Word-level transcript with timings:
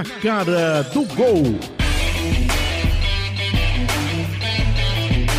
Na 0.00 0.04
cara 0.18 0.82
do 0.84 1.04
gol. 1.14 1.42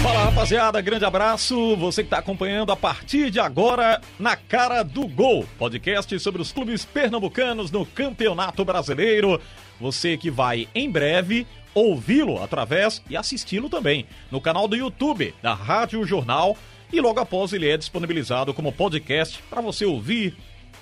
Fala 0.03 0.25
rapaziada, 0.25 0.79
grande 0.81 1.03
abraço. 1.03 1.75
Você 1.77 2.03
que 2.03 2.05
está 2.05 2.19
acompanhando 2.19 2.71
a 2.71 2.75
partir 2.75 3.31
de 3.31 3.39
agora 3.39 3.99
na 4.19 4.35
cara 4.35 4.83
do 4.83 5.07
gol, 5.07 5.47
podcast 5.57 6.19
sobre 6.19 6.43
os 6.43 6.51
clubes 6.51 6.85
pernambucanos 6.85 7.71
no 7.71 7.87
Campeonato 7.87 8.63
Brasileiro. 8.63 9.41
Você 9.79 10.15
que 10.15 10.29
vai 10.29 10.67
em 10.75 10.91
breve 10.91 11.47
ouvi-lo 11.73 12.43
através 12.43 13.01
e 13.09 13.17
assisti-lo 13.17 13.67
também 13.67 14.05
no 14.29 14.39
canal 14.39 14.67
do 14.67 14.75
YouTube 14.75 15.33
da 15.41 15.55
Rádio 15.55 16.05
Jornal 16.05 16.55
e 16.93 17.01
logo 17.01 17.19
após 17.19 17.51
ele 17.51 17.67
é 17.67 17.77
disponibilizado 17.77 18.53
como 18.53 18.71
podcast 18.71 19.41
para 19.49 19.59
você 19.59 19.85
ouvir 19.85 20.37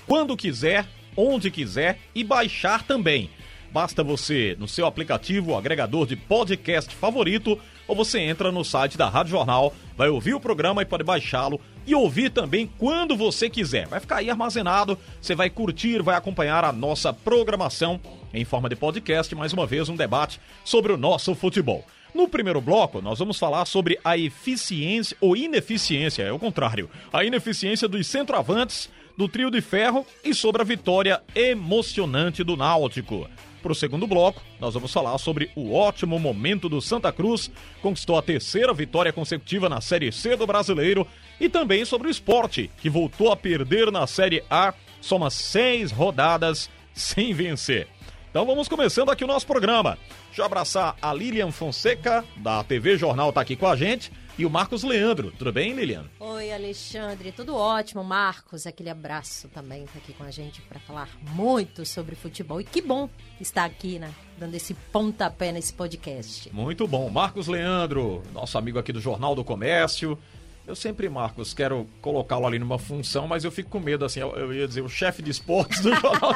quando 0.06 0.36
quiser, 0.36 0.86
onde 1.16 1.50
quiser 1.50 1.98
e 2.14 2.26
baixar 2.26 2.84
também. 2.84 3.30
Basta 3.72 4.04
você, 4.04 4.56
no 4.60 4.68
seu 4.68 4.88
aplicativo, 4.88 5.56
agregador 5.56 6.08
de 6.08 6.16
podcast 6.16 6.94
favorito, 6.96 7.60
ou 7.88 7.96
você 7.96 8.20
entra 8.20 8.52
no 8.52 8.64
site 8.64 8.98
da 8.98 9.08
Rádio 9.08 9.32
Jornal, 9.32 9.74
vai 9.96 10.10
ouvir 10.10 10.34
o 10.34 10.40
programa 10.40 10.82
e 10.82 10.86
pode 10.86 11.04
baixá-lo 11.04 11.62
e 11.86 11.94
ouvir 11.94 12.32
também 12.32 12.70
quando 12.78 13.16
você 13.16 13.50
quiser. 13.50 13.88
Vai 13.88 14.00
ficar 14.00 14.18
aí 14.18 14.30
armazenado, 14.30 14.98
você 15.22 15.36
vai 15.36 15.50
curtir, 15.50 16.02
vai 16.02 16.16
acompanhar 16.16 16.64
a 16.64 16.72
nossa 16.72 17.14
programação 17.14 18.00
em 18.34 18.44
forma 18.44 18.70
de 18.70 18.76
podcast, 18.76 19.34
mais 19.36 19.54
uma 19.54 19.66
vez 19.66 19.88
um 19.88 19.96
debate 19.96 20.40
sobre 20.64 20.92
o 20.92 20.98
nosso 20.98 21.36
futebol. 21.36 21.86
No 22.14 22.28
primeiro 22.28 22.60
bloco, 22.60 23.02
nós 23.02 23.20
vamos 23.20 23.38
falar 23.38 23.66
sobre 23.66 24.00
a 24.04 24.18
eficiência 24.18 25.16
ou 25.22 25.38
ineficiência, 25.38 26.24
é 26.24 26.32
o 26.32 26.40
contrário, 26.40 26.90
a 27.14 27.24
ineficiência 27.24 27.88
dos 27.88 28.08
centroavantes 28.08 28.90
do 29.16 29.28
trio 29.28 29.52
de 29.52 29.62
ferro 29.62 30.06
e 30.24 30.34
sobre 30.34 30.62
a 30.62 30.66
vitória 30.66 31.22
emocionante 31.36 32.44
do 32.44 32.56
Náutico. 32.56 33.30
Para 33.62 33.72
o 33.74 33.76
segundo 33.76 34.08
bloco, 34.08 34.42
nós 34.60 34.74
vamos 34.74 34.94
falar 34.94 35.18
sobre 35.18 35.52
o 35.56 35.74
ótimo 35.74 36.18
momento 36.18 36.70
do 36.70 36.82
Santa 36.82 37.12
Cruz, 37.12 37.52
conquistou 37.82 38.18
a 38.18 38.22
terceira 38.22 38.74
vitória 38.74 39.12
consecutiva 39.12 39.68
na 39.68 39.82
Série 39.82 40.12
C 40.12 40.36
do 40.38 40.48
Brasileiro, 40.48 41.06
e 41.40 41.50
também 41.50 41.84
sobre 41.84 42.08
o 42.08 42.12
esporte, 42.12 42.72
que 42.82 42.90
voltou 42.90 43.32
a 43.32 43.36
perder 43.36 43.92
na 43.92 44.08
Série 44.08 44.44
A, 44.50 44.74
soma 45.02 45.30
seis 45.30 45.92
rodadas 45.92 46.70
sem 46.94 47.34
vencer. 47.34 47.88
Então 48.30 48.46
vamos 48.46 48.68
começando 48.68 49.10
aqui 49.10 49.24
o 49.24 49.28
nosso 49.28 49.48
programa. 49.48 49.98
Deixa 50.28 50.42
eu 50.42 50.46
abraçar 50.46 50.96
a 51.02 51.14
Lilian 51.14 51.52
Fonseca, 51.52 52.24
da 52.38 52.64
TV 52.64 52.98
Jornal, 52.98 53.34
tá 53.34 53.42
aqui 53.42 53.56
com 53.56 53.68
a 53.68 53.76
gente, 53.76 54.12
e 54.40 54.46
o 54.46 54.50
Marcos 54.50 54.84
Leandro. 54.84 55.34
Tudo 55.38 55.52
bem, 55.52 55.74
Lilian? 55.74 56.06
Oi, 56.18 56.50
Alexandre. 56.54 57.34
Tudo 57.34 57.58
ótimo. 57.58 58.02
Marcos, 58.06 58.66
aquele 58.66 58.90
abraço 58.90 59.50
também 59.50 59.84
tá 59.84 59.98
aqui 59.98 60.14
com 60.14 60.24
a 60.24 60.32
gente 60.32 60.62
para 60.62 60.80
falar 60.80 61.10
muito 61.34 61.86
sobre 61.86 62.16
futebol. 62.16 62.62
E 62.62 62.64
que 62.64 62.82
bom 62.82 63.10
estar 63.42 63.66
aqui, 63.66 64.00
né? 64.00 64.10
Dando 64.38 64.56
esse 64.56 64.74
pontapé 64.74 65.52
nesse 65.52 65.74
podcast. 65.74 66.50
Muito 66.54 66.88
bom. 66.88 67.10
Marcos 67.10 67.48
Leandro, 67.48 68.24
nosso 68.34 68.58
amigo 68.58 68.80
aqui 68.80 68.94
do 68.94 69.02
Jornal 69.02 69.36
do 69.36 69.44
Comércio. 69.44 70.18
Eu 70.66 70.76
sempre, 70.76 71.10
Marcos, 71.10 71.54
quero 71.54 71.86
colocá-lo 72.00 72.48
ali 72.48 72.60
numa 72.60 72.80
função, 72.80 73.28
mas 73.28 73.44
eu 73.44 73.52
fico 73.52 73.70
com 73.70 73.80
medo, 73.82 74.06
assim, 74.06 74.22
eu, 74.22 74.30
eu 74.38 74.54
ia 74.54 74.68
dizer, 74.68 74.82
o 74.82 74.88
chefe 74.88 75.22
de 75.22 75.32
esportes 75.32 75.82
do 75.82 75.90
jornal. 76.00 76.34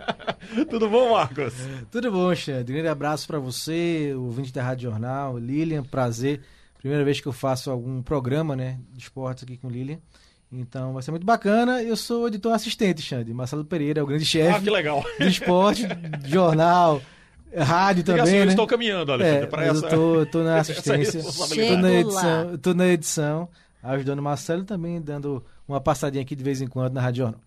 Tudo 0.70 0.88
bom, 0.88 1.12
Marcos? 1.12 1.52
Tudo 1.90 2.10
bom, 2.10 2.34
Xande. 2.34 2.72
Grande 2.72 2.88
abraço 2.88 3.26
para 3.26 3.38
você, 3.38 4.14
o 4.16 4.22
ouvinte 4.22 4.54
da 4.54 4.62
Rádio 4.62 4.88
Jornal. 4.90 5.36
Lilian, 5.36 5.82
prazer. 5.82 6.40
Primeira 6.86 7.04
vez 7.04 7.20
que 7.20 7.26
eu 7.26 7.32
faço 7.32 7.68
algum 7.68 8.00
programa, 8.00 8.54
né, 8.54 8.78
de 8.92 9.00
esportes 9.02 9.42
aqui 9.42 9.56
com 9.56 9.68
Lilian. 9.68 9.98
Então 10.52 10.92
vai 10.92 11.02
ser 11.02 11.10
muito 11.10 11.26
bacana. 11.26 11.82
Eu 11.82 11.96
sou 11.96 12.28
editor 12.28 12.52
assistente, 12.52 13.02
Xande. 13.02 13.34
Marcelo 13.34 13.64
Pereira 13.64 13.98
é 13.98 14.02
o 14.04 14.06
grande 14.06 14.24
chefe. 14.24 14.56
Ah, 14.56 14.60
que 14.60 14.70
legal. 14.70 15.04
Do 15.18 15.26
esporte, 15.26 15.82
jornal, 16.24 17.02
rádio 17.52 18.04
também. 18.04 18.22
Assim, 18.22 18.32
né? 18.34 18.42
Eu 18.44 18.48
estou 18.50 18.68
caminhando, 18.68 19.10
Alexandre, 19.10 19.42
é, 19.42 19.46
para 19.46 19.64
essa. 19.64 19.86
Eu 19.88 20.26
tô 20.26 20.44
na 20.44 20.58
assistência. 20.62 21.24
tô 21.24 21.76
na 21.76 21.92
edição. 21.92 22.58
Tô 22.58 22.74
na 22.74 22.86
edição, 22.86 23.48
ajudando 23.82 24.20
o 24.20 24.22
Marcelo 24.22 24.62
também, 24.62 25.02
dando 25.02 25.44
uma 25.66 25.80
passadinha 25.80 26.22
aqui 26.22 26.36
de 26.36 26.44
vez 26.44 26.60
em 26.60 26.68
quando 26.68 26.94
na 26.94 27.00
Rádio 27.00 27.24
Jornal. 27.24 27.40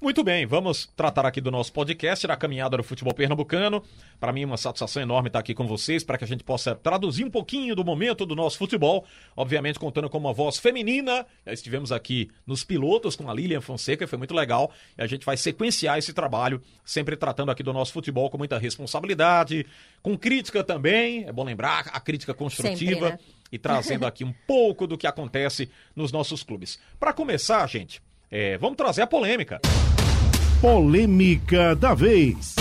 Muito 0.00 0.22
bem, 0.22 0.46
vamos 0.46 0.90
tratar 0.96 1.26
aqui 1.26 1.40
do 1.40 1.50
nosso 1.50 1.72
podcast, 1.72 2.26
da 2.26 2.36
caminhada 2.36 2.76
do 2.76 2.82
futebol 2.82 3.14
pernambucano. 3.14 3.82
Para 4.18 4.32
mim, 4.32 4.44
uma 4.44 4.56
satisfação 4.56 5.02
enorme 5.02 5.28
estar 5.28 5.38
aqui 5.38 5.54
com 5.54 5.66
vocês, 5.66 6.04
para 6.04 6.18
que 6.18 6.24
a 6.24 6.26
gente 6.26 6.44
possa 6.44 6.74
traduzir 6.74 7.24
um 7.24 7.30
pouquinho 7.30 7.74
do 7.74 7.84
momento 7.84 8.24
do 8.24 8.34
nosso 8.34 8.58
futebol. 8.58 9.04
Obviamente, 9.36 9.78
contando 9.78 10.08
com 10.08 10.18
uma 10.18 10.32
voz 10.32 10.56
feminina. 10.56 11.26
Já 11.46 11.52
estivemos 11.52 11.92
aqui 11.92 12.30
nos 12.46 12.64
pilotos 12.64 13.16
com 13.16 13.30
a 13.30 13.34
Lilian 13.34 13.60
Fonseca, 13.60 14.06
foi 14.06 14.18
muito 14.18 14.34
legal. 14.34 14.72
E 14.96 15.02
a 15.02 15.06
gente 15.06 15.24
vai 15.24 15.36
sequenciar 15.36 15.98
esse 15.98 16.12
trabalho, 16.12 16.60
sempre 16.84 17.16
tratando 17.16 17.50
aqui 17.50 17.62
do 17.62 17.72
nosso 17.72 17.92
futebol 17.92 18.30
com 18.30 18.38
muita 18.38 18.58
responsabilidade, 18.58 19.66
com 20.02 20.16
crítica 20.16 20.62
também. 20.64 21.24
É 21.24 21.32
bom 21.32 21.44
lembrar, 21.44 21.90
a 21.92 22.00
crítica 22.00 22.34
construtiva. 22.34 23.10
Sempre, 23.10 23.24
né? 23.24 23.34
E 23.52 23.58
trazendo 23.58 24.04
aqui 24.04 24.24
um 24.24 24.34
pouco 24.48 24.86
do 24.86 24.98
que 24.98 25.06
acontece 25.06 25.70
nos 25.94 26.10
nossos 26.10 26.42
clubes. 26.42 26.78
Para 26.98 27.12
começar, 27.12 27.64
gente. 27.68 28.02
É, 28.30 28.58
vamos 28.58 28.76
trazer 28.76 29.02
a 29.02 29.06
polêmica. 29.06 29.60
Polêmica 30.60 31.74
da 31.76 31.94
vez. 31.94 32.54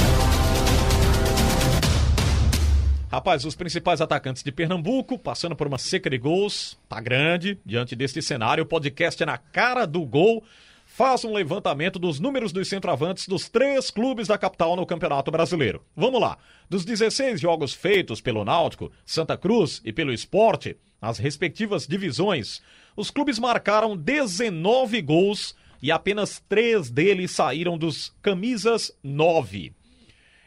Rapaz, 3.14 3.46
os 3.46 3.56
principais 3.56 4.02
atacantes 4.02 4.42
de 4.42 4.52
Pernambuco, 4.52 5.20
passando 5.20 5.56
por 5.56 5.68
uma 5.68 5.78
seca 5.78 6.10
de 6.10 6.18
gols, 6.18 6.80
tá 6.90 7.00
grande. 7.00 7.60
Diante 7.64 7.96
deste 7.96 8.24
cenário, 8.24 8.64
o 8.64 8.68
podcast 8.68 9.22
é 9.22 9.26
na 9.26 9.38
cara 9.38 9.86
do 9.86 10.04
gol. 10.04 10.44
Faz 10.84 11.24
um 11.24 11.32
levantamento 11.32 12.00
dos 12.00 12.20
números 12.20 12.52
dos 12.52 12.68
centroavantes 12.68 13.28
dos 13.28 13.48
três 13.48 13.92
clubes 13.92 14.28
da 14.28 14.38
capital 14.38 14.76
no 14.76 14.86
Campeonato 14.86 15.30
Brasileiro. 15.30 15.84
Vamos 15.96 16.20
lá. 16.20 16.40
Dos 16.68 16.84
16 16.86 17.40
jogos 17.40 17.74
feitos 17.74 18.20
pelo 18.20 18.44
Náutico, 18.44 18.92
Santa 19.06 19.38
Cruz 19.38 19.80
e 19.86 19.94
pelo 19.94 20.12
Esporte, 20.12 20.76
nas 21.00 21.20
respectivas 21.20 21.86
divisões, 21.86 22.62
os 22.96 23.10
clubes 23.10 23.40
marcaram 23.40 23.98
19 23.98 25.02
gols 25.02 25.56
e 25.82 25.92
apenas 25.92 26.42
três 26.48 26.90
deles 26.90 27.32
saíram 27.32 27.78
dos 27.78 28.16
camisas 28.22 28.98
9. 29.04 29.74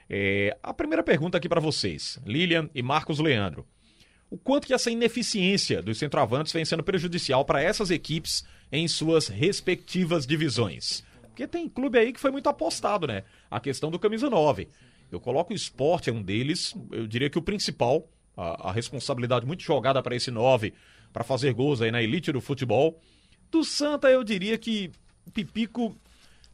É, 0.09 0.57
a 0.63 0.73
primeira 0.73 1.03
pergunta 1.03 1.37
aqui 1.37 1.49
para 1.49 1.61
vocês, 1.61 2.19
Lilian 2.25 2.71
e 2.75 2.83
Marcos 2.83 3.19
Leandro. 3.19 3.67
O 4.31 4.37
quanto 4.37 4.67
que 4.67 4.75
essa 4.75 4.91
ineficiência 4.91 5.83
dos 5.83 5.99
centroavantes 5.99 6.53
vem 6.53 6.65
sendo 6.65 6.83
prejudicial 6.83 7.45
para 7.45 7.63
essas 7.63 7.91
equipes 7.91 8.45
em 8.73 8.89
suas 8.89 9.29
respectivas 9.29 10.27
divisões? 10.27 11.05
Porque 11.23 11.47
tem 11.47 11.69
clube 11.69 11.99
aí 11.99 12.13
que 12.13 12.21
foi 12.21 12.31
muito 12.31 12.49
apostado, 12.49 13.07
né? 13.07 13.23
A 13.51 13.61
questão 13.61 13.91
do 13.91 13.99
camisa 13.99 14.31
9. 14.31 14.69
Eu 15.13 15.21
coloco 15.21 15.53
o 15.53 15.57
esporte, 15.57 16.11
é 16.11 16.13
um 16.13 16.23
deles, 16.23 16.75
eu 16.91 17.07
diria 17.07 17.31
que 17.31 17.39
o 17.39 17.43
principal, 17.43 18.09
a, 18.37 18.71
a 18.71 18.73
responsabilidade 18.73 19.47
muito 19.47 19.63
jogada 19.63 20.03
para 20.03 20.17
esse 20.17 20.31
9, 20.31 20.73
para 21.13 21.25
fazer 21.25 21.53
gols 21.53 21.81
aí 21.81 21.91
na 21.91 22.03
elite 22.03 22.33
do 22.33 22.41
futebol. 22.41 23.01
Do 23.51 23.65
Santa, 23.65 24.09
eu 24.09 24.23
diria 24.25 24.59
que 24.59 24.91
Pipico 25.33 25.97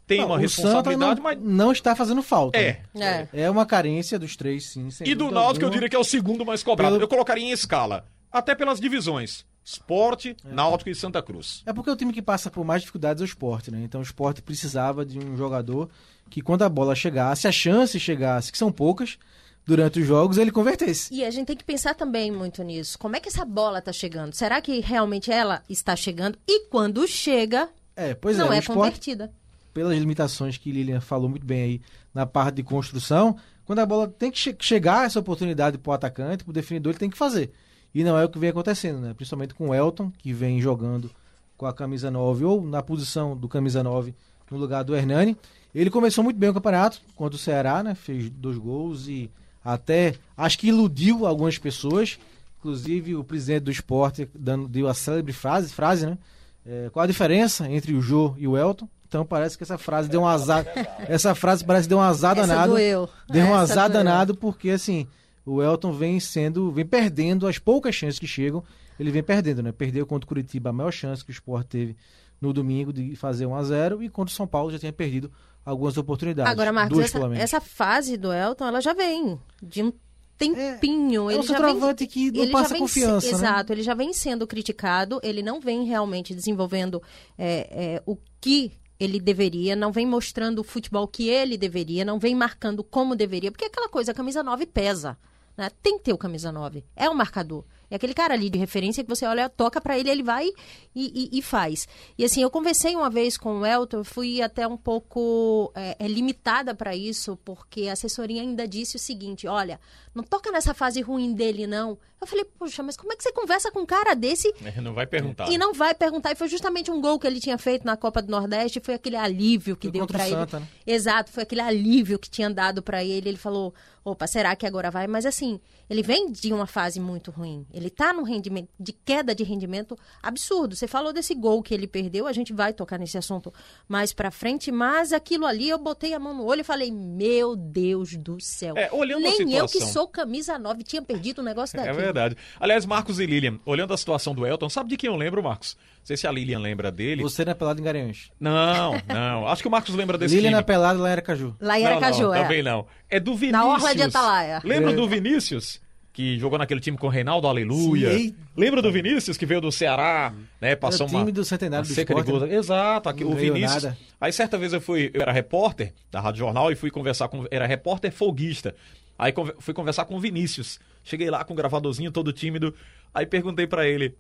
tem 0.07 0.21
não, 0.21 0.27
uma 0.27 0.39
responsabilidade, 0.39 1.17
não, 1.17 1.23
mas. 1.23 1.39
Não 1.41 1.73
está 1.73 1.95
fazendo 1.95 2.23
falta. 2.23 2.59
É. 2.59 2.83
É, 2.95 3.29
é 3.33 3.51
uma 3.51 3.65
carência 3.65 4.19
dos 4.19 4.37
três, 4.37 4.71
sim. 4.71 4.89
e 5.05 5.15
do 5.15 5.31
Náutico, 5.31 5.65
eu 5.65 5.71
diria 5.71 5.89
que 5.89 5.97
é 5.97 5.99
o 5.99 6.05
segundo 6.05 6.45
mais 6.45 6.63
cobrado. 6.63 6.95
Pelo... 6.95 7.05
Eu 7.05 7.09
colocaria 7.09 7.45
em 7.45 7.51
escala. 7.51 8.05
Até 8.31 8.55
pelas 8.55 8.81
divisões. 8.81 9.45
Esporte, 9.65 10.37
é. 10.45 10.53
Náutico 10.53 10.91
e 10.91 10.95
Santa 10.95 11.23
Cruz. 11.23 11.63
É 11.65 11.73
porque 11.73 11.91
o 11.91 11.97
time 11.97 12.13
que 12.13 12.21
passa 12.21 12.51
por 12.51 12.65
mais 12.65 12.83
dificuldades 12.83 13.21
é 13.21 13.25
o 13.25 13.27
esporte, 13.27 13.71
né? 13.71 13.81
Então 13.85 14.01
o 14.01 14.05
esporte 14.05 14.43
precisava 14.43 15.05
de 15.07 15.19
um 15.19 15.37
jogador 15.37 15.89
que, 16.29 16.41
quando 16.41 16.63
a 16.63 16.69
bola 16.69 16.95
chegasse, 16.95 17.47
a 17.47 17.53
chance 17.53 17.99
chegasse, 18.01 18.51
que 18.51 18.59
são 18.59 18.73
poucas, 18.73 19.19
durante 19.67 20.01
os 20.01 20.07
jogos, 20.07 20.39
ele 20.39 20.51
convertesse. 20.51 21.15
E 21.15 21.25
a 21.25 21.31
gente 21.31 21.47
tem 21.47 21.57
que 21.57 21.65
pensar 21.65 21.95
também 21.95 22.31
muito 22.31 22.63
nisso. 22.63 22.99
Como 22.99 23.17
é 23.17 23.21
que 23.21 23.29
essa 23.29 23.45
bola 23.45 23.79
está 23.79 23.93
chegando? 23.93 24.35
Será 24.35 24.61
que 24.61 24.81
realmente 24.81 25.31
ela 25.31 25.63
está 25.69 25.95
chegando? 25.95 26.39
E 26.47 26.67
quando 26.67 27.07
chega, 27.07 27.69
é, 27.97 28.15
pois 28.15 28.37
não 28.37 28.53
é, 28.53 28.57
é 28.57 28.59
esporte, 28.59 28.79
convertida. 28.79 29.33
Pelas 29.73 29.99
limitações 29.99 30.57
que 30.57 30.71
Lilian 30.71 31.01
falou 31.01 31.29
muito 31.29 31.47
bem 31.47 31.63
aí 31.63 31.81
na 32.13 32.27
parte 32.27 32.57
de 32.57 32.63
construção, 32.63 33.37
quando 33.65 33.79
a 33.79 33.87
bola 33.87 34.09
tem 34.09 34.31
que 34.31 34.39
che 34.39 34.55
chegar 34.59 35.07
essa 35.07 35.21
oportunidade 35.21 35.79
para 35.79 35.91
o 35.91 35.95
atacante, 35.95 36.45
para 36.45 36.51
o 36.51 36.55
definidor, 36.55 36.91
ele 36.91 36.99
tem 36.99 37.11
que 37.11 37.17
fazer. 37.17 37.53
E 37.95 38.03
não 38.03 38.19
é 38.19 38.25
o 38.25 38.29
que 38.29 38.39
vem 38.39 38.51
acontecendo, 38.51 39.01
né? 39.01 39.15
Principalmente 39.15 39.55
com 39.55 39.69
o 39.69 39.75
Elton, 39.75 40.11
que 40.19 40.33
vem 40.33 40.61
jogando 40.61 41.11
com 41.57 41.67
a 41.67 41.73
camisa 41.73 42.11
9 42.11 42.45
ou 42.45 42.63
na 42.63 42.83
posição 42.83 43.37
do 43.37 43.49
camisa 43.49 43.83
9 43.83 44.15
no 44.51 44.59
lugar 44.59 44.83
do 44.83 44.97
Hernani. 44.97 45.37
Ele 45.75 45.91
começou 45.91 46.25
muito 46.25 46.37
bem 46.37 46.51
o 46.51 46.55
campeonato 46.55 47.01
contra 47.15 47.37
o 47.37 47.39
Ceará, 47.39 47.83
né? 47.83 47.95
Fez 47.95 48.29
dois 48.29 48.59
gols 48.59 49.09
e 49.09 49.31
até 49.65 50.15
acho 50.37 50.59
que 50.59 50.69
iludiu 50.69 51.27
algumas 51.27 51.59
pessoas. 51.59 52.19
Inclusive 52.59 53.17
o 53.17 53.25
presidente 53.25 53.65
do 53.65 53.71
esporte 53.71 54.29
dando, 54.35 54.69
deu 54.69 54.87
a 54.87 54.95
célebre 54.95 55.33
frase, 55.33 55.73
frase, 55.73 56.07
né? 56.07 56.17
É, 56.65 56.89
qual 56.93 57.03
a 57.03 57.07
diferença 57.09 57.69
entre 57.69 57.93
o 57.93 58.01
Jô 58.01 58.35
e 58.39 58.47
o 58.47 58.57
Elton? 58.57 58.89
Então 59.09 59.27
parece 59.27 59.59
que 59.59 59.65
essa 59.65 59.77
frase 59.77 60.09
deu 60.09 60.23
um 60.23 60.27
azar. 60.27 60.65
Essa 61.09 61.35
frase 61.35 61.65
parece 61.65 61.85
que 61.85 61.91
deu 61.91 61.99
um 61.99 62.03
azar 62.03 62.39
essa 62.39 62.47
danado. 62.47 62.73
Doeu. 62.73 63.09
Deu 63.29 63.45
um 63.45 63.49
essa 63.49 63.63
azar 63.63 63.91
doeu. 63.91 64.05
danado 64.05 64.35
porque 64.37 64.71
assim, 64.71 65.07
o 65.45 65.63
Elton 65.63 65.93
vem 65.93 66.21
sendo, 66.21 66.71
vem 66.71 66.87
perdendo 66.87 67.47
as 67.47 67.59
poucas 67.59 67.95
chances 67.95 68.19
que 68.19 68.27
chegam, 68.27 68.63
ele 68.99 69.11
vem 69.11 69.23
perdendo, 69.23 69.63
né? 69.63 69.73
Perdeu 69.73 70.07
contra 70.07 70.25
o 70.25 70.29
Curitiba 70.29 70.71
a 70.71 70.73
maior 70.73 70.93
chance 70.93 71.25
que 71.25 71.31
o 71.31 71.33
Sport 71.33 71.67
teve 71.67 71.97
no 72.41 72.53
domingo 72.53 72.93
de 72.93 73.15
fazer 73.17 73.47
1 73.47 73.55
a 73.55 73.63
0 73.63 74.03
e 74.03 74.09
contra 74.09 74.33
o 74.33 74.37
São 74.37 74.47
Paulo 74.47 74.71
já 74.71 74.79
tinha 74.79 74.93
perdido 74.93 75.31
algumas 75.65 75.97
oportunidades. 75.97 76.51
Agora, 76.53 76.73
Marcos, 76.73 76.99
essa, 76.99 77.19
essa 77.37 77.61
fase 77.61 78.17
do 78.17 78.33
Elton, 78.33 78.67
ela 78.67 78.81
já 78.81 78.93
vem 78.93 79.39
de 79.63 79.83
um 79.83 79.93
tempinho. 80.39 81.31
É 81.31 81.35
ele 81.35 81.41
um 81.41 81.43
já 81.43 81.55
vem, 81.59 81.67
centroavante 81.73 82.07
que 82.07 82.31
não 82.33 82.43
ele 82.43 82.53
passa 82.53 82.77
confiança, 82.77 83.21
se- 83.27 83.33
né? 83.33 83.39
Exato, 83.39 83.73
ele 83.73 83.83
já 83.83 83.95
vem 83.95 84.13
sendo 84.13 84.47
criticado, 84.47 85.21
ele 85.23 85.43
não 85.43 85.61
vem 85.61 85.85
realmente 85.85 86.35
desenvolvendo 86.35 87.03
é, 87.39 87.95
é, 87.97 88.03
o 88.07 88.17
que 88.41 88.73
ele 88.99 89.21
deveria, 89.21 89.75
não 89.75 89.91
vem 89.91 90.07
mostrando 90.07 90.61
o 90.61 90.65
futebol 90.65 91.07
que 91.09 91.29
ele 91.29 91.57
deveria, 91.57 92.05
não 92.05 92.19
vem 92.19 92.35
marcando 92.35 92.85
como 92.85 93.17
deveria, 93.17 93.51
porque 93.51 93.65
é 93.65 93.69
aquela 93.69 93.89
coisa, 93.89 94.13
a 94.13 94.15
camisa 94.15 94.43
9 94.43 94.65
pesa. 94.67 95.19
né? 95.57 95.69
Tem 95.83 95.99
que 95.99 96.05
ter 96.05 96.13
o 96.13 96.19
camisa 96.19 96.53
9. 96.53 96.85
É 96.95 97.09
o 97.11 97.15
marcador. 97.15 97.65
É 97.93 97.97
aquele 97.97 98.15
cara 98.15 98.33
ali 98.33 98.49
de 98.49 98.59
referência 98.59 99.05
que 99.05 99.09
você 99.11 99.27
olha, 99.27 99.49
toca 99.51 99.81
pra 99.81 99.99
ele, 99.99 100.09
ele 100.09 100.23
vai 100.23 100.47
e, 100.95 101.29
e- 101.35 101.39
e 101.39 101.43
faz. 101.43 101.87
E 102.17 102.25
assim, 102.25 102.43
eu 102.43 102.51
conversei 102.51 102.97
uma 102.97 103.11
vez 103.11 103.37
com 103.37 103.59
o 103.61 103.67
Elton, 103.67 103.99
eu 103.99 104.05
fui 104.05 104.41
até 104.41 104.67
um 104.67 104.77
pouco 104.79 105.71
é, 105.75 105.97
é, 105.99 106.09
limitada 106.09 106.75
pra 106.75 106.97
isso, 106.97 107.37
porque 107.45 107.89
a 107.89 107.93
assessoria 107.93 108.41
ainda 108.41 108.67
disse 108.67 108.97
o 108.97 108.99
seguinte: 108.99 109.47
olha, 109.47 109.79
não 110.15 110.23
toca 110.25 110.51
nessa 110.51 110.73
fase 110.73 111.01
ruim 111.03 111.35
dele, 111.35 111.67
não. 111.67 111.99
Eu 112.21 112.27
falei, 112.27 112.45
poxa, 112.45 112.83
mas 112.85 112.97
como 112.97 113.13
é 113.13 113.17
que 113.17 113.23
você 113.25 113.33
conversa 113.33 113.71
com 113.73 113.81
um 113.81 113.87
cara 113.87 114.15
desse 114.15 114.55
Não 114.81 114.95
vai 114.95 115.07
perguntar. 115.09 115.51
e 115.51 115.59
não 115.59 115.75
vai 115.75 115.93
perguntar. 115.93 116.31
E 116.31 116.37
foi 116.37 116.47
justamente 116.49 116.89
um 116.89 117.01
gol 117.01 117.19
que 117.19 117.27
ele 117.27 117.41
tinha 117.41 117.59
feito 117.59 117.85
na 117.85 117.97
Copa 117.97 118.23
do 118.23 118.31
Nordeste. 118.31 118.79
Foi 118.79 118.95
aquele 118.95 119.17
alívio 119.17 119.77
que 119.77 119.89
Foi 119.89 119.93
deu 119.99 120.07
pra 120.07 120.25
ele. 120.29 120.37
Santa, 120.37 120.61
né? 120.61 120.69
Exato, 120.87 121.33
foi 121.33 121.43
aquele 121.43 121.61
alívio 121.61 122.19
que 122.21 122.31
tinha 122.31 122.49
dado 122.49 122.81
pra 122.81 123.03
ele. 123.05 123.29
Ele 123.29 123.37
falou: 123.37 123.75
opa, 124.05 124.27
será 124.27 124.55
que 124.57 124.67
agora 124.67 124.91
vai? 124.91 125.07
Mas 125.07 125.25
assim, 125.27 125.61
ele 125.89 126.03
vem 126.03 126.31
de 126.33 126.53
uma 126.53 126.67
fase 126.67 126.99
muito 127.01 127.31
ruim. 127.31 127.67
Ele 127.73 127.89
tá 127.91 128.13
num 128.13 128.23
rendimento, 128.23 128.69
de 128.79 128.93
queda 128.93 129.35
de 129.35 129.45
rendimento 129.45 129.97
absurdo. 130.23 130.75
Você 130.75 130.87
falou 130.87 131.13
desse 131.13 131.35
gol 131.35 131.63
que 131.63 131.73
ele 131.75 131.87
perdeu. 131.87 132.27
A 132.27 132.33
gente 132.33 132.53
vai 132.53 132.73
tocar 132.73 132.99
nesse 132.99 133.17
assunto 133.19 133.53
mais 133.89 134.13
pra 134.13 134.31
frente. 134.31 134.71
Mas 134.73 135.13
aquilo 135.13 135.47
ali, 135.47 135.69
eu 135.69 135.79
botei 135.79 136.15
a 136.15 136.19
mão 136.19 136.35
no 136.35 136.45
olho 136.45 136.61
e 136.63 136.65
falei: 136.65 136.91
meu 136.91 137.55
Deus 137.57 138.17
do 138.17 138.41
céu. 138.41 138.77
É, 138.77 138.91
olhando 138.93 139.23
Nem 139.23 139.53
eu 139.53 139.67
que 139.67 139.73
situação. 139.73 139.93
sou 139.93 140.09
camisa 140.09 140.59
9 140.59 140.83
tinha 140.83 141.03
perdido 141.03 141.41
um 141.41 141.45
negócio 141.45 141.77
É 141.79 141.85
daquele. 141.85 142.03
verdade. 142.03 142.37
Aliás, 142.59 142.85
Marcos 142.87 143.19
e 143.21 143.27
Lilian, 143.27 143.59
olhando 143.65 143.93
a 143.95 143.97
situação 143.97 144.35
do 144.35 144.47
Elton, 144.47 144.69
sabe 144.69 144.89
de 144.91 144.97
quem 144.97 145.09
eu 145.09 145.17
lembro, 145.17 145.43
Marcos? 145.43 145.77
Não 146.03 146.07
sei 146.07 146.17
se 146.17 146.27
a 146.27 146.33
Lilian 146.33 146.59
lembra 146.59 146.91
dele. 146.91 147.23
Você 147.23 147.45
na 147.45 147.55
pelada 147.55 147.81
em 147.81 147.85
Garanhuns. 147.85 148.33
Não, 148.41 148.93
não. 149.07 149.47
Acho 149.47 149.63
que 149.63 149.69
o 149.69 149.71
Marcos 149.71 149.95
lembra 149.95 150.19
desse 150.19 150.35
Lilian 150.35 150.49
time. 150.51 150.57
na 150.57 150.63
pelada 150.65 150.99
lá 151.01 151.09
era 151.11 151.23
Caju. 151.23 151.57
Lá 151.61 151.79
em 151.79 151.85
Não, 151.85 151.91
Aracaju, 151.93 152.23
não, 152.25 152.35
é. 152.35 152.43
Também 152.43 152.63
não. 152.63 152.87
É 153.09 153.21
do 153.21 153.37
Vinícius. 153.37 153.53
Na 153.53 153.67
Orla 153.67 153.95
de 153.95 154.03
Atalaia. 154.03 154.61
Lembra 154.65 154.91
É. 154.91 154.95
do 154.97 155.09
Vinícius? 155.09 155.81
Que 156.13 156.39
jogou 156.41 156.59
naquele 156.59 156.81
time 156.81 156.99
com 156.99 157.07
o 157.07 157.11
Reinaldo 157.11 157.47
Aleluia. 157.47 158.13
Sim. 158.19 158.35
Lembra 158.57 158.83
do 158.83 158.91
Vinícius 158.91 159.37
que 159.39 159.47
veio 159.47 159.61
do 159.61 159.71
Ceará, 159.71 160.35
né? 160.61 160.75
Passou 160.75 161.05
Era 161.07 161.07
o 161.07 161.09
time 161.09 161.23
uma, 161.31 161.33
do 161.33 161.45
Centenário 161.45 161.85
uma 161.87 161.89
do 161.89 161.95
seca 161.95 162.15
de 162.23 162.33
né? 162.49 162.55
Exato, 162.57 163.09
aqui, 163.09 163.25
o 163.25 163.35
Vinícius. 163.35 163.85
nada. 163.85 163.97
Aí 164.21 164.33
certa 164.33 164.59
vez 164.59 164.73
eu 164.73 164.81
fui, 164.81 165.11
eu 165.15 165.23
era 165.23 165.31
repórter 165.33 165.95
da 166.11 166.21
Rádio 166.21 166.41
Jornal 166.41 166.71
e 166.73 166.75
fui 166.75 166.91
conversar 166.91 167.29
com, 167.29 167.47
era 167.51 167.65
repórter 167.67 168.13
folguista. 168.13 168.75
Aí 169.19 169.33
fui 169.61 169.73
conversar 169.73 170.05
com 170.05 170.17
o 170.17 170.21
Vinícius. 170.21 170.81
Cheguei 171.05 171.31
lá 171.31 171.45
com 171.45 171.55
o 171.55 171.57
gravadorzinho 171.57 172.11
todo 172.11 172.33
tímido. 172.33 172.75
Aí 173.15 173.25
perguntei 173.25 173.67
pra 173.67 173.87
ele, 173.87 174.15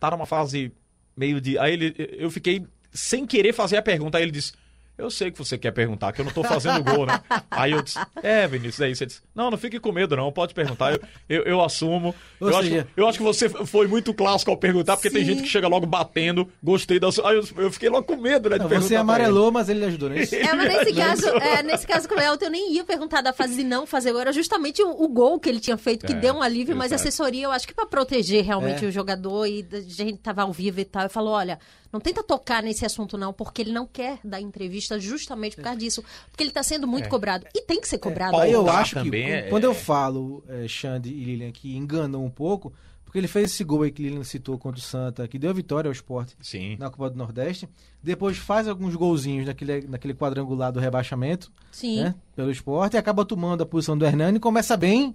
tá 0.00 0.10
numa 0.10 0.26
fase 0.26 0.72
meio 1.16 1.40
de. 1.40 1.58
Aí 1.58 1.72
ele, 1.72 1.94
eu 2.18 2.30
fiquei 2.30 2.64
sem 2.92 3.26
querer 3.26 3.52
fazer 3.52 3.76
a 3.76 3.82
pergunta. 3.82 4.18
Aí 4.18 4.24
ele 4.24 4.32
disse: 4.32 4.52
Eu 4.96 5.10
sei 5.10 5.30
que 5.32 5.38
você 5.38 5.58
quer 5.58 5.72
perguntar, 5.72 6.12
que 6.12 6.20
eu 6.20 6.24
não 6.24 6.30
tô 6.32 6.44
fazendo 6.44 6.82
gol, 6.84 7.04
né? 7.04 7.20
Aí 7.50 7.72
eu 7.72 7.82
disse: 7.82 7.98
É, 8.22 8.46
Vinícius, 8.46 8.80
é 8.80 8.90
isso. 8.90 9.02
Ele 9.02 9.08
disse: 9.08 9.22
Não, 9.34 9.50
não 9.50 9.58
fique 9.58 9.80
com 9.80 9.90
medo, 9.90 10.14
não. 10.16 10.30
Pode 10.30 10.54
perguntar, 10.54 10.92
eu, 10.92 11.00
eu, 11.28 11.42
eu 11.42 11.60
assumo. 11.62 12.14
Ou 12.40 12.48
Eu, 12.48 12.62
seja- 12.62 12.80
acho, 12.82 12.88
eu 12.96 13.08
acho 13.08 13.18
que 13.18 13.24
você 13.24 13.48
foi 13.48 13.88
muito 13.88 14.14
clássico 14.14 14.52
ao 14.52 14.56
perguntar, 14.56 14.96
porque 14.96 15.10
tem 15.10 15.24
Sim. 15.24 15.32
gente 15.32 15.42
que 15.42 15.48
chega 15.48 15.66
logo 15.66 15.84
batendo. 15.84 16.48
Gostei 16.62 17.00
da 17.00 17.10
sua. 17.10 17.28
Aí 17.30 17.36
eu, 17.36 17.44
eu 17.64 17.72
fiquei 17.72 17.88
logo 17.88 18.04
com 18.06 18.16
medo, 18.16 18.48
né? 18.48 18.56
De 18.56 18.62
Não, 18.62 18.68
perguntar 18.68 18.88
você 18.88 18.94
amarelou, 18.96 19.50
mas 19.50 19.68
ele 19.68 19.84
ajudou, 19.84 20.08
não 20.10 20.16
é? 20.16 20.22
É, 20.22 20.54
mas 20.54 20.68
nesse 20.68 20.92
caso, 20.94 21.28
é, 21.28 21.62
nesse 21.64 21.86
caso 21.86 22.08
com 22.08 22.14
o 22.14 22.20
Elton, 22.20 22.44
eu 22.44 22.50
nem 22.52 22.72
ia 22.74 22.84
perguntar 22.84 23.20
da 23.20 23.32
fase 23.32 23.56
de 23.56 23.64
não 23.64 23.86
fazer 23.86 24.12
gol. 24.12 24.20
Era 24.20 24.32
justamente 24.32 24.80
o, 24.80 24.90
o 24.90 25.08
gol 25.08 25.40
que 25.40 25.48
ele 25.48 25.58
tinha 25.58 25.76
feito, 25.76 26.06
que 26.06 26.12
É, 26.12 26.16
deu 26.16 26.34
um 26.34 26.42
alívio, 26.42 26.76
mas 26.76 26.92
a 26.92 26.94
assessoria, 26.94 27.44
eu 27.44 27.50
acho 27.50 27.66
que 27.66 27.74
pra 27.74 27.84
proteger 27.86 28.44
realmente 28.44 28.84
É. 28.84 28.88
o 28.88 28.92
jogador 28.92 29.44
e 29.46 29.66
a 29.72 29.80
gente 29.80 30.18
tava 30.18 30.42
ao 30.42 30.52
vivo 30.52 30.78
e 30.78 30.84
tal, 30.84 31.02
eu 31.02 31.10
falou, 31.10 31.32
olha, 31.34 31.58
não 31.94 32.00
tenta 32.00 32.24
tocar 32.24 32.60
nesse 32.60 32.84
assunto 32.84 33.16
não, 33.16 33.32
porque 33.32 33.62
ele 33.62 33.72
não 33.72 33.86
quer 33.86 34.18
dar 34.24 34.40
entrevista 34.40 34.98
justamente 34.98 35.54
por 35.54 35.62
causa 35.62 35.78
disso. 35.78 36.02
Porque 36.28 36.42
ele 36.42 36.50
tá 36.50 36.62
sendo 36.62 36.88
muito 36.88 37.08
cobrado. 37.08 37.46
E 37.54 37.62
tem 37.62 37.80
que 37.80 37.86
ser 37.86 37.98
cobrado. 37.98 38.36
Aí 38.36 38.50
eu 38.50 38.68
acho 38.68 39.00
que 39.00 39.16
é- 39.16 39.42
quando 39.42 39.62
eu 39.62 39.72
falo, 39.72 40.42
é, 40.48 40.66
Xande 40.66 41.10
e 41.10 41.24
Lilian, 41.24 41.52
que 41.52 41.76
enganou 41.76 42.24
um 42.24 42.30
pouco, 42.30 42.72
porque 43.04 43.16
ele 43.16 43.28
fez 43.28 43.52
esse 43.52 43.62
gol 43.62 43.82
aí 43.82 43.92
que 43.92 44.02
Lilian 44.02 44.24
citou 44.24 44.58
contra 44.58 44.80
o 44.80 44.82
Santa, 44.82 45.28
que 45.28 45.38
deu 45.38 45.50
a 45.50 45.52
vitória 45.52 45.88
ao 45.88 45.92
esporte 45.92 46.36
Sim. 46.40 46.76
na 46.80 46.90
Copa 46.90 47.10
do 47.10 47.16
Nordeste. 47.16 47.68
Depois 48.02 48.36
faz 48.36 48.66
alguns 48.66 48.96
golzinhos 48.96 49.46
naquele, 49.46 49.82
naquele 49.82 50.14
quadrangular 50.14 50.72
do 50.72 50.80
rebaixamento, 50.80 51.52
Sim. 51.70 52.02
né? 52.02 52.14
Pelo 52.34 52.50
esporte, 52.50 52.94
e 52.94 52.96
acaba 52.96 53.24
tomando 53.24 53.62
a 53.62 53.66
posição 53.66 53.96
do 53.96 54.04
Hernani, 54.04 54.40
começa 54.40 54.76
bem 54.76 55.14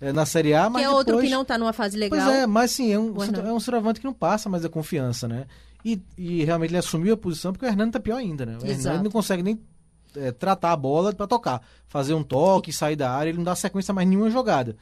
é, 0.00 0.14
na 0.14 0.24
Série 0.24 0.54
A, 0.54 0.70
mas 0.70 0.80
que 0.80 0.86
é 0.86 0.90
outro 0.90 1.12
depois... 1.12 1.26
que 1.28 1.30
não 1.30 1.44
tá 1.44 1.58
numa 1.58 1.74
fase 1.74 1.98
legal. 1.98 2.18
Pois 2.18 2.38
é, 2.38 2.46
mas 2.46 2.70
sim, 2.70 2.90
é 2.90 2.98
um, 2.98 3.14
é 3.22 3.52
um 3.52 3.92
que 3.92 4.04
não 4.04 4.14
passa 4.14 4.48
mais 4.48 4.64
a 4.64 4.70
confiança, 4.70 5.28
né? 5.28 5.44
E, 5.88 6.02
e 6.18 6.42
realmente 6.44 6.70
ele 6.70 6.78
assumiu 6.78 7.14
a 7.14 7.16
posição 7.16 7.52
porque 7.52 7.64
o 7.64 7.68
Hernani 7.68 7.92
tá 7.92 8.00
pior 8.00 8.16
ainda, 8.16 8.44
né? 8.44 8.54
O 8.60 8.66
Exato. 8.66 8.88
Hernani 8.88 9.04
não 9.04 9.10
consegue 9.12 9.40
nem 9.40 9.60
é, 10.16 10.32
tratar 10.32 10.72
a 10.72 10.76
bola 10.76 11.12
pra 11.12 11.28
tocar. 11.28 11.62
Fazer 11.86 12.12
um 12.12 12.24
toque, 12.24 12.72
sair 12.72 12.96
da 12.96 13.10
área, 13.12 13.28
ele 13.30 13.38
não 13.38 13.44
dá 13.44 13.54
sequência 13.54 13.92
a 13.92 13.94
mais 13.94 14.08
nenhuma 14.08 14.28
jogada. 14.28 14.76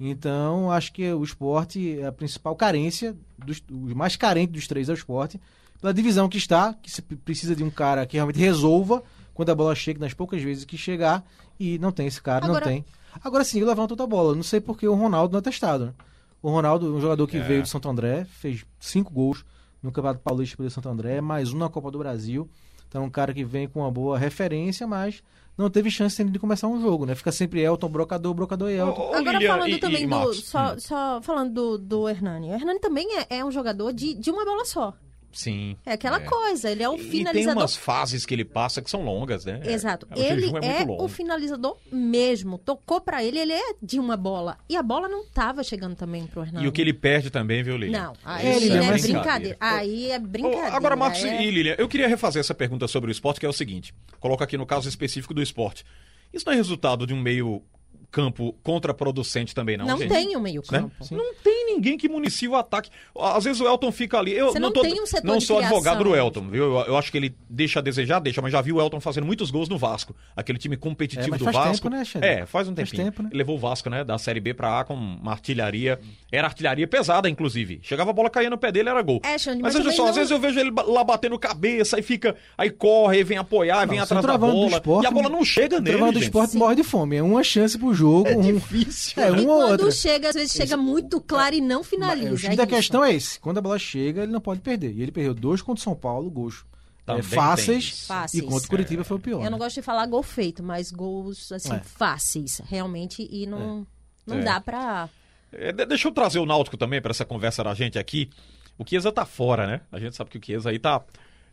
Então, 0.00 0.70
acho 0.70 0.92
que 0.92 1.12
o 1.12 1.22
esporte 1.22 1.98
é 2.00 2.06
a 2.06 2.12
principal 2.12 2.54
carência, 2.56 3.16
dos, 3.38 3.62
o 3.70 3.94
mais 3.96 4.16
carente 4.16 4.52
dos 4.52 4.66
três 4.66 4.88
é 4.88 4.92
o 4.92 4.94
esporte, 4.94 5.40
pela 5.80 5.94
divisão 5.94 6.28
que 6.28 6.38
está, 6.38 6.74
que 6.74 6.90
se 6.90 7.02
precisa 7.02 7.54
de 7.54 7.62
um 7.64 7.70
cara 7.70 8.06
que 8.06 8.16
realmente 8.16 8.38
resolva 8.38 9.02
quando 9.34 9.50
a 9.50 9.54
bola 9.54 9.74
chega, 9.74 10.00
nas 10.00 10.14
poucas 10.14 10.42
vezes 10.42 10.64
que 10.64 10.76
chegar, 10.76 11.24
e 11.58 11.78
não 11.78 11.92
tem 11.92 12.06
esse 12.08 12.20
cara, 12.20 12.44
Agora- 12.44 12.64
não 12.66 12.72
tem. 12.72 12.84
Agora 13.22 13.44
sim, 13.44 13.58
ele 13.58 13.66
levanta 13.66 13.92
outra 13.94 14.06
bola. 14.06 14.34
Não 14.34 14.42
sei 14.42 14.60
porque 14.60 14.86
o 14.86 14.94
Ronaldo 14.94 15.32
não 15.32 15.38
é 15.38 15.42
testado, 15.42 15.86
né? 15.86 15.94
O 16.42 16.50
Ronaldo, 16.50 16.94
um 16.94 17.00
jogador 17.00 17.26
que 17.26 17.36
É. 17.36 17.42
veio 17.42 17.62
do 17.62 17.68
Santo 17.68 17.88
André, 17.88 18.24
fez 18.24 18.64
cinco 18.78 19.12
gols 19.12 19.44
no 19.82 19.92
Campeonato 19.92 20.20
Paulista 20.22 20.56
pelo 20.56 20.70
Santo 20.70 20.88
André, 20.88 21.20
mais 21.20 21.52
um 21.52 21.58
na 21.58 21.68
Copa 21.68 21.90
do 21.90 21.98
Brasil. 21.98 22.48
Então, 22.88 23.04
um 23.04 23.10
cara 23.10 23.34
que 23.34 23.44
vem 23.44 23.68
com 23.68 23.80
uma 23.80 23.90
boa 23.90 24.18
referência, 24.18 24.86
mas 24.86 25.22
não 25.56 25.68
teve 25.68 25.90
chance 25.90 26.20
ainda 26.22 26.32
de 26.32 26.38
começar 26.38 26.68
um 26.68 26.80
jogo, 26.80 27.04
né? 27.04 27.14
Fica 27.14 27.30
sempre 27.30 27.60
Elton, 27.60 27.88
Brocador, 27.88 28.32
Brocador 28.32 28.70
e 28.70 28.74
Elton. 28.76 29.14
Agora 29.14 29.32
Lilian 29.38 29.52
falando 29.52 29.68
e- 29.68 29.72
e 29.74 29.78
também 29.78 30.08
do. 30.08 30.32
Só, 30.34 30.72
Hum, 30.72 30.78
só 30.80 31.20
falando 31.22 31.52
do, 31.52 31.78
do 31.78 32.08
Hernani. 32.08 32.48
O 32.50 32.54
Hernani 32.54 32.80
também 32.80 33.06
é, 33.18 33.38
é 33.38 33.44
um 33.44 33.50
jogador 33.50 33.92
de, 33.92 34.14
de 34.14 34.30
uma 34.30 34.44
bola 34.44 34.64
só. 34.64 34.94
Sim. 35.32 35.76
É 35.84 35.92
aquela 35.92 36.20
coisa, 36.20 36.70
ele 36.70 36.82
é 36.82 36.88
o 36.88 36.94
E 36.94 36.98
tem 36.98 37.10
finalizador 37.10 37.62
umas 37.62 37.76
fases 37.76 38.24
que 38.24 38.34
ele 38.34 38.44
passa 38.44 38.82
que 38.82 38.90
são 38.90 39.02
longas, 39.02 39.44
né? 39.44 39.60
Exato. 39.64 40.06
É, 40.10 40.32
ele 40.32 40.46
é, 40.62 40.82
é, 40.82 40.86
o 40.86 41.08
finalizador 41.08 41.76
mesmo. 41.92 42.58
Tocou 42.58 43.00
pra 43.00 43.22
ele, 43.22 43.38
ele 43.38 43.52
é 43.52 43.74
de 43.82 44.00
uma 44.00 44.16
bola. 44.16 44.58
E 44.68 44.76
a 44.76 44.82
bola 44.82 45.08
não 45.08 45.24
tava 45.26 45.62
chegando 45.62 45.94
também 45.94 46.26
pro 46.26 46.42
Hernani. 46.42 46.64
E 46.64 46.68
o 46.68 46.72
que 46.72 46.80
ele 46.80 46.92
perde 46.92 47.30
também, 47.30 47.62
viu, 47.62 47.76
Lilian? 47.76 48.00
Não, 48.00 48.12
aí 48.24 48.46
Ele 48.46 48.72
é 48.72 48.76
é 48.76 48.82
mais 48.82 49.02
brincadeira. 49.02 49.56
Aí 49.60 50.10
é 50.10 50.18
brincadeira. 50.18 50.76
Agora, 50.76 50.96
Marcos 50.96 51.22
é... 51.24 51.42
e 51.42 51.50
Lilian, 51.50 51.74
eu 51.78 51.88
queria 51.88 52.08
refazer 52.08 52.40
essa 52.40 52.54
pergunta 52.54 52.88
sobre 52.88 53.10
o 53.10 53.12
esporte, 53.12 53.38
que 53.38 53.46
é 53.46 53.48
o 53.48 53.52
seguinte: 53.52 53.94
coloca 54.18 54.44
aqui 54.44 54.56
no 54.56 54.66
caso 54.66 54.88
específico 54.88 55.34
do 55.34 55.42
esporte. 55.42 55.84
Isso 56.32 56.44
não 56.46 56.52
é 56.52 56.56
resultado 56.56 57.06
de 57.06 57.14
um 57.14 57.20
meio 57.20 57.62
campo 58.10 58.54
contraproducente 58.62 59.54
também, 59.54 59.76
não? 59.76 59.84
Não 59.86 59.98
gente? 59.98 60.08
tem 60.08 60.36
o 60.36 60.40
meio 60.40 60.62
Né? 60.70 60.78
campo. 60.80 60.92
Não 61.10 61.34
tem 61.42 61.66
ninguém 61.66 61.98
que 61.98 62.08
municie 62.08 62.48
o 62.48 62.56
ataque. 62.56 62.90
Às 63.18 63.44
vezes 63.44 63.60
o 63.60 63.66
Elton 63.66 63.92
fica 63.92 64.18
ali. 64.18 64.32
Eu 64.34 64.50
Você 64.52 64.58
não, 64.58 64.68
não 64.68 64.72
tô, 64.72 64.80
tem 64.82 65.00
um 65.00 65.06
setor 65.06 65.26
não 65.26 65.38
de 65.38 65.44
sou 65.44 65.58
advogado 65.58 65.98
do 65.98 66.04
criação. 66.04 66.26
Elton, 66.26 66.48
viu? 66.48 66.64
Eu, 66.64 66.86
eu 66.86 66.96
acho 66.96 67.10
que 67.12 67.18
ele 67.18 67.34
deixa 67.48 67.80
a 67.80 67.82
desejar, 67.82 68.18
deixa, 68.20 68.40
mas 68.40 68.50
já 68.52 68.60
vi 68.60 68.72
o 68.72 68.80
Elton 68.80 68.98
fazendo 69.00 69.26
muitos 69.26 69.50
gols 69.50 69.68
no 69.68 69.76
Vasco. 69.76 70.14
Aquele 70.34 70.58
time 70.58 70.76
competitivo 70.76 71.28
É, 71.28 71.30
mas 71.32 71.38
do 71.38 71.44
faz 71.44 71.56
Vasco. 71.56 71.72
tempo, 71.84 71.96
né, 71.96 72.04
Xavier? 72.04 72.38
É, 72.42 72.46
faz 72.46 72.66
um 72.68 72.74
Faz 72.74 72.88
tempinho. 72.90 73.04
tempo, 73.10 73.22
né? 73.22 73.28
Ele 73.30 73.38
levou 73.38 73.56
o 73.56 73.58
Vasco, 73.58 73.90
né, 73.90 74.02
da 74.04 74.16
Série 74.18 74.40
B 74.40 74.54
pra 74.54 74.80
A 74.80 74.84
com 74.84 74.94
uma 74.94 75.32
artilharia. 75.32 76.00
Era 76.32 76.46
artilharia 76.46 76.86
pesada, 76.88 77.28
inclusive. 77.28 77.80
Chegava 77.82 78.10
a 78.10 78.12
bola 78.14 78.30
caía 78.30 78.48
no 78.50 78.56
pé 78.58 78.72
dele, 78.72 78.88
era 78.88 79.02
gol. 79.02 79.20
É, 79.24 79.36
Xande, 79.38 79.62
mas 79.62 79.74
mas 79.74 79.94
só, 79.94 80.02
não- 80.04 80.10
às 80.10 80.16
vezes 80.16 80.30
eu 80.30 80.38
vejo 80.38 80.58
ele 80.58 80.70
lá 80.86 81.04
batendo 81.04 81.38
cabeça, 81.38 81.96
aí 81.96 82.02
fica. 82.02 82.34
Aí 82.56 82.70
corre, 82.70 83.18
aí 83.18 83.24
vem 83.24 83.38
apoiar, 83.38 83.86
vem 83.86 83.98
Não, 83.98 84.04
atrás 84.04 84.08
da 84.08 84.16
centroavante 84.16 84.52
do 84.52 84.58
bola. 84.62 84.76
esporte- 84.76 85.04
e 85.04 85.06
a 85.06 85.10
bola 85.10 85.28
não 85.28 85.44
chega 85.44 85.76
O 85.76 85.80
nele. 85.80 85.90
trabalho 85.96 86.12
do 86.12 86.18
gente. 86.20 86.28
esporte 86.28 86.56
morre 86.56 86.74
de 86.76 86.82
fome. 86.84 87.16
É 87.16 87.22
uma 87.22 87.42
chance 87.42 87.76
pro 87.78 87.94
jogo. 87.98 88.28
É 88.28 88.36
um... 88.36 88.40
difícil. 88.40 89.22
É, 89.22 89.30
né? 89.30 89.38
E 89.38 89.44
uma 89.44 89.54
ou 89.54 89.60
quando 89.60 89.70
outra. 89.80 89.90
chega, 89.90 90.28
às 90.28 90.34
vezes 90.34 90.52
chega 90.52 90.76
muito 90.76 91.20
claro 91.20 91.54
e 91.54 91.60
não 91.60 91.82
finaliza. 91.82 92.48
O 92.48 92.52
é 92.52 92.56
da 92.56 92.64
isso. 92.64 92.74
questão 92.74 93.04
é 93.04 93.14
esse. 93.14 93.40
Quando 93.40 93.58
a 93.58 93.60
bola 93.60 93.78
chega, 93.78 94.22
ele 94.22 94.32
não 94.32 94.40
pode 94.40 94.60
perder. 94.60 94.92
E 94.92 95.02
ele 95.02 95.12
perdeu 95.12 95.34
dois 95.34 95.60
contra 95.62 95.80
o 95.80 95.84
São 95.84 95.94
Paulo, 95.94 96.30
gols 96.30 96.64
é, 97.06 97.22
fáceis. 97.22 98.08
E 98.34 98.42
contra 98.42 98.66
o 98.66 98.68
Curitiba 98.68 99.04
foi 99.04 99.16
o 99.16 99.20
pior. 99.20 99.38
Eu 99.38 99.50
não 99.50 99.58
né? 99.58 99.64
gosto 99.64 99.76
de 99.76 99.82
falar 99.82 100.06
gol 100.06 100.22
feito, 100.22 100.62
mas 100.62 100.90
gols, 100.90 101.50
assim, 101.52 101.72
É. 101.72 101.80
fáceis, 101.80 102.60
realmente, 102.66 103.26
e 103.30 103.46
não, 103.46 103.86
não 104.26 104.38
É. 104.38 104.42
dá 104.42 104.60
pra... 104.60 105.08
É, 105.50 105.72
de- 105.72 105.86
deixa 105.86 106.08
eu 106.08 106.12
trazer 106.12 106.38
o 106.38 106.46
Náutico 106.46 106.76
também 106.76 107.00
para 107.00 107.10
essa 107.10 107.24
conversa 107.24 107.64
da 107.64 107.72
gente 107.74 107.98
aqui. 107.98 108.28
O 108.76 108.84
Chiesa 108.86 109.10
tá 109.10 109.24
fora, 109.24 109.66
né? 109.66 109.80
A 109.90 109.98
gente 109.98 110.14
sabe 110.14 110.30
que 110.30 110.38
o 110.38 110.44
Chiesa 110.44 110.70
aí 110.70 110.78
tá 110.78 111.02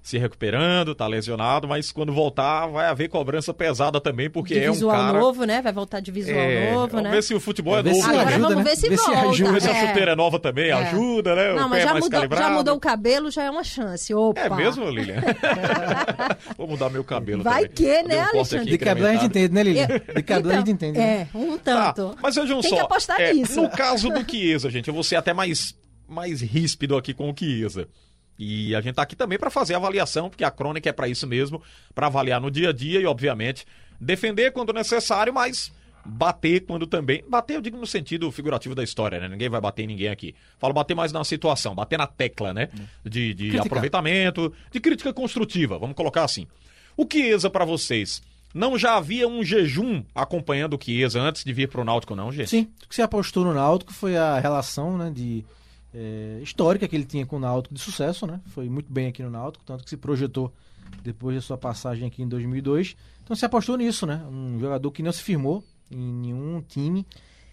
se 0.06 0.20
recuperando, 0.20 0.94
tá 0.94 1.08
lesionado, 1.08 1.68
mas 1.68 1.92
quando 1.92 2.14
voltar 2.14 2.68
vai 2.68 2.86
haver 2.86 3.10
cobrança 3.10 3.52
pesada 3.52 4.00
também, 4.00 4.30
porque 4.30 4.54
de 4.54 4.60
é 4.64 4.70
um 4.70 4.74
visual 4.74 4.96
cara... 4.96 5.20
novo, 5.20 5.46
né? 5.46 5.64
Vai 5.64 5.74
voltar 5.74 6.00
de 6.00 6.12
visual 6.12 6.38
É, 6.38 6.72
novo, 6.74 6.88
vamos 6.90 7.04
né? 7.06 7.10
ver 7.10 7.24
se 7.24 7.34
o 7.34 7.40
futebol 7.40 7.76
é, 7.76 7.82
se 7.82 7.90
novo. 7.90 8.04
Agora 8.06 8.18
né? 8.26 8.32
ajuda, 8.36 8.48
vamos 8.50 8.56
né? 8.58 8.64
ver 8.70 8.76
se 8.78 8.90
Ver 8.90 8.98
se 9.00 9.04
volta. 9.12 9.30
ajuda. 9.30 9.52
Ver 9.54 9.62
se 9.64 9.68
a 9.70 9.72
É. 9.76 9.88
chuteira 9.88 10.12
é 10.12 10.16
nova 10.16 10.40
também, 10.40 10.70
É. 10.70 10.74
ajuda, 10.74 11.34
né? 11.36 11.54
Não, 11.56 11.66
o 11.66 11.70
mas 11.72 11.80
pé 11.80 11.86
já 11.88 11.92
mais 11.94 12.04
mudou, 12.06 12.38
já 12.38 12.50
mudou 12.52 12.76
o 12.76 12.80
cabelo, 12.80 13.32
já 13.32 13.44
é 13.46 13.50
uma 13.50 13.64
chance. 13.64 14.14
Opa! 14.14 14.42
É 14.42 14.50
mesmo, 14.52 14.88
Lilian? 14.92 15.22
Vou 16.56 16.68
mudar 16.68 16.90
meu 16.92 17.04
cabelo 17.04 17.42
Vai 17.42 17.68
também. 17.68 17.76
que, 17.76 18.04
né, 18.08 18.18
um 18.18 18.22
Alexandre? 18.38 18.58
aqui 18.60 18.70
De 18.70 18.78
cabelo 18.78 19.08
a 19.08 19.12
gente 19.14 19.26
incrementado. 19.26 19.40
entende, 19.40 19.54
né, 19.56 19.64
Lilian? 19.64 20.14
De 20.16 20.22
cabelo 20.24 20.52
a 20.54 20.56
gente 20.58 20.72
Então, 20.72 20.90
entende. 20.90 20.98
né? 21.00 21.28
É, 21.34 21.38
um 21.38 21.58
Tá, 21.58 21.94
tanto. 21.94 22.16
mas 22.22 22.36
vejam 22.36 22.62
Tem 22.62 22.70
só. 22.70 22.76
que 22.76 22.82
apostar 22.84 23.20
é, 23.20 23.34
nisso. 23.34 23.60
No 23.60 23.70
caso 23.70 24.10
do 24.10 24.30
Chiesa, 24.30 24.70
gente, 24.70 24.88
eu 24.88 24.94
vou 24.94 25.04
ser 25.04 25.16
até 25.16 25.34
mais, 25.34 25.76
mais 26.08 26.42
ríspido 26.42 26.96
aqui 26.96 27.12
com 27.12 27.32
o 27.32 27.36
Chiesa. 27.36 27.88
E 28.38 28.76
a 28.76 28.82
gente 28.82 28.96
tá 28.96 29.02
aqui 29.02 29.16
também 29.16 29.40
para 29.40 29.50
fazer 29.50 29.74
a 29.74 29.78
avaliação, 29.78 30.30
porque 30.30 30.44
a 30.44 30.52
crônica 30.52 30.90
é 30.90 30.94
para 30.94 31.08
isso 31.08 31.26
mesmo, 31.26 31.62
para 31.94 32.08
avaliar 32.08 32.42
no 32.42 32.52
dia 32.52 32.70
a 32.70 32.74
dia 32.74 33.00
e, 33.00 33.06
obviamente, 33.06 33.66
defender 34.00 34.52
quando 34.52 34.74
necessário, 34.74 35.34
mas 35.34 35.72
bater 36.06 36.62
quando 36.66 36.86
também. 36.86 37.24
Bater, 37.28 37.56
eu 37.56 37.62
digo 37.62 37.78
no 37.78 37.88
sentido 37.88 38.32
figurativo 38.32 38.76
da 38.76 38.84
história, 38.84 39.20
né? 39.20 39.28
Ninguém 39.28 39.50
vai 39.50 39.60
bater 39.60 39.84
em 39.84 39.88
ninguém 39.88 40.10
aqui. 40.10 40.36
Falo 40.60 40.74
bater 40.74 40.94
mais 40.96 41.12
na 41.12 41.24
situação, 41.24 41.74
bater 41.74 41.98
na 41.98 42.06
tecla, 42.06 42.54
né? 42.54 42.70
De, 43.04 43.34
de 43.34 43.44
Criticar. 43.46 43.66
aproveitamento, 43.66 44.54
de 44.72 44.80
crítica 44.80 45.12
construtiva, 45.12 45.80
vamos 45.80 45.96
colocar 45.96 46.24
assim. 46.24 46.48
O 46.96 47.06
Chiesa 47.12 47.50
para 47.50 47.66
vocês, 47.66 48.22
não 48.54 48.78
já 48.78 48.96
havia 48.96 49.28
um 49.28 49.44
jejum 49.44 50.04
acompanhando 50.14 50.76
o 50.76 50.80
Chiesa 50.82 51.20
antes 51.20 51.44
de 51.44 51.52
vir 51.52 51.68
pro 51.68 51.84
Náutico, 51.84 52.16
não, 52.16 52.32
gente? 52.32 52.50
Sim, 52.50 52.70
o 52.84 52.88
que 52.88 52.96
se 52.96 53.02
apostou 53.02 53.44
no 53.44 53.54
Náutico 53.54 53.92
foi 53.92 54.16
a 54.16 54.40
relação 54.40 54.98
né, 54.98 55.12
de, 55.14 55.44
é, 55.96 56.40
histórica 56.44 56.88
que 56.88 56.96
ele 56.96 57.06
tinha 57.06 57.26
com 57.26 57.38
o 57.38 57.40
Náutico 57.40 57.74
de 57.74 57.80
sucesso, 57.80 58.28
né? 58.28 58.42
Foi 58.48 58.68
muito 58.70 58.92
bem 58.92 59.08
aqui 59.08 59.24
no 59.24 59.30
Náutico, 59.30 59.64
tanto 59.66 59.84
que 59.84 59.90
se 59.90 59.96
projetou 59.98 60.54
depois 61.04 61.36
da 61.36 61.42
sua 61.42 61.58
passagem 61.58 62.06
aqui 62.08 62.22
em 62.22 62.28
2002. 62.28 62.96
Então 63.24 63.36
se 63.36 63.46
apostou 63.46 63.78
nisso, 63.78 64.06
né? 64.06 64.24
Um 64.30 64.60
jogador 64.60 64.92
que 64.92 65.02
não 65.02 65.12
se 65.12 65.22
firmou 65.24 65.64
em 65.90 65.98
nenhum 66.14 66.62
time 66.62 67.06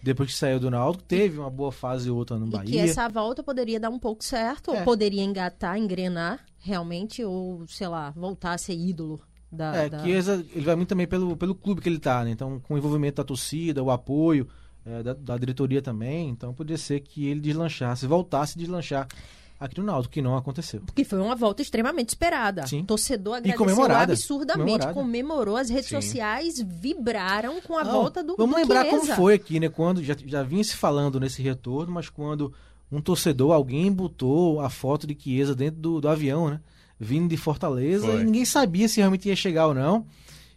depois 0.03 0.31
que 0.31 0.37
saiu 0.37 0.59
do 0.59 0.69
Náutico, 0.69 1.01
teve 1.05 1.39
uma 1.39 1.49
boa 1.49 1.71
fase 1.71 2.09
ou 2.09 2.17
outra 2.17 2.37
no 2.37 2.45
E 2.47 2.49
que 2.49 2.57
Bahia. 2.57 2.81
essa 2.83 3.07
volta 3.07 3.41
poderia 3.41 3.79
dar 3.79 3.89
um 3.89 3.97
pouco 3.97 4.21
certo, 4.21 4.71
É. 4.71 4.79
ou 4.79 4.83
poderia 4.83 5.23
engatar, 5.23 5.77
engrenar, 5.77 6.41
realmente, 6.59 7.23
ou, 7.23 7.65
sei 7.67 7.87
lá, 7.87 8.09
voltar 8.11 8.51
a 8.51 8.57
ser 8.57 8.73
ídolo 8.75 9.21
da... 9.49 9.73
É, 9.73 9.87
da- 9.89 10.03
Chiesa, 10.03 10.45
ele 10.53 10.65
vai 10.65 10.75
muito 10.75 10.89
também 10.89 11.07
pelo, 11.07 11.37
pelo 11.37 11.55
clube 11.55 11.79
que 11.79 11.87
ele 11.87 11.99
tá, 11.99 12.21
né? 12.25 12.31
Então, 12.31 12.59
com 12.59 12.73
o 12.73 12.77
envolvimento 12.77 13.15
da 13.15 13.23
torcida, 13.23 13.81
o 13.81 13.89
apoio 13.89 14.45
é, 14.85 15.03
da, 15.03 15.13
da 15.13 15.37
diretoria 15.37 15.81
também, 15.81 16.29
então 16.29 16.53
poderia 16.53 16.77
ser 16.77 16.99
que 16.99 17.27
ele 17.27 17.39
deslanchasse, 17.39 18.05
voltasse 18.05 18.57
a 18.57 18.61
deslanchar 18.61 19.07
aqui 19.59 19.79
no 19.79 19.85
Náutico, 19.85 20.13
que 20.13 20.21
não 20.21 20.35
aconteceu. 20.35 20.81
Porque 20.85 21.05
foi 21.05 21.19
uma 21.19 21.35
volta 21.35 21.61
extremamente 21.61 22.09
esperada. 22.09 22.67
Sim. 22.67 22.81
O 22.81 22.85
torcedor 22.85 23.35
agradeceu 23.37 24.35
absurdamente, 24.35 24.87
comemorou, 24.93 25.55
as 25.55 25.69
redes 25.69 25.87
Sim. 25.87 26.01
sociais 26.01 26.59
vibraram 26.61 27.61
com 27.61 27.77
a 27.77 27.83
Não, 27.83 27.91
volta 27.93 28.21
do 28.21 28.35
Vamos 28.35 28.55
do 28.55 28.59
lembrar 28.61 28.85
como 28.85 29.01
Chiesa. 29.01 29.15
foi 29.15 29.35
aqui, 29.35 29.59
né? 29.59 29.69
Quando 29.69 30.03
já, 30.03 30.15
já 30.25 30.43
vinha 30.43 30.63
se 30.63 30.75
falando 30.75 31.19
nesse 31.19 31.41
retorno, 31.41 31.93
mas 31.93 32.09
quando 32.09 32.53
um 32.91 33.01
torcedor, 33.01 33.53
alguém 33.53 33.91
botou 33.91 34.59
a 34.59 34.69
foto 34.69 35.07
de 35.07 35.17
Chiesa 35.19 35.55
dentro 35.55 35.79
do, 35.79 36.01
do 36.01 36.09
avião, 36.09 36.49
né? 36.49 36.59
Vindo 36.99 37.29
de 37.29 37.37
Fortaleza 37.37 38.05
Foi. 38.05 38.21
e 38.21 38.23
ninguém 38.23 38.45
sabia 38.45 38.87
se 38.87 38.99
realmente 38.99 39.27
ia 39.29 39.35
chegar 39.35 39.67
ou 39.67 39.73
não. 39.73 40.05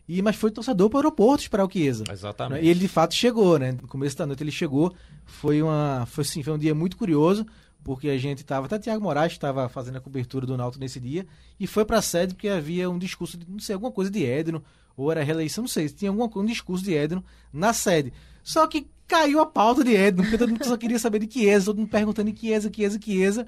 E, 0.09 0.23
mas 0.23 0.37
foi 0.37 0.51
torcedor 0.51 0.89
para 0.89 0.97
o 0.97 1.01
aeroporto 1.01 1.43
esperar 1.43 1.65
o 1.65 1.71
Chiesa. 1.71 2.05
Exatamente. 2.11 2.65
E 2.65 2.69
ele 2.69 2.81
de 2.81 2.89
fato 2.89 3.15
chegou, 3.15 3.59
né? 3.59 3.73
No 3.73 3.89
começo 3.89 4.17
da 4.17 4.27
noite 4.27 4.43
ele 4.43 4.53
chegou. 4.53 4.95
Foi 5.25 5.61
uma, 5.61 6.07
foi 6.07 6.23
assim, 6.23 6.43
foi 6.43 6.53
um 6.53 6.59
dia 6.59 6.75
muito 6.75 6.97
curioso, 6.97 7.45
porque 7.83 8.09
a 8.09 8.17
gente 8.17 8.45
tava, 8.45 8.67
até 8.67 8.79
Tiago 8.79 9.03
Moraes 9.03 9.33
estava 9.33 9.69
fazendo 9.69 9.97
a 9.97 10.01
cobertura 10.01 10.47
do 10.47 10.57
Náutico 10.57 10.81
nesse 10.81 11.01
dia 11.01 11.27
e 11.59 11.67
foi 11.67 11.85
para 11.85 11.99
a 11.99 12.03
sede 12.03 12.35
porque 12.35 12.49
havia 12.49 12.89
um 12.89 12.99
discurso 12.99 13.37
de, 13.37 13.51
não 13.51 13.59
sei, 13.59 13.75
alguma 13.75 13.91
coisa 13.91 14.11
de 14.11 14.25
Edno, 14.25 14.63
ou 14.97 15.11
era 15.11 15.25
reeleição, 15.25 15.63
não 15.63 15.69
sei, 15.69 15.89
tinha 15.89 16.13
coisa, 16.13 16.39
um 16.39 16.45
discurso 16.45 16.85
de 16.85 16.95
Edno 16.95 17.25
na 17.53 17.73
sede. 17.73 18.13
Só 18.45 18.67
que 18.67 18.87
caiu 19.09 19.41
a 19.41 19.47
pauta 19.47 19.83
de 19.83 19.95
Edno, 19.95 20.23
porque 20.23 20.39
todo 20.39 20.51
mundo 20.51 20.65
só 20.65 20.77
queria 20.77 20.99
saber 20.99 21.19
de 21.19 21.33
Chiesa, 21.33 21.67
todo 21.67 21.79
mundo 21.79 21.89
perguntando 21.89 22.33
de 22.33 22.39
Chiesa, 22.39 22.71
Chiesa, 22.73 22.99
Chiesa. 23.01 23.47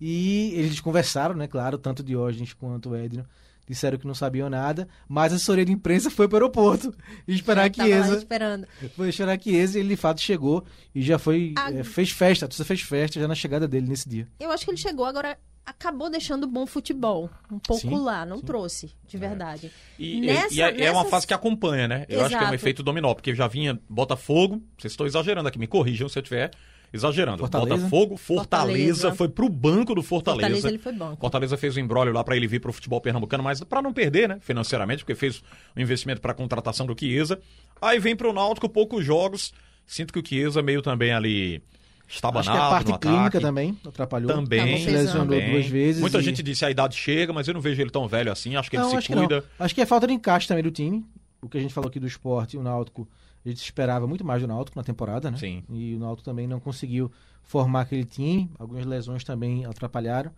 E 0.00 0.52
eles 0.54 0.78
conversaram, 0.80 1.34
né, 1.34 1.46
claro, 1.46 1.78
tanto 1.78 2.02
Diógenes 2.02 2.52
quanto 2.52 2.94
Edno 2.94 3.26
disseram 3.66 3.98
que 3.98 4.06
não 4.06 4.14
sabiam 4.14 4.48
nada, 4.48 4.88
mas 5.08 5.32
a 5.32 5.36
assessoria 5.36 5.64
de 5.64 5.72
imprensa 5.72 6.10
foi 6.10 6.28
para 6.28 6.36
o 6.36 6.38
aeroporto 6.38 6.94
esperar 7.26 7.70
lá 7.76 7.84
Chiesa. 7.84 8.16
esperando. 8.18 8.66
Foi 8.94 9.10
chorar 9.12 9.36
que 9.38 9.54
esse, 9.54 9.78
ele 9.78 9.88
de 9.90 9.96
fato 9.96 10.20
chegou 10.20 10.64
e 10.94 11.02
já 11.02 11.18
foi. 11.18 11.54
Ah. 11.58 11.72
é, 11.72 11.82
fez 11.84 12.10
festa, 12.10 12.44
a 12.44 12.48
torcida 12.48 12.64
fez 12.66 12.80
festa 12.82 13.20
já 13.20 13.26
na 13.28 13.34
chegada 13.34 13.66
dele 13.66 13.86
nesse 13.88 14.08
dia. 14.08 14.28
Eu 14.38 14.50
acho 14.50 14.64
que 14.64 14.70
ele 14.70 14.78
chegou 14.78 15.04
agora, 15.04 15.36
acabou 15.64 16.08
deixando 16.08 16.46
bom 16.46 16.66
futebol. 16.66 17.28
Um 17.50 17.58
pouco 17.58 17.88
Sim, 17.88 17.98
lá, 17.98 18.24
não 18.24 18.40
trouxe, 18.40 18.92
de 19.08 19.16
verdade. 19.18 19.70
E, 19.98 20.20
Nessa- 20.20 20.54
e 20.54 20.60
é, 20.60 20.64
é 20.84 20.90
uma 20.90 20.98
nessas- 21.00 21.10
fase 21.10 21.26
que 21.26 21.34
acompanha, 21.34 21.88
né? 21.88 22.06
Eu 22.08 22.20
acho 22.20 22.28
que 22.30 22.34
é 22.34 22.38
um 22.38 22.40
Exato. 22.42 22.54
efeito 22.54 22.82
dominó, 22.82 23.14
porque 23.14 23.34
já 23.34 23.46
vinha 23.48 23.78
Botafogo, 23.88 24.62
vocês 24.78 24.92
estão 24.92 25.06
exagerando 25.06 25.48
aqui, 25.48 25.58
me 25.58 25.66
corrijam 25.66 26.08
se 26.08 26.18
eu 26.18 26.22
estiver 26.22 26.50
exagerando. 26.92 27.38
Fortaleza. 27.38 27.76
Botafogo, 27.76 28.16
Fortaleza, 28.16 28.78
Fortaleza. 29.02 29.14
foi 29.14 29.28
pro 29.28 29.48
banco 29.48 29.94
do 29.94 30.02
Fortaleza. 30.02 30.42
Fortaleza 30.48 30.68
ele 30.68 30.78
foi 30.78 30.92
banco. 30.92 31.20
Fortaleza 31.20 31.56
fez 31.56 31.76
o 31.76 31.80
embrólio 31.80 32.12
lá 32.12 32.22
pra 32.24 32.36
ele 32.36 32.46
vir 32.46 32.60
pro 32.60 32.72
futebol 32.72 33.00
pernambucano, 33.00 33.42
mas 33.42 33.62
pra 33.64 33.82
não 33.82 33.92
perder, 33.92 34.28
né, 34.28 34.38
financeiramente, 34.40 35.04
porque 35.04 35.14
fez 35.14 35.42
um 35.76 35.80
investimento 35.80 36.20
pra 36.20 36.32
contratação 36.34 36.86
do 36.86 36.96
Chiesa. 36.98 37.38
Aí 37.80 37.98
vem 37.98 38.16
pro 38.16 38.32
Náutico, 38.32 38.68
poucos 38.68 39.04
jogos. 39.04 39.52
Sinto 39.86 40.12
que 40.12 40.18
o 40.18 40.26
Chiesa 40.26 40.62
meio 40.62 40.82
também 40.82 41.12
ali 41.12 41.62
estabanado 42.08 42.50
Acho 42.50 42.58
que 42.60 42.64
a 42.64 42.70
parte 42.70 42.90
no 42.92 42.98
clínica 42.98 43.22
ataque. 43.26 43.40
também 43.44 43.76
atrapalhou. 43.86 44.30
Também, 44.32 44.78
se 44.78 44.90
lesionou 44.90 45.22
também. 45.26 45.50
duas 45.52 45.66
vezes. 45.66 46.00
Muita 46.00 46.18
e- 46.18 46.22
gente 46.22 46.42
disse 46.42 46.64
a 46.64 46.70
idade 46.70 46.96
chega, 46.96 47.32
mas 47.32 47.46
eu 47.48 47.54
não 47.54 47.60
vejo 47.60 47.80
ele 47.80 47.90
tão 47.90 48.06
velho 48.08 48.30
assim. 48.30 48.56
Acho 48.56 48.70
que 48.70 48.76
ele 48.76 48.84
Não, 48.84 48.90
se 48.90 48.96
acho 48.96 49.12
cuida. 49.12 49.42
que. 49.42 49.48
Acho 49.58 49.74
que 49.74 49.80
é 49.80 49.86
falta 49.86 50.06
de 50.06 50.12
encaixe 50.12 50.46
também 50.48 50.62
do 50.62 50.70
time. 50.70 51.04
O 51.42 51.48
que 51.48 51.58
a 51.58 51.60
gente 51.60 51.74
falou 51.74 51.88
aqui 51.88 52.00
do 52.00 52.06
esporte, 52.06 52.56
o 52.56 52.62
Náutico, 52.62 53.08
a 53.48 53.52
gente 53.52 53.62
esperava 53.62 54.06
muito 54.06 54.24
mais 54.24 54.42
do 54.42 54.48
Náutico 54.48 54.78
na 54.78 54.82
temporada, 54.82 55.30
né? 55.30 55.36
Sim. 55.38 55.62
E 55.70 55.94
o 55.94 55.98
Náutico 55.98 56.24
também 56.24 56.46
não 56.46 56.58
conseguiu 56.58 57.10
formar 57.42 57.82
aquele 57.82 58.04
time. 58.04 58.50
Algumas 58.58 58.84
lesões 58.84 59.22
também 59.22 59.64
atrapalharam. 59.64 60.32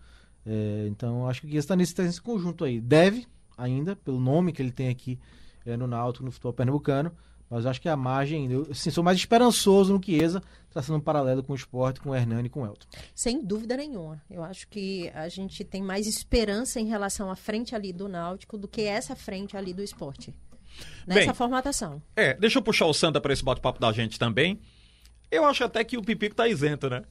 É, 0.44 0.86
então, 0.88 1.26
acho 1.26 1.40
que 1.40 1.46
o 1.46 1.50
Guias 1.50 1.64
está 1.64 1.74
nesse, 1.74 1.94
tá 1.94 2.02
nesse 2.02 2.20
conjunto 2.20 2.64
aí. 2.64 2.80
Deve, 2.80 3.26
ainda, 3.56 3.96
pelo 3.96 4.20
nome 4.20 4.52
que 4.52 4.60
ele 4.60 4.70
tem 4.70 4.88
aqui 4.88 5.18
é, 5.64 5.76
no 5.76 5.86
Náutico, 5.86 6.24
no 6.24 6.30
futebol 6.30 6.52
pernambucano. 6.52 7.12
Mas 7.50 7.64
acho 7.64 7.80
que 7.80 7.88
a 7.88 7.96
margem, 7.96 8.50
eu 8.50 8.66
assim, 8.70 8.90
sou 8.90 9.02
mais 9.02 9.16
esperançoso 9.16 9.94
no 9.94 10.04
Chiesa, 10.04 10.42
traçando 10.68 10.98
um 10.98 11.00
paralelo 11.02 11.42
com 11.42 11.54
o 11.54 11.56
esporte, 11.56 11.98
com 11.98 12.10
o 12.10 12.14
Hernani 12.14 12.48
e 12.48 12.50
com 12.50 12.62
o 12.62 12.66
Elton. 12.66 12.86
Sem 13.14 13.42
dúvida 13.42 13.74
nenhuma. 13.74 14.20
Eu 14.30 14.44
acho 14.44 14.68
que 14.68 15.08
a 15.14 15.28
gente 15.30 15.64
tem 15.64 15.82
mais 15.82 16.06
esperança 16.06 16.78
em 16.78 16.86
relação 16.86 17.30
à 17.30 17.36
frente 17.36 17.74
ali 17.74 17.90
do 17.90 18.06
Náutico 18.06 18.58
do 18.58 18.68
que 18.68 18.82
essa 18.82 19.16
frente 19.16 19.56
ali 19.56 19.72
do 19.72 19.82
esporte. 19.82 20.34
Nessa 21.06 21.26
Bem, 21.26 21.34
formatação. 21.34 22.02
É, 22.14 22.34
deixa 22.34 22.58
eu 22.58 22.62
puxar 22.62 22.86
o 22.86 22.94
Santa 22.94 23.20
para 23.20 23.32
esse 23.32 23.44
bate-papo 23.44 23.80
da 23.80 23.92
gente 23.92 24.18
também. 24.18 24.60
Eu 25.30 25.44
acho 25.44 25.64
até 25.64 25.82
que 25.84 25.96
o 25.96 26.02
Pipico 26.02 26.34
tá 26.34 26.48
isento, 26.48 26.88
né? 26.88 27.02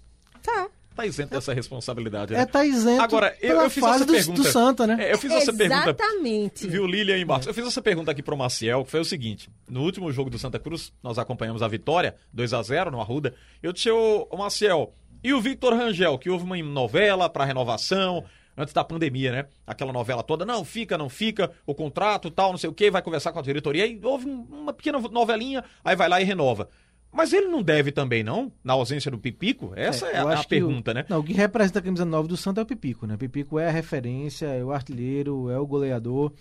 Tá. 0.42 0.70
Tá 0.96 1.06
isento 1.06 1.30
dessa 1.30 1.54
responsabilidade. 1.54 2.34
né? 2.34 2.42
É, 2.42 2.46
tá 2.48 2.66
isento 2.66 3.02
Agora, 3.02 3.38
eu, 3.40 3.62
eu 3.62 3.70
fiz 3.70 3.84
fase 3.84 3.98
essa 3.98 4.06
do, 4.06 4.14
pergunta. 4.14 4.42
do 4.42 4.48
Santa, 4.48 4.88
né? 4.88 4.98
É, 5.00 5.14
eu 5.14 5.18
fiz 5.20 5.32
essa 5.32 5.54
pergunta. 5.54 5.92
Exatamente. 5.92 6.68
Viu, 6.68 6.88
Lilian 6.88 7.18
e 7.20 7.24
Marcos? 7.24 7.46
Eu 7.46 7.54
fiz 7.54 7.68
essa 7.68 7.82
pergunta 7.84 8.10
aqui 8.10 8.24
pro 8.24 8.36
Maciel, 8.36 8.84
que 8.84 8.90
foi 8.90 9.00
o 9.00 9.06
seguinte: 9.06 9.48
no 9.70 9.84
último 9.84 10.12
jogo 10.12 10.32
do 10.32 10.40
Santa 10.40 10.58
Cruz, 10.58 10.92
nós 11.04 11.20
acompanhamos 11.20 11.62
a 11.62 11.68
vitória, 11.68 12.16
2 12.34 12.52
a 12.52 12.64
0 12.64 12.90
no 12.90 13.00
Arruda. 13.00 13.36
Eu 13.62 13.72
disse, 13.72 13.92
ô, 13.92 14.28
ô 14.32 14.38
Maciel, 14.38 14.92
e 15.24 15.34
o 15.34 15.40
Victor 15.40 15.74
Rangel, 15.74 16.18
que 16.18 16.32
houve 16.32 16.46
uma 16.46 16.58
novela 16.58 17.30
para 17.30 17.46
renovação, 17.46 18.24
antes 18.58 18.74
da 18.74 18.84
pandemia, 18.84 19.32
né? 19.32 19.46
Aquela 19.66 19.94
novela 19.94 20.24
toda, 20.24 20.46
não, 20.46 20.66
fica, 20.66 20.98
não 20.98 21.08
fica, 21.10 21.52
o 21.66 21.76
contrato, 21.76 22.32
tal, 22.32 22.52
não 22.52 22.58
sei 22.58 22.70
o 22.70 22.74
quê, 22.74 22.90
vai 22.90 23.02
conversar 23.02 23.32
com 23.32 23.40
a 23.40 23.42
diretoria. 23.44 23.84
Aí 23.84 24.00
houve 24.04 24.28
um- 24.28 24.42
uma 24.50 24.74
pequena 24.74 25.00
novelinha, 25.00 25.64
aí 25.86 25.96
vai 25.96 26.10
lá 26.10 26.20
e 26.20 26.24
renova. 26.24 26.68
Mas 27.12 27.32
ele 27.32 27.48
não 27.48 27.64
deve 27.64 27.92
também, 27.92 28.22
não? 28.24 28.52
Na 28.64 28.74
ausência 28.74 29.10
do 29.10 29.18
Pipico? 29.18 29.72
Essa 29.76 30.08
é, 30.08 30.20
eu 30.22 30.28
a, 30.28 30.44
pergunta, 30.44 30.92
o, 30.92 30.94
né? 30.94 31.06
Não, 31.08 31.20
o 31.20 31.24
que 31.24 31.32
representa 31.34 31.80
a 31.80 31.82
camisa 31.82 32.04
9 32.04 32.28
do 32.28 32.36
Santa 32.36 32.60
é 32.62 32.64
o 32.64 32.66
Pipico, 32.66 33.08
né? 33.08 33.16
O 33.16 33.18
Pipico 33.18 33.58
é 33.58 33.68
a 33.68 33.72
referência, 33.72 34.46
é 34.48 34.64
o 34.64 34.72
artilheiro, 34.72 35.50
é 35.50 35.58
o 35.58 35.66
goleador. 35.66 36.34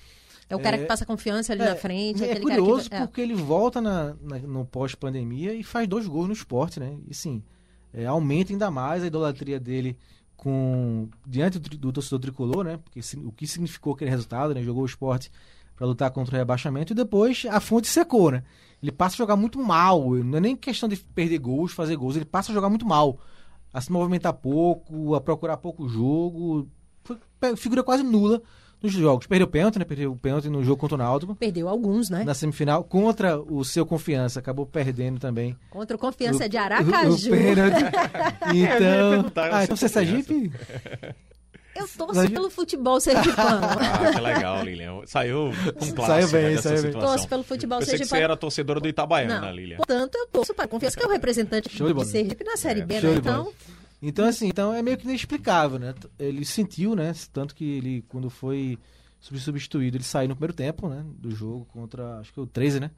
É 0.49 0.54
o 0.56 0.61
cara 0.61 0.76
É- 0.76 0.80
que 0.80 0.85
passa 0.87 1.06
confiança 1.06 1.52
ali 1.52 1.62
é, 1.62 1.66
na 1.70 1.76
frente. 1.76 2.23
é 2.23 2.30
aquele 2.32 2.40
curioso 2.40 2.90
cara 2.90 3.02
que... 3.02 3.08
porque 3.08 3.20
ele 3.20 3.35
volta 3.35 3.80
na, 3.80 4.14
na- 4.20 4.38
no 4.38 4.64
pós-pandemia 4.64 5.54
e 5.54 5.62
faz 5.62 5.87
dois 5.88 6.06
gols 6.06 6.26
no 6.26 6.32
esporte, 6.32 6.78
né? 6.80 6.96
E 7.08 7.14
sim, 7.14 7.42
é, 7.94 8.04
aumenta 8.06 8.52
ainda 8.52 8.70
mais 8.70 9.02
a 9.02 9.06
idolatria 9.06 9.58
dele 9.58 9.96
com 10.37 11.09
diante 11.26 11.59
do, 11.59 11.76
do 11.76 11.93
torcedor 11.93 12.21
tricolor, 12.21 12.64
né? 12.64 12.78
Porque 12.78 13.00
o 13.19 13.33
que 13.33 13.47
significou 13.47 13.95
aquele 13.95 14.11
resultado, 14.11 14.55
né? 14.55 14.62
Jogou 14.62 14.83
o 14.83 14.87
esporte 14.87 15.31
para 15.75 15.87
lutar 15.87 16.11
contra 16.11 16.35
o 16.35 16.38
rebaixamento 16.38 16.93
e 16.93 16.97
depois 16.97 17.47
a 17.50 17.61
fonte 17.61 17.88
secou, 17.88 18.31
né? 18.31 18.43
Ele 18.83 18.93
passa 18.93 19.14
a 19.14 19.19
jogar 19.19 19.37
muito 19.37 19.59
mal, 19.59 20.14
não 20.16 20.38
é 20.38 20.40
nem 20.40 20.57
questão 20.57 20.88
de 20.88 20.97
perder 20.97 21.38
gols, 21.38 21.73
fazer 21.73 21.97
gols, 21.97 22.16
ele 22.16 22.25
passa 22.25 22.52
a 22.52 22.55
jogar 22.55 22.69
muito 22.69 22.87
mal. 22.87 23.19
A 23.73 23.81
se 23.81 23.93
movimentar 23.93 24.33
pouco, 24.33 25.14
a 25.14 25.21
procurar 25.21 25.57
pouco 25.59 25.88
jogo, 25.88 26.69
figura 27.57 27.83
quase 27.83 28.02
nula 28.02 28.43
nos 28.83 28.92
jogos. 28.92 29.26
Perdeu 29.26 29.47
o 29.47 29.50
pênalti, 29.50 29.78
né? 29.78 29.85
Perdeu 29.85 30.12
o 30.12 30.16
pênalti 30.16 30.49
no 30.49 30.62
jogo 30.62 30.78
contra 30.80 30.95
o 30.95 30.99
Náutico 30.99 31.35
Perdeu 31.35 31.68
alguns, 31.68 32.09
né? 32.11 32.25
na 32.25 32.35
semifinal 32.35 32.85
contra 32.85 33.38
o 33.40 33.64
seu 33.64 33.85
confiança 33.87 34.38
acabou 34.40 34.66
perdendo 34.66 35.18
também 35.18 35.56
Contra 35.71 35.97
o 35.97 35.99
Confiança 35.99 36.45
o- 36.45 36.49
de 36.49 36.56
o- 36.59 36.61
Aracaju. 36.61 37.28
o 37.28 37.37
pênalti. 37.37 37.76
então 38.54 39.11
perguntar, 39.11 39.47
eu 39.49 39.54
ah 39.54 39.64
então 39.64 39.76
você 39.76 39.87
é. 39.87 39.88
Sergipe 39.88 40.52
Eu 41.75 41.87
torço 41.88 42.30
pelo 42.30 42.49
futebol 42.50 42.99
sergipano. 43.00 43.61
Ah, 43.68 44.12
que 44.14 44.21
legal, 44.21 44.64
Lilian. 44.64 45.00
Saiu 45.04 45.50
com 45.78 45.92
classe 45.92 46.06
Saiu 46.12 46.28
bem, 46.28 46.54
né, 46.54 46.62
saiu 46.62 46.75
bem. 46.83 46.85
situação. 46.92 47.11
Torço 47.11 47.28
pelo 47.28 47.42
futebol 47.42 47.78
Pensei 47.80 47.92
que 47.95 47.99
sergipano. 47.99 48.21
você 48.21 48.25
era 48.25 48.37
torcedora 48.37 48.80
do 48.80 48.88
Itabaiana, 48.88 49.40
Não, 49.40 49.50
Lilian. 49.52 49.76
portanto, 49.76 50.14
eu 50.16 50.26
torço 50.28 50.54
para. 50.54 50.66
Confesso 50.68 50.97
que 50.97 51.04
é 51.04 51.06
o 51.06 51.11
representante 51.11 51.68
Show 51.71 51.92
de. 51.92 52.04
Sergipe 52.06 52.45
na 52.45 52.56
Série 52.56 52.83
B, 52.83 52.99
Show 53.00 53.11
né? 53.11 53.16
de 53.16 53.21
bola. 53.23 53.37
Então, 53.40 53.52
Então, 54.00 54.26
assim, 54.26 54.47
então 54.49 54.73
é 54.75 54.83
meio 54.83 54.97
que 54.99 55.05
inexplicável, 55.05 55.79
né? 55.79 55.95
Ele 56.19 56.45
sentiu, 56.45 56.95
né? 56.95 57.12
Tanto 57.33 57.55
que 57.55 57.65
ele, 57.65 58.03
quando 58.09 58.29
foi 58.29 58.79
sub- 59.21 59.38
substituído, 59.38 59.97
ele 59.97 60.05
saiu 60.05 60.29
no 60.29 60.35
primeiro 60.37 60.53
tempo, 60.55 60.88
né? 60.88 61.05
Do 61.19 61.31
jogo 61.31 61.65
contra, 61.67 62.19
acho 62.21 62.33
que 62.33 62.41
o 62.41 62.47
13, 62.47 62.79
né? 62.81 62.91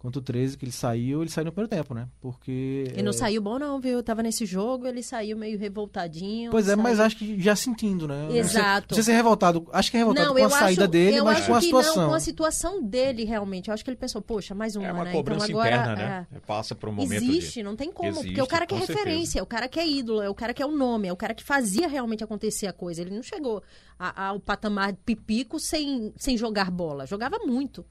Contra 0.00 0.18
o 0.18 0.22
13, 0.22 0.56
que 0.56 0.64
ele 0.64 0.72
saiu, 0.72 1.20
ele 1.20 1.28
saiu 1.30 1.44
no 1.44 1.52
primeiro 1.52 1.68
tempo, 1.68 1.92
né? 1.92 2.08
Porque... 2.22 2.84
ele 2.88 3.02
não 3.02 3.10
é, 3.10 3.12
saiu 3.12 3.42
bom, 3.42 3.58
não, 3.58 3.78
viu? 3.78 3.92
Eu 3.98 4.02
tava 4.02 4.22
nesse 4.22 4.46
jogo, 4.46 4.86
ele 4.86 5.02
saiu 5.02 5.36
meio 5.36 5.58
revoltadinho. 5.58 6.50
Pois 6.50 6.64
é, 6.68 6.70
saiu- 6.70 6.82
mas 6.82 6.98
acho 6.98 7.16
que 7.18 7.38
já 7.38 7.54
sentindo, 7.54 8.08
né? 8.08 8.28
Exato. 8.34 8.86
Não 8.90 8.94
sei 8.94 9.04
se 9.04 9.10
é 9.12 9.14
revoltado, 9.14 9.68
acho 9.70 9.90
que 9.90 9.98
é 9.98 10.00
revoltado 10.00 10.28
Não, 10.28 10.34
com 10.34 10.40
a 10.40 10.42
eu 10.44 10.48
saída 10.48 10.82
acho, 10.84 10.90
dele, 10.90 11.16
eu 11.18 11.24
mas 11.26 11.36
acho 11.36 11.46
com 11.48 11.54
a 11.54 11.58
que 11.58 11.64
situação. 11.66 11.96
não, 11.96 12.08
com 12.08 12.14
a 12.14 12.20
situação 12.20 12.82
dele, 12.82 13.24
realmente. 13.24 13.68
Eu 13.68 13.74
acho 13.74 13.84
que 13.84 13.90
ele 13.90 13.98
pensou, 13.98 14.22
poxa, 14.22 14.54
mais 14.54 14.74
uma, 14.74 14.86
É 14.86 14.92
uma 14.92 15.04
né? 15.04 15.12
cobrança 15.12 15.44
então 15.46 15.60
agora, 15.60 15.76
interna, 15.76 15.96
né? 15.96 16.26
é. 16.34 16.38
Passa 16.40 16.74
por 16.74 16.88
um 16.88 16.92
momento 16.92 17.22
Existe, 17.22 17.54
de... 17.58 17.62
não 17.62 17.76
tem 17.76 17.92
como, 17.92 18.10
porque 18.14 18.26
Existe, 18.28 18.40
o 18.42 18.46
cara 18.46 18.64
que 18.64 18.74
é 18.74 18.78
com 18.78 18.86
certeza. 18.86 19.06
referência, 19.06 19.38
é 19.38 19.42
o 19.42 19.46
cara 19.46 19.68
que 19.68 19.78
é 19.78 19.86
ídolo, 19.86 20.22
é 20.22 20.30
o 20.30 20.34
cara 20.34 20.54
que 20.54 20.62
é 20.62 20.66
o 20.66 20.72
nome, 20.74 21.08
é 21.08 21.12
o 21.12 21.16
cara 21.16 21.34
que 21.34 21.44
fazia 21.44 21.86
realmente 21.86 22.24
acontecer 22.24 22.66
a 22.66 22.72
coisa. 22.72 23.02
Ele 23.02 23.10
não 23.14 23.22
chegou 23.22 23.62
a- 23.98 24.28
ao 24.28 24.40
patamar 24.40 24.92
de 24.92 24.98
pipico 25.04 25.60
sem, 25.60 26.10
sem 26.16 26.38
jogar 26.38 26.70
bola. 26.70 27.04
Jogava 27.06 27.38
muito. 27.44 27.84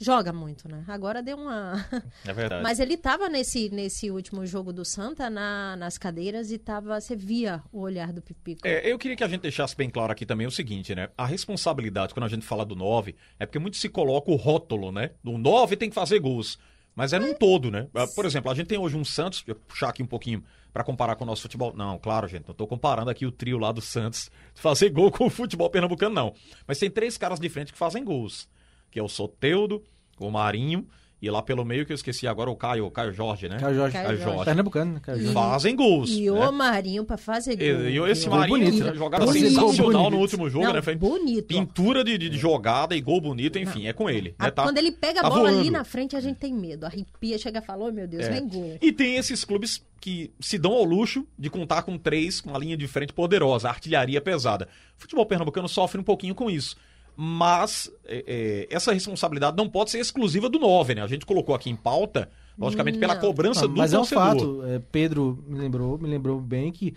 Joga 0.00 0.32
muito, 0.32 0.68
né? 0.68 0.84
Agora 0.86 1.22
deu 1.22 1.36
uma. 1.36 1.74
É 2.26 2.32
verdade. 2.32 2.62
Mas 2.62 2.78
ele 2.78 2.96
tava 2.96 3.28
nesse, 3.28 3.68
nesse 3.70 4.10
último 4.10 4.46
jogo 4.46 4.72
do 4.72 4.84
Santa 4.84 5.28
na- 5.28 5.74
nas 5.76 5.98
cadeiras 5.98 6.50
e 6.52 6.58
tava. 6.58 7.00
Você 7.00 7.16
via 7.16 7.62
o 7.72 7.80
olhar 7.80 8.12
do 8.12 8.22
pipico. 8.22 8.60
É, 8.66 8.90
eu 8.90 8.98
queria 8.98 9.16
que 9.16 9.24
a 9.24 9.28
gente 9.28 9.42
deixasse 9.42 9.74
bem 9.76 9.90
claro 9.90 10.12
aqui 10.12 10.24
também 10.24 10.46
o 10.46 10.50
seguinte, 10.50 10.94
né? 10.94 11.08
A 11.16 11.26
responsabilidade, 11.26 12.14
quando 12.14 12.24
a 12.24 12.28
gente 12.28 12.44
fala 12.46 12.64
do 12.64 12.76
9, 12.76 13.16
é 13.40 13.46
porque 13.46 13.58
muito 13.58 13.76
se 13.76 13.88
coloca 13.88 14.30
o 14.30 14.36
rótulo, 14.36 14.92
né? 14.92 15.10
O 15.24 15.36
9 15.36 15.76
tem 15.76 15.88
que 15.88 15.94
fazer 15.94 16.18
gols. 16.20 16.58
Mas 16.94 17.12
é 17.12 17.18
num 17.18 17.32
todo, 17.34 17.70
né? 17.70 17.86
Ah, 17.94 18.06
Por 18.14 18.24
exemplo, 18.24 18.50
a 18.50 18.54
gente 18.54 18.66
tem 18.66 18.78
hoje 18.78 18.96
um 18.96 19.04
Santos, 19.04 19.42
deixa 19.44 19.52
eu 19.52 19.64
puxar 19.66 19.88
aqui 19.90 20.02
um 20.02 20.06
pouquinho 20.06 20.42
pra 20.72 20.82
comparar 20.82 21.14
com 21.16 21.22
o 21.24 21.26
nosso 21.26 21.42
futebol. 21.42 21.72
Não, 21.76 21.96
claro, 21.98 22.26
gente, 22.26 22.46
não 22.48 22.54
tô 22.54 22.66
comparando 22.66 23.08
aqui 23.10 23.24
o 23.24 23.30
trio 23.32 23.56
lá 23.58 23.70
do 23.72 23.80
Santos 23.80 24.30
de 24.54 24.60
fazer 24.62 24.90
gol 24.90 25.10
com 25.10 25.26
o 25.26 25.30
futebol 25.30 25.70
pernambucano, 25.70 26.14
não. 26.14 26.34
Mas 26.66 26.78
tem 26.78 26.90
três 26.90 27.16
caras 27.16 27.38
de 27.38 27.48
frente 27.48 27.72
que 27.72 27.78
fazem 27.78 28.02
gols. 28.04 28.48
Que 28.90 28.98
é 28.98 29.02
o 29.02 29.08
Soteudo, 29.08 29.82
o 30.18 30.30
Marinho 30.30 30.86
e 31.20 31.28
lá 31.28 31.42
pelo 31.42 31.64
meio 31.64 31.84
que 31.84 31.90
eu 31.90 31.96
esqueci 31.96 32.28
agora 32.28 32.48
o 32.48 32.54
Caio, 32.54 32.86
o 32.86 32.90
Caio 32.92 33.12
Jorge, 33.12 33.48
né? 33.48 33.58
Caio 33.58 33.74
Jorge. 33.74 33.92
Caio 33.92 34.06
Caio 34.06 34.20
Jorge. 34.20 34.44
Pernambucano, 34.44 34.92
né? 34.94 35.00
Caio 35.02 35.18
Jorge. 35.18 35.34
Fazem 35.34 35.74
gols. 35.74 36.10
E 36.10 36.30
né? 36.30 36.48
o 36.48 36.52
Marinho 36.52 37.04
pra 37.04 37.16
fazer 37.16 37.56
gol. 37.56 37.66
E, 37.66 37.98
e 37.98 38.10
esse 38.12 38.28
Gol 38.28 38.38
Marinho 38.38 38.58
bonito, 38.60 38.84
né? 38.84 38.94
jogada 38.94 39.26
Bonito. 39.26 39.48
sensacional 39.48 40.10
no 40.12 40.18
último 40.18 40.48
jogo, 40.48 40.66
Não, 40.66 40.74
né? 40.74 40.80
Foi 40.80 40.94
bonito. 40.94 41.48
pintura 41.48 42.04
de, 42.04 42.16
de, 42.16 42.28
de 42.28 42.38
jogada 42.38 42.94
e 42.94 43.00
gol 43.00 43.20
bonito, 43.20 43.58
enfim, 43.58 43.88
é 43.88 43.92
com 43.92 44.08
ele. 44.08 44.36
A- 44.38 44.44
né? 44.44 44.50
Tá- 44.52 44.62
Quando 44.62 44.78
ele 44.78 44.92
pega 44.92 45.18
a 45.18 45.22
tá 45.24 45.28
bola 45.28 45.48
ali 45.48 45.56
voando. 45.56 45.70
na 45.72 45.82
frente, 45.84 46.14
a 46.14 46.20
gente 46.20 46.36
tem 46.36 46.54
medo. 46.54 46.86
Arrepia, 46.86 47.36
chega 47.36 47.58
e 47.58 47.62
fala, 47.62 47.86
oh, 47.86 47.92
meu 47.92 48.06
Deus, 48.06 48.24
É. 48.24 48.30
vem 48.30 48.46
gol. 48.46 48.78
E 48.80 48.92
tem 48.92 49.16
esses 49.16 49.44
clubes 49.44 49.84
que 50.00 50.30
se 50.38 50.56
dão 50.56 50.70
ao 50.70 50.84
luxo 50.84 51.26
de 51.36 51.50
contar 51.50 51.82
com 51.82 51.98
três, 51.98 52.40
com 52.40 52.50
uma 52.50 52.58
linha 52.60 52.76
de 52.76 52.86
frente 52.86 53.12
poderosa, 53.12 53.68
artilharia 53.68 54.20
pesada. 54.20 54.68
O 54.96 55.00
futebol 55.00 55.26
pernambucano 55.26 55.68
sofre 55.68 56.00
um 56.00 56.04
pouquinho 56.04 56.36
com 56.36 56.48
isso. 56.48 56.76
Mas 57.20 57.90
é, 58.04 58.24
é, 58.70 58.74
essa 58.74 58.92
responsabilidade 58.92 59.56
não 59.56 59.68
pode 59.68 59.90
ser 59.90 59.98
exclusiva 59.98 60.48
do 60.48 60.56
9, 60.60 60.94
né? 60.94 61.02
A 61.02 61.06
gente 61.08 61.26
colocou 61.26 61.52
aqui 61.52 61.68
em 61.68 61.74
pauta, 61.74 62.30
logicamente, 62.56 62.96
pela 62.96 63.14
Não. 63.14 63.20
cobrança 63.20 63.62
Não, 63.62 63.68
do 63.74 63.76
mas 63.76 63.92
é 63.92 63.96
um 63.98 64.02
torcedor. 64.02 64.24
fato. 64.24 64.64
é, 64.66 64.78
Pedro 64.92 65.42
me 65.44 65.58
lembrou, 65.58 65.98
me 65.98 66.08
lembrou 66.08 66.40
bem 66.40 66.70
que 66.70 66.94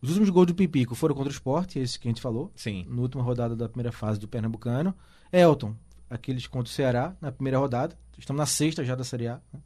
os 0.00 0.10
últimos 0.10 0.30
gols 0.30 0.46
do 0.46 0.54
Pipico 0.54 0.94
foram 0.94 1.12
contra 1.12 1.28
o 1.28 1.32
Sport, 1.34 1.74
esse 1.74 1.98
que 1.98 2.06
a 2.06 2.10
gente 2.10 2.20
falou, 2.20 2.52
Sim. 2.54 2.86
na 2.88 3.02
última 3.02 3.20
rodada 3.24 3.56
da 3.56 3.68
primeira 3.68 3.90
fase 3.90 4.20
do 4.20 4.28
Pernambucano. 4.28 4.94
Elton, 5.32 5.74
aqueles 6.08 6.46
contra 6.46 6.70
o 6.70 6.72
Ceará, 6.72 7.16
na 7.20 7.32
primeira 7.32 7.58
rodada. 7.58 7.96
Estamos 8.16 8.38
na 8.38 8.46
sexta 8.46 8.84
já 8.84 8.94
da 8.94 9.02
Série 9.02 9.26
A. 9.26 9.40
Né? 9.52 9.58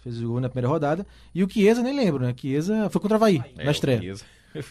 Fez 0.00 0.22
o 0.22 0.28
gol 0.28 0.40
na 0.40 0.48
primeira 0.48 0.68
rodada. 0.68 1.04
E 1.34 1.42
o 1.42 1.50
Chiesa, 1.50 1.82
nem 1.82 1.96
lembro, 1.96 2.22
né? 2.24 2.32
Chiesa 2.40 2.88
foi 2.88 3.00
contra 3.00 3.16
o 3.16 3.18
Havaí, 3.18 3.42
É, 3.58 3.64
na 3.64 3.72
estreia. 3.72 4.14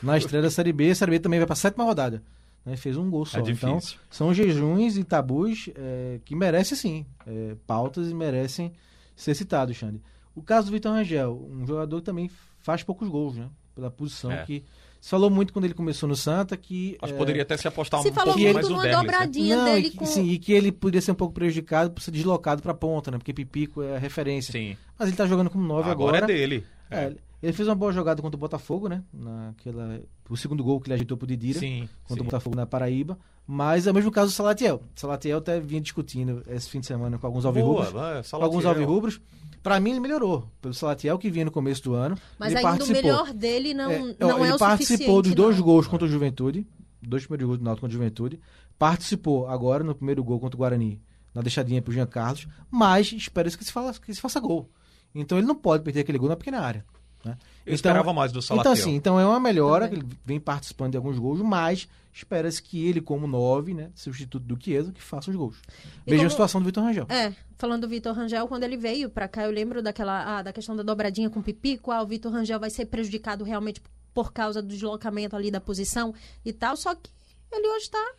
Na 0.01 0.17
estreia 0.17 0.41
da 0.41 0.49
Série 0.49 0.71
B, 0.71 0.89
a 0.91 0.95
Série 0.95 1.11
B 1.11 1.19
também 1.19 1.39
vai 1.39 1.45
para 1.45 1.51
a 1.53 1.57
sétima 1.57 1.83
rodada. 1.83 2.23
Né? 2.65 2.75
Fez 2.75 2.97
um 2.97 3.09
gol 3.09 3.25
só. 3.25 3.39
É 3.39 3.41
então, 3.51 3.77
são 4.09 4.33
jejuns 4.33 4.97
e 4.97 5.03
tabus 5.03 5.69
é, 5.75 6.19
que 6.25 6.35
merecem, 6.35 6.75
sim, 6.77 7.05
é, 7.27 7.55
pautas 7.67 8.09
e 8.09 8.13
merecem 8.13 8.71
ser 9.15 9.35
citados, 9.35 9.75
Xande. 9.77 10.01
O 10.35 10.41
caso 10.41 10.67
do 10.67 10.73
Vitor 10.73 10.91
Rangel, 10.91 11.47
um 11.51 11.65
jogador 11.65 11.97
que 11.97 12.03
também 12.05 12.29
faz 12.59 12.81
poucos 12.83 13.07
gols, 13.07 13.35
né? 13.37 13.47
Pela 13.75 13.91
posição 13.91 14.31
É. 14.31 14.43
que. 14.45 14.63
Se 14.99 15.11
falou 15.11 15.29
muito 15.29 15.53
quando 15.53 15.65
ele 15.65 15.73
começou 15.75 16.09
no 16.09 16.15
Santa 16.15 16.57
que. 16.57 16.97
Acho 16.99 17.11
que 17.13 17.15
é, 17.15 17.17
poderia 17.19 17.41
até 17.43 17.55
se 17.55 17.67
apostar 17.67 18.01
Se 18.01 18.09
um 18.09 18.13
falou 18.13 18.33
pouquinho 18.33 18.53
muito 18.53 18.55
mais 18.55 18.67
no 18.67 18.71
numa 18.73 18.81
Derlis, 18.83 18.97
né? 18.97 19.11
dobradinha 19.11 19.55
não, 19.57 19.65
dele 19.65 19.87
e, 19.87 19.89
que- 19.91 19.97
com... 19.97 20.05
sim, 20.05 20.29
e 20.29 20.39
que 20.39 20.51
ele 20.51 20.71
poderia 20.71 21.01
ser 21.01 21.11
um 21.11 21.15
pouco 21.15 21.33
prejudicado 21.33 21.91
por 21.91 22.01
ser 22.01 22.09
deslocado 22.11 22.63
para 22.63 22.73
ponta, 22.73 23.11
né? 23.11 23.17
Porque 23.19 23.31
Pipico 23.31 23.83
é 23.83 23.95
a 23.97 23.99
referência. 23.99 24.51
Sim. 24.51 24.75
Mas 24.97 25.09
ele 25.09 25.15
tá 25.17 25.27
jogando 25.27 25.49
como 25.51 25.63
9 25.63 25.91
Agora, 25.91 26.17
agora. 26.17 26.33
é 26.33 26.35
dele. 26.35 26.65
É, 26.89 27.13
ele 27.45 27.53
fez 27.53 27.67
uma 27.67 27.75
boa 27.75 27.91
jogada 27.91 28.21
contra 28.21 28.35
o 28.35 28.39
Botafogo, 28.39 28.87
né? 28.87 29.03
Naquela, 29.13 30.01
o 30.29 30.35
segundo 30.35 30.63
gol 30.63 30.81
que 30.81 30.87
ele 30.87 30.95
ajeitou 30.95 31.15
pro 31.15 31.27
Didira 31.27 31.59
Sim. 31.59 31.87
contra 32.03 32.15
sim. 32.15 32.21
o 32.21 32.23
Botafogo 32.23 32.55
na 32.55 32.65
Paraíba. 32.65 33.17
Mas 33.45 33.85
é 33.85 33.91
o 33.91 33.93
mesmo 33.93 34.09
caso 34.11 34.31
do 34.31 34.35
Salatiel. 34.35 34.81
O 34.95 34.99
Salatiel 34.99 35.37
até 35.37 35.59
vinha 35.59 35.79
discutindo 35.79 36.41
esse 36.47 36.67
fim 36.67 36.79
de 36.79 36.87
semana 36.87 37.19
com 37.19 37.27
alguns 37.27 37.45
alvirrubros. 37.45 37.91
Boa, 37.91 38.23
Com 38.23 38.43
alguns 38.43 38.65
alvirrubros. 38.65 39.21
Pra 39.61 39.79
mim, 39.79 39.91
ele 39.91 39.99
melhorou. 39.99 40.49
Pelo 40.59 40.73
Salatiel, 40.73 41.19
que 41.19 41.29
vinha 41.29 41.45
no 41.45 41.51
começo 41.51 41.83
do 41.83 41.93
ano. 41.93 42.17
Mas 42.39 42.49
ele 42.49 42.57
ainda 42.57 42.69
o 42.69 42.77
participou. 42.77 43.01
melhor 43.03 43.33
dele 43.33 43.73
não 43.75 43.91
É, 43.91 43.99
não 44.19 44.39
é, 44.39 44.47
ele 44.47 44.53
o 44.53 44.57
participou 44.57 45.21
dos 45.21 45.35
dois 45.35 45.57
não. 45.57 45.63
gols 45.63 45.87
contra 45.87 46.07
o 46.07 46.09
Juventude. 46.09 46.65
Dois 47.01 47.23
primeiros 47.23 47.45
gols 47.45 47.59
do 47.59 47.63
Náutico 47.63 47.81
contra 47.85 47.95
o 47.95 47.99
Juventude. 47.99 48.39
Participou 48.79 49.47
agora 49.47 49.83
no 49.83 49.93
primeiro 49.93 50.23
gol 50.23 50.39
contra 50.39 50.57
o 50.57 50.59
Guarani. 50.59 50.99
Na 51.33 51.41
deixadinha 51.41 51.81
pro 51.81 51.93
Jean 51.93 52.07
Carlos. 52.07 52.47
Mas 52.71 53.11
espera 53.11 53.49
que 53.51 53.63
se, 53.63 53.71
faça, 53.71 53.99
que 54.01 54.13
se 54.13 54.21
faça 54.21 54.39
gol. 54.39 54.71
Então 55.13 55.37
ele 55.37 55.45
não 55.47 55.55
pode 55.55 55.83
perder 55.83 55.99
aquele 56.01 56.17
gol 56.17 56.29
na 56.29 56.35
pequena 56.35 56.59
área. 56.61 56.83
Né? 57.25 57.37
Eu 57.65 57.73
esperava 57.73 58.13
mais 58.13 58.31
do 58.31 58.41
Salatiel. 58.41 58.73
Então, 58.73 58.83
assim, 58.83 58.95
então 58.95 59.19
é 59.19 59.25
uma 59.25 59.39
melhora, 59.39 59.87
Também. 59.87 60.03
ele 60.05 60.17
vem 60.23 60.39
participando 60.39 60.91
de 60.91 60.97
alguns 60.97 61.17
gols, 61.17 61.41
mas 61.41 61.87
espera-se 62.13 62.61
que 62.61 62.87
ele, 62.87 63.01
como 63.01 63.25
9, 63.27 63.73
né, 63.73 63.89
substituto 63.95 64.43
do 64.45 64.63
Chiesa, 64.63 64.91
que 64.93 65.01
faça 65.01 65.31
os 65.31 65.35
gols. 65.35 65.57
E 66.05 66.11
Veja 66.11 66.17
como- 66.17 66.27
a 66.27 66.29
situação 66.29 66.61
do 66.61 66.65
Vitor 66.65 66.83
Rangel. 66.83 67.05
É, 67.09 67.33
falando 67.57 67.81
do 67.81 67.87
Vitor 67.89 68.13
Rangel, 68.15 68.47
quando 68.47 68.63
ele 68.63 68.77
veio 68.77 69.09
pra 69.09 69.27
cá, 69.27 69.43
eu 69.43 69.51
lembro 69.51 69.81
daquela 69.81 70.37
ah, 70.37 70.41
da 70.43 70.53
questão 70.53 70.75
da 70.75 70.83
dobradinha 70.83 71.29
com 71.29 71.39
o 71.39 71.43
Pipico, 71.43 71.91
ah, 71.91 72.01
o 72.03 72.05
Vitor 72.07 72.31
Rangel 72.31 72.59
vai 72.59 72.69
ser 72.69 72.85
prejudicado 72.85 73.43
realmente 73.43 73.81
por 74.13 74.31
causa 74.31 74.61
do 74.61 74.67
deslocamento 74.69 75.35
ali 75.35 75.49
da 75.51 75.59
posição 75.59 76.13
e 76.45 76.53
tal, 76.53 76.77
só 76.77 76.93
que 76.95 77.09
ele 77.51 77.67
hoje 77.67 77.89
tá 77.89 78.13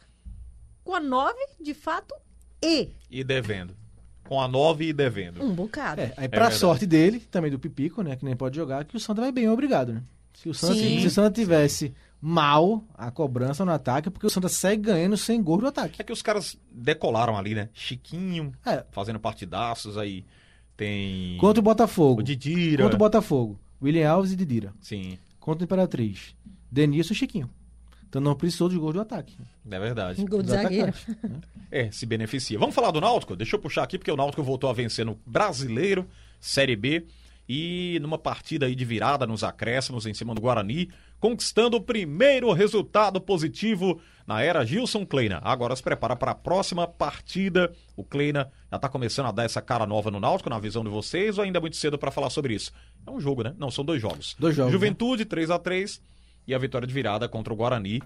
com 0.85 0.95
a 0.95 1.01
9, 1.01 1.39
de 1.61 1.73
fato, 1.73 2.15
e 2.63 2.91
E 3.11 3.23
devendo. 3.25 3.75
Com 4.29 4.41
a 4.41 4.49
9 4.49 4.89
e 4.89 4.93
devendo. 4.93 5.43
um 5.43 5.55
bocado. 5.55 6.01
É, 6.01 6.13
aí 6.17 6.29
pra 6.29 6.41
verdade. 6.45 6.55
sorte 6.61 6.87
dele, 6.87 7.21
também 7.21 7.51
do 7.51 7.59
Pipico, 7.59 8.03
né, 8.03 8.17
que 8.17 8.25
nem 8.25 8.37
pode 8.37 8.57
jogar, 8.57 8.85
que 8.85 8.97
o 8.97 9.01
Santa 9.01 9.21
vai 9.21 9.33
bem, 9.33 9.49
obrigado, 9.49 9.93
né? 9.93 10.03
Se 10.35 10.49
o 10.49 10.55
Santa, 10.55 10.75
Sim. 10.75 11.01
se 11.01 11.07
o 11.07 11.11
Santa 11.11 11.31
tivesse 11.31 11.95
mal 12.21 12.85
a 12.95 13.11
cobrança 13.11 13.65
no 13.65 13.73
ataque, 13.73 14.09
é 14.09 14.11
porque 14.11 14.27
o 14.27 14.31
Santa 14.31 14.49
segue 14.49 14.83
ganhando 14.83 15.17
sem 15.17 15.43
gol 15.43 15.59
do 15.59 15.67
ataque. 15.67 16.01
É 16.01 16.05
que 16.05 16.13
os 16.13 16.21
caras 16.23 16.59
decolaram 16.71 17.37
ali, 17.39 17.55
né? 17.55 17.69
Chiquinho, 17.73 18.53
É, 18.65 18.85
fazendo 18.91 19.19
partidaços 19.19 19.97
aí. 19.97 20.25
Tem. 20.77 21.39
contra 21.39 21.61
o 21.61 21.63
Botafogo. 21.63 22.21
o 22.21 22.23
Didira. 22.23 22.83
Contra 22.83 22.97
o 22.97 22.99
Botafogo. 22.99 23.59
William 23.83 24.11
Alves 24.11 24.33
e 24.33 24.37
Didira. 24.37 24.75
Sim, 24.81 25.19
Contra 25.41 25.63
o 25.63 25.65
Imperatriz. 25.65 26.35
Denilson 26.71 27.15
e 27.15 27.17
Chiquinho. 27.17 27.49
Então 28.09 28.21
não 28.21 28.35
precisou 28.35 28.69
dos 28.69 28.79
gols 28.79 28.95
do 28.95 29.01
ataque. 29.01 29.37
é 29.71 29.79
verdade. 29.79 30.25
Gol 30.25 30.43
de 30.43 30.51
zagueiro. 30.51 30.93
né? 31.23 31.41
É, 31.71 31.91
se 31.91 32.07
beneficia. 32.07 32.59
Vamos 32.59 32.75
falar 32.75 32.91
do 32.91 33.01
Náutico? 33.01 33.37
Deixa 33.37 33.57
eu 33.57 33.61
puxar 33.61 33.83
aqui, 33.83 33.99
porque 33.99 34.11
o 34.11 34.17
Náutico 34.17 34.43
voltou 34.43 34.71
a 34.71 34.73
vencer 34.73 35.05
no 35.05 35.19
Brasileiro, 35.27 36.07
Série 36.41 36.77
B, 36.77 37.05
e 37.49 37.99
numa 38.01 38.19
partida 38.19 38.67
aí 38.67 38.75
de 38.75 38.85
virada 38.85 39.27
nos 39.27 39.45
acréscimos 39.45 40.07
em 40.07 40.15
cima 40.15 40.35
do 40.35 40.41
Guarani, 40.41 40.91
conquistando 41.21 41.77
o 41.77 41.81
primeiro 41.81 42.53
resultado 42.53 43.21
positivo 43.21 44.01
na 44.27 44.43
era 44.43 44.65
Gilson 44.65 45.07
Kleina. 45.07 45.41
Agora 45.43 45.75
se 45.75 45.83
prepara 45.83 46.17
para 46.17 46.33
a 46.33 46.35
próxima 46.35 46.87
partida. 46.87 47.73
O 47.97 48.03
Kleina 48.05 48.51
já 48.71 48.79
tá 48.79 48.89
começando 48.89 49.27
a 49.27 49.33
dar 49.33 49.45
essa 49.45 49.63
cara 49.63 49.87
nova 49.87 50.11
no 50.11 50.21
Náutico, 50.21 50.51
na 50.51 50.59
visão 50.59 50.83
de 50.83 50.91
vocês, 50.91 51.39
ou 51.39 51.45
ainda 51.45 51.59
é 51.59 51.61
muito 51.61 51.77
cedo 51.77 51.97
para 51.97 52.11
falar 52.11 52.31
sobre 52.31 52.55
isso? 52.55 52.73
É 53.07 53.11
um 53.11 53.21
jogo, 53.21 53.43
né? 53.43 53.55
Não, 53.59 53.71
são 53.71 53.85
dois 53.85 54.01
jogos. 54.03 54.35
Dois 54.39 54.55
jogos, 54.55 54.73
né? 54.73 54.79
Juventude, 54.79 55.25
3 55.25 55.51
a 55.51 55.59
3 55.59 56.01
e 56.47 56.55
a 56.55 56.59
vitória 56.59 56.87
de 56.87 56.95
virada 56.95 57.29
contra 57.29 57.53
o 57.53 57.57
Guarani. 57.57 58.01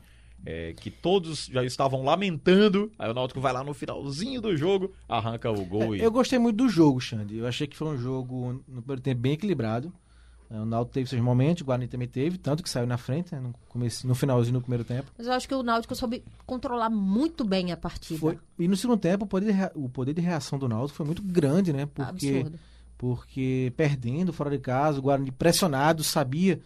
é, 0.45 0.73
que 0.73 0.91
todos 0.91 1.47
já 1.47 1.63
estavam 1.65 2.03
lamentando. 2.03 2.91
Aí 2.99 3.11
o 3.11 3.15
Náutico 3.15 3.41
vai 3.41 3.53
lá 3.53 3.63
no 3.63 3.75
finalzinho 3.75 4.41
do 4.41 4.57
jogo, 4.57 4.93
arranca 5.09 5.51
o 5.51 5.65
gol 5.65 5.95
e. 5.95 6.01
Eu 6.01 6.11
gostei 6.11 6.39
muito 6.39 6.57
do 6.57 6.69
jogo, 6.69 7.01
Xande. 7.01 7.37
Eu 7.37 7.47
achei 7.47 7.67
que 7.67 7.77
foi 7.77 7.89
um 7.89 7.99
jogo, 7.99 8.63
no 8.67 8.81
primeiro 8.81 9.03
tempo, 9.03 9.21
bem 9.21 9.33
equilibrado. 9.33 9.93
É, 10.51 10.59
O 10.59 10.65
Náutico 10.65 10.95
teve 10.95 11.09
seus 11.09 11.21
momentos, 11.23 11.63
o 11.63 11.65
Guarani 11.65 11.87
também 11.87 12.09
teve, 12.09 12.37
tanto 12.39 12.63
que 12.63 12.71
saiu 12.71 12.87
na 12.87 12.97
frente, 12.97 13.33
né, 13.35 13.41
no, 13.41 13.55
começo, 13.69 14.07
no 14.07 14.15
finalzinho 14.17 14.55
do 14.55 14.63
primeiro 14.63 14.83
tempo. 14.83 15.13
Mas 15.17 15.27
eu 15.27 15.33
acho 15.33 15.47
que 15.47 15.55
o 15.55 15.63
Náutico 15.63 15.95
soube 15.95 16.25
controlar 16.45 16.91
muito 16.91 17.45
bem 17.45 17.71
a 17.71 17.77
partida. 17.77 18.19
Foi, 18.19 18.39
e 18.59 18.67
no 18.67 18.77
segundo 18.77 18.99
tempo, 18.99 19.27
o 19.27 19.29
poder, 19.29 19.53
de 19.53 19.71
o 19.75 19.89
poder 19.89 20.13
de 20.15 20.21
reação 20.21 20.59
do 20.59 20.69
Náutico 20.69 20.97
foi 20.97 21.07
muito 21.07 21.23
grande, 21.23 21.73
né? 21.73 21.87
Porque, 21.87 22.29
Absurdo. 22.39 22.59
porque 22.99 23.73
perdendo 23.77 24.33
fora 24.33 24.51
de 24.51 24.59
casa, 24.59 24.99
o 24.99 25.03
Guarani 25.03 25.31
pressionado, 25.31 26.03
sabia 26.03 26.61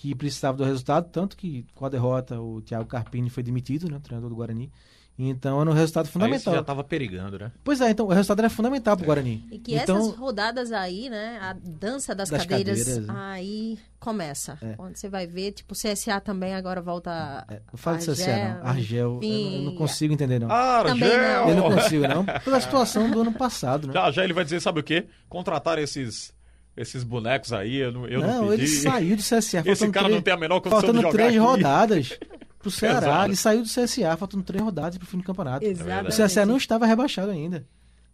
que 0.00 0.14
precisava 0.14 0.56
do 0.58 0.64
resultado, 0.64 1.08
tanto 1.10 1.36
que 1.36 1.64
com 1.74 1.86
a 1.86 1.88
derrota 1.88 2.38
o 2.40 2.60
Thiago 2.60 2.84
Carpini 2.86 3.30
foi 3.30 3.42
demitido, 3.42 3.88
né, 3.90 3.96
o 3.96 4.00
treinador 4.00 4.28
do 4.30 4.36
Guarani. 4.36 4.70
Então 5.18 5.58
era 5.62 5.70
um 5.70 5.72
resultado 5.72 6.06
fundamental. 6.08 6.52
Aí 6.52 6.56
já 6.58 6.60
estava 6.60 6.84
perigando, 6.84 7.38
né? 7.38 7.50
Pois 7.64 7.80
é, 7.80 7.88
então 7.88 8.04
o 8.04 8.10
resultado 8.10 8.40
era 8.40 8.50
fundamental 8.50 8.94
para 8.94 9.02
o 9.02 9.06
Guarani. 9.06 9.48
E 9.50 9.58
que 9.58 9.74
então, 9.74 9.96
essas 9.96 10.14
rodadas 10.14 10.72
aí, 10.72 11.08
né, 11.08 11.38
a 11.40 11.54
dança 11.54 12.14
das, 12.14 12.28
Das 12.28 12.42
cadeiras, 12.44 12.78
cadeiras, 12.80 13.06
né? 13.06 13.14
aí 13.16 13.78
começa. 13.98 14.58
É. 14.60 14.74
Onde 14.78 14.98
você 14.98 15.08
vai 15.08 15.26
ver, 15.26 15.52
tipo, 15.52 15.72
o 15.72 15.76
CSA 15.76 16.20
também 16.20 16.54
agora 16.54 16.82
volta. 16.82 17.46
é, 17.48 17.62
não 17.72 17.78
fala 17.78 17.96
de 17.96 18.04
CSA, 18.04 18.30
Argel, 18.30 18.58
não. 18.60 18.66
Argel, 18.66 19.20
eu, 19.22 19.30
não- 19.30 19.52
eu 19.56 19.62
não 19.62 19.74
consigo 19.76 20.12
entender, 20.12 20.38
não. 20.38 20.48
Também 20.84 21.08
não. 21.16 21.48
Eu 21.48 21.56
não 21.56 21.72
consigo, 21.74 22.06
não. 22.06 22.24
Pela 22.44 22.60
situação 22.60 23.10
do 23.10 23.22
ano 23.22 23.32
passado, 23.32 23.86
né? 23.86 23.94
Já, 23.94 24.10
já 24.12 24.22
ele 24.22 24.34
vai 24.34 24.44
dizer, 24.44 24.60
sabe 24.60 24.80
o 24.80 24.84
quê? 24.84 25.06
Contratar 25.30 25.78
esses, 25.78 26.30
esses 26.76 27.02
bonecos 27.02 27.52
aí, 27.52 27.76
eu 27.76 27.92
não, 27.92 28.06
eu 28.06 28.20
não, 28.20 28.42
não, 28.42 28.48
pedi. 28.50 28.62
ele 28.62 28.66
saiu 28.68 29.16
do 29.16 29.22
CSA. 29.22 29.62
Esse 29.64 29.88
cara 29.90 30.04
três- 30.06 30.14
não 30.14 30.22
tem 30.22 30.34
a 30.34 30.36
menor 30.36 30.60
condição 30.60 30.80
Faltando 30.80 30.98
de 30.98 31.02
jogar 31.02 31.12
três 31.14 31.28
aqui. 31.30 31.38
rodadas 31.38 32.18
pro 32.58 32.70
Ceará. 32.70 32.98
Exato. 32.98 33.24
Ele 33.28 33.36
saiu 33.36 33.62
do 33.62 33.68
CSA, 33.68 34.16
faltando 34.16 34.42
três 34.44 34.62
rodadas 34.62 34.98
pro 34.98 35.06
fim 35.06 35.18
do 35.18 35.24
campeonato. 35.24 35.64
Exatamente. 35.64 36.20
O 36.20 36.24
CSA 36.24 36.46
não 36.46 36.56
estava 36.56 36.86
rebaixado 36.86 37.30
ainda. 37.30 37.66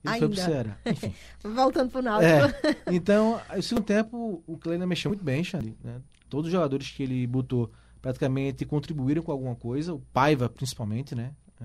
Ele 0.05 0.19
foi 0.19 0.29
pro 0.29 0.41
Ainda. 0.41 0.45
Ceará. 0.45 0.77
Enfim. 0.87 1.15
Voltando 1.45 1.91
pro 1.91 2.03
Náutico. 2.03 2.67
É. 2.67 2.77
Então, 2.93 3.41
no 3.55 3.63
segundo 3.63 3.85
tempo, 3.85 4.43
o 4.47 4.59
Kleina 4.59 4.87
mexeu 4.87 5.11
muito 5.11 5.23
bem, 5.25 5.43
Xande. 5.45 5.77
Né? 5.83 6.01
Todos 6.29 6.47
os 6.47 6.53
jogadores 6.53 6.91
que 6.91 7.03
ele 7.05 7.27
botou 7.27 7.71
praticamente 8.01 8.65
contribuíram 8.65 9.23
com 9.23 9.31
alguma 9.31 9.55
coisa. 9.55 9.95
O 9.95 10.01
Paiva, 10.13 10.49
principalmente, 10.49 11.15
né? 11.15 11.31
É, 11.61 11.65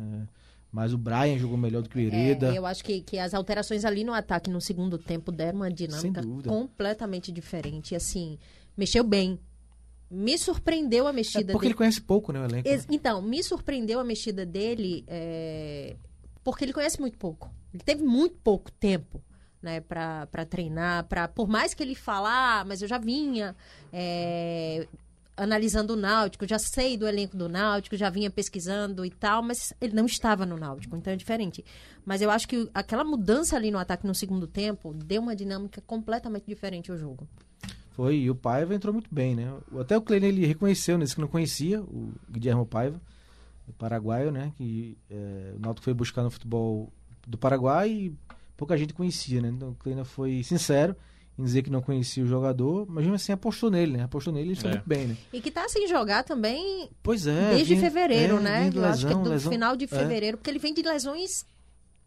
mas 0.77 0.93
o 0.93 0.97
Brian 0.97 1.39
jogou 1.39 1.57
melhor 1.57 1.81
do 1.81 1.89
que 1.89 1.97
o 1.97 1.99
Hereda. 1.99 2.53
É, 2.53 2.57
eu 2.59 2.65
acho 2.67 2.83
que, 2.83 3.01
que 3.01 3.17
as 3.17 3.33
alterações 3.33 3.83
ali 3.83 4.03
no 4.03 4.13
ataque 4.13 4.47
no 4.47 4.61
segundo 4.61 4.95
tempo 4.99 5.31
deram 5.31 5.57
uma 5.61 5.71
dinâmica 5.71 6.21
completamente 6.45 7.31
diferente. 7.31 7.93
E 7.93 7.95
assim, 7.95 8.37
mexeu 8.77 9.03
bem. 9.03 9.39
Me 10.09 10.37
surpreendeu 10.37 11.07
a 11.07 11.09
É 11.09 11.13
mexida 11.13 11.51
porque 11.51 11.65
dele. 11.65 11.71
ele 11.71 11.77
conhece 11.77 11.99
pouco, 11.99 12.31
né, 12.31 12.39
o 12.39 12.45
elenco. 12.45 12.67
Ex- 12.69 12.85
Então, 12.91 13.23
me 13.23 13.41
surpreendeu 13.41 13.99
a 13.99 14.03
mexida 14.03 14.45
dele 14.45 15.03
é, 15.07 15.95
porque 16.43 16.63
ele 16.63 16.73
conhece 16.73 16.99
muito 17.01 17.17
pouco. 17.17 17.51
Ele 17.73 17.81
teve 17.83 18.03
muito 18.03 18.35
pouco 18.43 18.71
tempo 18.71 19.19
né, 19.59 19.81
para 19.81 20.45
treinar. 20.47 21.05
Pra, 21.05 21.27
por 21.27 21.47
mais 21.47 21.73
que 21.73 21.81
ele 21.81 21.95
fala, 21.95 22.59
ah, 22.59 22.65
mas 22.65 22.83
eu 22.83 22.87
já 22.87 22.99
vinha 22.99 23.55
é, 23.91 24.87
analisando 25.37 25.93
o 25.93 25.95
Náutico, 25.95 26.47
já 26.47 26.57
sei 26.57 26.97
do 26.97 27.07
elenco 27.07 27.37
do 27.37 27.47
Náutico, 27.47 27.95
já 27.95 28.09
vinha 28.09 28.29
pesquisando 28.29 29.05
e 29.05 29.11
tal, 29.11 29.43
mas 29.43 29.73
ele 29.79 29.93
não 29.93 30.07
estava 30.07 30.45
no 30.45 30.57
Náutico, 30.57 30.95
então 30.97 31.13
é 31.13 31.15
diferente. 31.15 31.63
Mas 32.03 32.21
eu 32.21 32.31
acho 32.31 32.47
que 32.47 32.69
aquela 32.73 33.03
mudança 33.03 33.55
ali 33.55 33.69
no 33.69 33.77
ataque 33.77 34.07
no 34.07 34.15
segundo 34.15 34.47
tempo 34.47 34.93
deu 34.93 35.21
uma 35.21 35.35
dinâmica 35.35 35.81
completamente 35.85 36.45
diferente 36.47 36.91
ao 36.91 36.97
jogo. 36.97 37.27
Foi, 37.91 38.15
e 38.17 38.29
o 38.29 38.35
Paiva 38.35 38.75
entrou 38.75 38.93
muito 38.93 39.13
bem, 39.13 39.35
né? 39.35 39.53
Até 39.79 39.95
o 39.95 40.01
Kleina 40.01 40.27
ele 40.27 40.45
reconheceu 40.45 40.97
nesse 40.97 41.15
que 41.15 41.21
não 41.21 41.27
conhecia, 41.27 41.81
o 41.81 42.11
Guilherme 42.29 42.65
Paiva, 42.65 42.99
paraguaio, 43.77 44.31
né? 44.31 44.51
Que 44.55 44.97
é, 45.09 45.53
o 45.55 45.59
Náutico 45.59 45.85
foi 45.85 45.93
buscar 45.93 46.23
no 46.23 46.31
futebol 46.31 46.91
do 47.25 47.37
Paraguai 47.37 47.89
e 47.89 48.15
pouca 48.55 48.77
gente 48.77 48.93
conhecia, 48.93 49.41
né? 49.41 49.49
Então 49.49 49.69
o 49.69 49.75
Kleina 49.75 50.03
foi 50.03 50.41
sincero 50.43 50.95
em 51.37 51.43
dizer 51.43 51.61
que 51.61 51.69
não 51.69 51.81
conhecia 51.81 52.23
o 52.23 52.27
jogador, 52.27 52.85
mas 52.87 53.03
mesmo 53.03 53.15
assim 53.15 53.31
apostou 53.31 53.69
nele, 53.69 53.97
né? 53.97 54.03
Apostou 54.03 54.33
nele 54.33 54.47
e 54.47 54.51
ele 54.53 54.59
foi 54.59 54.69
É. 54.69 54.73
muito 54.73 54.87
bem, 54.87 55.07
né? 55.07 55.17
E 55.31 55.39
que 55.39 55.51
tá 55.51 55.67
sem 55.69 55.87
jogar 55.87 56.23
também 56.23 56.89
Pois 57.03 57.27
é. 57.27 57.51
desde 57.55 57.75
fevereiro, 57.77 58.37
é, 58.37 58.41
né? 58.41 58.69
de 58.69 58.77
eu 58.77 58.85
acho 58.85 58.99
que 59.01 59.05
é 59.05 59.09
lesão, 59.09 59.23
do 59.23 59.29
lesão- 59.29 59.51
final 59.51 59.75
de 59.75 59.85
é. 59.85 59.87
fevereiro, 59.87 60.37
porque 60.37 60.49
ele 60.49 60.59
vem 60.59 60.73
de 60.73 60.81
lesões, 60.81 61.45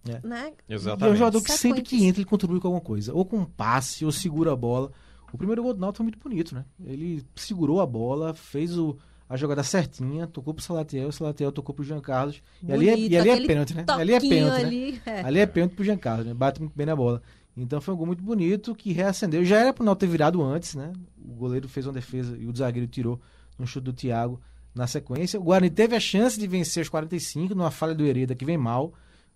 É. 0.09 0.21
né? 0.27 0.53
E 0.69 0.73
é 0.73 0.75
um 0.75 0.79
Exatamente. 0.79 1.19
jogador 1.19 1.43
que 1.43 1.53
sempre 1.53 1.83
que 1.83 2.05
entra 2.05 2.21
ele 2.21 2.29
contribui 2.29 2.59
com 2.61 2.69
alguma 2.69 2.81
coisa. 2.81 3.14
Ou 3.14 3.25
com 3.25 3.37
um 3.38 3.45
passe, 3.45 4.05
ou 4.05 4.11
segura 4.11 4.53
a 4.53 4.57
bola. 4.57 4.90
O 5.33 5.38
primeiro 5.38 5.62
gol 5.62 5.75
do 5.75 5.81
Náutico 5.81 5.99
foi 5.99 6.05
muito 6.05 6.19
bonito, 6.19 6.53
né? 6.55 6.64
Ele 6.85 7.23
segurou 7.37 7.81
a 7.81 7.87
bola, 7.87 8.35
fez 8.35 8.77
o, 8.77 8.99
a 9.29 9.37
jogada 9.37 9.62
certinha, 9.62 10.27
tocou 10.27 10.53
pro 10.53 10.61
Salatiel, 10.64 11.07
o 11.07 11.12
Salatiel 11.12 11.53
tocou 11.53 11.73
pro 11.73 11.85
Jean 11.85 12.01
Carlos. 12.01 12.43
E 12.61 12.73
ali 12.73 12.88
é, 12.88 12.93
Bonito, 12.97 13.12
e 13.12 13.16
ali 13.16 13.31
é 13.31 13.47
pênalti, 13.47 13.75
né? 13.77 13.85
Ali 13.88 14.12
é 14.14 14.19
pênalti, 14.19 14.61
né? 14.62 14.66
ali, 14.66 15.03
é. 15.07 15.21
Ali 15.21 15.38
é 15.38 15.47
pênalti 15.47 15.75
pro 15.77 15.85
Jean 15.85 15.97
Carlos, 15.99 16.27
né? 16.27 16.35
Bate 16.35 16.59
muito 16.61 16.75
bem 16.75 16.85
na 16.87 16.97
bola. 16.97 17.23
Então 17.57 17.81
foi 17.81 17.93
um 17.95 17.97
gol 17.97 18.07
muito 18.07 18.23
bonito 18.23 18.75
que 18.75 18.93
reacendeu. 18.93 19.45
Já 19.45 19.59
era 19.59 19.73
pro 19.73 19.85
Náutico 19.85 20.01
ter 20.07 20.13
virado 20.13 20.43
antes, 20.43 20.75
né? 20.75 20.93
O 21.23 21.35
goleiro 21.35 21.69
fez 21.69 21.87
uma 21.87 21.93
defesa 21.93 22.37
e 22.39 22.47
o 22.47 22.57
zagueiro 22.57 22.87
tirou 22.87 23.21
no 23.59 23.67
chute 23.67 23.85
do 23.85 23.93
Thiago 23.93 24.41
na 24.75 24.87
sequência. 24.87 25.39
O 25.39 25.43
Guarani 25.43 25.69
teve 25.71 25.95
a 25.97 26.01
chance 26.01 26.39
de 26.39 26.47
vencer 26.47 26.81
aos 26.83 26.89
45 26.89 27.55
numa 27.55 27.71
falha 27.71 27.95
do 27.95 28.05
Hereda 28.05 28.35
que 28.35 28.45
vem 28.45 28.57
mal, 28.57 28.93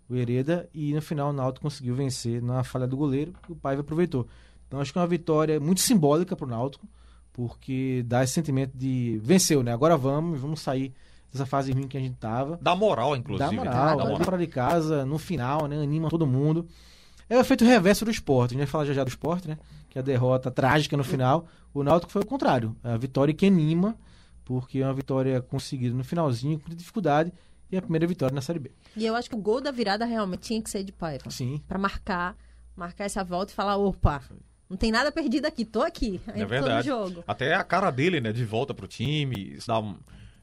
o 0.09 0.15
Hereda, 0.15 0.69
e 0.73 0.95
no 0.95 1.03
final 1.03 1.31
o 1.31 1.33
Náutico 1.33 1.63
conseguiu 1.65 1.95
vencer 1.95 2.41
na 2.41 2.63
falha 2.63 2.87
do 2.87 2.97
goleiro, 2.97 3.33
o 3.49 3.57
Paiva 3.57 3.81
aproveitou. 3.81 4.27
Então 4.67 4.81
acho 4.81 4.93
que 4.93 4.99
é 4.99 5.03
uma 5.03 5.07
vitória 5.09 5.59
muito 5.59 5.81
simbólica 5.81 6.37
pro 6.37 6.47
Náutico, 6.47 6.87
porque 7.33 8.05
dá 8.07 8.23
esse 8.23 8.33
sentimento 8.33 8.73
de 8.77 9.21
venceu, 9.23 9.63
né? 9.63 9.73
Agora 9.73 9.97
vamos, 9.97 10.41
vamos 10.41 10.61
sair 10.61 10.93
dessa 11.33 11.45
fase 11.45 11.73
ruim 11.73 11.89
que 11.89 11.97
a 11.97 12.01
gente 12.01 12.17
tava. 12.17 12.59
Dá 12.63 12.77
moral, 12.77 13.11
Dá 13.11 13.19
inclusive. 13.19 13.57
moral, 13.57 13.73
né? 13.75 13.81
Dá 13.81 13.97
dá 13.97 14.05
moral. 14.05 14.25
fora 14.25 14.39
de 14.39 14.47
casa, 14.47 15.05
no 15.05 15.19
final, 15.19 15.67
né? 15.67 15.83
Anima 15.83 16.09
todo 16.09 16.27
mundo. 16.27 16.67
É 17.29 17.37
o 17.37 17.41
efeito 17.41 17.65
reverso 17.65 18.05
do 18.05 18.11
esporte. 18.11 18.51
A 18.51 18.53
gente 18.55 18.59
vai 18.59 18.67
falar 18.67 18.85
já 18.85 18.93
já 18.93 19.05
do 19.05 19.09
esporte, 19.09 19.49
né? 19.49 19.59
Que 19.89 19.99
é 19.99 20.01
a 20.01 20.05
derrota 20.05 20.51
trágica 20.51 20.97
no 20.97 21.05
final. 21.05 21.47
O 21.73 21.83
Náutico 21.83 22.13
foi 22.13 22.23
o 22.23 22.27
contrário. 22.27 22.77
A 22.83 22.97
vitória 22.97 23.33
que 23.33 23.47
anima, 23.47 23.97
porque 24.45 24.79
é 24.81 24.85
uma 24.87 24.93
vitória 24.95 25.41
conseguida 25.41 25.95
no 25.95 26.05
finalzinho, 26.05 26.59
com 26.59 26.65
muita 26.67 26.77
dificuldade, 26.77 27.33
e 27.71 27.77
a 27.77 27.83
primeira 27.83 28.07
vitória 28.07 28.35
na 28.35 28.41
Série 28.43 28.59
B. 28.59 28.71
E 28.97 29.05
eu 29.07 29.17
acho 29.17 29.29
que 29.29 29.35
o 29.35 29.39
gol 29.39 29.61
da 29.61 29.71
virada 29.71 30.05
realmente 30.05 30.41
tinha 30.43 30.63
que 30.63 30.69
ser 30.71 30.85
de 30.85 30.93
Paiva. 30.93 31.31
Sim. 31.31 31.61
Pra 31.67 31.79
marcar, 31.79 32.37
marcar 32.77 33.05
essa 33.05 33.25
volta 33.25 33.53
e 33.53 33.55
falar, 33.55 33.77
opa, 33.77 34.23
não 34.69 34.77
tem 34.77 34.93
nada 34.93 35.11
perdido 35.11 35.47
aqui, 35.47 35.65
tô 35.65 35.81
aqui. 35.83 36.21
É 36.29 36.45
verdade. 36.45 36.89
no 36.89 36.97
jogo. 36.97 37.25
Até 37.27 37.55
a 37.55 37.65
cara 37.65 37.91
dele, 37.91 38.21
né? 38.21 38.33
De 38.33 38.45
volta 38.45 38.75
pro 38.75 38.87
time, 38.87 39.55
isso 39.57 39.67
dá 39.69 39.79
um- 39.81 39.97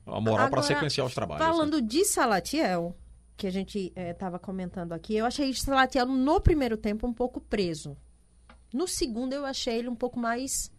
uma 0.06 0.20
moral 0.20 0.38
pra 0.50 0.60
Agora, 0.60 0.64
sequenciar 0.64 1.06
os 1.06 1.14
trabalhos. 1.14 1.46
né? 1.46 1.52
Falando 1.52 1.82
de 1.82 2.04
Salatiel, 2.04 2.96
que 3.38 3.48
a 3.48 3.52
gente 3.52 3.92
estava 3.96 4.38
comentando 4.38 4.94
aqui, 4.94 5.16
eu 5.16 5.26
achei 5.26 5.54
Salatiel 5.54 6.06
no 6.06 6.40
primeiro 6.40 6.78
tempo 6.78 7.08
um 7.08 7.14
pouco 7.14 7.40
preso. 7.42 7.98
No 8.74 8.88
segundo 8.88 9.34
eu 9.34 9.46
achei 9.46 9.80
ele 9.80 9.90
um 9.90 9.96
pouco 9.96 10.20
mais 10.20 10.72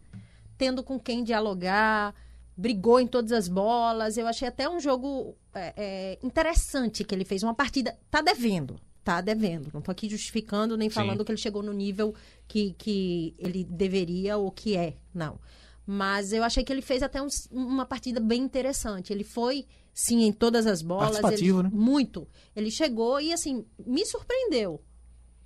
tendo 0.57 0.83
com 0.83 0.99
quem 0.99 1.25
dialogar, 1.25 2.15
brigou 2.57 3.01
em 3.01 3.07
todas 3.07 3.33
as 3.33 3.49
bolas. 3.49 4.17
Eu 4.17 4.27
achei 4.27 4.47
até 4.47 4.69
um 4.69 4.79
jogo 4.81 5.37
é, 5.53 5.75
é, 5.77 6.19
interessante 6.23 7.05
que 7.05 7.15
ele 7.15 7.25
fez. 7.25 7.43
Uma 7.43 7.55
partida. 7.55 7.99
Tá 8.11 8.23
devendo. 8.23 8.79
Tá 9.05 9.21
devendo. 9.21 9.71
Não 9.75 9.83
tô 9.83 9.91
aqui 9.91 10.09
justificando 10.09 10.77
nem 10.77 10.89
Sim. 10.89 10.95
falando 10.95 11.25
que 11.25 11.33
ele 11.33 11.39
chegou 11.39 11.63
no 11.63 11.73
nível 11.73 12.15
que, 12.47 12.75
que 12.79 13.35
ele 13.39 13.65
deveria 13.65 14.37
ou 14.37 14.51
que 14.51 14.77
é. 14.77 14.95
Não. 15.13 15.39
Mas 15.87 16.33
eu 16.33 16.43
achei 16.45 16.63
que 16.63 16.73
ele 16.73 16.83
fez 16.83 17.03
até 17.03 17.21
uns- 17.21 17.49
uma 17.51 17.85
partida 17.85 18.21
bem 18.21 18.43
interessante. 18.43 19.13
Ele 19.13 19.25
foi, 19.25 19.67
sim, 19.93 20.23
em 20.25 20.33
todas 20.33 20.67
as 20.67 20.81
bolas. 20.83 21.19
Participativo, 21.19 21.61
ele- 21.61 21.69
né? 21.69 21.71
Muito. 21.75 22.29
Ele 22.55 22.71
chegou 22.71 23.21
e, 23.21 23.33
assim, 23.33 23.65
me 23.85 24.05
surpreendeu. 24.07 24.81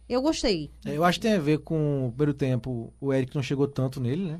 Eu 0.08 0.22
gostei. 0.22 0.70
É, 0.84 0.96
Eu 0.96 1.02
acho 1.04 1.18
que 1.18 1.26
tem 1.26 1.34
a 1.36 1.40
ver 1.40 1.58
com 1.58 2.06
o 2.06 2.10
primeiro 2.10 2.34
tempo, 2.34 2.92
o 3.00 3.12
Eric 3.12 3.34
não 3.34 3.42
chegou 3.42 3.66
tanto 3.66 4.00
nele, 4.00 4.24
né? 4.24 4.38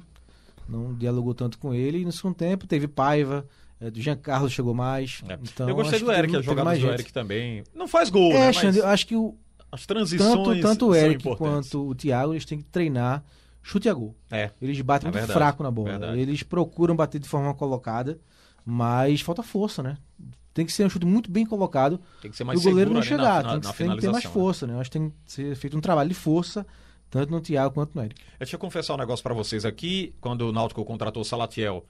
Não 0.69 0.95
dialogou 0.95 1.35
tanto 1.35 1.59
com 1.59 1.73
ele. 1.75 1.99
E 2.01 2.05
no 2.05 2.13
segundo 2.13 2.35
tempo 2.37 2.67
teve 2.67 2.87
Paiva, 2.87 3.47
é, 3.81 3.91
do 3.91 4.01
Jean 4.01 4.17
Carlos 4.17 4.53
chegou 4.53 4.75
mais. 4.75 5.23
É. 5.29 5.39
Então, 5.43 5.69
eu 5.69 5.75
gostei 5.75 5.99
do 5.99 6.07
que 6.07 6.13
Eric, 6.13 6.33
jogadas 6.43 6.65
mais 6.65 6.79
do 6.79 6.83
gente. 6.87 6.95
Eric 6.95 7.13
também. 7.13 7.65
Não 7.75 7.89
faz 7.89 8.11
gol, 8.11 8.33
né? 8.33 8.41
É, 8.43 8.47
Mas 8.47 8.57
Xande, 8.57 8.79
eu 8.79 8.87
acho 8.87 9.07
que 9.07 9.17
o, 9.17 9.35
as 9.73 9.87
transições 9.87 10.31
tanto, 10.35 10.61
tanto 10.61 10.87
o 10.89 10.95
Eric 10.95 11.25
quanto 11.37 11.89
o 11.89 11.95
Thiago, 11.95 12.33
eles 12.33 12.45
têm 12.45 12.59
que 12.59 12.65
treinar 12.65 13.25
chute 13.67 13.89
a 13.89 13.93
gol. 13.95 14.15
É. 14.31 14.51
Eles 14.63 14.81
batem 14.81 15.09
É 15.09 15.11
muito 15.11 15.19
verdade, 15.19 15.39
fraco 15.39 15.63
na 15.63 15.71
bola. 15.73 15.91
verdade. 15.91 16.21
Eles 16.21 16.43
procuram 16.45 16.95
bater 16.95 17.19
de 17.21 17.29
forma 17.29 17.53
colocada, 17.53 18.19
mas 18.65 19.21
falta 19.21 19.43
força, 19.43 19.83
né? 19.83 19.99
Tem 20.55 20.65
que 20.65 20.73
ser 20.73 20.87
um 20.87 20.89
chute 20.89 21.05
muito 21.05 21.31
bem 21.31 21.45
colocado 21.45 22.01
Tem 22.23 22.31
que 22.31 22.37
ser 22.37 22.45
e 22.45 22.47
mais 22.47 22.61
o 22.61 22.63
goleiro 22.63 22.95
não 22.95 23.03
chegar. 23.03 23.43
na, 23.43 23.51
tem, 23.51 23.53
na, 23.55 23.61
que, 23.61 23.67
na 23.67 23.73
tem 23.73 23.91
que 23.97 24.01
ter 24.03 24.11
mais 24.13 24.25
né? 24.25 24.31
força, 24.31 24.67
né? 24.67 24.75
Eu 24.75 24.81
acho 24.81 24.91
que 24.91 24.99
tem 24.99 25.11
que 25.11 25.33
ser 25.33 25.57
feito 25.57 25.77
um 25.77 25.81
trabalho 25.81 26.09
de 26.09 26.15
força, 26.15 26.65
tanto 27.11 27.31
no 27.31 27.41
Thiago 27.41 27.75
quanto 27.75 27.95
no 27.95 28.03
Eric. 28.05 28.23
Deixa 28.39 28.55
eu 28.55 28.61
confessar 28.61 28.95
um 28.95 28.99
negócio 28.99 29.23
pra 29.23 29.35
vocês 29.35 29.65
aqui. 29.65 30.15
Quando 30.21 30.43
o 30.43 30.53
Náutico 30.53 30.85
contratou 30.85 31.23
o 31.23 31.25
Salatiel, 31.25 31.85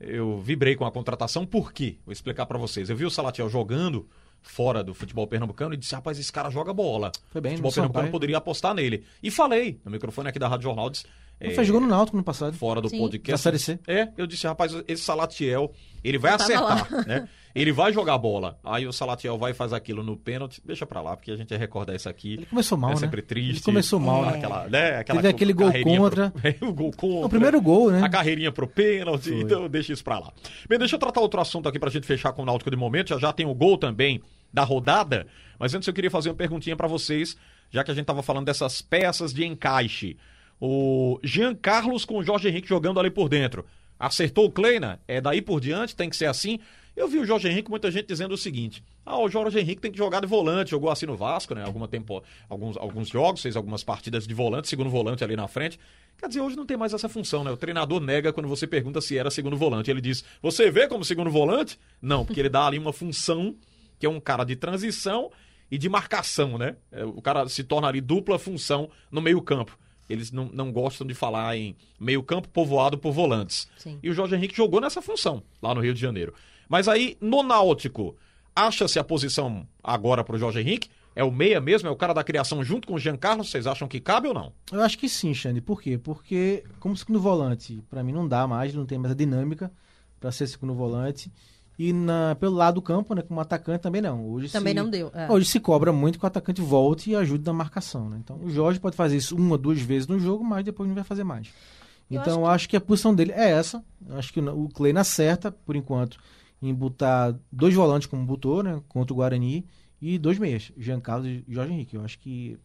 eu 0.00 0.40
vibrei 0.40 0.74
com 0.76 0.84
a 0.86 0.90
contratação. 0.90 1.44
Por 1.46 1.72
quê? 1.72 1.98
Vou 2.06 2.12
explicar 2.12 2.46
pra 2.46 2.58
vocês. 2.58 2.88
Eu 2.90 2.96
vi 2.96 3.04
o 3.04 3.10
Salatiel 3.10 3.48
jogando 3.50 4.08
fora 4.42 4.82
do 4.82 4.94
futebol 4.94 5.26
pernambucano 5.26 5.74
e 5.74 5.76
disse: 5.76 5.94
rapaz, 5.94 6.18
esse 6.18 6.32
cara 6.32 6.50
joga 6.50 6.72
bola. 6.72 7.12
Foi 7.28 7.40
bem, 7.40 7.52
o 7.52 7.56
futebol 7.56 7.72
pernambucano 7.72 8.04
Sampaio. 8.04 8.12
poderia 8.12 8.36
apostar 8.38 8.74
nele. 8.74 9.04
E 9.22 9.30
falei 9.30 9.80
no 9.84 9.90
microfone 9.90 10.28
aqui 10.28 10.38
da 10.38 10.48
Rádio 10.48 10.64
Jornal. 10.64 10.90
Disse, 10.90 11.06
Ele 11.40 11.52
é, 11.52 11.54
fez 11.54 11.70
gol 11.70 11.80
no 11.80 11.86
Náutico 11.86 12.16
no 12.16 12.22
passado. 12.22 12.56
fora 12.56 12.80
do 12.80 12.88
Sim. 12.88 12.98
podcast. 12.98 13.30
Na 13.30 13.38
Série 13.38 13.58
C. 13.58 13.78
É, 13.86 14.08
eu 14.16 14.26
disse, 14.26 14.46
rapaz, 14.46 14.72
esse 14.88 15.02
Salatiel, 15.02 15.72
ele 16.02 16.18
vai 16.18 16.32
acertar, 16.32 17.06
né? 17.06 17.28
Ele 17.54 17.72
vai 17.72 17.92
jogar 17.92 18.16
bola. 18.18 18.56
Aí 18.62 18.86
o 18.86 18.92
Salatiel 18.92 19.36
vai 19.36 19.50
e 19.50 19.54
faz 19.54 19.72
aquilo 19.72 20.02
no 20.04 20.16
pênalti. 20.16 20.62
Deixa 20.64 20.86
pra 20.86 21.00
lá, 21.00 21.16
porque 21.16 21.32
a 21.32 21.36
gente 21.36 21.48
vai 21.48 21.58
recordar 21.58 21.96
isso 21.96 22.08
aqui. 22.08 22.34
Ele 22.34 22.46
começou 22.46 22.78
mal, 22.78 22.90
é 22.90 22.94
né? 22.94 23.00
sempre 23.00 23.20
triste. 23.20 23.50
Ele 23.50 23.60
começou 23.62 23.98
mal, 23.98 24.24
né? 24.24 24.36
Aquela, 24.36 24.68
né? 24.68 24.96
Aquela 24.98 25.22
Teve 25.22 25.34
aquele 25.34 25.52
gol 25.52 25.72
contra. 25.82 26.30
Pro... 26.30 26.68
o 26.68 26.72
gol 26.72 26.92
contra. 26.92 27.26
O 27.26 27.28
primeiro 27.28 27.60
gol, 27.60 27.90
né? 27.90 28.00
A 28.02 28.08
carreirinha 28.08 28.52
pro 28.52 28.68
pênalti, 28.68 29.30
Foi. 29.30 29.40
então 29.40 29.68
deixa 29.68 29.92
isso 29.92 30.04
pra 30.04 30.20
lá. 30.20 30.32
Bem, 30.68 30.78
deixa 30.78 30.94
eu 30.94 31.00
tratar 31.00 31.20
outro 31.20 31.40
assunto 31.40 31.68
aqui 31.68 31.80
pra 31.80 31.90
gente 31.90 32.06
fechar 32.06 32.32
com 32.32 32.42
o 32.42 32.44
Náutico 32.44 32.70
de 32.70 32.76
momento. 32.76 33.08
Já 33.08 33.18
já 33.18 33.32
tem 33.32 33.46
o 33.46 33.54
gol 33.54 33.76
também 33.76 34.22
da 34.52 34.62
rodada, 34.62 35.26
mas 35.58 35.74
antes 35.74 35.88
eu 35.88 35.94
queria 35.94 36.10
fazer 36.10 36.28
uma 36.28 36.36
perguntinha 36.36 36.76
pra 36.76 36.86
vocês, 36.86 37.36
já 37.70 37.82
que 37.82 37.90
a 37.90 37.94
gente 37.94 38.06
tava 38.06 38.22
falando 38.22 38.46
dessas 38.46 38.80
peças 38.80 39.32
de 39.32 39.44
encaixe. 39.44 40.16
O 40.60 41.18
Jean 41.22 41.54
Carlos 41.54 42.04
com 42.04 42.18
o 42.18 42.22
Jorge 42.22 42.48
Henrique 42.48 42.68
jogando 42.68 42.98
ali 42.98 43.10
por 43.10 43.28
dentro. 43.28 43.64
Acertou 43.98 44.46
o 44.46 44.50
Kleina? 44.50 45.00
É 45.08 45.20
daí 45.20 45.42
por 45.42 45.60
diante, 45.60 45.96
tem 45.96 46.08
que 46.08 46.16
ser 46.16 46.26
assim. 46.26 46.58
Eu 46.98 47.06
vi 47.06 47.18
o 47.18 47.24
Jorge 47.24 47.48
Henrique, 47.48 47.70
muita 47.70 47.90
gente 47.92 48.06
dizendo 48.06 48.34
o 48.34 48.36
seguinte: 48.36 48.82
ah, 49.06 49.18
o 49.18 49.28
Jorge 49.28 49.58
Henrique 49.58 49.80
tem 49.80 49.92
que 49.92 49.98
jogar 49.98 50.20
de 50.20 50.26
volante, 50.26 50.72
jogou 50.72 50.90
assim 50.90 51.06
no 51.06 51.16
Vasco, 51.16 51.54
né? 51.54 51.64
Alguma 51.64 51.86
tempo, 51.86 52.22
alguns, 52.48 52.76
alguns 52.76 53.08
jogos, 53.08 53.40
fez 53.40 53.56
algumas 53.56 53.84
partidas 53.84 54.26
de 54.26 54.34
volante, 54.34 54.68
segundo 54.68 54.90
volante 54.90 55.22
ali 55.22 55.36
na 55.36 55.46
frente. 55.46 55.78
Quer 56.18 56.26
dizer, 56.26 56.40
hoje 56.40 56.56
não 56.56 56.66
tem 56.66 56.76
mais 56.76 56.92
essa 56.92 57.08
função, 57.08 57.44
né? 57.44 57.52
O 57.52 57.56
treinador 57.56 58.00
nega 58.00 58.32
quando 58.32 58.48
você 58.48 58.66
pergunta 58.66 59.00
se 59.00 59.16
era 59.16 59.30
segundo 59.30 59.56
volante. 59.56 59.90
Ele 59.90 60.00
diz: 60.00 60.24
Você 60.42 60.72
vê 60.72 60.88
como 60.88 61.04
segundo 61.04 61.30
volante? 61.30 61.78
Não, 62.02 62.24
porque 62.24 62.40
ele 62.40 62.48
dá 62.48 62.66
ali 62.66 62.78
uma 62.78 62.92
função 62.92 63.54
que 63.98 64.04
é 64.04 64.08
um 64.08 64.18
cara 64.18 64.42
de 64.42 64.56
transição 64.56 65.30
e 65.70 65.78
de 65.78 65.88
marcação, 65.88 66.58
né? 66.58 66.76
É, 66.90 67.04
o 67.04 67.22
cara 67.22 67.48
se 67.48 67.62
torna 67.62 67.86
ali 67.86 68.00
dupla 68.00 68.38
função 68.38 68.90
no 69.10 69.20
meio-campo. 69.20 69.78
Eles 70.08 70.32
não, 70.32 70.46
não 70.52 70.72
gostam 70.72 71.06
de 71.06 71.14
falar 71.14 71.56
em 71.56 71.76
meio-campo 72.00 72.48
povoado 72.48 72.96
por 72.96 73.12
volantes. 73.12 73.68
Sim. 73.76 73.98
E 74.02 74.08
o 74.08 74.14
Jorge 74.14 74.34
Henrique 74.34 74.56
jogou 74.56 74.80
nessa 74.80 75.02
função 75.02 75.42
lá 75.60 75.74
no 75.74 75.80
Rio 75.80 75.94
de 75.94 76.00
Janeiro. 76.00 76.34
Mas 76.68 76.88
aí, 76.88 77.16
no 77.20 77.42
Náutico, 77.42 78.16
acha-se 78.54 78.98
a 78.98 79.04
posição 79.04 79.66
agora 79.82 80.24
para 80.24 80.36
o 80.36 80.38
Jorge 80.38 80.60
Henrique? 80.60 80.90
É 81.14 81.24
o 81.24 81.32
meia 81.32 81.60
mesmo? 81.60 81.88
É 81.88 81.90
o 81.90 81.96
cara 81.96 82.12
da 82.12 82.22
criação 82.22 82.62
junto 82.62 82.86
com 82.86 82.94
o 82.94 82.98
Jean 82.98 83.16
Carlos? 83.16 83.50
Vocês 83.50 83.66
acham 83.66 83.88
que 83.88 83.98
cabe 83.98 84.28
ou 84.28 84.34
não? 84.34 84.52
Eu 84.70 84.80
acho 84.82 84.96
que 84.96 85.08
sim, 85.08 85.34
Xande. 85.34 85.60
Por 85.60 85.82
quê? 85.82 85.98
Porque, 85.98 86.62
como 86.78 86.96
segundo 86.96 87.20
volante, 87.20 87.82
para 87.90 88.04
mim 88.04 88.12
não 88.12 88.28
dá 88.28 88.46
mais, 88.46 88.72
não 88.72 88.86
tem 88.86 88.98
mais 88.98 89.12
a 89.12 89.16
dinâmica 89.16 89.70
para 90.20 90.30
ser 90.30 90.46
segundo 90.46 90.74
volante. 90.74 91.32
E 91.78 91.92
na, 91.92 92.34
pelo 92.34 92.56
lado 92.56 92.76
do 92.76 92.82
campo, 92.82 93.14
né, 93.14 93.22
como 93.22 93.40
atacante, 93.40 93.80
também 93.80 94.02
não. 94.02 94.28
Hoje 94.28 94.48
Também 94.48 94.72
se, 94.74 94.80
não 94.80 94.90
deu. 94.90 95.12
é. 95.14 95.30
Hoje 95.30 95.46
se 95.46 95.60
cobra 95.60 95.92
muito 95.92 96.18
que 96.18 96.24
o 96.24 96.26
atacante 96.26 96.60
volte 96.60 97.10
e 97.10 97.14
ajude 97.14 97.46
na 97.46 97.52
marcação. 97.52 98.10
Né? 98.10 98.18
Então 98.18 98.36
o 98.42 98.50
Jorge 98.50 98.80
pode 98.80 98.96
fazer 98.96 99.16
isso 99.16 99.36
uma, 99.36 99.56
duas 99.56 99.80
vezes 99.80 100.08
no 100.08 100.18
jogo, 100.18 100.42
mas 100.42 100.64
depois 100.64 100.88
não 100.88 100.94
vai 100.94 101.04
fazer 101.04 101.22
mais. 101.22 101.48
Eu 102.10 102.20
Então 102.20 102.40
eu 102.40 102.46
acho 102.46 102.68
que... 102.68 102.76
a 102.76 102.80
posição 102.80 103.14
dele 103.14 103.30
é 103.30 103.50
essa. 103.50 103.84
Acho 104.10 104.32
que 104.32 104.40
o 104.40 104.68
Kleina 104.70 105.02
acerta, 105.02 105.52
por 105.52 105.76
enquanto, 105.76 106.18
em 106.60 106.74
botar 106.74 107.36
dois 107.52 107.74
volantes 107.74 108.06
como 108.06 108.26
botou, 108.26 108.62
né? 108.62 108.80
Contra 108.88 109.12
o 109.12 109.16
Guarani, 109.16 109.64
e 110.00 110.18
dois 110.18 110.38
meias, 110.38 110.72
Jean 110.76 111.00
Carlos 111.00 111.28
e 111.28 111.44
Jorge 111.48 111.72
Henrique. 111.72 111.96
Eu 111.96 112.04
acho 112.04 112.18
que, 112.18 112.58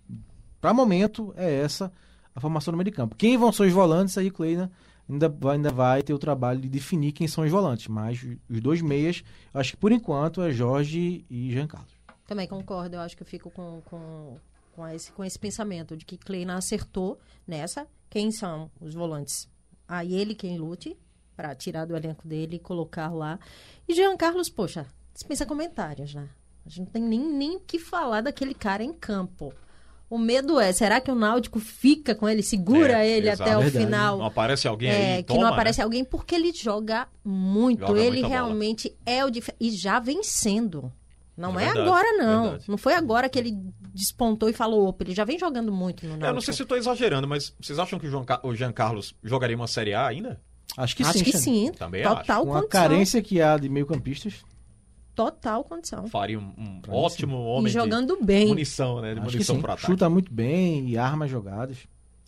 para 0.60 0.74
momento, 0.74 1.34
é 1.38 1.52
essa 1.54 1.92
a 2.36 2.40
formação 2.40 2.72
no 2.72 2.78
meio 2.78 2.86
de 2.86 2.92
campo. 2.92 3.16
Quem 3.16 3.38
vão 3.38 3.52
ser 3.52 3.64
os 3.64 3.74
volantes, 3.74 4.18
aí 4.18 4.28
o 4.28 4.34
Kleina 4.34 4.72
ainda 5.10 5.30
vai, 5.30 5.56
ainda 5.56 5.72
vai 5.72 6.02
ter 6.02 6.14
o 6.14 6.20
trabalho 6.20 6.60
de 6.60 6.70
definir 6.70 7.12
quem 7.12 7.28
são 7.28 7.44
os 7.44 7.52
volantes. 7.52 7.88
Mas 7.88 8.26
os 8.50 8.62
dois 8.62 8.82
meias, 8.82 9.24
acho 9.54 9.72
que 9.72 9.78
por 9.78 9.92
enquanto 9.92 10.42
é 10.42 10.52
Jorge 10.52 11.26
e 11.30 11.52
Jean 11.52 11.68
Carlos. 11.68 11.94
Também 12.26 12.48
concordo, 12.48 12.96
eu 12.96 13.02
acho 13.02 13.16
que 13.16 13.24
eu 13.24 13.28
fico 13.28 13.52
com, 13.52 13.82
com, 13.86 14.38
com, 14.72 14.88
esse, 14.88 15.12
com 15.12 15.24
esse 15.24 15.38
pensamento 15.38 15.96
de 15.96 16.06
que 16.06 16.18
Kleina 16.18 16.56
acertou 16.56 17.20
nessa. 17.46 17.88
Quem 18.10 18.32
são 18.32 18.72
os 18.80 18.94
volantes? 18.94 19.48
Aí 19.88 20.14
ele 20.14 20.34
quem 20.34 20.58
lute 20.58 20.98
para 21.36 21.54
tirar 21.56 21.86
do 21.86 21.96
elenco 21.96 22.28
dele 22.28 22.56
e 22.56 22.60
colocar 22.60 23.14
lá. 23.14 23.40
E 23.88 23.94
Jean 23.94 24.16
Carlos, 24.16 24.50
poxa, 24.50 24.86
dispensa 25.14 25.46
comentários, 25.46 26.14
né? 26.14 26.30
A 26.66 26.70
gente 26.70 26.86
não 26.86 26.92
tem 26.92 27.04
nem 27.04 27.20
nem 27.20 27.58
o 27.58 27.60
que 27.60 27.78
falar 27.78 28.22
daquele 28.22 28.54
cara 28.54 28.84
em 28.84 28.94
campo. 28.94 29.54
O 30.14 30.18
medo 30.20 30.60
é, 30.60 30.72
será 30.72 31.02
que 31.02 31.10
o 31.10 31.16
Náutico 31.16 31.60
fica 31.60 32.14
com 32.14 32.30
ele, 32.30 32.44
segura 32.44 33.04
É, 33.04 33.10
ele 33.18 33.30
exato. 33.30 33.50
até 33.50 33.58
o 33.58 33.62
Verdade. 33.62 33.86
final? 33.86 34.18
Não 34.20 34.26
aparece 34.26 34.68
alguém 34.68 34.90
É, 34.92 35.16
aí 35.16 35.24
que 35.24 35.30
toma, 35.30 35.42
não 35.42 35.48
aparece 35.54 35.80
né? 35.80 35.84
alguém 35.86 36.04
porque 36.06 36.36
ele 36.36 36.54
joga 36.54 37.08
muito. 37.26 37.80
Joga 37.80 38.00
ele 38.00 38.10
muita 38.22 38.28
bola. 38.28 38.34
realmente 38.34 38.96
é 39.06 39.26
o 39.26 39.32
dif... 39.32 39.50
e 39.60 39.72
já 39.72 40.00
vencendo. 40.00 40.92
Não 41.36 41.60
É 41.60 41.64
é, 41.64 41.66
verdade, 41.66 41.88
agora 41.88 42.12
não. 42.18 42.44
verdade. 42.44 42.66
Não 42.68 42.78
foi 42.78 42.94
agora 42.94 43.28
que 43.28 43.40
ele 43.40 43.58
despontou 43.92 44.50
e 44.50 44.54
falou, 44.54 44.88
opa, 44.88 45.04
ele 45.04 45.16
já 45.16 45.24
vem 45.26 45.40
jogando 45.40 45.72
muito 45.72 46.04
no 46.04 46.10
Náutico. 46.12 46.28
Eu 46.28 46.34
não 46.36 46.42
sei 46.42 46.54
se 46.54 46.64
tô 46.66 46.76
exagerando, 46.76 47.28
mas 47.28 47.52
vocês 47.60 47.80
acham 47.80 47.98
que 47.98 48.06
o, 48.06 48.10
João 48.12 48.24
Ca- 48.24 48.40
o 48.44 48.54
Jean 48.56 48.72
Carlos 48.72 49.16
jogaria 49.24 49.56
uma 49.56 49.68
Série 49.68 49.96
A 49.96 50.06
ainda? 50.06 50.40
Acho 50.78 50.96
que 50.96 51.02
Acho 51.04 51.18
sim, 51.20 51.24
que 51.24 51.38
sim. 51.38 51.72
Também 51.72 52.04
Total 52.04 52.46
Com 52.46 52.56
a 52.56 52.68
carência 52.68 53.20
que 53.22 53.42
há 53.42 53.58
de 53.58 53.68
meio-campistas, 53.68 54.36
Total 55.16 55.64
condição. 55.64 56.08
Faria 56.08 56.40
um, 56.40 56.52
um 56.58 56.82
ótimo 56.92 57.38
homem 57.44 57.66
E 57.66 57.68
de 57.68 57.74
jogando 57.74 58.18
bem. 58.22 58.48
munição, 58.48 59.00
né? 59.02 59.14
De 59.14 59.20
acho 59.20 59.32
munição 59.32 59.62
para 59.62 59.74
ataque. 59.74 59.86
Chuta 59.88 60.10
muito 60.10 60.34
bem 60.34 60.90
e 60.90 60.98
arma 60.98 61.28
jogadas. 61.28 61.78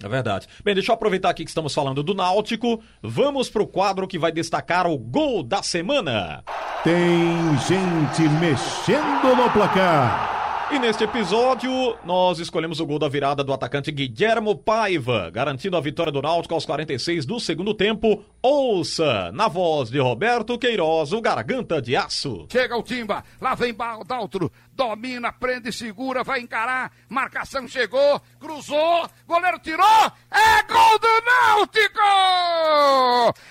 É 0.03 0.09
verdade. 0.09 0.47
Bem, 0.63 0.73
deixa 0.75 0.91
eu 0.91 0.95
aproveitar 0.95 1.29
aqui 1.29 1.43
que 1.43 1.49
estamos 1.49 1.73
falando 1.73 2.03
do 2.03 2.13
Náutico. 2.13 2.81
Vamos 3.01 3.49
pro 3.49 3.65
quadro 3.65 4.07
que 4.07 4.19
vai 4.19 4.31
destacar 4.31 4.85
o 4.87 4.97
gol 4.97 5.41
da 5.41 5.63
semana. 5.63 6.43
Tem 6.83 7.57
gente 7.67 8.29
mexendo 8.39 9.35
no 9.35 9.49
placar. 9.51 10.34
E 10.71 10.79
neste 10.79 11.03
episódio, 11.03 11.95
nós 12.03 12.39
escolhemos 12.39 12.79
o 12.79 12.87
gol 12.87 12.97
da 12.97 13.07
virada 13.07 13.43
do 13.43 13.53
atacante 13.53 13.91
Guilhermo 13.91 14.57
Paiva, 14.57 15.29
garantindo 15.29 15.77
a 15.77 15.79
vitória 15.79 16.11
do 16.11 16.23
Náutico 16.23 16.55
aos 16.55 16.65
46 16.65 17.23
do 17.23 17.39
segundo 17.39 17.71
tempo. 17.75 18.25
Ouça, 18.41 19.31
na 19.31 19.47
voz 19.47 19.91
de 19.91 19.99
Roberto 19.99 20.57
Queiroz, 20.57 21.13
o 21.13 21.21
Garganta 21.21 21.79
de 21.79 21.95
Aço. 21.95 22.47
Chega 22.51 22.75
o 22.75 22.81
Timba, 22.81 23.23
lá 23.39 23.53
vem 23.53 23.75
Baldaltro, 23.75 24.51
domina, 24.73 25.31
prende, 25.31 25.71
segura, 25.71 26.23
vai 26.23 26.39
encarar, 26.39 26.91
marcação 27.07 27.67
chegou, 27.67 28.19
cruzou, 28.39 29.07
goleiro 29.27 29.59
tirou, 29.59 30.11
é 30.31 30.63
gol 30.63 30.97
do 30.97 31.07
Náutico! 31.25 31.99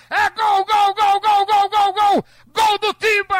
É 0.09 0.29
gol, 0.31 0.65
gol, 0.65 0.93
gol, 0.93 1.21
gol, 1.21 1.45
gol, 1.45 1.69
gol, 1.69 1.93
gol, 1.93 2.25
gol 2.53 2.77
do 2.79 2.93
Timba! 2.95 3.35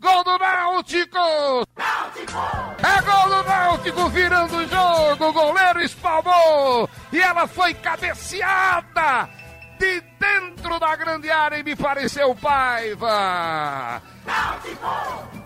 Gol 0.00 0.24
do 0.24 0.38
Náutico! 0.38 1.18
É 1.76 3.02
gol 3.02 3.28
do 3.28 3.42
Náutico 3.48 4.08
virando 4.10 4.56
o 4.56 4.68
jogo, 4.68 5.28
o 5.28 5.32
goleiro 5.32 5.82
espalmou 5.82 6.88
e 7.12 7.20
ela 7.20 7.46
foi 7.48 7.74
cabeceada 7.74 9.28
de 9.78 10.00
dentro 10.00 10.47
da 10.76 10.96
grande 10.96 11.30
área 11.30 11.58
e 11.58 11.62
me 11.62 11.76
pareceu 11.76 12.34
Paiva. 12.34 14.02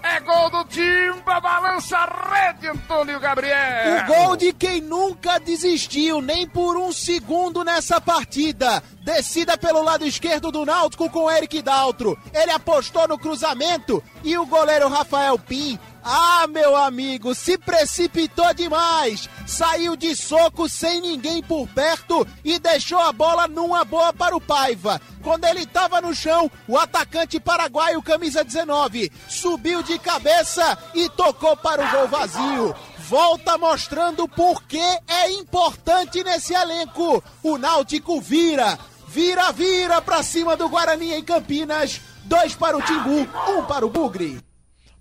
É 0.02 0.20
gol 0.20 0.50
do 0.50 0.64
Timba, 0.64 1.38
balança 1.40 1.96
a 1.96 2.50
rede, 2.50 2.66
Antônio 2.66 3.20
Gabriel. 3.20 4.02
O 4.02 4.06
gol 4.06 4.36
de 4.36 4.52
quem 4.52 4.80
nunca 4.80 5.38
desistiu, 5.38 6.20
nem 6.20 6.48
por 6.48 6.76
um 6.76 6.92
segundo 6.92 7.62
nessa 7.62 8.00
partida. 8.00 8.82
Descida 9.04 9.56
pelo 9.56 9.82
lado 9.82 10.06
esquerdo 10.06 10.50
do 10.50 10.64
Náutico 10.64 11.08
com 11.10 11.30
Eric 11.30 11.62
Daltro. 11.62 12.18
Ele 12.32 12.50
apostou 12.50 13.06
no 13.06 13.18
cruzamento 13.18 14.02
e 14.24 14.36
o 14.36 14.46
goleiro 14.46 14.88
Rafael 14.88 15.38
Pim. 15.38 15.78
Ah, 16.04 16.46
meu 16.48 16.74
amigo, 16.74 17.32
se 17.34 17.56
precipitou 17.56 18.52
demais. 18.52 19.28
Saiu 19.46 19.94
de 19.94 20.16
soco 20.16 20.68
sem 20.68 21.00
ninguém 21.00 21.42
por 21.42 21.68
perto 21.68 22.26
e 22.44 22.58
deixou 22.58 22.98
a 22.98 23.12
bola 23.12 23.46
numa 23.46 23.84
boa 23.84 24.12
para 24.12 24.36
o 24.36 24.40
Paiva. 24.40 25.00
Quando 25.22 25.44
ele 25.44 25.60
estava 25.60 26.00
no 26.00 26.12
chão, 26.12 26.50
o 26.66 26.76
atacante 26.76 27.38
paraguaio, 27.38 28.02
camisa 28.02 28.42
19, 28.42 29.12
subiu 29.28 29.82
de 29.82 29.96
cabeça 29.98 30.76
e 30.92 31.08
tocou 31.10 31.56
para 31.56 31.84
o 31.84 31.90
gol 31.90 32.08
vazio. 32.08 32.74
Volta 32.98 33.56
mostrando 33.56 34.26
por 34.26 34.64
que 34.64 34.82
é 35.06 35.30
importante 35.32 36.24
nesse 36.24 36.52
elenco. 36.52 37.22
O 37.42 37.56
Náutico 37.56 38.20
vira, 38.20 38.76
vira, 39.06 39.52
vira 39.52 40.02
pra 40.02 40.22
cima 40.22 40.56
do 40.56 40.68
Guarani 40.68 41.12
em 41.12 41.22
Campinas. 41.22 42.00
Dois 42.24 42.54
para 42.54 42.76
o 42.76 42.82
Timbu, 42.82 43.28
um 43.48 43.64
para 43.64 43.86
o 43.86 43.90
Bugre. 43.90 44.51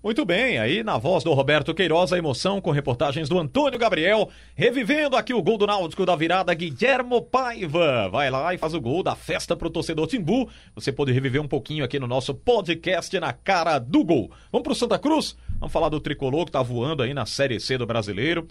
Muito 0.02 0.24
bem, 0.24 0.58
aí 0.58 0.82
na 0.82 0.98
voz 0.98 1.22
do 1.22 1.32
Roberto 1.32 1.72
Queiroz, 1.72 2.12
a 2.12 2.18
emoção 2.18 2.60
com 2.60 2.72
reportagens 2.72 3.28
do 3.28 3.38
Antônio 3.38 3.78
Gabriel, 3.78 4.28
revivendo 4.56 5.14
aqui 5.14 5.32
o 5.32 5.40
gol 5.40 5.56
do 5.56 5.64
Náutico 5.64 6.04
da 6.04 6.16
virada, 6.16 6.52
Guilhermo 6.52 7.22
Paiva. 7.22 8.08
Vai 8.08 8.28
lá 8.28 8.52
e 8.52 8.58
faz 8.58 8.74
o 8.74 8.80
gol 8.80 9.04
da 9.04 9.14
festa 9.14 9.54
pro 9.54 9.70
torcedor 9.70 10.08
Timbu. 10.08 10.50
Você 10.74 10.90
pode 10.90 11.12
reviver 11.12 11.40
um 11.40 11.46
pouquinho 11.46 11.84
aqui 11.84 12.00
no 12.00 12.08
nosso 12.08 12.34
podcast 12.34 13.16
na 13.20 13.32
cara 13.32 13.78
do 13.78 14.02
gol. 14.02 14.28
Vamos 14.50 14.64
pro 14.64 14.74
Santa 14.74 14.98
Cruz? 14.98 15.36
Vamos 15.60 15.72
falar 15.72 15.88
do 15.88 16.00
tricolor 16.00 16.46
que 16.46 16.50
tá 16.50 16.62
voando 16.62 17.04
aí 17.04 17.14
na 17.14 17.24
Série 17.24 17.60
C 17.60 17.78
do 17.78 17.86
Brasileiro. 17.86 18.48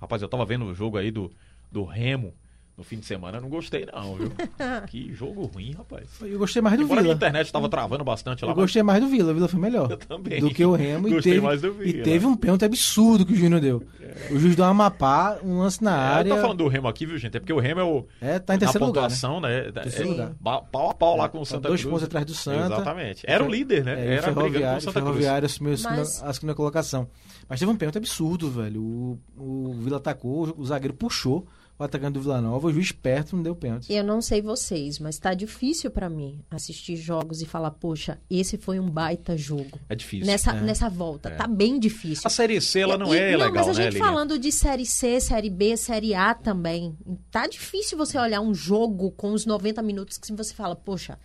Rapaz, 0.00 0.22
eu 0.22 0.28
tava 0.28 0.46
vendo 0.46 0.64
o 0.64 0.74
jogo 0.74 0.96
aí 0.96 1.10
do, 1.10 1.30
do 1.70 1.84
Remo 1.84 2.32
no 2.76 2.82
fim 2.82 2.98
de 2.98 3.06
semana, 3.06 3.40
não 3.40 3.48
gostei 3.48 3.86
não, 3.86 4.16
viu? 4.16 4.32
que 4.88 5.12
jogo 5.14 5.46
ruim, 5.46 5.72
rapaz. 5.72 6.08
Eu 6.22 6.38
gostei 6.38 6.60
mais 6.60 6.76
do 6.76 6.82
Embora 6.82 7.00
a 7.00 7.02
Vila. 7.04 7.14
internet 7.14 7.52
tava 7.52 7.68
travando 7.68 8.02
bastante 8.02 8.44
lá. 8.44 8.50
Eu 8.50 8.56
mas- 8.56 8.64
gostei 8.64 8.82
mais 8.82 9.00
do 9.00 9.06
Vila, 9.08 9.30
o 9.30 9.34
Vila 9.34 9.46
foi 9.48 9.60
melhor. 9.60 9.90
Eu 9.92 9.96
também. 9.96 10.40
Do 10.40 10.50
que 10.50 10.64
o 10.64 10.72
Remo. 10.74 11.08
Gostei 11.08 11.32
e 11.32 11.34
teve, 11.36 11.46
mais 11.46 11.60
do 11.62 11.72
Vila. 11.72 11.88
E 11.98 12.02
teve 12.02 12.26
um 12.26 12.34
pênalti 12.36 12.64
absurdo 12.64 13.24
que 13.24 13.32
o 13.32 13.36
Júnior 13.36 13.60
deu. 13.60 13.82
O 14.30 14.38
juiz 14.38 14.56
deu 14.56 14.64
uma 14.64 14.74
mapá, 14.74 15.38
um 15.42 15.58
lance 15.60 15.82
na 15.82 15.92
É, 15.94 16.14
área. 16.14 16.28
eu 16.30 16.34
tô 16.36 16.42
falando 16.42 16.58
do 16.58 16.68
Remo 16.68 16.88
aqui, 16.88 17.06
viu, 17.06 17.16
gente? 17.18 17.36
É 17.36 17.40
porque 17.40 17.52
o 17.52 17.58
Remo 17.60 17.80
é 17.80 17.84
o. 17.84 18.06
É, 18.20 18.38
tá 18.38 18.54
em 18.54 18.56
na 18.56 18.60
terceiro 18.60 18.86
lugar. 18.86 19.02
Né? 19.02 19.08
pontuação, 19.08 19.40
né? 19.40 19.70
Terceiro 19.72 20.08
é, 20.08 20.12
lugar. 20.12 20.32
Pau 20.72 20.90
a 20.90 20.94
pau 20.94 21.16
lá 21.16 21.24
É, 21.26 21.28
com 21.28 21.38
o 21.38 21.40
tá 21.42 21.46
Santa 21.46 21.68
dois 21.68 21.80
Cruz. 21.80 21.90
pontos 21.92 22.04
atrás 22.04 22.26
do 22.26 22.34
Santa. 22.34 22.74
Exatamente. 22.74 23.22
Era 23.26 23.44
o 23.44 23.48
líder, 23.48 23.84
né? 23.84 23.92
É, 23.92 24.14
Era 24.14 24.32
brigando 24.32 24.34
com 24.34 24.40
o 24.40 24.42
Ferroviário, 24.50 24.80
Santa 24.80 24.92
Cruz. 25.00 25.04
Ferroviário 25.14 25.46
assumiu 25.46 25.72
a 25.72 25.76
segunda- 25.76 25.96
Mas- 26.00 26.22
a 26.22 26.32
segunda 26.32 26.54
colocação. 26.54 27.08
Mas 27.48 27.60
teve 27.60 27.70
um 27.70 27.76
pênalti 27.76 27.98
absurdo, 27.98 28.50
velho. 28.50 28.82
O, 28.82 29.18
o 29.36 29.72
Vila 29.74 29.98
atacou, 29.98 30.54
o 30.56 30.64
zagueiro 30.64 30.94
puxou 30.94 31.46
o 31.78 31.82
atacante 31.82 32.12
do 32.14 32.20
Vila 32.20 32.40
Nova, 32.40 32.68
o 32.68 32.72
juiz 32.72 32.92
perto 32.92 33.34
não 33.34 33.42
deu 33.42 33.56
pênalti. 33.56 33.92
Eu 33.92 34.04
não 34.04 34.20
sei 34.22 34.40
vocês, 34.40 34.98
mas 35.00 35.18
tá 35.18 35.34
difícil 35.34 35.90
para 35.90 36.08
mim 36.08 36.40
assistir 36.50 36.94
jogos 36.96 37.42
e 37.42 37.46
falar, 37.46 37.72
poxa, 37.72 38.18
esse 38.30 38.56
foi 38.56 38.78
um 38.78 38.88
baita 38.88 39.36
jogo. 39.36 39.78
É 39.88 39.94
difícil. 39.96 40.24
Nessa, 40.26 40.52
nessa 40.52 40.88
volta, 40.88 41.32
tá 41.32 41.46
bem 41.48 41.78
difícil. 41.80 42.22
A 42.24 42.30
Série 42.30 42.60
C, 42.60 42.80
ela 42.80 42.96
não 42.96 43.12
E- 43.14 43.18
é 43.18 43.32
não, 43.32 43.38
legal, 43.46 43.66
mas 43.66 43.76
a 43.76 43.78
né, 43.80 43.84
gente 43.84 43.92
Lilian? 43.94 44.04
falando 44.06 44.38
de 44.38 44.52
Série 44.52 44.86
C, 44.86 45.18
Série 45.20 45.50
B, 45.50 45.76
Série 45.76 46.14
A 46.14 46.32
também. 46.32 46.96
Tá 47.30 47.46
difícil 47.48 47.98
você 47.98 48.16
olhar 48.18 48.40
um 48.40 48.54
jogo 48.54 49.10
com 49.10 49.32
os 49.32 49.44
90 49.44 49.82
minutos 49.82 50.16
que 50.16 50.32
você 50.32 50.54
fala, 50.54 50.76
poxa, 50.76 51.18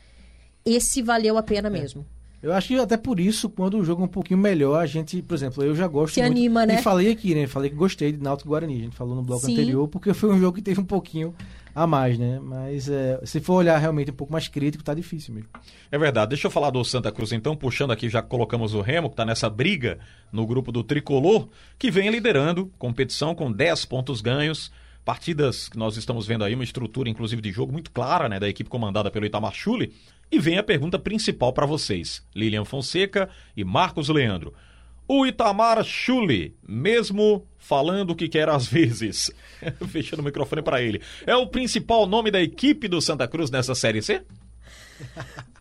esse 0.65 1.01
valeu 1.03 1.35
a 1.37 1.41
É. 1.41 1.43
pena 1.43 1.69
mesmo. 1.69 2.05
Eu 2.41 2.53
acho 2.53 2.69
que 2.69 2.75
até 2.75 2.95
por 2.95 3.19
isso, 3.19 3.49
quando 3.49 3.77
o 3.77 3.83
jogo 3.83 4.01
é 4.01 4.05
um 4.05 4.09
pouquinho 4.09 4.39
melhor, 4.39 4.81
a 4.81 4.85
gente, 4.85 5.21
por 5.21 5.35
exemplo, 5.35 5.61
eu 5.61 5.75
já 5.75 5.87
gosto 5.87 6.13
Se 6.13 6.21
muito. 6.21 6.31
anima, 6.31 6.65
né? 6.65 6.79
E 6.79 6.81
falei 6.81 7.11
aqui, 7.11 7.35
né? 7.35 7.47
Falei 7.47 7.69
que 7.69 7.75
gostei 7.75 8.13
de 8.13 8.23
Náutico 8.23 8.49
Guarani. 8.49 8.75
A 8.75 8.83
gente 8.83 8.95
falou 8.95 9.13
no 9.13 9.21
bloco 9.21 9.45
Sim. 9.45 9.53
anterior, 9.53 9.87
porque 9.89 10.13
foi 10.13 10.29
um 10.29 10.39
jogo 10.39 10.55
que 10.55 10.61
teve 10.61 10.79
um 10.79 10.85
pouquinho 10.85 11.35
a 11.75 11.85
mais, 11.85 12.17
né? 12.17 12.39
Mas 12.41 12.87
é, 12.87 13.19
se 13.25 13.41
for 13.41 13.55
olhar 13.55 13.77
realmente 13.77 14.11
um 14.11 14.13
pouco 14.13 14.31
mais 14.31 14.47
crítico, 14.47 14.83
tá 14.83 14.93
difícil 14.93 15.33
mesmo. 15.33 15.49
É 15.91 15.97
verdade. 15.97 16.29
Deixa 16.29 16.47
eu 16.47 16.51
falar 16.51 16.69
do 16.69 16.83
Santa 16.83 17.11
Cruz 17.11 17.33
então, 17.33 17.57
puxando 17.57 17.91
aqui, 17.91 18.09
já 18.09 18.21
colocamos 18.21 18.73
o 18.73 18.79
Remo, 18.79 19.09
que 19.09 19.13
está 19.13 19.25
nessa 19.25 19.49
briga 19.49 19.99
no 20.31 20.47
grupo 20.47 20.71
do 20.71 20.81
Tricolor, 20.81 21.49
que 21.77 21.91
vem 21.91 22.09
liderando 22.09 22.71
competição 22.77 23.35
com 23.35 23.51
10 23.51 23.83
pontos 23.85 24.21
ganhos. 24.21 24.71
Partidas 25.03 25.69
que 25.69 25.77
nós 25.77 25.97
estamos 25.97 26.27
vendo 26.27 26.43
aí, 26.43 26.53
uma 26.53 26.63
estrutura 26.63 27.09
inclusive 27.09 27.41
de 27.41 27.51
jogo 27.51 27.71
muito 27.71 27.89
clara, 27.89 28.29
né, 28.29 28.39
da 28.39 28.47
equipe 28.47 28.69
comandada 28.69 29.09
pelo 29.09 29.25
Itamar 29.25 29.53
Chuli. 29.53 29.93
E 30.31 30.39
vem 30.39 30.57
a 30.57 30.63
pergunta 30.63 30.99
principal 30.99 31.51
para 31.53 31.65
vocês, 31.65 32.23
Lilian 32.35 32.65
Fonseca 32.65 33.29
e 33.57 33.63
Marcos 33.63 34.09
Leandro. 34.09 34.53
O 35.07 35.25
Itamar 35.25 35.83
Chuli, 35.83 36.55
mesmo 36.67 37.47
falando 37.57 38.11
o 38.11 38.15
que 38.15 38.29
quer 38.29 38.47
às 38.47 38.67
vezes, 38.67 39.31
fechando 39.89 40.21
o 40.21 40.25
microfone 40.25 40.61
para 40.61 40.81
ele, 40.81 41.01
é 41.25 41.35
o 41.35 41.47
principal 41.47 42.05
nome 42.05 42.29
da 42.29 42.39
equipe 42.39 42.87
do 42.87 43.01
Santa 43.01 43.27
Cruz 43.27 43.49
nessa 43.49 43.73
Série 43.73 44.03
C? 44.03 44.21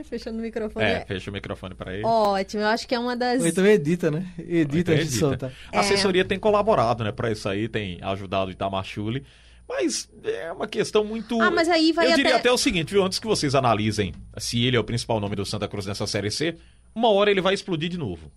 Ai, 0.00 0.04
fechando 0.04 0.38
o 0.38 0.42
microfone. 0.42 0.84
É, 0.84 1.04
fecha 1.04 1.30
o 1.30 1.32
microfone 1.32 1.74
para 1.74 1.94
ele. 1.94 2.04
Ótimo, 2.04 2.62
eu 2.62 2.68
acho 2.68 2.88
que 2.88 2.94
é 2.94 2.98
uma 2.98 3.14
das. 3.14 3.42
Ou 3.42 3.46
então 3.46 3.66
edita, 3.66 4.10
né? 4.10 4.26
Edita 4.38 4.92
antes 4.92 5.10
de 5.10 5.18
soltar. 5.18 5.52
A 5.72 5.80
assessoria 5.80 6.24
tem 6.24 6.38
colaborado, 6.38 7.04
né, 7.04 7.12
para 7.12 7.30
isso 7.30 7.48
aí, 7.48 7.68
tem 7.68 7.98
ajudado 8.02 8.48
o 8.48 8.52
Itamar 8.52 8.84
Chuli. 8.84 9.24
Mas 9.70 10.08
é 10.24 10.50
uma 10.52 10.66
questão 10.66 11.04
muito. 11.04 11.40
Ah, 11.40 11.50
mas 11.50 11.68
aí 11.68 11.92
vai 11.92 12.06
Eu 12.10 12.16
diria 12.16 12.32
até- 12.32 12.40
até 12.40 12.52
o 12.52 12.58
seguinte, 12.58 12.90
viu? 12.92 13.04
Antes 13.04 13.18
que 13.20 13.26
vocês 13.26 13.54
analisem 13.54 14.12
se 14.36 14.64
ele 14.64 14.76
é 14.76 14.80
o 14.80 14.84
principal 14.84 15.20
nome 15.20 15.36
do 15.36 15.46
Santa 15.46 15.68
Cruz 15.68 15.86
nessa 15.86 16.06
Série 16.08 16.30
C, 16.30 16.56
uma 16.94 17.08
hora 17.10 17.30
ele 17.30 17.40
vai 17.40 17.54
explodir 17.54 17.88
de 17.88 17.96
novo. 17.96 18.30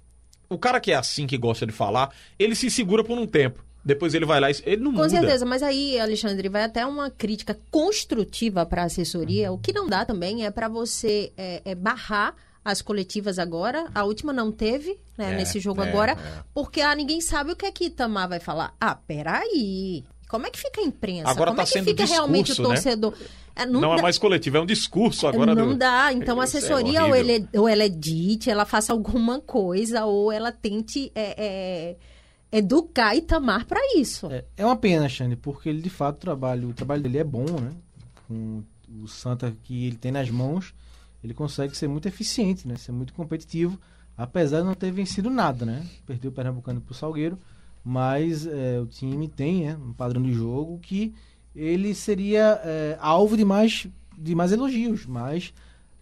O 0.47 0.57
cara 0.59 0.79
que 0.79 0.91
é 0.91 0.95
assim, 0.95 1.25
que 1.25 1.37
gosta 1.37 1.65
de 1.65 1.71
falar, 1.71 2.13
ele 2.37 2.53
se 2.55 2.69
segura 2.69 3.03
por 3.03 3.17
um 3.17 3.25
tempo. 3.25 3.63
Depois 3.83 4.13
ele 4.13 4.25
vai 4.25 4.39
lá 4.39 4.49
e 4.51 4.55
ele 4.65 4.81
não 4.81 4.91
Com 4.91 4.97
muda. 4.99 5.09
certeza, 5.09 5.45
mas 5.45 5.61
aí, 5.63 5.99
Alexandre, 5.99 6.47
vai 6.47 6.63
até 6.63 6.85
uma 6.85 7.09
crítica 7.09 7.57
construtiva 7.71 8.65
para 8.65 8.83
a 8.83 8.85
assessoria. 8.85 9.51
O 9.51 9.57
que 9.57 9.73
não 9.73 9.89
dá 9.89 10.05
também 10.05 10.45
é 10.45 10.51
para 10.51 10.69
você 10.69 11.33
é, 11.35 11.61
é 11.65 11.75
barrar 11.75 12.35
as 12.63 12.81
coletivas 12.81 13.39
agora. 13.39 13.87
A 13.93 14.05
última 14.05 14.31
não 14.31 14.51
teve, 14.53 14.97
né, 15.17 15.33
É, 15.33 15.35
nesse 15.35 15.59
jogo 15.59 15.81
é, 15.81 15.89
agora, 15.89 16.11
é. 16.13 16.43
porque 16.53 16.79
ah, 16.79 16.95
ninguém 16.95 17.19
sabe 17.19 17.51
o 17.51 17.55
que 17.57 17.65
é 17.65 17.71
que 17.71 17.85
Itamar 17.87 18.29
vai 18.29 18.39
falar. 18.39 18.73
Ah, 18.79 18.95
peraí. 18.95 20.03
Como 20.33 20.47
é 20.47 20.49
que 20.49 20.57
fica 20.57 20.81
a 20.81 20.83
imprensa? 20.83 21.29
Agora 21.29 21.51
Como 21.51 21.57
tá 21.57 21.61
é 21.61 21.65
que 21.67 21.71
sendo 21.73 21.85
fica 21.85 22.05
realmente 22.05 22.51
o 22.51 22.55
discurso, 22.55 22.69
né? 22.71 22.75
torcedor? 22.75 23.13
É, 23.55 23.65
Não, 23.67 23.93
é 23.93 23.97
dá- 23.97 24.01
mais 24.01 24.17
coletivo, 24.17 24.57
é 24.57 24.61
um 24.61 24.65
discurso 24.65 25.27
agora 25.27 25.53
não 25.53 25.67
do... 25.69 25.75
dá. 25.75 26.11
Então 26.11 26.41
a 26.41 26.45
Isso 26.45 26.57
é 26.57 26.59
assessoria 26.59 27.03
ou, 27.03 27.11
horrível. 27.11 27.35
ele, 27.35 27.47
ou 27.55 27.67
ela 27.69 27.85
edite, 27.85 28.49
ela 28.49 28.65
faça 28.65 28.91
alguma 28.91 29.39
coisa, 29.39 30.05
ou 30.05 30.31
ela 30.31 30.51
tente 30.51 31.11
é, 31.13 31.35
é, 31.37 31.95
educar 32.51 33.15
Itamar 33.15 33.67
para 33.67 33.79
isso. 33.95 34.25
É, 34.31 34.43
é 34.57 34.65
uma 34.65 34.75
pena, 34.75 35.07
Xande, 35.07 35.35
porque 35.35 35.69
ele 35.69 35.83
de 35.83 35.89
fato 35.91 36.17
trabalha, 36.17 36.67
o 36.67 36.73
trabalho 36.73 37.03
dele 37.03 37.19
é 37.19 37.23
bom, 37.23 37.45
né? 37.45 37.69
Com 38.27 38.63
o 39.03 39.07
Santa 39.07 39.55
que 39.63 39.85
ele 39.85 39.97
tem 39.97 40.11
nas 40.11 40.31
mãos, 40.31 40.73
ele 41.23 41.35
consegue 41.35 41.77
ser 41.77 41.87
muito 41.87 42.07
eficiente, 42.07 42.67
né? 42.67 42.75
Ser 42.75 42.91
muito 42.91 43.13
competitivo, 43.13 43.79
apesar 44.17 44.61
de 44.61 44.65
não 44.65 44.73
ter 44.73 44.91
vencido 44.91 45.29
nada, 45.29 45.63
né? 45.63 45.85
Perdeu 46.07 46.31
o 46.31 46.33
Pernambucano 46.33 46.81
pro 46.81 46.95
Salgueiro, 46.95 47.37
mas 47.83 48.47
é, 48.47 48.79
o 48.79 48.85
time 48.85 49.27
tem 49.27 49.65
né, 49.65 49.75
um 49.75 49.93
padrão 49.93 50.21
de 50.21 50.33
jogo 50.33 50.79
que 50.79 51.13
ele 51.55 51.93
seria 51.93 52.61
é, 52.63 52.97
alvo 52.99 53.35
de 53.35 53.45
mais, 53.45 53.87
de 54.17 54.33
mais 54.33 54.51
elogios, 54.51 55.05
mas 55.05 55.53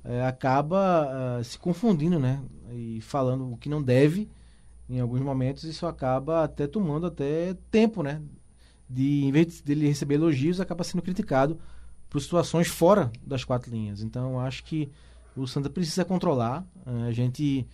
é, 0.03 0.25
acaba 0.25 1.39
é, 1.39 1.43
se 1.43 1.57
confundindo, 1.57 2.19
né? 2.19 2.41
E 2.73 3.01
falando 3.01 3.51
o 3.51 3.57
que 3.57 3.67
não 3.67 3.81
deve 3.81 4.29
em 4.91 4.99
alguns 4.99 5.21
momentos 5.21 5.63
isso 5.63 5.85
acaba 5.87 6.43
até 6.43 6.67
tomando 6.67 7.07
até 7.07 7.55
tempo, 7.71 8.03
né? 8.03 8.21
De 8.89 9.23
em 9.23 9.31
vez 9.31 9.61
dele 9.61 9.87
receber 9.87 10.15
elogios, 10.15 10.59
acaba 10.59 10.83
sendo 10.83 11.01
criticado 11.01 11.57
por 12.09 12.21
situações 12.21 12.67
fora 12.67 13.09
das 13.25 13.45
quatro 13.45 13.71
linhas. 13.71 14.01
Então, 14.01 14.37
acho 14.37 14.65
que 14.65 14.91
o 15.33 15.47
Santa 15.47 15.69
precisa 15.69 16.03
controlar. 16.03 16.65
A 17.07 17.11
gente 17.13 17.65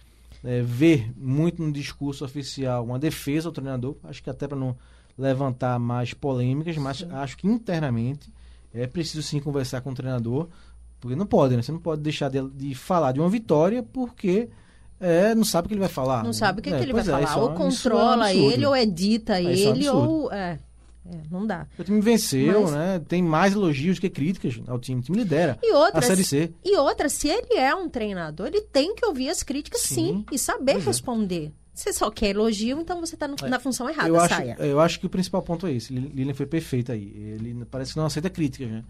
eh, 0.47 0.61
vê 0.61 1.11
muito 1.17 1.61
no 1.61 1.73
discurso 1.73 2.23
oficial 2.23 2.85
uma 2.85 2.97
defesa 2.97 3.49
ao 3.49 3.51
treinador, 3.51 3.97
acho 4.05 4.23
que 4.23 4.29
até 4.29 4.47
para 4.47 4.57
não 4.57 4.77
levantar 5.17 5.77
mais 5.77 6.13
polêmicas, 6.13 6.77
mas 6.77 7.05
acho 7.11 7.37
que 7.37 7.45
internamente 7.47 8.31
é 8.73 8.87
preciso 8.87 9.21
sim 9.21 9.41
conversar 9.41 9.81
com 9.81 9.89
o 9.89 9.93
treinador, 9.93 10.47
porque 11.01 11.17
não 11.17 11.25
pode, 11.25 11.57
né? 11.57 11.61
Você 11.61 11.73
não 11.73 11.81
pode 11.81 12.01
deixar 12.01 12.29
de, 12.29 12.41
de 12.51 12.73
falar 12.73 13.11
de 13.11 13.19
uma 13.19 13.29
vitória 13.29 13.83
porque 13.83 14.47
é, 15.01 15.35
não 15.35 15.43
sabe 15.43 15.65
o 15.65 15.67
que 15.67 15.73
ele 15.73 15.81
vai 15.81 15.89
falar. 15.89 16.23
Não 16.23 16.31
sabe 16.31 16.61
o 16.61 16.63
que, 16.63 16.69
É, 16.69 16.77
que 16.77 16.83
ele 16.83 16.93
vai 16.93 17.01
é, 17.01 17.05
falar. 17.05 17.33
é 17.33 17.35
ou 17.35 17.51
é 17.51 17.55
controla 17.55 18.33
ele, 18.33 18.65
ou 18.65 18.75
edita 18.75 19.41
é 19.41 19.43
ele, 19.43 19.89
ou. 19.89 20.31
É, 20.31 20.59
é, 21.11 21.21
não 21.31 21.45
dá. 21.45 21.67
O 21.77 21.83
time 21.83 22.01
venceu, 22.01 22.63
Mas- 22.63 22.71
né? 22.71 23.01
Tem 23.07 23.21
mais 23.21 23.53
elogios 23.53 23.99
que 23.99 24.09
críticas 24.09 24.59
ao 24.67 24.79
time. 24.79 24.99
O 24.99 25.03
time 25.03 25.17
lidera 25.19 25.57
E 25.63 25.73
outra, 25.73 25.99
a 25.99 26.01
Série 26.01 26.23
C. 26.23 26.51
e 26.63 26.75
outra, 26.77 27.09
se 27.09 27.27
ele 27.27 27.55
é 27.55 27.73
um 27.73 27.89
treinador, 27.89 28.47
ele 28.47 28.61
tem 28.61 28.93
que 28.95 29.05
ouvir 29.05 29.29
as 29.29 29.43
críticas 29.43 29.81
sim, 29.81 29.95
Sim, 29.95 30.25
e 30.31 30.37
saber 30.37 30.77
é. 30.77 30.79
responder. 30.79 31.51
Você 31.73 31.93
só 31.93 32.09
quer 32.09 32.29
elogio, 32.31 32.79
então 32.79 32.99
você 32.99 33.15
tá 33.15 33.27
no- 33.27 33.35
na 33.47 33.59
função 33.59 33.87
errada, 33.87 34.09
Eu 34.09 34.19
acho, 34.19 34.33
saia. 34.35 34.55
eu 34.59 34.79
acho 34.79 34.99
que 34.99 35.05
o 35.05 35.09
principal 35.09 35.43
ponto 35.43 35.67
é 35.67 35.73
esse. 35.73 35.93
Lil- 35.93 36.09
Lilian 36.13 36.33
foi 36.33 36.47
perfeito 36.47 36.91
aí. 36.91 37.03
Ele 37.15 37.63
parece 37.69 37.93
que 37.93 37.99
não 37.99 38.07
aceita 38.07 38.29
críticas, 38.31 38.67
né? 38.69 38.83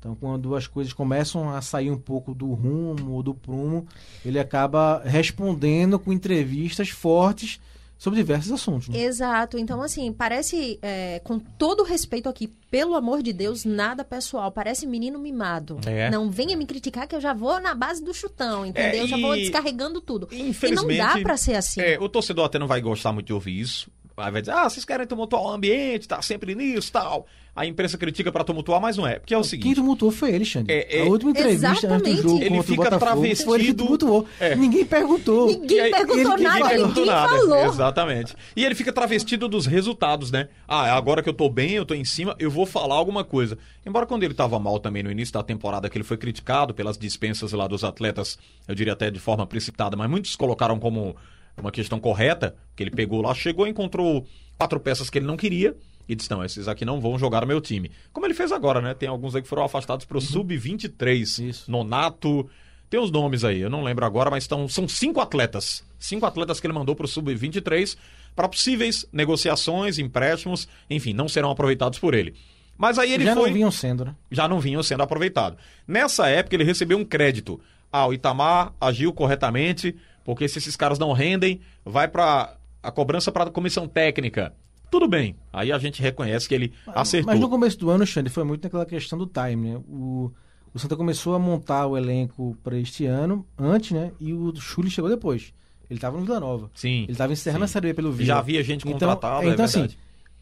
Então, 0.00 0.16
quando 0.16 0.56
as 0.56 0.66
coisas 0.66 0.92
começam 0.92 1.48
a 1.54 1.62
sair 1.62 1.88
um 1.88 1.96
pouco 1.96 2.34
do 2.34 2.52
rumo 2.52 3.12
ou 3.12 3.22
do 3.22 3.32
prumo, 3.32 3.86
ele 4.24 4.40
acaba 4.40 5.00
respondendo 5.04 5.96
com 6.00 6.12
entrevistas 6.12 6.88
fortes 6.88 7.60
sobre 8.02 8.18
diversos 8.18 8.50
assuntos. 8.50 8.88
Né? 8.88 8.98
Exato. 9.00 9.56
Então, 9.56 9.80
assim, 9.80 10.12
parece, 10.12 10.76
é, 10.82 11.20
com 11.20 11.38
todo 11.38 11.84
respeito 11.84 12.28
aqui, 12.28 12.48
pelo 12.68 12.96
amor 12.96 13.22
de 13.22 13.32
Deus, 13.32 13.64
nada 13.64 14.02
pessoal. 14.02 14.50
Parece 14.50 14.88
menino 14.88 15.20
mimado. 15.20 15.78
É. 15.86 16.10
Não 16.10 16.28
venha 16.28 16.56
me 16.56 16.66
criticar 16.66 17.06
que 17.06 17.14
eu 17.14 17.20
já 17.20 17.32
vou 17.32 17.60
na 17.60 17.76
base 17.76 18.02
do 18.02 18.12
chutão, 18.12 18.66
entendeu? 18.66 19.02
É, 19.02 19.02
Eu 19.04 19.06
já 19.06 19.16
vou 19.16 19.36
e- 19.36 19.42
descarregando 19.42 20.00
tudo. 20.00 20.26
E 20.32 20.38
não 20.42 20.48
Infelizmente. 20.48 20.96
dá 20.98 21.20
pra 21.20 21.36
ser 21.36 21.54
assim. 21.54 21.80
É, 21.80 21.96
o 22.00 22.08
torcedor 22.08 22.44
até 22.46 22.58
não 22.58 22.66
vai 22.66 22.80
gostar 22.80 23.12
muito 23.12 23.26
de 23.28 23.32
ouvir 23.32 23.60
isso. 23.60 23.88
Aí 24.16 24.30
vai 24.30 24.42
dizer, 24.42 24.52
ah, 24.52 24.68
vocês 24.68 24.84
querem 24.84 25.06
tumultuar 25.06 25.42
o 25.42 25.50
ambiente, 25.50 26.06
tá 26.06 26.20
sempre 26.22 26.54
nisso 26.54 26.92
tal. 26.92 27.26
A 27.54 27.66
imprensa 27.66 27.98
critica 27.98 28.32
pra 28.32 28.42
tumultuar, 28.44 28.80
mas 28.80 28.96
não 28.96 29.06
é. 29.06 29.18
Porque 29.18 29.34
é 29.34 29.36
o 29.36 29.42
Quem 29.42 29.50
seguinte. 29.50 29.74
tumultuou 29.74 30.10
foi 30.10 30.32
ele, 30.32 30.42
Xande. 30.44 30.72
É, 30.72 31.00
é- 31.00 31.02
a 31.02 31.04
última 31.04 31.32
entrevista 31.32 31.68
antes 31.68 31.82
do 31.82 31.86
Exatamente. 31.86 32.22
jogo 32.22 32.42
Ele 32.42 32.62
fica 32.62 32.82
Botafogo 32.90 33.14
foi 33.20 33.26
ele 33.28 33.36
que 33.36 33.44
travestido- 33.44 33.84
tumultuou. 33.84 34.26
É. 34.40 34.54
Ninguém 34.56 34.84
perguntou. 34.86 35.46
Ninguém 35.48 35.80
aí- 35.80 35.90
perguntou 35.90 36.32
ele 36.32 36.42
nada, 36.44 36.58
ninguém 36.60 36.76
perguntou 36.78 37.04
nada. 37.06 37.28
falou. 37.28 37.64
Exatamente. 37.66 38.34
E 38.56 38.64
ele 38.64 38.74
fica 38.74 38.90
travestido 38.90 39.48
dos 39.48 39.66
resultados, 39.66 40.30
né? 40.30 40.48
Ah, 40.66 40.94
agora 40.96 41.22
que 41.22 41.28
eu 41.28 41.34
tô 41.34 41.50
bem, 41.50 41.72
eu 41.72 41.84
tô 41.84 41.92
em 41.92 42.06
cima, 42.06 42.34
eu 42.38 42.50
vou 42.50 42.64
falar 42.64 42.94
alguma 42.94 43.22
coisa. 43.22 43.58
Embora 43.84 44.06
quando 44.06 44.22
ele 44.22 44.32
tava 44.32 44.58
mal 44.58 44.78
também 44.78 45.02
no 45.02 45.10
início 45.10 45.34
da 45.34 45.42
temporada, 45.42 45.90
que 45.90 45.98
ele 45.98 46.04
foi 46.04 46.16
criticado 46.16 46.72
pelas 46.72 46.96
dispensas 46.96 47.52
lá 47.52 47.66
dos 47.66 47.84
atletas, 47.84 48.38
eu 48.66 48.74
diria 48.74 48.94
até 48.94 49.10
de 49.10 49.18
forma 49.20 49.46
precipitada, 49.46 49.94
mas 49.94 50.08
muitos 50.08 50.36
colocaram 50.36 50.78
como 50.78 51.14
uma 51.60 51.70
questão 51.70 52.00
correta, 52.00 52.54
que 52.74 52.82
ele 52.82 52.90
pegou 52.90 53.22
lá, 53.22 53.34
chegou 53.34 53.66
e 53.66 53.70
encontrou 53.70 54.26
quatro 54.58 54.80
peças 54.80 55.10
que 55.10 55.18
ele 55.18 55.26
não 55.26 55.36
queria. 55.36 55.76
E 56.08 56.14
disse, 56.14 56.30
não, 56.30 56.44
esses 56.44 56.66
aqui 56.66 56.84
não 56.84 57.00
vão 57.00 57.18
jogar 57.18 57.42
no 57.42 57.46
meu 57.46 57.60
time. 57.60 57.90
Como 58.12 58.26
ele 58.26 58.34
fez 58.34 58.50
agora, 58.50 58.80
né? 58.80 58.92
Tem 58.92 59.08
alguns 59.08 59.36
aí 59.36 59.42
que 59.42 59.48
foram 59.48 59.64
afastados 59.64 60.04
pro 60.04 60.20
Sub-23. 60.20 61.48
Isso. 61.48 61.70
Nonato. 61.70 62.48
Tem 62.90 63.00
os 63.00 63.10
nomes 63.10 63.44
aí, 63.44 63.60
eu 63.60 63.70
não 63.70 63.82
lembro 63.82 64.04
agora, 64.04 64.30
mas 64.30 64.44
estão, 64.44 64.68
são 64.68 64.86
cinco 64.86 65.20
atletas. 65.20 65.82
Cinco 65.98 66.26
atletas 66.26 66.60
que 66.60 66.66
ele 66.66 66.74
mandou 66.74 66.94
pro 66.94 67.08
Sub-23 67.08 67.96
para 68.36 68.48
possíveis 68.48 69.06
negociações, 69.12 69.98
empréstimos, 69.98 70.68
enfim, 70.90 71.12
não 71.14 71.28
serão 71.28 71.50
aproveitados 71.50 71.98
por 71.98 72.12
ele. 72.12 72.34
Mas 72.76 72.98
aí 72.98 73.12
ele 73.12 73.24
Já 73.24 73.34
foi 73.34 73.48
não 73.48 73.54
vinham 73.54 73.70
sendo, 73.70 74.04
né? 74.04 74.14
já 74.30 74.48
não 74.48 74.58
vinham 74.60 74.82
sendo 74.82 75.02
aproveitados. 75.02 75.58
Nessa 75.86 76.28
época, 76.28 76.56
ele 76.56 76.64
recebeu 76.64 76.98
um 76.98 77.04
crédito. 77.04 77.60
Ah, 77.90 78.06
o 78.06 78.12
Itamar 78.12 78.72
agiu 78.80 79.12
corretamente, 79.12 79.94
porque 80.24 80.48
se 80.48 80.58
esses 80.58 80.76
caras 80.76 80.98
não 80.98 81.12
rendem, 81.12 81.60
vai 81.84 82.08
para 82.08 82.56
a 82.82 82.90
cobrança 82.90 83.30
para 83.30 83.44
a 83.44 83.50
comissão 83.50 83.86
técnica. 83.86 84.52
Tudo 84.90 85.08
bem. 85.08 85.36
Aí 85.52 85.72
a 85.72 85.78
gente 85.78 86.02
reconhece 86.02 86.46
que 86.46 86.54
ele 86.54 86.72
acertou. 86.88 87.32
Mas 87.32 87.40
no 87.40 87.48
começo 87.48 87.78
do 87.78 87.88
ano, 87.88 88.06
Xande, 88.06 88.28
foi 88.28 88.44
muito 88.44 88.64
naquela 88.64 88.84
questão 88.84 89.18
do 89.18 89.26
time, 89.26 89.70
né? 89.70 89.80
O, 89.88 90.30
o 90.74 90.78
Santa 90.78 90.96
começou 90.96 91.34
a 91.34 91.38
montar 91.38 91.86
o 91.86 91.96
elenco 91.96 92.56
para 92.62 92.76
este 92.78 93.06
ano, 93.06 93.46
antes, 93.56 93.92
né? 93.92 94.12
E 94.20 94.34
o 94.34 94.54
Chuli 94.54 94.90
chegou 94.90 95.08
depois. 95.08 95.54
Ele 95.88 95.98
estava 95.98 96.18
no 96.18 96.24
Vila 96.24 96.40
Nova. 96.40 96.70
Sim. 96.74 97.04
Ele 97.04 97.12
estava 97.12 97.32
encerrando 97.32 97.66
sim. 97.66 97.70
a 97.70 97.72
Série 97.72 97.88
B 97.88 97.94
pelo 97.94 98.12
Vila. 98.12 98.26
Já 98.26 98.38
havia 98.38 98.62
gente 98.62 98.82
Então- 98.82 98.92
contratada, 98.92 99.46
então, 99.46 99.62
é 99.62 99.66
assim, 99.66 99.88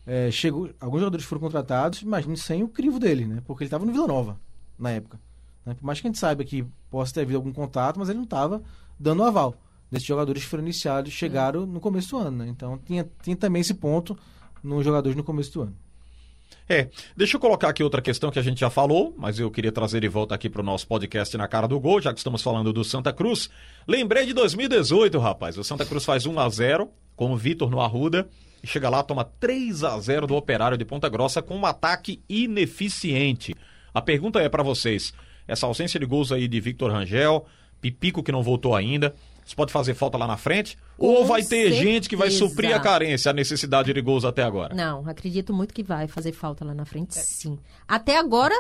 é, 0.06 0.30
chegou, 0.30 0.70
alguns 0.80 1.00
jogadores 1.00 1.24
foram 1.26 1.40
contratados, 1.40 2.02
imagine 2.02 2.36
sem 2.36 2.62
o 2.62 2.68
crivo 2.68 2.98
dele, 2.98 3.26
né? 3.26 3.42
Porque 3.46 3.62
ele 3.62 3.68
estava 3.68 3.84
no 3.84 3.92
Vila 3.92 4.06
Nova 4.08 4.40
na 4.78 4.90
época. 4.90 5.20
Né? 5.64 5.74
Por 5.74 5.84
mais 5.84 6.00
que 6.00 6.06
a 6.06 6.10
gente 6.10 6.18
saiba 6.18 6.42
que 6.42 6.64
possa 6.90 7.14
ter 7.14 7.20
havido 7.20 7.36
algum 7.36 7.52
contato, 7.52 7.98
mas 7.98 8.08
ele 8.08 8.18
não 8.18 8.24
estava 8.24 8.62
dando 8.98 9.22
aval. 9.22 9.54
Desses 9.90 10.06
jogadores 10.06 10.44
que 10.44 10.48
foram 10.48 10.62
iniciados 10.62 11.12
chegaram 11.12 11.66
no 11.66 11.80
começo 11.80 12.10
do 12.10 12.18
ano, 12.18 12.38
né? 12.38 12.48
Então 12.48 12.78
tinha, 12.78 13.08
tinha 13.22 13.36
também 13.36 13.60
esse 13.60 13.74
ponto 13.74 14.16
nos 14.62 14.84
jogadores 14.84 15.16
no 15.16 15.24
começo 15.24 15.52
do 15.52 15.62
ano. 15.62 15.76
É, 16.68 16.88
deixa 17.16 17.36
eu 17.36 17.40
colocar 17.40 17.68
aqui 17.68 17.82
outra 17.82 18.00
questão 18.00 18.30
que 18.30 18.38
a 18.38 18.42
gente 18.42 18.60
já 18.60 18.70
falou, 18.70 19.12
mas 19.18 19.40
eu 19.40 19.50
queria 19.50 19.72
trazer 19.72 20.00
de 20.00 20.08
volta 20.08 20.34
aqui 20.34 20.48
para 20.48 20.62
o 20.62 20.64
nosso 20.64 20.86
podcast 20.86 21.36
na 21.36 21.48
cara 21.48 21.66
do 21.66 21.80
gol, 21.80 22.00
já 22.00 22.12
que 22.12 22.18
estamos 22.18 22.42
falando 22.42 22.72
do 22.72 22.84
Santa 22.84 23.12
Cruz. 23.12 23.50
Lembrei 23.88 24.26
de 24.26 24.32
2018, 24.32 25.18
rapaz. 25.18 25.58
O 25.58 25.64
Santa 25.64 25.84
Cruz 25.84 26.04
faz 26.04 26.26
1 26.26 26.38
a 26.38 26.48
0 26.48 26.88
com 27.16 27.32
o 27.32 27.36
Vitor 27.36 27.70
no 27.70 27.80
Arruda 27.80 28.28
e 28.62 28.66
chega 28.66 28.88
lá, 28.88 29.02
toma 29.02 29.24
3 29.24 29.82
a 29.82 29.98
0 29.98 30.26
do 30.28 30.36
Operário 30.36 30.78
de 30.78 30.84
Ponta 30.84 31.08
Grossa 31.08 31.42
com 31.42 31.56
um 31.56 31.66
ataque 31.66 32.22
ineficiente. 32.28 33.54
A 33.92 34.00
pergunta 34.00 34.40
é 34.40 34.48
para 34.48 34.62
vocês: 34.62 35.12
essa 35.48 35.66
ausência 35.66 35.98
de 35.98 36.06
gols 36.06 36.30
aí 36.30 36.46
de 36.46 36.60
Victor 36.60 36.92
Rangel, 36.92 37.46
Pipico 37.80 38.22
que 38.22 38.30
não 38.30 38.42
voltou 38.42 38.74
ainda, 38.76 39.14
isso 39.50 39.56
pode 39.56 39.72
fazer 39.72 39.94
falta 39.94 40.16
lá 40.16 40.28
na 40.28 40.36
frente? 40.36 40.78
Com 40.96 41.08
ou 41.08 41.26
vai 41.26 41.42
ter 41.42 41.70
certeza. 41.70 41.82
gente 41.82 42.08
que 42.08 42.14
vai 42.14 42.30
suprir 42.30 42.72
a 42.72 42.78
carência, 42.78 43.30
a 43.30 43.34
necessidade 43.34 43.92
de 43.92 44.00
gols 44.00 44.24
até 44.24 44.44
agora? 44.44 44.72
Não, 44.76 45.08
acredito 45.08 45.52
muito 45.52 45.74
que 45.74 45.82
vai 45.82 46.06
fazer 46.06 46.30
falta 46.30 46.64
lá 46.64 46.72
na 46.72 46.84
frente, 46.84 47.14
sim. 47.14 47.58
Até 47.88 48.16
agora, 48.16 48.54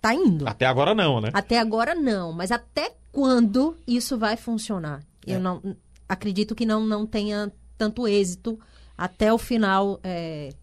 tá 0.00 0.14
indo. 0.14 0.48
Até 0.48 0.64
agora 0.64 0.94
não, 0.94 1.20
né? 1.20 1.28
Até 1.34 1.58
agora 1.58 1.94
não, 1.94 2.32
mas 2.32 2.50
até 2.50 2.94
quando 3.12 3.76
isso 3.86 4.16
vai 4.16 4.34
funcionar? 4.38 5.02
Eu 5.26 5.40
não 5.40 5.76
acredito 6.08 6.54
que 6.54 6.64
não, 6.64 6.86
não 6.86 7.04
tenha 7.04 7.52
tanto 7.76 8.08
êxito 8.08 8.58
até 8.96 9.30
o 9.30 9.36
final 9.36 10.00
é, 10.02 10.54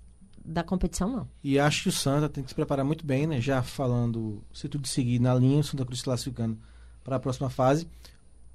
da 0.44 0.64
competição, 0.64 1.08
não. 1.08 1.28
E 1.44 1.60
acho 1.60 1.84
que 1.84 1.90
o 1.90 1.92
Santa 1.92 2.28
tem 2.28 2.44
que 2.44 2.50
se 2.50 2.56
preparar 2.56 2.84
muito 2.84 3.06
bem, 3.06 3.28
né? 3.28 3.40
Já 3.40 3.62
falando, 3.62 4.44
se 4.52 4.68
tudo 4.68 4.88
seguir 4.88 5.20
na 5.20 5.36
linha, 5.36 5.60
o 5.60 5.64
Santa 5.64 5.86
Cruz 5.86 6.02
classificando 6.02 6.58
para 7.04 7.18
a 7.18 7.20
próxima 7.20 7.50
fase, 7.50 7.88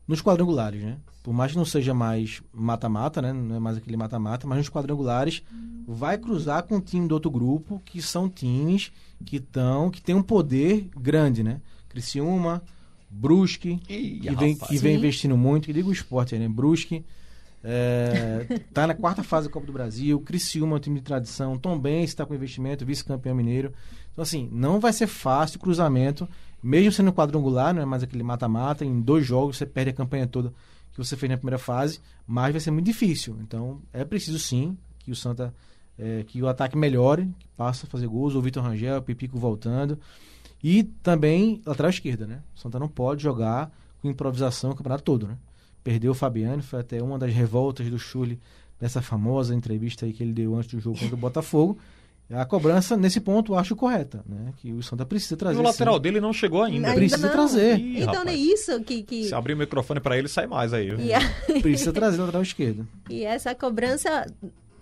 nos 0.09 0.22
quadrangulares, 0.22 0.82
né? 0.82 0.96
Por 1.22 1.34
mais 1.34 1.52
que 1.52 1.59
não 1.59 1.64
seja 1.66 1.92
mais 1.92 2.42
mata-mata, 2.52 3.20
né? 3.20 3.32
Não 3.32 3.56
é 3.56 3.59
mais 3.59 3.76
aquele 3.76 3.98
mata-mata, 3.98 4.46
mas 4.46 4.59
nos 4.59 4.70
quadrangulares 4.70 5.42
vai 5.86 6.16
cruzar 6.16 6.62
com 6.62 6.78
o 6.78 6.80
time 6.80 7.06
do 7.06 7.12
outro 7.12 7.30
grupo, 7.30 7.82
que 7.84 8.00
são 8.00 8.28
times 8.28 8.90
que 9.26 9.36
estão, 9.36 9.90
que 9.90 10.00
tem 10.00 10.14
um 10.14 10.22
poder 10.22 10.88
grande, 10.98 11.42
né? 11.42 11.61
Criciúma, 11.90 12.62
Brusque, 13.11 13.80
Ih, 13.88 14.20
que 14.20 14.34
vem, 14.34 14.52
rapaz. 14.54 14.70
que 14.70 14.78
vem 14.78 14.96
investindo 14.96 15.36
muito, 15.36 15.66
que 15.66 15.72
diga 15.72 15.88
o 15.88 15.92
esporte 15.92 16.34
aí, 16.34 16.40
né? 16.40 16.48
Brusque, 16.48 17.04
é, 17.62 18.61
tá 18.72 18.86
na 18.86 18.94
quarta 18.94 19.22
fase 19.22 19.48
da 19.48 19.52
Copa 19.52 19.66
do 19.66 19.72
Brasil, 19.72 20.20
Criciúma 20.20 20.76
é 20.76 20.78
um 20.78 20.80
time 20.80 21.00
de 21.00 21.04
tradição, 21.04 21.59
Tom 21.59 21.78
Benz 21.78 22.11
está 22.11 22.24
com 22.24 22.34
investimento, 22.34 22.86
vice-campeão 22.86 23.34
mineiro. 23.34 23.72
Então, 24.12 24.22
assim, 24.22 24.48
não 24.50 24.80
vai 24.80 24.92
ser 24.92 25.06
fácil 25.06 25.59
o 25.59 25.61
cruzamento, 25.61 26.28
mesmo 26.62 26.92
sendo 26.92 27.12
quadrangular, 27.12 27.74
não 27.74 27.82
é 27.82 27.84
mais 27.84 28.02
aquele 28.02 28.22
mata-mata, 28.22 28.84
em 28.84 29.00
dois 29.00 29.24
jogos 29.26 29.56
você 29.56 29.66
perde 29.66 29.90
a 29.90 29.94
campanha 29.94 30.26
toda 30.26 30.52
que 30.92 31.04
você 31.04 31.16
fez 31.16 31.30
na 31.30 31.36
primeira 31.36 31.59
fase, 31.59 32.00
mas 32.26 32.52
vai 32.52 32.61
ser 32.61 32.72
muito 32.72 32.86
difícil. 32.86 33.38
Então, 33.40 33.80
é 33.92 34.04
preciso 34.04 34.38
sim 34.38 34.76
que 34.98 35.12
o 35.12 35.16
Santa, 35.16 35.54
é, 35.96 36.24
que 36.26 36.42
o 36.42 36.48
ataque 36.48 36.76
melhore, 36.76 37.28
que 37.38 37.46
passe 37.56 37.86
a 37.86 37.88
fazer 37.88 38.09
gols, 38.09 38.34
o 38.34 38.42
Vitor 38.42 38.64
Rangel, 38.64 38.98
o 38.98 39.02
Pipico 39.02 39.38
voltando. 39.38 39.98
E 40.62 40.82
também 40.82 41.62
lateral 41.64 41.90
esquerda, 41.90 42.26
né? 42.26 42.42
O 42.56 42.59
Santa 42.59 42.80
não 42.80 42.88
pode 42.88 43.22
jogar 43.22 43.70
com 44.02 44.11
improvisação 44.11 44.70
o 44.72 44.74
campeonato 44.74 45.04
todo, 45.04 45.28
né? 45.28 45.38
Perdeu 45.84 46.11
o 46.11 46.14
Fabiano, 46.14 46.62
foi 46.64 46.80
até 46.80 47.00
uma 47.00 47.16
das 47.16 47.32
revoltas 47.32 47.88
do 47.88 47.98
Chuli 47.98 48.40
nessa 48.80 49.00
famosa 49.00 49.54
entrevista 49.54 50.04
aí 50.04 50.12
que 50.12 50.22
ele 50.22 50.32
deu 50.32 50.56
antes 50.56 50.70
do 50.70 50.80
jogo 50.80 50.98
contra 50.98 51.14
o 51.14 51.18
Botafogo. 51.18 51.78
A 52.30 52.44
cobrança, 52.44 52.94
nesse 52.96 53.20
ponto, 53.20 53.52
eu 53.54 53.58
acho 53.58 53.74
correta, 53.74 54.22
né? 54.28 54.52
Que 54.58 54.70
o 54.72 54.82
Santa 54.82 55.06
precisa 55.06 55.34
E 55.34 55.36
trazer. 55.38 55.58
o 55.58 55.62
lateral 55.62 55.94
sim. 55.94 56.00
dele 56.02 56.20
não 56.20 56.32
chegou 56.32 56.62
ainda. 56.62 56.88
Ainda 56.88 56.98
Precisa 57.00 57.26
não. 57.26 57.32
trazer. 57.32 57.78
Ih, 57.78 58.02
então 58.02 58.14
rapaz. 58.16 58.28
é 58.28 58.34
isso 58.34 58.80
que. 58.84 59.02
que... 59.02 59.24
Se 59.24 59.34
abrir 59.34 59.54
o 59.54 59.56
microfone 59.56 59.98
pra 59.98 60.16
ele, 60.18 60.28
sai 60.28 60.46
mais 60.46 60.74
aí. 60.74 60.88
E, 61.00 61.14
a- 61.14 61.20
Precisa 61.62 61.90
trazer 61.92 62.18
o 62.18 62.24
lateral 62.24 62.42
esquerdo. 62.42 62.86
e 63.08 63.24
essa 63.24 63.54
cobrança 63.54 64.26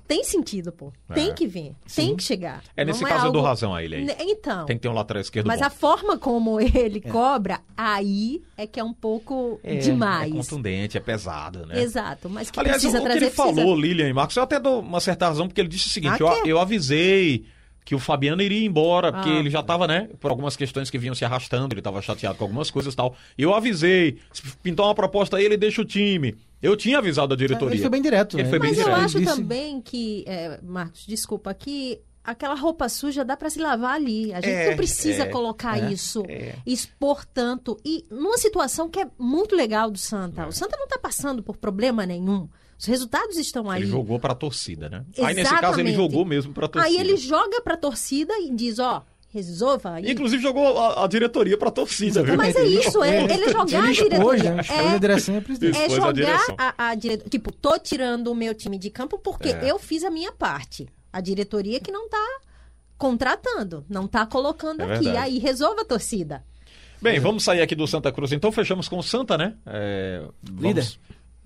tem 0.07 0.23
sentido, 0.25 0.71
pô. 0.73 0.93
Tem 1.13 1.31
É. 1.31 1.33
que 1.33 1.47
vir. 1.47 1.75
Tem 1.95 2.15
que 2.17 2.23
chegar. 2.23 2.63
É 2.77 2.85
nesse 2.85 3.03
Não 3.03 3.09
caso 3.09 3.21
eu 3.23 3.27
algo... 3.27 3.33
dou 3.39 3.43
razão 3.43 3.75
a 3.75 3.83
ele 3.83 3.97
aí. 3.97 4.05
Ne- 4.05 4.17
Então. 4.21 4.65
Tem 4.67 4.77
que 4.77 4.83
ter 4.83 4.89
um 4.89 4.93
lateral 4.95 5.21
esquerdo 5.21 5.47
Mas 5.47 5.61
bom. 5.61 5.67
a 5.67 5.71
forma 5.71 6.17
como 6.19 6.61
ele 6.61 7.01
cobra, 7.01 7.61
aí 7.77 8.43
é 8.57 8.67
que 8.67 8.79
é 8.81 8.85
um 8.85 8.93
pouco 8.95 9.61
É, 9.65 9.77
demais. 9.77 10.33
É 10.33 10.37
contundente, 10.37 10.97
é 10.97 11.01
pesado, 11.01 11.67
né? 11.67 11.81
Exato, 11.81 12.29
mas 12.31 12.51
que 12.51 12.59
Aliás, 12.61 12.77
precisa 12.83 12.99
o 12.99 13.01
que 13.03 13.07
trazer 13.09 13.25
ele 13.27 13.35
precisa. 13.35 13.55
falou, 13.63 13.77
Lilian 13.77 14.09
e 14.09 14.13
Marcos, 14.13 14.37
eu 14.37 14.43
até 14.43 14.59
dou 14.61 14.81
uma 14.81 15.01
certa 15.01 15.27
razão, 15.29 15.47
porque 15.49 15.61
ele 15.61 15.69
disse 15.69 15.89
o 15.89 15.91
seguinte: 15.91 16.15
Ah, 16.23 16.27
eu, 16.27 16.43
que 16.43 16.49
é? 16.49 16.53
eu 16.53 16.59
avisei 16.61 17.45
que 17.87 17.95
o 17.95 17.99
Fabiano 18.01 18.43
iria 18.43 18.67
embora, 18.67 19.13
porque 19.13 19.31
Ah. 19.31 19.39
ele 19.39 19.49
já 19.49 19.61
estava, 19.61 19.87
né, 19.87 20.11
por 20.21 20.31
algumas 20.31 20.57
questões 20.57 20.91
que 20.91 20.99
vinham 20.99 21.15
se 21.15 21.25
arrastando, 21.25 21.73
ele 21.73 21.81
estava 21.81 22.03
chateado 22.03 22.37
com 22.37 22.43
algumas 22.45 22.69
coisas 22.71 22.93
e 22.93 22.97
tal. 22.97 23.17
E 23.39 23.43
eu 23.45 23.55
avisei, 23.55 24.19
se 24.33 24.43
pintar 24.59 24.87
uma 24.87 24.95
proposta 24.95 25.37
aí, 25.37 25.45
ele 25.45 25.57
deixa 25.57 25.81
o 25.81 25.85
time. 25.85 26.37
Eu 26.61 26.77
tinha 26.77 26.99
avisado 26.99 27.33
a 27.33 27.37
diretoria. 27.37 27.75
Ele 27.75 27.81
foi 27.81 27.91
bem 27.91 28.03
direto, 28.03 28.37
Ele 28.37 28.43
né? 28.43 28.51
foi 28.51 28.59
bem 28.59 28.71
Mas 28.71 28.79
eu 28.79 28.85
direto. 28.87 29.05
acho 29.05 29.19
disse- 29.21 29.37
também 29.37 29.81
que, 29.81 30.25
é, 30.27 30.59
Marcos, 30.65 31.07
desculpa, 31.07 31.55
que 31.55 32.01
aquela 32.25 32.55
roupa 32.57 32.89
suja 32.89 33.25
dá 33.25 33.37
pra 33.37 33.49
se 33.49 33.61
lavar 33.61 33.95
ali. 33.95 34.33
A 34.35 34.41
gente 34.41 34.51
É, 34.53 34.71
não 34.71 34.77
precisa 34.77 35.23
é, 35.23 35.27
colocar 35.29 35.79
é, 35.81 35.93
isso, 35.93 36.25
é. 36.29 36.57
expor 36.67 37.25
tanto. 37.25 37.77
E 37.85 38.05
numa 38.11 38.37
situação 38.37 38.89
que 38.91 38.99
é 38.99 39.07
muito 39.17 39.55
legal 39.55 39.93
do 39.93 39.99
Santa. 39.99 40.45
O 40.49 40.51
Santa 40.51 40.77
não 40.77 40.89
tá 40.89 40.99
passando 40.99 41.41
por 41.41 41.57
problema 41.57 42.05
nenhum. 42.05 42.49
Os 42.79 42.85
resultados 42.85 43.37
estão 43.39 43.71
aí. 43.71 43.83
Ele 43.83 43.91
jogou 43.91 44.19
pra 44.21 44.35
torcida, 44.35 44.89
né? 44.89 45.05
Aí 45.19 45.35
nesse 45.35 45.51
caso 45.51 45.81
ele 45.81 45.89
Exatamente. 45.91 45.95
jogou 45.97 46.25
mesmo 46.25 46.53
pra 46.53 46.69
torcida. 46.69 46.95
Aí 46.95 47.01
ele 47.01 47.17
joga 47.17 47.61
pra 47.63 47.77
torcida 47.77 48.35
e 48.39 48.51
diz, 48.55 48.79
ó, 48.79 49.03
resolva 49.31 49.95
aí. 49.95 50.11
Inclusive 50.11 50.43
jogou 50.43 50.79
a, 50.79 51.05
a 51.05 51.07
diretoria 51.07 51.57
pra 51.57 51.71
torcida, 51.71 52.23
viu? 52.23 52.37
Mas 52.37 52.55
é 52.55 52.65
isso, 52.65 53.03
é, 53.03 53.25
ele 53.25 53.49
jogar 53.51 53.79
Ele 53.79 53.89
a 53.89 53.93
diretoria. 53.93 54.55
né? 54.55 54.61
Expôs 54.63 54.79
É, 54.79 54.95
a 54.95 54.99
direção 54.99 55.35
e 55.35 55.39
a 55.39 55.43
presidência. 55.43 55.79
é 55.79 55.87
Expôs 55.87 55.99
a 55.99 56.07
jogar 56.09 56.13
direção. 56.13 56.55
a, 56.59 56.89
a 56.89 56.95
diretora. 56.95 57.31
Tipo, 57.31 57.53
tô 57.53 57.79
tirando 57.79 58.29
o 58.29 58.35
meu 58.35 58.55
time 58.55 58.79
de 58.79 58.91
campo 58.91 59.19
porque 59.19 59.49
É. 59.49 59.71
eu 59.71 59.79
fiz 59.79 60.05
a 60.05 60.11
minha 60.11 60.33
parte. 60.33 60.87
A 61.13 61.21
diretoria 61.23 61.81
que 61.81 61.91
não 61.91 62.09
tá 62.11 62.39
contratando, 62.99 63.85
não 63.89 64.07
tá 64.07 64.25
colocando 64.27 64.81
É 64.83 64.95
aqui. 64.95 65.05
verdade. 65.05 65.19
Aí 65.27 65.39
resolva 65.39 65.83
a 65.83 65.85
torcida. 65.85 66.45
Bem, 67.01 67.21
vamos 67.21 67.45
sair 67.45 67.61
aqui 67.61 67.75
do 67.75 67.87
Santa 67.87 68.11
Cruz. 68.11 68.33
Então 68.33 68.51
fechamos 68.51 68.89
com 68.89 68.99
o 68.99 69.03
Santa, 69.03 69.37
né? 69.37 69.55
É, 69.67 70.23
vamos- 70.43 70.63
Líder. 70.63 70.87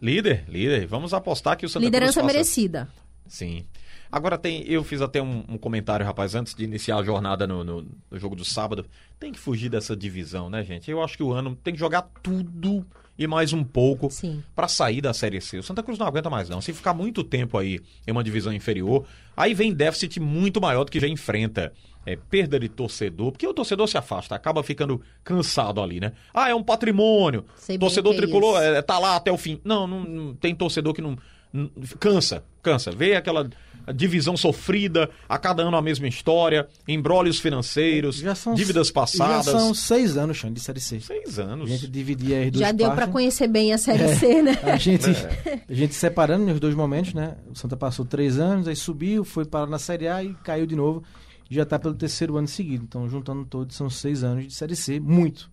Líder, 0.00 0.44
líder. 0.48 0.86
Vamos 0.86 1.12
apostar 1.12 1.56
que 1.56 1.66
o 1.66 1.68
Santa 1.68 1.84
Liderança 1.84 2.20
Cruz 2.20 2.32
merecida. 2.32 2.88
Sim. 3.26 3.64
Agora 4.10 4.36
tem, 4.36 4.64
eu 4.66 4.82
fiz 4.82 5.00
até 5.00 5.22
um, 5.22 5.44
um 5.48 5.56
comentário, 5.58 6.04
rapaz, 6.04 6.34
antes 6.34 6.54
de 6.54 6.64
iniciar 6.64 6.96
a 6.96 7.02
jornada 7.04 7.46
no, 7.46 7.62
no- 7.62 7.86
no 8.10 8.18
jogo 8.18 8.34
do 8.34 8.44
sábado. 8.44 8.84
Tem 9.20 9.30
que 9.30 9.38
fugir 9.38 9.68
dessa 9.68 9.96
divisão, 9.96 10.50
né, 10.50 10.64
gente? 10.64 10.90
Eu 10.90 11.02
acho 11.02 11.16
que 11.16 11.22
o 11.22 11.32
ano 11.32 11.54
tem 11.54 11.74
que 11.74 11.78
jogar 11.80 12.02
tudo 12.22 12.84
e 13.16 13.26
mais 13.26 13.52
um 13.52 13.62
pouco 13.62 14.08
pra 14.56 14.66
sair 14.66 15.00
da 15.00 15.12
Série 15.12 15.40
C. 15.40 15.58
O 15.58 15.62
Santa 15.62 15.82
Cruz 15.82 15.98
não 15.98 16.06
aguenta 16.06 16.28
mais, 16.30 16.48
não. 16.48 16.60
Se 16.60 16.72
ficar 16.72 16.92
muito 16.94 17.22
tempo 17.22 17.56
aí 17.58 17.78
em 18.06 18.10
uma 18.10 18.24
divisão 18.24 18.52
inferior, 18.52 19.06
aí 19.36 19.54
vem 19.54 19.72
déficit 19.74 20.18
muito 20.18 20.60
maior 20.60 20.84
do 20.84 20.90
que 20.90 20.98
já 20.98 21.06
enfrenta. 21.06 21.72
É, 22.06 22.16
perda 22.16 22.58
de 22.58 22.68
torcedor, 22.68 23.30
porque 23.30 23.46
o 23.46 23.52
torcedor 23.52 23.86
se 23.86 23.98
afasta, 23.98 24.34
acaba 24.34 24.62
ficando 24.62 25.02
cansado 25.22 25.82
ali, 25.82 26.00
né? 26.00 26.12
Ah, 26.32 26.48
é 26.48 26.54
um 26.54 26.62
patrimônio. 26.62 27.44
Sei 27.56 27.76
torcedor 27.78 28.14
é 28.14 28.16
tricolor 28.16 28.54
isso. 28.56 28.62
é, 28.74 28.80
tá 28.82 28.98
lá 28.98 29.16
até 29.16 29.30
o 29.30 29.36
fim. 29.36 29.60
Não, 29.62 29.86
não, 29.86 30.02
não- 30.04 30.34
tem 30.34 30.54
torcedor 30.54 30.94
que 30.94 31.02
não, 31.02 31.16
não- 31.52 31.70
cansa, 31.98 32.42
cansa. 32.62 32.90
Vê 32.90 33.16
aquela 33.16 33.48
divisão 33.94 34.34
sofrida, 34.36 35.10
a 35.28 35.36
cada 35.36 35.62
ano 35.62 35.76
a 35.76 35.82
mesma 35.82 36.08
história, 36.08 36.66
embrólios 36.88 37.38
financeiros, 37.38 38.16
Já 38.16 38.34
são, 38.34 38.54
dívidas 38.54 38.90
passadas. 38.90 39.46
Já 39.46 39.52
são 39.58 39.74
seis 39.74 40.16
anos, 40.16 40.38
Xande, 40.38 40.54
de 40.54 40.60
Série 40.60 40.80
C. 40.80 41.00
Seis 41.00 41.38
A 41.38 41.42
anos. 41.42 41.68
gente 41.68 41.86
dividia 41.86 42.44
as 42.44 42.50
duas 42.50 42.60
Já 42.60 42.72
deu 42.72 42.86
pra 42.88 42.96
partes. 42.96 43.12
conhecer 43.12 43.46
bem 43.48 43.72
a 43.74 43.78
Série 43.78 44.08
C, 44.16 44.42
né? 44.42 44.58
A 44.62 44.76
gente, 44.76 45.10
É. 45.10 45.60
a 45.68 45.74
gente 45.74 45.94
separando 45.94 46.46
nos 46.46 46.58
dois 46.60 46.74
momentos, 46.74 47.12
né? 47.12 47.36
O 47.50 47.54
Santa 47.54 47.76
passou 47.76 48.04
três 48.06 48.38
anos, 48.38 48.66
aí 48.68 48.76
subiu, 48.76 49.22
foi 49.24 49.44
parar 49.44 49.66
na 49.66 49.78
Série 49.78 50.08
A 50.08 50.24
e 50.24 50.34
caiu 50.44 50.66
de 50.66 50.74
novo. 50.76 51.02
E 51.50 51.54
já 51.54 51.66
tá 51.66 51.78
pelo 51.78 51.94
terceiro 51.94 52.36
ano 52.36 52.46
seguido. 52.48 52.84
Então, 52.84 53.08
juntando 53.08 53.44
todos, 53.44 53.74
são 53.76 53.90
seis 53.90 54.22
anos 54.22 54.46
de 54.46 54.54
Série 54.54 54.76
C. 54.76 55.00
Muito. 55.00 55.50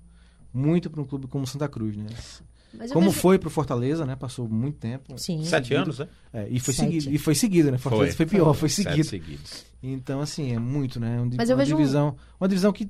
Muito 0.54 0.90
para 0.90 1.02
um 1.02 1.06
clube 1.06 1.28
como 1.28 1.46
Santa 1.48 1.68
Cruz, 1.68 1.98
né? 1.98 2.06
Mas 2.74 2.92
Como 2.92 3.08
vejo- 3.10 3.20
foi 3.22 3.40
pro 3.40 3.50
Fortaleza, 3.50 4.06
né? 4.06 4.16
Passou 4.16 4.48
muito 4.48 4.78
tempo. 4.78 5.18
Sim. 5.18 5.44
Sete 5.44 5.74
anos, 5.74 6.00
né? 6.00 6.08
É, 6.32 6.48
e 6.50 6.60
foi 6.60 6.74
Sete. 6.74 6.92
seguido, 7.02 7.16
e 7.16 7.18
foi 7.18 7.34
seguido, 7.36 7.72
né? 7.72 7.78
Fortaleza 7.78 8.16
foi, 8.16 8.26
pior, 8.26 8.54
foi 8.54 8.70
Sete 8.70 8.90
seguido. 8.90 9.08
seguidos. 9.08 9.66
Então, 9.82 10.20
assim, 10.22 10.54
é 10.54 10.60
muito, 10.60 11.00
né? 11.00 11.20
Um, 11.22 11.30
Mas 11.36 11.50
eu 11.50 11.56
uma 11.56 11.64
vejo 11.64 11.74
um- 11.76 11.78
divisão, 11.80 12.16
uma 12.40 12.48
divisão 12.48 12.72
que 12.72 12.88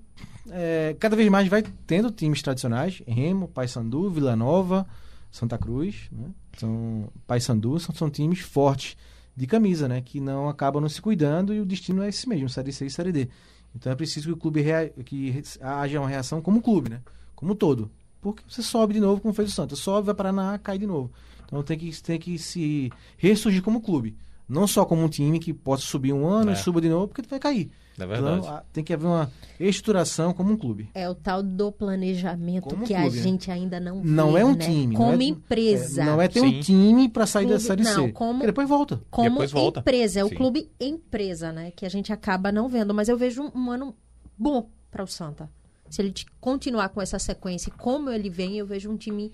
é, 0.49 0.95
cada 0.99 1.15
vez 1.15 1.29
mais 1.29 1.47
vai 1.47 1.63
tendo 1.85 2.09
times 2.11 2.41
tradicionais, 2.41 3.01
Remo, 3.07 3.47
Paysandu, 3.47 4.09
Vila 4.09 4.35
Nova, 4.35 4.85
Santa 5.31 5.57
Cruz, 5.57 6.09
né? 6.11 6.29
São 6.57 7.07
Paysandu, 7.27 7.79
são, 7.79 7.93
são 7.95 8.09
times 8.09 8.39
fortes 8.39 8.97
de 9.37 9.45
camisa, 9.47 9.87
né? 9.87 10.01
Que 10.01 10.19
não 10.19 10.49
acabam 10.49 10.81
não 10.81 10.89
se 10.89 11.01
cuidando 11.01 11.53
e 11.53 11.61
o 11.61 11.65
destino 11.65 12.01
é 12.01 12.09
esse 12.09 12.27
mesmo, 12.27 12.49
Série 12.49 12.73
C 12.73 12.87
e 12.87 12.89
Série 12.89 13.11
D. 13.11 13.29
Então 13.75 13.91
é 13.91 13.95
preciso 13.95 14.25
que 14.27 14.33
o 14.33 14.37
clube 14.37 14.59
rea- 14.61 14.89
que 15.05 15.41
haja 15.61 15.99
uma 15.99 16.09
reação 16.09 16.41
como 16.41 16.61
clube, 16.61 16.89
né? 16.89 17.01
Como 17.35 17.53
um 17.53 17.55
todo. 17.55 17.89
Porque 18.19 18.41
você 18.49 18.63
sobe 18.63 18.95
de 18.95 18.99
novo, 18.99 19.21
como 19.21 19.33
fez 19.33 19.49
o 19.49 19.51
Santa. 19.51 19.75
Sobe, 19.75 20.07
vai 20.07 20.15
parar 20.15 20.31
na 20.33 20.55
A, 20.55 20.57
cai 20.57 20.77
de 20.79 20.87
novo. 20.87 21.11
Então 21.45 21.61
tem 21.61 21.77
que, 21.77 22.01
tem 22.01 22.19
que 22.19 22.39
se 22.39 22.91
ressurgir 23.17 23.61
como 23.61 23.79
clube. 23.79 24.15
Não 24.49 24.65
só 24.65 24.83
como 24.85 25.03
um 25.03 25.09
time 25.09 25.37
que 25.39 25.53
possa 25.53 25.83
subir 25.83 26.13
um 26.13 26.25
ano 26.27 26.49
É. 26.49 26.53
e 26.53 26.55
suba 26.57 26.81
de 26.81 26.89
novo, 26.89 27.07
porque 27.09 27.21
vai 27.29 27.39
cair. 27.39 27.69
É 27.99 28.05
verdade. 28.05 28.39
Então, 28.39 28.53
a- 28.55 28.63
tem 28.71 28.83
que 28.83 28.93
haver 28.93 29.07
uma 29.07 29.31
estruturação 29.59 30.31
como 30.33 30.51
um 30.53 30.57
clube. 30.57 30.89
É 30.93 31.09
o 31.09 31.15
tal 31.15 31.41
do 31.41 31.71
planejamento 31.71 32.63
Como 32.69 32.85
que 32.85 32.93
a 32.93 33.01
clube, 33.01 33.17
né? 33.17 33.23
gente 33.23 33.49
ainda 33.51 33.79
não 33.79 34.01
vê, 34.01 34.09
Não 34.09 34.37
é 34.37 34.45
um 34.45 34.53
né? 34.55 34.65
time. 34.65 34.95
Como 34.95 35.11
não 35.13 35.19
é, 35.21 35.23
empresa. 35.23 36.01
é, 36.01 36.05
não 36.05 36.21
é 36.21 36.27
ter 36.27 36.39
Sim. 36.41 36.45
um 36.45 36.59
time 36.61 37.09
para 37.09 37.25
sair 37.25 37.45
da 37.45 37.51
Clube- 37.55 37.63
Série 37.63 37.83
não, 37.83 38.05
C. 38.07 38.11
como- 38.11 38.45
depois 38.45 38.69
volta. 38.69 39.01
como 39.09 39.29
Depois 39.31 39.51
volta. 39.51 39.79
empresa, 39.79 40.19
é 40.19 40.23
o 40.23 40.29
Sim. 40.29 40.35
clube 40.35 40.69
empresa, 40.79 41.51
né? 41.51 41.71
Que 41.75 41.85
a 41.85 41.89
gente 41.89 42.13
acaba 42.13 42.51
não 42.51 42.67
vendo. 42.69 42.93
Mas 42.93 43.09
eu 43.09 43.17
vejo 43.17 43.51
um 43.55 43.71
ano 43.71 43.95
bom 44.37 44.69
para 44.91 45.03
o 45.03 45.07
Santa. 45.07 45.49
Se 45.89 46.01
ele 46.01 46.13
continuar 46.39 46.89
com 46.89 47.01
essa 47.01 47.17
sequência, 47.17 47.71
como 47.77 48.09
ele 48.11 48.29
vem, 48.29 48.57
eu 48.57 48.65
vejo 48.67 48.91
um 48.91 48.97
time 48.97 49.31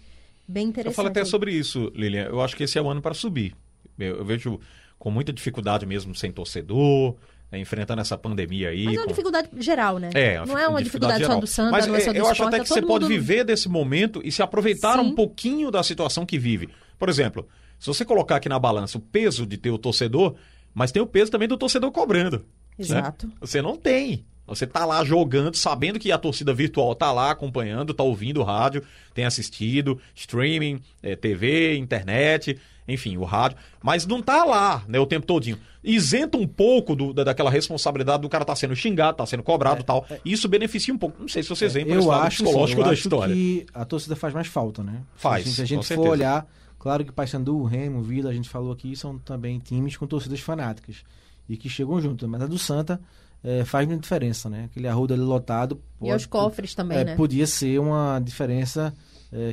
bem 0.48 0.66
Eu 0.66 0.70
interessante. 0.70 0.96
falo 0.96 1.08
até 1.10 1.22
aí. 1.22 1.26
sobre 1.26 1.52
isso, 1.52 1.92
Lilian. 1.96 2.26
Eu 2.26 2.42
acho 2.42 2.56
que 2.56 2.64
esse 2.64 2.78
é 2.78 2.82
o 2.82 2.90
ano 2.90 3.02
para 3.02 3.14
subir. 3.14 3.56
Eu, 4.00 4.18
eu 4.20 4.26
vejo 4.26 4.60
com 5.00 5.12
muita 5.12 5.34
dificuldade 5.34 5.86
mesmo, 5.86 6.16
sem 6.16 6.32
torcedor, 6.32 7.16
né, 7.54 7.60
enfrentando 7.60 8.02
essa 8.02 8.18
pandemia 8.18 8.70
aí. 8.70 8.86
Mas 8.86 8.96
é 8.96 8.98
uma 8.98 9.04
com- 9.04 9.10
dificuldade 9.12 9.50
geral, 9.60 10.00
né? 10.00 10.10
É, 10.14 10.44
não 10.46 10.58
é 10.58 10.68
uma 10.68 10.82
dificuldade, 10.84 11.20
só 11.20 11.26
geral. 11.28 11.40
do 11.40 11.48
Santa, 11.48 11.72
Mas 11.72 11.86
não 11.88 11.96
é 11.96 12.00
só 12.00 12.12
do 12.12 12.18
eu 12.18 12.24
acho 12.24 12.34
esporte, 12.34 12.48
até 12.56 12.58
é 12.58 12.64
que 12.64 12.68
todo 12.70 12.80
você 12.82 12.88
pode 12.88 13.08
viver 13.08 13.44
desse 13.44 13.70
momento 13.70 14.22
e 14.26 14.32
se 14.32 14.42
aproveitar 14.42 14.96
Sim. 15.00 15.06
um 15.06 15.16
pouquinho 15.16 15.70
da 15.70 15.84
situação 15.84 16.26
que 16.26 16.40
vive. 16.40 16.70
Por 16.98 17.10
exemplo, 17.10 17.48
se 17.80 17.88
você 17.88 18.04
colocar 18.04 18.38
aqui 18.38 18.50
na 18.50 18.58
balança 18.58 18.98
o 18.98 19.02
peso 19.02 19.46
de 19.46 19.58
ter 19.58 19.70
o 19.70 19.78
torcedor, 19.78 20.36
mas 20.74 20.92
tem 20.92 21.02
o 21.02 21.06
peso 21.06 21.30
também 21.32 21.48
do 21.48 21.56
torcedor 21.58 21.92
cobrando. 21.92 22.38
né? 22.38 22.44
Exato. 22.80 23.30
Você 23.40 23.62
não 23.62 23.78
tem. 23.78 24.26
Você 24.46 24.68
tá 24.68 24.84
lá 24.86 25.06
jogando, 25.06 25.56
sabendo 25.56 25.98
que 26.00 26.12
a 26.12 26.18
torcida 26.18 26.54
virtual 26.54 26.94
tá 26.96 27.12
lá 27.14 27.32
acompanhando, 27.32 27.94
tá 27.94 28.04
ouvindo 28.04 28.42
o 28.42 28.44
rádio, 28.44 28.84
tem 29.14 29.24
assistido, 29.24 29.98
streaming, 30.16 30.82
eh, 31.02 31.16
TV, 31.16 31.78
internet, 31.78 32.60
enfim, 32.88 33.18
o 33.18 33.24
rádio, 33.24 33.58
mas 33.82 34.06
não 34.06 34.22
tá 34.22 34.44
lá, 34.44 34.84
né, 34.88 35.00
o 35.00 35.06
tempo 35.06 35.26
todinho. 35.26 35.58
Isenta 35.84 36.38
um 36.38 36.48
pouco 36.48 36.96
do- 36.96 37.14
da, 37.14 37.24
daquela 37.26 37.50
responsabilidade 37.50 38.22
do 38.22 38.30
cara 38.30 38.46
tá 38.46 38.56
sendo 38.56 38.76
xingado, 38.76 39.18
tá 39.18 39.26
sendo 39.26 39.44
cobrado 39.44 39.82
e 39.82 39.84
tal. 39.84 40.06
Isso 40.24 40.48
beneficia 40.48 40.94
um 40.94 40.98
pouco. 40.98 41.22
Não 41.22 41.28
sei 41.28 41.44
se 41.44 41.50
vocês 41.50 41.74
veem 41.74 41.86
pelo 41.86 42.04
eu 42.04 42.12
acho, 42.12 42.38
sim, 42.38 42.44
psicológico 42.46 42.82
eu 42.82 42.86
da 42.86 42.92
acho 42.92 43.02
história. 43.02 43.36
que 43.36 43.66
a 43.74 43.84
torcida 43.84 44.16
faz 44.16 44.34
mais 44.34 44.48
falta, 44.48 44.82
né? 44.84 45.02
Faz, 45.16 45.46
Se 45.48 45.62
a 45.62 45.66
gente, 45.66 45.80
for 45.80 45.84
certeza. 45.86 46.10
olhar, 46.10 46.48
claro 46.80 47.04
que 47.04 47.12
Paysandu, 47.12 47.64
Remo, 47.64 48.02
Vila, 48.02 48.30
a 48.30 48.34
gente 48.34 48.48
falou 48.50 48.72
aqui, 48.72 48.96
são 48.96 49.18
também 49.18 49.60
times 49.60 49.98
com 49.98 50.08
torcidas 50.08 50.40
fanáticas 50.40 51.04
e 51.50 51.58
que 51.58 51.68
chegam 51.68 52.00
junto. 52.00 52.26
Mas 52.30 52.42
a 52.44 52.48
do 52.48 52.58
Santa 52.58 53.02
eh, 53.44 53.66
faz 53.66 53.86
muita 53.86 54.02
diferença, 54.02 54.50
né? 54.50 54.66
Aquele 54.72 54.88
arruda 54.88 55.14
ali 55.16 55.24
lotado. 55.24 55.82
E 56.02 56.14
os 56.14 56.26
cofres 56.26 56.74
também, 56.74 56.98
é, 57.00 57.04
né? 57.04 57.16
Podia 57.18 57.46
ser 57.46 57.78
uma 57.80 58.20
diferença 58.24 58.94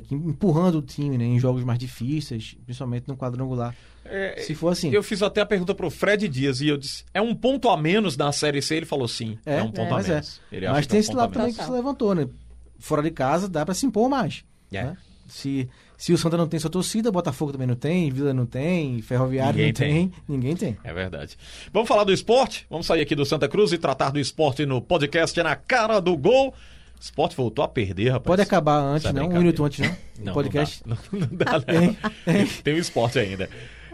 que 0.04 0.14
empurrando 0.14 0.76
o 0.78 0.82
time 0.82 1.16
né, 1.16 1.24
em 1.24 1.38
jogos 1.38 1.64
mais 1.64 1.78
difíceis, 1.78 2.56
principalmente 2.64 3.08
no 3.08 3.16
quadrangular. 3.16 3.74
É, 4.04 4.40
Se 4.40 4.54
for 4.54 4.68
assim. 4.68 4.90
Eu 4.90 5.02
fiz 5.02 5.22
até 5.22 5.40
a 5.40 5.46
pergunta 5.46 5.74
pro 5.74 5.90
Fred 5.90 6.26
Dias 6.28 6.60
e 6.60 6.68
eu 6.68 6.76
disse: 6.76 7.04
é 7.14 7.20
um 7.20 7.34
ponto 7.34 7.68
a 7.68 7.76
menos 7.76 8.16
na 8.16 8.32
Série 8.32 8.60
C? 8.62 8.76
Ele 8.76 8.86
falou 8.86 9.06
sim. 9.08 9.38
É, 9.46 9.58
É, 9.58 9.62
um 9.62 9.70
ponto 9.70 9.88
é. 9.88 9.90
a 9.90 9.94
Mas 9.94 10.08
menos. 10.08 10.40
é. 10.52 10.56
Acha 10.58 10.70
Mas 10.72 10.86
é 10.86 10.88
tem 10.88 10.98
um 10.98 11.00
esse 11.00 11.12
lado 11.14 11.32
também 11.32 11.46
menos. 11.48 11.58
que 11.58 11.64
se 11.64 11.70
levantou, 11.70 12.14
né? 12.14 12.28
Fora 12.78 13.02
de 13.02 13.10
casa 13.10 13.48
dá 13.48 13.64
pra 13.64 13.74
se 13.74 13.86
impor 13.86 14.08
mais. 14.08 14.44
É. 14.72 14.84
né? 14.84 14.96
Se, 15.26 15.68
se 15.96 16.12
o 16.12 16.18
Santa 16.18 16.36
não 16.36 16.48
tem 16.48 16.58
sua 16.58 16.70
torcida, 16.70 17.12
Botafogo 17.12 17.52
também 17.52 17.66
não 17.68 17.76
tem, 17.76 18.10
Vila 18.10 18.34
não 18.34 18.46
tem, 18.46 19.00
Ferroviário 19.00 19.52
Ninguém 19.64 19.68
não 19.68 19.74
tem, 19.74 20.12
ninguém 20.28 20.56
tem. 20.56 20.76
É 20.82 20.92
verdade. 20.92 21.36
Vamos 21.72 21.88
falar 21.88 22.02
do 22.02 22.12
esporte? 22.12 22.66
Vamos 22.68 22.86
sair 22.86 23.00
aqui 23.02 23.14
do 23.14 23.24
Santa 23.24 23.48
Cruz 23.48 23.72
e 23.72 23.78
tratar 23.78 24.10
do 24.10 24.18
esporte 24.18 24.66
no 24.66 24.82
podcast 24.82 25.40
na 25.40 25.54
cara 25.54 26.00
do 26.00 26.16
gol. 26.16 26.52
O 27.00 27.02
esporte 27.02 27.34
voltou 27.34 27.64
a 27.64 27.68
perder, 27.68 28.10
rapaz. 28.10 28.26
Pode 28.26 28.42
acabar 28.42 28.76
antes, 28.76 29.06
Essa 29.06 29.14
não? 29.14 29.26
Um 29.30 29.38
minuto 29.38 29.64
antes, 29.64 29.78
não? 29.80 29.96
Não, 30.22 30.32
podcast. 30.34 30.82
Não 30.86 30.96
dá, 30.96 31.02
não, 31.12 31.20
não 31.20 31.28
dá, 31.32 31.72
né? 31.72 31.96
Tem 32.62 32.74
o 32.74 32.76
esporte 32.78 33.18
ainda. 33.18 33.48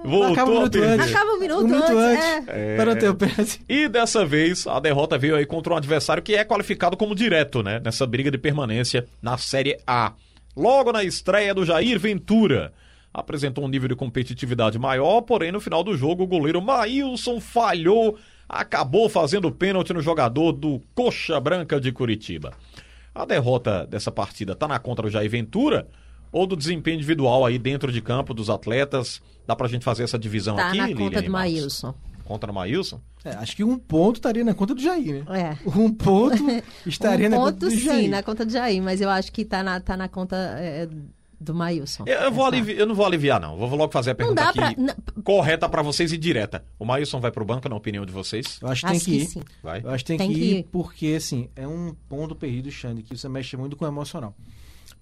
Voltou 0.04 0.32
Acaba 0.32 0.50
um 0.50 0.54
minuto 0.54 0.82
antes. 0.82 1.14
Acaba 1.14 1.30
um 1.30 1.38
minuto, 1.40 1.60
Um 1.64 1.68
minuto 1.68 1.98
antes. 1.98 2.24
antes. 2.24 2.48
é. 2.48 2.76
Para 2.76 2.84
não 2.94 3.00
ter 3.00 3.08
o 3.08 3.14
pênalti. 3.14 3.60
E 3.68 3.88
dessa 3.88 4.26
vez 4.26 4.66
a 4.66 4.80
derrota 4.80 5.16
veio 5.16 5.36
aí 5.36 5.46
contra 5.46 5.72
um 5.72 5.76
adversário 5.76 6.22
que 6.22 6.34
é 6.34 6.44
qualificado 6.44 6.96
como 6.96 7.14
direto, 7.14 7.62
né? 7.62 7.80
Nessa 7.82 8.04
briga 8.06 8.28
de 8.30 8.38
permanência 8.38 9.06
na 9.22 9.38
Série 9.38 9.78
A. 9.86 10.12
Logo 10.56 10.90
na 10.90 11.04
estreia 11.04 11.54
do 11.54 11.64
Jair 11.64 12.00
Ventura. 12.00 12.72
Apresentou 13.14 13.64
um 13.64 13.68
nível 13.68 13.88
de 13.88 13.94
competitividade 13.94 14.78
maior, 14.80 15.22
porém 15.22 15.52
no 15.52 15.60
final 15.60 15.82
do 15.84 15.96
jogo 15.96 16.24
o 16.24 16.26
goleiro 16.26 16.60
Maílson 16.60 17.40
falhou, 17.40 18.18
acabou 18.48 19.08
fazendo 19.08 19.50
pênalti 19.50 19.92
no 19.94 20.02
jogador 20.02 20.52
do 20.52 20.82
Coxa 20.94 21.40
Branca 21.40 21.80
de 21.80 21.92
Curitiba. 21.92 22.52
A 23.16 23.24
derrota 23.24 23.86
dessa 23.86 24.12
partida 24.12 24.54
tá 24.54 24.68
na 24.68 24.78
conta 24.78 25.02
do 25.02 25.10
Jair 25.10 25.30
Ventura 25.30 25.88
ou 26.30 26.46
do 26.46 26.54
desempenho 26.54 26.96
individual 26.96 27.46
aí 27.46 27.58
dentro 27.58 27.90
de 27.90 28.02
campo 28.02 28.34
dos 28.34 28.50
atletas? 28.50 29.22
Dá 29.46 29.56
pra 29.56 29.68
gente 29.68 29.84
fazer 29.84 30.02
essa 30.02 30.18
divisão 30.18 30.54
Tá 30.54 30.68
aqui, 30.68 30.76
na 30.76 30.94
conta 30.94 31.22
do? 31.22 31.30
Maílson. 31.30 31.94
Conta 32.24 32.46
do 32.46 32.52
Maílson? 32.52 33.00
É, 33.24 33.30
acho 33.30 33.56
que 33.56 33.64
um 33.64 33.78
ponto 33.78 34.16
estaria 34.16 34.44
na 34.44 34.52
conta 34.52 34.74
do 34.74 34.80
Jair, 34.82 35.24
né? 35.24 35.56
É. 35.64 35.68
Um 35.70 35.90
ponto 35.92 36.44
estaria 36.84 37.28
um 37.28 37.30
na 37.30 37.36
ponto 37.36 37.54
conta 37.54 37.66
do 37.66 37.70
sim, 37.70 37.78
Jair. 37.78 38.10
na 38.10 38.22
conta 38.22 38.44
do 38.44 38.52
Jair, 38.52 38.82
mas 38.82 39.00
eu 39.00 39.08
acho 39.08 39.32
que 39.32 39.44
tá 39.44 39.62
na, 39.62 39.80
tá 39.80 39.96
na 39.96 40.08
conta 40.08 40.36
é, 40.58 40.86
do 41.40 41.54
Maílson. 41.54 42.04
Eu, 42.06 42.14
eu 42.20 42.32
vou 42.32 42.44
alivi- 42.46 42.76
eu 42.76 42.86
não 42.86 42.94
vou 42.94 43.04
aliviar, 43.06 43.40
não. 43.40 43.56
Vou 43.56 43.68
logo 43.76 43.92
fazer 43.92 44.10
a 44.12 44.14
pergunta 44.14 44.42
aqui 44.42 44.58
pra. 44.58 44.74
não- 44.76 45.22
correta 45.22 45.68
pra 45.68 45.82
vocês 45.82 46.12
e 46.12 46.16
direta. 46.18 46.64
O 46.78 46.84
Maílson 46.84 47.20
vai 47.20 47.30
pro 47.30 47.44
banco, 47.44 47.68
na 47.68 47.76
opinião 47.76 48.04
de 48.06 48.12
vocês? 48.12 48.58
Eu 48.62 48.68
acho 48.68 48.80
que 48.82 48.86
tem 48.88 48.96
Acho 48.96 49.04
que 49.04 49.10
que 49.10 49.16
ir. 49.22 49.26
sim. 49.26 49.42
Vai. 49.62 49.82
Eu 49.82 49.90
acho 49.90 50.04
que 50.04 50.08
tem, 50.08 50.18
Tem 50.18 50.28
que, 50.28 50.34
que 50.34 50.40
ir, 50.44 50.56
ir. 50.58 50.68
porque, 50.72 51.14
assim, 51.16 51.48
é 51.54 51.66
um 51.68 51.94
ponto 52.08 52.34
perdido, 52.34 52.70
Xande, 52.70 53.02
que 53.02 53.16
você 53.16 53.28
mexe 53.28 53.56
muito 53.56 53.76
com 53.76 53.84
o 53.84 53.88
emocional. 53.88 54.34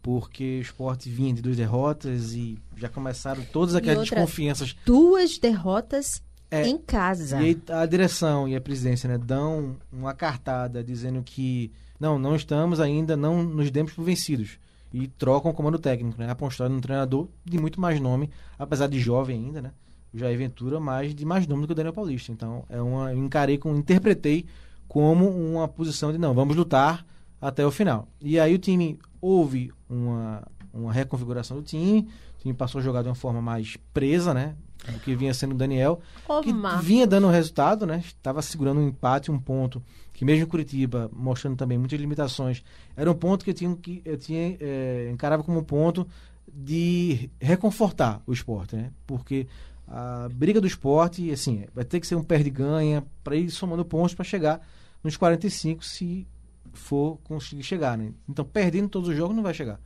Porque 0.02 0.58
o 0.58 0.62
esporte 0.62 1.08
vinha 1.08 1.32
de 1.32 1.40
duas 1.40 1.56
derrotas 1.56 2.34
e 2.34 2.58
já 2.76 2.88
começaram 2.88 3.42
todas 3.52 3.74
aquelas 3.74 4.00
outra- 4.00 4.16
desconfianças. 4.16 4.76
Duas 4.84 5.38
derrotas 5.38 6.22
É, 6.50 6.66
em 6.68 6.76
casa. 6.78 7.40
E 7.42 7.56
a 7.70 7.86
direção 7.86 8.46
e 8.46 8.54
a 8.54 8.60
presidência 8.60 9.08
né, 9.08 9.16
dão 9.18 9.76
uma 9.90 10.12
cartada 10.12 10.84
dizendo 10.84 11.22
que 11.22 11.70
não, 11.98 12.18
não 12.18 12.36
estamos 12.36 12.80
ainda, 12.80 13.16
não 13.16 13.42
nos 13.42 13.70
demos 13.70 13.92
por 13.92 14.04
vencidos. 14.04 14.58
E 14.94 15.08
trocam 15.08 15.50
o 15.50 15.54
comando 15.54 15.76
técnico, 15.76 16.20
né? 16.20 16.30
Apostando 16.30 16.72
num 16.72 16.80
treinador 16.80 17.26
de 17.44 17.58
muito 17.58 17.80
mais 17.80 18.00
nome, 18.00 18.30
apesar 18.56 18.86
de 18.86 19.00
jovem 19.00 19.46
ainda, 19.46 19.60
né? 19.60 19.72
O 20.12 20.18
Jair 20.18 20.38
Ventura, 20.38 20.78
mas 20.78 21.12
de 21.12 21.24
mais 21.24 21.48
nome 21.48 21.62
do 21.62 21.66
que 21.66 21.72
o 21.72 21.74
Daniel 21.74 21.92
Paulista. 21.92 22.30
Então, 22.30 22.64
é 22.68 22.80
uma, 22.80 23.12
eu 23.12 23.18
encarei, 23.18 23.58
com, 23.58 23.74
interpretei 23.74 24.46
como 24.86 25.28
uma 25.28 25.66
posição 25.66 26.12
de 26.12 26.18
não, 26.18 26.32
vamos 26.32 26.54
lutar 26.54 27.04
até 27.40 27.66
o 27.66 27.72
final. 27.72 28.06
E 28.20 28.38
aí 28.38 28.54
o 28.54 28.58
time 28.58 28.96
houve 29.20 29.72
uma, 29.90 30.46
uma 30.72 30.92
reconfiguração 30.92 31.56
do 31.56 31.64
time, 31.64 32.08
o 32.36 32.42
time 32.42 32.54
passou 32.54 32.80
a 32.80 32.84
jogar 32.84 33.02
de 33.02 33.08
uma 33.08 33.16
forma 33.16 33.42
mais 33.42 33.76
presa, 33.92 34.32
né? 34.32 34.54
Do 34.92 35.00
que 35.00 35.16
vinha 35.16 35.34
sendo 35.34 35.56
o 35.56 35.58
Daniel 35.58 36.00
que 36.42 36.52
vinha 36.84 37.04
dando 37.04 37.26
resultado, 37.26 37.84
né? 37.84 37.98
Estava 38.06 38.40
segurando 38.42 38.78
um 38.78 38.86
empate, 38.86 39.28
um 39.28 39.40
ponto 39.40 39.82
que 40.14 40.24
mesmo 40.24 40.44
em 40.44 40.48
Curitiba, 40.48 41.10
mostrando 41.12 41.56
também 41.56 41.76
muitas 41.76 42.00
limitações, 42.00 42.64
era 42.96 43.10
um 43.10 43.14
ponto 43.14 43.44
que 43.44 43.50
eu 43.50 43.54
tinha 43.54 43.76
que 43.76 44.00
eu 44.04 44.16
tinha 44.16 44.56
eh, 44.58 45.10
encarava 45.12 45.42
como 45.42 45.58
um 45.58 45.64
ponto 45.64 46.06
de 46.50 47.28
reconfortar 47.40 48.22
o 48.26 48.32
esporte, 48.32 48.76
né? 48.76 48.92
Porque 49.06 49.46
a 49.86 50.28
briga 50.32 50.60
do 50.60 50.66
esporte, 50.66 51.30
assim, 51.30 51.64
vai 51.74 51.84
ter 51.84 52.00
que 52.00 52.06
ser 52.06 52.14
um 52.14 52.22
perde-ganha 52.22 53.04
para 53.22 53.36
ir 53.36 53.50
somando 53.50 53.84
pontos 53.84 54.14
para 54.14 54.24
chegar 54.24 54.66
nos 55.02 55.16
45 55.16 55.84
se 55.84 56.26
for 56.72 57.18
conseguir 57.24 57.62
chegar, 57.62 57.98
né? 57.98 58.12
Então, 58.28 58.44
perdendo 58.44 58.88
todos 58.88 59.08
os 59.08 59.16
jogos 59.16 59.36
não 59.36 59.42
vai 59.42 59.52
chegar. 59.52 59.80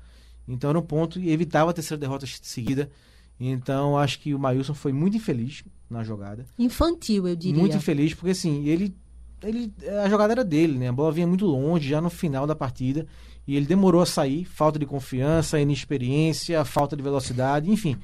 Então, 0.47 0.71
era 0.71 0.79
um 0.79 0.83
ponto 0.83 1.19
e 1.19 1.31
evitava 1.31 1.71
a 1.71 1.75
terceira 1.75 2.01
derrota 2.01 2.27
seguida. 2.27 2.91
Então, 3.41 3.99
acho 3.99 4.21
que 4.21 4.35
o 4.35 4.39
Maílson 4.39 4.75
foi 4.75 4.93
muito 4.93 5.17
infeliz 5.17 5.65
na 5.89 6.03
jogada. 6.03 6.47
Infantil, 6.59 7.29
eu 7.29 7.37
diria. 7.37 7.59
Muito 7.61 7.77
infeliz, 7.77 8.15
porque 8.15 8.31
assim, 8.31 8.65
ele, 8.67 8.95
ele. 9.43 9.73
A 10.05 10.09
jogada 10.09 10.33
era 10.33 10.45
dele, 10.45 10.79
né? 10.79 10.89
A 10.89 10.93
bola 10.93 11.13
vinha 11.13 11.27
muito 11.27 11.47
longe, 11.47 11.89
já 11.89 12.01
no 12.01 12.11
final 12.11 12.47
da 12.47 12.55
partida. 12.55 13.07
E 13.47 13.57
ele 13.57 13.65
demorou 13.67 14.03
a 14.03 14.07
sair, 14.07 14.45
falta 14.45 14.79
de 14.79 14.85
confiança, 14.85 15.59
inexperiência, 15.59 16.63
falta 16.65 16.95
de 16.97 17.03
velocidade, 17.03 17.71
enfim. 17.71 17.97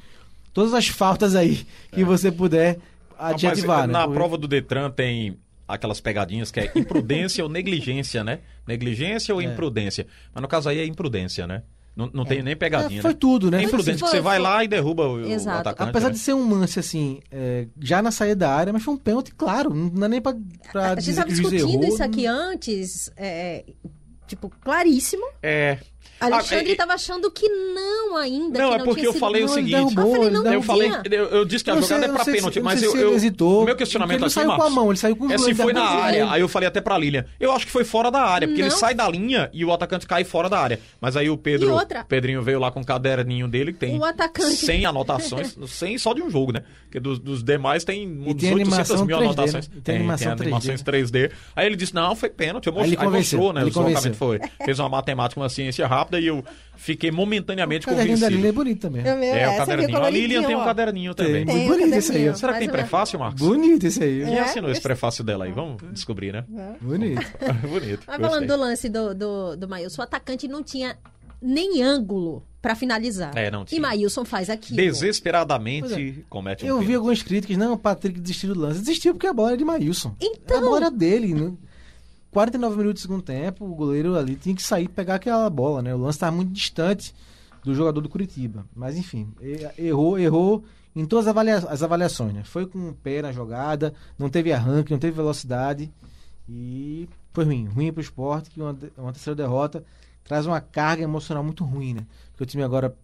Todas 0.52 0.72
as 0.72 0.88
faltas 0.88 1.34
aí 1.34 1.66
que 1.92 2.02
você 2.04 2.32
puder 2.32 2.78
adjetivar, 3.18 3.86
né? 3.86 3.92
na 3.92 4.08
prova 4.08 4.38
do 4.38 4.48
Detran 4.48 4.90
tem 4.90 5.36
aquelas 5.66 6.00
pegadinhas 6.00 6.50
que 6.50 6.60
é 6.60 6.72
imprudência 6.74 7.42
ou 7.44 7.50
negligência, 7.50 8.22
né? 8.24 8.40
Negligência 8.66 9.34
ou 9.34 9.42
É. 9.42 9.44
imprudência. 9.44 10.06
Mas 10.32 10.42
no 10.42 10.48
caso 10.48 10.68
aí 10.68 10.78
é 10.78 10.86
imprudência, 10.86 11.46
né? 11.46 11.62
Não, 11.96 12.10
não 12.12 12.24
tem 12.24 12.42
nem 12.42 12.56
pegadinha, 12.56 12.98
É, 12.98 13.02
foi 13.02 13.12
né? 13.12 13.16
tudo, 13.20 13.50
né? 13.50 13.60
É 13.60 13.64
imprudente, 13.66 13.98
Foi- 14.00 14.08
que 14.08 14.16
você 14.16 14.20
vai 14.20 14.36
foi- 14.38 14.42
lá 14.44 14.64
e 14.64 14.68
derruba 14.68 15.06
o, 15.06 15.14
o 15.14 15.26
Exato. 15.30 15.60
atacante. 15.60 15.90
Apesar 15.90 16.08
né? 16.08 16.12
de 16.14 16.18
ser 16.18 16.34
um 16.34 16.48
lance 16.50 16.78
assim, 16.80 17.20
é, 17.30 17.68
já 17.80 18.02
na 18.02 18.10
saída 18.10 18.36
da 18.36 18.50
área, 18.52 18.72
mas 18.72 18.82
foi 18.82 18.94
um 18.94 18.96
pênalti, 18.98 19.32
claro. 19.34 19.72
Não 19.72 20.04
é 20.06 20.08
nem 20.08 20.20
pra, 20.20 20.34
pra 20.72 20.90
A 20.92 20.94
gente 21.00 21.10
estava 21.10 21.28
o 21.28 21.32
discutindo 21.32 21.60
errou. 21.70 21.84
isso 21.84 22.02
aqui 22.02 22.26
antes, 22.26 23.10
é, 23.16 23.64
tipo, 24.26 24.50
claríssimo. 24.60 25.24
É, 25.40 25.78
Alexandre 26.20 26.68
Ah, 26.68 26.72
estava 26.72 26.92
achando 26.94 27.30
que 27.30 27.48
não 27.48 28.16
ainda. 28.16 28.58
Não, 28.58 28.68
que 28.70 28.74
é 28.74 28.78
não 28.78 28.84
porque 28.84 29.00
tinha 29.00 29.08
eu 29.08 29.12
sido 29.12 29.20
falei 29.20 29.44
o 29.44 29.48
seguinte. 29.48 29.74
Ah, 29.74 29.80
eu 29.80 29.90
falei, 29.90 30.04
Derrubou, 30.30 30.46
ele 30.46 30.56
Eu 30.56 30.62
falei, 30.62 30.90
eu, 31.10 31.24
eu 31.26 31.44
disse 31.44 31.64
que 31.64 31.70
a 31.70 31.74
Não 31.74 31.82
jogada 31.82 32.06
sei- 32.06 32.14
é 32.14 32.24
se- 32.24 32.32
pênalti, 32.32 32.60
mas 32.60 32.82
eu, 32.82 32.92
ele 32.94 33.02
eu- 33.02 33.14
hesitou, 33.14 33.62
o 33.62 33.64
meu 33.64 33.76
questionamento 33.76 34.18
ele 34.18 34.26
assim, 34.26 34.34
saiu 34.40 34.54
com 34.56 34.62
a 34.62 34.70
mão, 34.70 34.88
ele 34.90 34.98
saiu 34.98 35.16
com 35.16 35.26
o 35.26 35.32
é 35.32 35.38
se 35.38 35.54
foi 35.54 35.72
na 35.72 35.84
área, 35.84 36.30
aí 36.30 36.40
eu 36.40 36.48
falei 36.48 36.68
até 36.68 36.80
pra 36.80 36.96
Lilian. 36.96 37.24
Eu 37.38 37.52
acho 37.52 37.66
que 37.66 37.72
foi 37.72 37.84
fora 37.84 38.10
da 38.10 38.22
área, 38.22 38.46
porque 38.48 38.60
ele 38.62 38.70
Não. 38.70 38.76
sai 38.76 38.94
da 38.94 39.08
linha 39.08 39.50
e 39.52 39.64
o 39.64 39.72
atacante 39.72 40.06
cai 40.06 40.24
fora 40.24 40.48
da 40.48 40.58
área. 40.58 40.80
Mas 41.00 41.16
aí 41.16 41.28
o 41.28 41.36
Pedro, 41.36 41.72
outra? 41.72 42.04
Pedrinho 42.04 42.42
veio 42.42 42.58
lá 42.58 42.70
com 42.70 42.80
o 42.80 42.84
caderninho 42.86 43.48
dele, 43.48 43.72
que 43.72 43.78
tem 43.78 43.98
O 43.98 44.04
atacante- 44.04 44.54
100 44.56 44.86
anotações, 44.86 45.56
100 45.66 45.98
só 45.98 46.14
de 46.14 46.22
um 46.22 46.30
jogo, 46.30 46.52
né? 46.52 46.62
Porque 46.84 47.00
dos, 47.00 47.18
dos 47.18 47.42
demais 47.42 47.84
tem 47.84 48.06
uns 48.08 48.34
tem 48.36 48.54
800 48.54 48.60
animação 48.60 49.04
mil 49.04 49.16
3D, 49.18 49.24
anotações. 49.24 49.68
né? 49.68 49.74
E 49.76 49.80
tem 49.80 49.96
animação 49.96 50.32
animações 50.32 50.82
3D. 50.82 51.30
Aí 51.56 51.66
ele 51.66 51.76
disse, 51.76 51.94
não, 51.94 52.14
foi 52.14 52.28
pênalti. 52.30 52.66
Eu 52.66 52.72
ele 52.72 52.78
mostrei, 52.80 52.98
aí 52.98 53.04
convenceu, 53.04 53.38
mostrou, 53.38 53.52
né? 53.52 53.60
ele 53.60 53.66
o 53.66 53.70
deslocamento 53.70 54.18
convenceu. 54.18 54.48
foi. 54.58 54.64
Fez 54.66 54.78
uma 54.78 54.88
matemática, 54.88 55.40
uma 55.40 55.48
ciência 55.48 55.86
rápida 55.86 56.03
e 56.12 56.26
eu 56.26 56.44
fiquei 56.76 57.10
momentaneamente 57.10 57.86
O 57.86 57.90
caderninho 57.90 58.18
da 58.18 58.26
convencido. 58.26 58.36
Lilian 58.36 58.48
é 58.48 58.52
bonito 58.52 58.80
também. 58.80 59.02
Meu, 59.02 59.12
É, 59.12 59.46
o 59.46 59.50
aqui 59.50 59.58
caderninho. 59.58 60.02
A 60.02 60.10
Lilian 60.10 60.42
tem 60.44 60.56
um 60.56 60.64
caderninho 60.64 61.14
também. 61.14 61.44
muito 61.44 61.52
Tem 61.52 61.66
bonito 61.68 61.94
esse 61.94 62.12
aí. 62.12 62.18
Será 62.18 62.28
que 62.28 62.36
tem 62.36 62.42
Mais 62.42 62.52
ou 62.52 62.58
menos. 62.60 62.70
prefácio, 62.72 63.18
Marcos? 63.18 63.40
Bonito 63.40 63.86
esse 63.86 64.02
aí. 64.02 64.24
Quem 64.24 64.36
É? 64.36 64.40
assinou 64.40 64.70
esse 64.70 64.80
prefácio 64.80 65.22
dela 65.24 65.44
aí? 65.44 65.52
Vamos 65.52 65.82
descobrir, 65.92 66.32
né? 66.32 66.44
Bonito. 66.80 67.20
Bonito. 67.68 68.02
Mas 68.06 68.20
falando 68.20 68.46
do 68.46 68.56
lance 68.56 68.88
do, 68.88 69.14
do, 69.14 69.56
do 69.56 69.68
Maílson, 69.68 70.02
o 70.02 70.04
atacante 70.04 70.46
não 70.48 70.62
tinha 70.62 70.96
nem 71.40 71.82
ângulo 71.82 72.42
pra 72.62 72.74
finalizar. 72.74 73.36
É, 73.36 73.50
não 73.50 73.64
tinha. 73.64 73.78
E 73.78 73.80
Maílson 73.82 74.24
faz 74.24 74.48
aquilo. 74.48 74.76
Desesperadamente 74.78 76.24
comete 76.30 76.64
um 76.64 76.68
Eu 76.68 76.80
vi 76.80 76.94
algumas 76.94 77.22
críticas, 77.22 77.56
não, 77.56 77.74
o 77.74 77.78
Patrick 77.78 78.18
desistiu 78.20 78.54
do 78.54 78.60
lance. 78.60 78.80
Desistiu 78.80 79.12
porque 79.14 79.26
a 79.26 79.32
bola 79.32 79.50
era 79.50 79.56
de 79.58 79.64
Maílson. 79.64 80.14
Então- 80.20 80.56
A 80.58 80.60
bola 80.60 80.90
dele. 80.90 81.34
né? 81.34 81.52
49 82.34 82.76
minutos 82.76 83.02
do 83.02 83.06
segundo 83.06 83.22
tempo, 83.22 83.64
o 83.64 83.74
goleiro 83.74 84.16
ali 84.16 84.36
tinha 84.36 84.54
que 84.54 84.62
sair 84.62 84.84
e 84.84 84.88
pegar 84.88 85.14
aquela 85.14 85.48
bola, 85.48 85.80
né? 85.80 85.94
O 85.94 85.98
lance 85.98 86.16
estava 86.16 86.34
muito 86.36 86.52
distante 86.52 87.14
do 87.64 87.74
jogador 87.74 88.00
do 88.00 88.08
Curitiba. 88.08 88.66
Mas 88.76 88.96
enfim, 88.98 89.32
errou, 89.78 90.18
errou 90.18 90.64
em 90.94 91.06
todas 91.06 91.26
as, 91.26 91.30
avalia- 91.30 91.56
as 91.68 91.82
avaliações, 91.82 92.34
né? 92.34 92.44
Foi 92.44 92.66
com 92.66 92.90
o 92.90 92.92
pé 92.92 93.22
na 93.22 93.32
jogada, 93.32 93.94
não 94.18 94.28
teve 94.28 94.52
arranque, 94.52 94.92
não 94.92 94.98
teve 94.98 95.16
velocidade 95.16 95.90
e 96.48 97.08
foi 97.32 97.44
ruim. 97.44 97.64
Ruim 97.66 97.92
pro 97.92 98.02
esporte, 98.02 98.50
que 98.50 98.60
uma, 98.60 98.76
uma 98.98 99.12
terceira 99.12 99.34
derrota 99.36 99.84
traz 100.22 100.46
uma 100.46 100.60
carga 100.60 101.02
emocional 101.02 101.42
muito 101.42 101.64
ruim, 101.64 101.94
né? 101.94 102.06
Porque 102.32 102.42
o 102.44 102.46
time 102.46 102.62
agora 102.62 102.94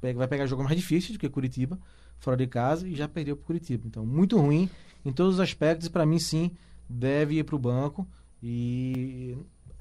pega- 0.00 0.18
vai 0.18 0.26
pegar 0.28 0.46
jogo 0.46 0.64
mais 0.64 0.76
difícil 0.76 1.12
do 1.12 1.18
que 1.18 1.28
Curitiba, 1.28 1.78
fora 2.18 2.36
de 2.36 2.46
casa, 2.46 2.86
e 2.88 2.94
já 2.94 3.06
perdeu 3.08 3.36
pro 3.36 3.46
Curitiba. 3.46 3.84
Então, 3.86 4.04
muito 4.04 4.38
ruim 4.38 4.68
em 5.04 5.12
todos 5.12 5.34
os 5.34 5.40
aspectos, 5.40 5.86
e 5.86 5.90
para 5.90 6.04
mim, 6.04 6.18
sim, 6.18 6.50
deve 6.88 7.36
ir 7.38 7.44
pro 7.44 7.58
banco. 7.58 8.06
E 8.42 9.36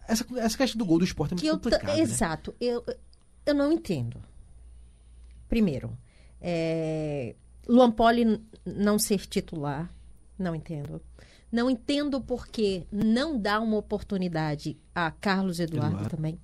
essa, 0.08 0.26
essa 0.38 0.58
questão 0.58 0.78
do 0.78 0.86
gol 0.86 1.00
do 1.00 1.06
esporte 1.06 1.32
é 1.32 1.36
muito 1.36 1.42
que 1.42 1.48
eu 1.48 1.58
ta- 1.58 1.70
complicada. 1.78 1.94
né? 1.98 2.02
Exato. 2.04 2.56
Eu, 2.60 2.84
eu 3.46 3.54
não 3.54 3.72
entendo. 3.72 4.22
Primeiro, 5.48 5.98
é, 6.42 7.36
Luan 7.68 7.92
Poli 7.92 8.42
não 8.66 9.00
ser 9.00 9.20
titular, 9.28 9.92
não 10.38 10.54
entendo. 10.56 11.02
Não 11.52 11.70
entendo 11.70 12.22
porque 12.22 12.86
não 12.92 13.40
dá 13.40 13.60
uma 13.60 13.78
oportunidade 13.78 14.78
a 14.94 15.10
Carlos 15.10 15.60
Eduardo, 15.60 15.96
Eduardo. 15.96 16.16
também, 16.16 16.40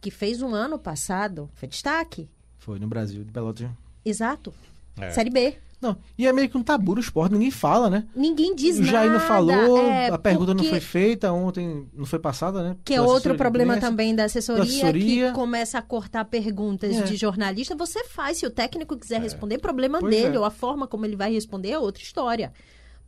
que 0.00 0.10
fez 0.10 0.40
um 0.40 0.54
ano 0.54 0.78
passado, 0.78 1.50
foi 1.54 1.68
destaque. 1.68 2.30
Foi 2.56 2.78
no 2.78 2.88
Brasil, 2.88 3.24
de 3.24 3.30
Pelotas. 3.32 3.68
Exato. 4.04 4.54
É. 4.98 5.10
Série 5.10 5.28
B. 5.30 5.58
Não, 5.80 5.96
e 6.18 6.26
é 6.26 6.32
meio 6.32 6.48
que 6.48 6.58
um 6.58 6.62
tabu 6.62 6.94
no 6.96 7.00
esporte, 7.00 7.32
ninguém 7.32 7.52
fala, 7.52 7.88
né? 7.88 8.04
Ninguém 8.14 8.52
diz 8.54 8.78
o 8.80 8.82
Jair 8.82 9.06
nada. 9.12 9.20
não 9.20 9.26
falou, 9.28 9.78
é, 9.78 10.08
a 10.08 10.18
pergunta 10.18 10.48
não 10.52 10.56
porque- 10.56 10.70
foi 10.70 10.80
feita 10.80 11.32
ontem, 11.32 11.86
não 11.94 12.04
foi 12.04 12.18
passada, 12.18 12.62
né? 12.64 12.76
Que 12.84 12.94
é 12.94 13.00
outro 13.00 13.36
problema 13.36 13.74
imprensa. 13.74 13.88
também 13.90 14.12
da 14.14 14.24
assessoria, 14.24 14.64
Da 14.64 14.68
assessoria. 14.68 15.28
que 15.28 15.34
começa 15.34 15.78
a 15.78 15.82
cortar 15.82 16.24
perguntas 16.24 16.96
É. 16.96 17.02
de 17.02 17.14
jornalista. 17.16 17.76
Você 17.76 18.02
faz, 18.04 18.38
se 18.38 18.46
o 18.46 18.50
técnico 18.50 18.96
quiser 18.96 19.20
responder, 19.20 19.58
problema 19.58 20.00
Pois 20.00 20.12
dele, 20.12 20.34
é. 20.36 20.38
ou 20.38 20.44
a 20.44 20.50
forma 20.50 20.88
como 20.88 21.04
ele 21.06 21.14
vai 21.14 21.32
responder 21.32 21.70
é 21.70 21.78
outra 21.78 22.02
história. 22.02 22.52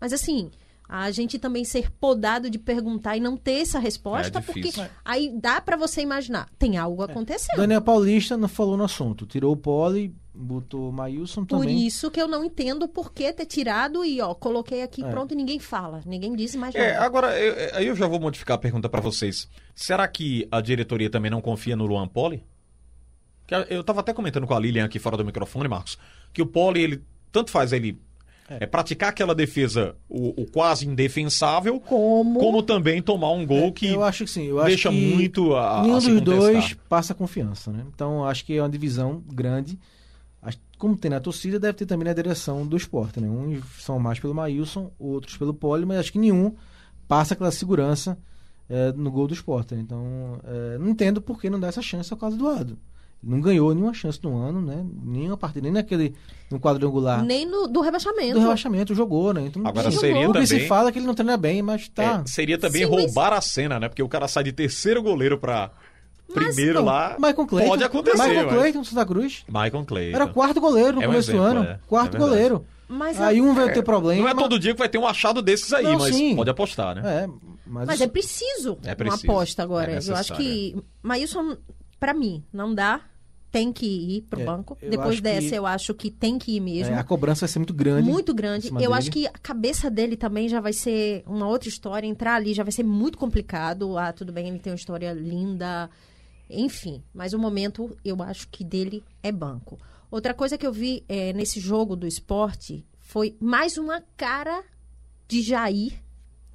Mas 0.00 0.12
assim, 0.12 0.50
a 0.92 1.08
gente 1.12 1.38
também 1.38 1.64
ser 1.64 1.88
podado 1.92 2.50
de 2.50 2.58
perguntar 2.58 3.16
e 3.16 3.20
não 3.20 3.36
ter 3.36 3.60
essa 3.60 3.78
resposta, 3.78 4.38
É 4.38 4.42
porque 4.42 4.70
aí 5.04 5.32
dá 5.40 5.60
pra 5.60 5.76
você 5.76 6.00
imaginar, 6.02 6.48
tem 6.58 6.76
algo 6.76 7.02
acontecendo. 7.04 7.56
Daniel 7.58 7.80
Paulista 7.80 8.36
não 8.36 8.48
falou 8.48 8.76
no 8.76 8.82
assunto, 8.82 9.24
tirou 9.24 9.52
o 9.52 9.56
Poli, 9.56 10.12
botou 10.34 10.88
o 10.88 10.92
Maílson 10.92 11.44
Por 11.44 11.60
também. 11.60 11.86
isso 11.86 12.10
que 12.10 12.20
eu 12.20 12.26
não 12.26 12.44
entendo 12.44 12.88
por 12.88 13.12
que 13.12 13.32
ter 13.32 13.46
tirado 13.46 14.04
e, 14.04 14.20
ó, 14.20 14.34
coloquei 14.34 14.82
aqui, 14.82 15.04
É. 15.04 15.08
pronto, 15.08 15.32
e 15.32 15.36
ninguém 15.36 15.60
fala. 15.60 16.00
Ninguém 16.04 16.34
diz 16.34 16.56
mais 16.56 16.74
É, 16.74 16.94
nada. 16.94 17.06
agora, 17.06 17.38
eu- 17.38 17.76
aí 17.76 17.86
eu 17.86 17.94
já 17.94 18.08
vou 18.08 18.18
modificar 18.18 18.56
a 18.56 18.58
pergunta 18.58 18.88
pra 18.88 19.00
vocês. 19.00 19.48
Será 19.74 20.08
que 20.08 20.48
a 20.50 20.60
diretoria 20.60 21.08
também 21.08 21.30
não 21.30 21.40
confia 21.40 21.76
no 21.76 21.86
Luan 21.86 22.08
Poli? 22.08 22.44
Eu 23.68 23.82
tava 23.82 24.00
até 24.00 24.12
comentando 24.12 24.46
com 24.46 24.54
a 24.54 24.60
Lilian 24.60 24.84
aqui 24.84 24.98
fora 24.98 25.16
do 25.16 25.24
microfone, 25.24 25.68
Marcos, 25.68 25.98
que 26.32 26.40
o 26.40 26.46
Poli, 26.46 26.80
ele 26.82 27.04
tanto 27.32 27.50
faz 27.50 27.72
ele 27.72 28.00
é, 28.50 28.66
praticar 28.66 29.10
aquela 29.10 29.34
defesa, 29.34 29.94
o, 30.08 30.42
o 30.42 30.46
quase 30.50 30.86
indefensável, 30.86 31.78
Como? 31.78 32.40
como 32.40 32.62
também 32.62 33.00
tomar 33.00 33.30
um 33.30 33.46
gol 33.46 33.72
que 33.72 33.86
eu 33.86 34.02
acho 34.02 34.24
que 34.24 34.30
sim, 34.30 34.46
eu 34.46 34.62
deixa 34.64 34.90
muito 34.90 35.54
a, 35.54 35.78
a 35.78 35.82
nenhum 35.82 36.00
se 36.00 36.10
dos 36.10 36.22
dois 36.22 36.74
passa 36.88 37.14
confiança, 37.14 37.70
né? 37.70 37.84
Então 37.94 38.24
acho 38.26 38.44
que 38.44 38.54
é 38.56 38.62
uma 38.62 38.68
divisão 38.68 39.22
grande. 39.32 39.78
Como 40.78 40.96
tem 40.96 41.10
na 41.10 41.20
torcida, 41.20 41.60
deve 41.60 41.74
ter 41.74 41.84
também 41.84 42.06
na 42.06 42.14
direção 42.14 42.66
do 42.66 42.74
esporte, 42.74 43.20
né? 43.20 43.28
Uns 43.28 43.62
são 43.82 43.98
mais 43.98 44.18
pelo 44.18 44.34
Maílson, 44.34 44.90
outros 44.98 45.36
pelo 45.36 45.52
Poli, 45.52 45.84
mas 45.84 45.98
acho 45.98 46.10
que 46.12 46.18
nenhum 46.18 46.54
passa 47.06 47.34
aquela 47.34 47.50
segurança 47.50 48.18
é, 48.66 48.90
no 48.92 49.10
gol 49.10 49.26
do 49.26 49.34
esporte. 49.34 49.74
né? 49.74 49.82
Então, 49.82 50.40
é, 50.42 50.78
não 50.78 50.88
entendo 50.88 51.20
por 51.20 51.38
que 51.38 51.50
não 51.50 51.60
dá 51.60 51.68
essa 51.68 51.82
chance 51.82 52.10
ao 52.10 52.18
caso 52.18 52.38
do 52.38 52.48
Ado. 52.48 52.78
Não 53.22 53.38
ganhou 53.40 53.74
nenhuma 53.74 53.92
chance 53.92 54.18
no 54.22 54.38
ano, 54.38 54.62
né? 54.62 54.82
Nenhuma 55.04 55.36
partida, 55.36 55.64
nem 55.64 55.72
naquele 55.72 56.14
no 56.50 56.58
quadrangular 56.58 57.22
Nem 57.22 57.44
no, 57.46 57.66
do 57.68 57.82
rebaixamento. 57.82 58.32
do 58.34 58.40
rebaixamento 58.40 58.94
jogou, 58.94 59.34
né? 59.34 59.42
Então, 59.46 59.60
Agora 59.66 59.90
sim, 59.90 59.98
seria 59.98 60.28
o 60.28 60.32
que 60.32 60.46
se 60.46 60.54
também- 60.54 60.68
fala 60.68 60.88
é 60.88 60.92
que 60.92 60.98
ele 60.98 61.06
não 61.06 61.14
treina 61.14 61.36
bem, 61.36 61.60
mas 61.60 61.86
tá. 61.88 62.22
É, 62.26 62.30
seria 62.30 62.56
também 62.56 62.84
Sim, 62.86 62.90
mas- 62.90 63.04
roubar 63.04 63.34
a 63.34 63.40
cena, 63.42 63.78
né? 63.78 63.88
Porque 63.90 64.02
o 64.02 64.08
cara 64.08 64.26
sai 64.26 64.44
de 64.44 64.52
terceiro 64.52 65.02
goleiro 65.02 65.36
pra 65.38 65.70
primeiro 66.32 66.78
Não, 66.78 66.84
lá. 66.86 67.16
Michael 67.18 67.46
Clayton, 67.46 67.68
Pode 67.70 67.84
acontecer, 67.84 68.22
Michael 68.28 68.46
mas- 68.46 68.54
Clayton, 68.56 68.84
Santa 68.84 69.04
Cruz. 69.06 69.44
Michael 69.48 69.84
Clayton. 69.84 70.16
Era 70.16 70.26
quarto 70.28 70.60
goleiro 70.60 70.92
no 70.94 71.02
É 71.02 71.06
um 71.06 71.10
começo 71.10 71.30
exemplo, 71.30 71.46
do 71.46 71.58
ano. 71.58 71.64
é. 71.68 71.78
Quarto 71.86 72.16
É 72.16 72.20
goleiro. 72.20 72.64
Mas, 72.88 73.20
Aí 73.20 73.40
um 73.40 73.54
veio 73.54 73.72
ter 73.72 73.82
problema. 73.82 74.20
Não 74.22 74.28
é 74.28 74.34
todo 74.34 74.58
dia 74.58 74.72
que 74.72 74.78
vai 74.78 74.88
ter 74.88 74.98
um 74.98 75.06
achado 75.06 75.40
desses 75.42 75.72
aí, 75.72 75.84
Não, 75.84 75.98
mas 75.98 76.14
sim. 76.16 76.34
pode 76.34 76.50
apostar, 76.50 76.94
né? 76.96 77.24
É, 77.24 77.28
mas, 77.66 77.86
Mas 77.86 78.00
é 78.00 78.06
preciso, 78.08 78.78
É 78.82 78.88
uma 78.90 78.96
preciso, 78.96 79.30
aposta 79.30 79.62
agora. 79.62 79.92
é 79.92 79.98
eu 80.04 80.16
acho 80.16 80.34
que. 80.34 80.74
Maílson, 81.02 81.56
pra 82.00 82.12
mim, 82.14 82.42
não 82.52 82.74
dá. 82.74 83.00
Tem 83.50 83.72
que 83.72 83.84
ir 83.86 84.22
pro 84.30 84.40
É, 84.40 84.44
banco. 84.44 84.78
Depois 84.80 85.20
dessa, 85.20 85.48
que- 85.48 85.54
eu 85.56 85.66
acho 85.66 85.92
que 85.92 86.08
tem 86.10 86.38
que 86.38 86.52
ir 86.56 86.60
mesmo. 86.60 86.94
é, 86.94 86.98
a 86.98 87.02
cobrança 87.02 87.40
vai 87.40 87.48
ser 87.48 87.58
muito 87.58 87.74
grande. 87.74 88.08
muito 88.08 88.32
grande. 88.32 88.68
Eu 88.68 88.74
dele. 88.76 88.92
acho 88.94 89.10
que 89.10 89.26
a 89.26 89.32
cabeça 89.32 89.90
dele 89.90 90.16
também 90.16 90.48
já 90.48 90.60
vai 90.60 90.72
ser 90.72 91.24
uma 91.26 91.48
outra 91.48 91.68
história. 91.68 92.06
Entrar 92.06 92.36
ali 92.36 92.54
já 92.54 92.62
vai 92.62 92.70
ser 92.70 92.84
muito 92.84 93.18
complicado. 93.18 93.98
Ah, 93.98 94.12
tudo 94.12 94.32
bem, 94.32 94.48
ele 94.48 94.58
tem 94.60 94.72
uma 94.72 94.76
história 94.76 95.12
linda. 95.12 95.90
Enfim, 96.48 97.02
mas 97.14 97.32
o 97.32 97.38
momento 97.38 97.96
eu 98.04 98.22
acho 98.22 98.48
que 98.48 98.62
dele 98.64 99.02
é 99.22 99.32
banco. 99.32 99.78
Outra 100.10 100.32
coisa 100.34 100.56
que 100.58 100.66
eu 100.66 100.72
vi 100.72 101.04
é, 101.08 101.32
nesse 101.32 101.58
jogo 101.60 101.94
do 101.96 102.06
esporte 102.06 102.84
foi 102.98 103.36
mais 103.40 103.76
uma 103.78 104.00
cara 104.16 104.62
de 105.28 105.42
Jair 105.42 105.92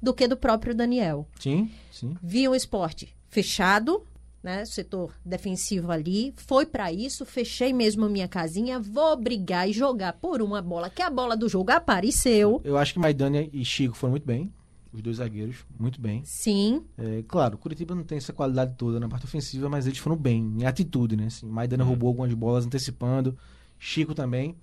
do 0.00 0.12
que 0.14 0.28
do 0.28 0.36
próprio 0.36 0.74
Daniel. 0.74 1.26
Sim, 1.40 1.70
sim. 1.90 2.14
Vi 2.22 2.46
um 2.48 2.54
esporte 2.54 3.14
fechado, 3.28 4.02
né? 4.46 4.64
Setor 4.64 5.12
defensivo 5.24 5.90
ali. 5.90 6.32
Foi 6.36 6.64
pra 6.64 6.92
isso, 6.92 7.26
fechei 7.26 7.72
mesmo 7.72 8.04
a 8.04 8.08
minha 8.08 8.28
casinha. 8.28 8.78
Vou 8.78 9.16
brigar 9.16 9.68
e 9.68 9.72
jogar 9.72 10.12
por 10.12 10.40
uma 10.40 10.62
bola, 10.62 10.88
que 10.88 11.02
a 11.02 11.10
bola 11.10 11.36
do 11.36 11.48
jogo 11.48 11.72
apareceu. 11.72 12.60
Eu 12.62 12.78
acho 12.78 12.92
que 12.92 13.00
Maidana 13.00 13.42
e 13.52 13.64
Chico 13.64 13.96
foram 13.96 14.12
muito 14.12 14.24
bem. 14.24 14.52
Os 14.92 15.02
dois 15.02 15.16
zagueiros, 15.16 15.56
muito 15.78 16.00
bem. 16.00 16.22
Sim, 16.24 16.84
É, 16.96 17.24
claro, 17.26 17.56
o 17.56 17.58
Curitiba 17.58 17.92
não 17.92 18.04
tem 18.04 18.18
essa 18.18 18.32
qualidade 18.32 18.76
toda 18.78 19.00
na 19.00 19.08
parte 19.08 19.26
ofensiva, 19.26 19.68
mas 19.68 19.84
eles 19.84 19.98
foram 19.98 20.16
bem, 20.16 20.54
em 20.60 20.64
atitude, 20.64 21.16
né? 21.16 21.26
Assim, 21.26 21.46
Maidana 21.46 21.82
roubou 21.82 22.06
algumas 22.08 22.32
bolas 22.32 22.64
antecipando, 22.64 23.36
Chico 23.80 24.14
também. 24.14 24.54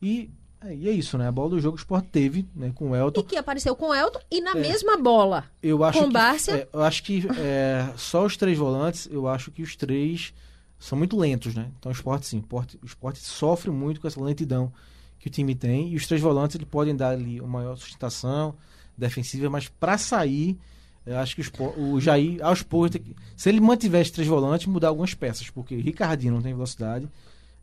E 0.00 0.30
é, 0.64 0.74
e 0.74 0.88
é 0.88 0.92
isso, 0.92 1.16
né? 1.18 1.28
A 1.28 1.32
bola 1.32 1.50
do 1.50 1.60
jogo 1.60 1.76
o 1.76 1.78
Sport 1.78 2.04
teve, 2.10 2.46
né? 2.54 2.72
Com 2.74 2.90
o 2.90 2.96
e 2.96 2.98
Elton. 2.98 3.22
que 3.22 3.36
apareceu 3.36 3.74
com 3.76 3.88
o 3.90 3.94
Elton 3.94 4.20
e 4.30 4.40
na 4.40 4.54
mesma 4.54 4.96
bola. 4.96 5.44
Eu 5.62 5.82
acho 5.84 5.98
Com 5.98 6.06
que, 6.06 6.12
Bárcia? 6.12 6.52
é, 6.52 6.68
eu 6.72 6.82
acho 6.82 7.02
que 7.02 7.24
é, 7.38 7.92
só 7.96 8.24
os 8.24 8.36
três 8.36 8.56
volantes, 8.58 9.08
eu 9.10 9.26
acho 9.28 9.50
que 9.50 9.62
os 9.62 9.74
três 9.76 10.32
são 10.78 10.98
muito 10.98 11.16
lentos, 11.18 11.54
né? 11.54 11.70
Então 11.78 11.90
o 11.90 11.94
esporte 11.94 12.26
sim, 12.26 12.42
o 12.82 12.86
esporte 12.86 13.18
sofre 13.20 13.70
muito 13.70 14.00
com 14.00 14.06
essa 14.08 14.20
lentidão 14.22 14.72
que 15.18 15.28
o 15.28 15.30
time 15.30 15.54
tem. 15.54 15.92
E 15.92 15.96
os 15.96 16.06
três 16.06 16.20
volantes 16.20 16.56
eles 16.56 16.68
podem 16.68 16.94
dar 16.96 17.10
ali 17.10 17.40
uma 17.40 17.48
maior 17.60 17.76
sustentação 17.76 18.54
defensiva, 18.98 19.48
mas 19.48 19.68
para 19.68 19.96
sair, 19.96 20.58
eu 21.06 21.16
acho 21.18 21.34
que 21.34 21.40
o, 21.40 21.44
Sport- 21.44 21.76
o 21.78 22.00
Jair, 22.00 22.38
aos 22.44 22.62
poucos, 22.62 23.00
se 23.36 23.48
ele 23.48 23.60
mantiver 23.60 24.00
esses 24.00 24.12
três 24.12 24.28
volantes, 24.28 24.66
mudar 24.66 24.88
algumas 24.88 25.14
peças, 25.14 25.48
porque 25.50 25.74
Ricardinho 25.76 26.34
não 26.34 26.42
tem 26.42 26.52
velocidade, 26.54 27.08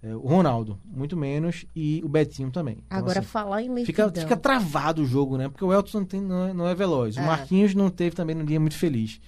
é, 0.01 0.15
o 0.15 0.19
Ronaldo, 0.27 0.79
muito 0.85 1.17
menos, 1.17 1.65
e 1.75 2.01
o 2.05 2.09
Betinho 2.09 2.49
também. 2.51 2.77
Então, 2.85 2.97
Agora, 2.97 3.19
assim, 3.19 3.27
falar 3.27 3.61
em 3.61 3.85
Fica, 3.85 4.05
lentidão. 4.05 4.23
fica 4.23 4.37
travado 4.37 5.01
o 5.01 5.05
jogo, 5.05 5.37
né? 5.37 5.49
Porque 5.49 5.63
o 5.65 5.73
Elton 5.73 5.99
não, 5.99 6.05
tem- 6.05 6.21
não 6.21 6.47
é, 6.47 6.53
não 6.53 6.67
é 6.67 6.73
veloz. 6.75 7.17
É. 7.17 7.21
O 7.21 7.25
Marquinhos 7.25 7.75
não 7.75 7.89
teve 7.89 8.15
também 8.15 8.35
um 8.35 8.45
dia 8.45 8.59
muito 8.59 8.77
feliz. 8.77 9.19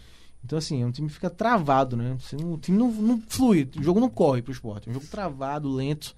Então, 0.44 0.58
assim, 0.58 0.82
é 0.82 0.86
um 0.86 0.92
time 0.92 1.08
que 1.08 1.14
fica 1.14 1.30
travado, 1.30 1.96
né? 1.98 2.18
Não- 2.40 2.54
O 2.54 2.58
time 2.58 2.78
não, 2.78 2.92
não 2.92 3.22
flui, 3.28 3.70
o 3.78 3.84
jogo 3.84 4.00
não 4.00 4.10
corre 4.10 4.42
pro 4.42 4.52
esporte. 4.54 4.88
É 4.88 4.92
um 4.92 4.94
jogo 4.94 5.06
travado, 5.08 5.70
lento. 5.70 6.16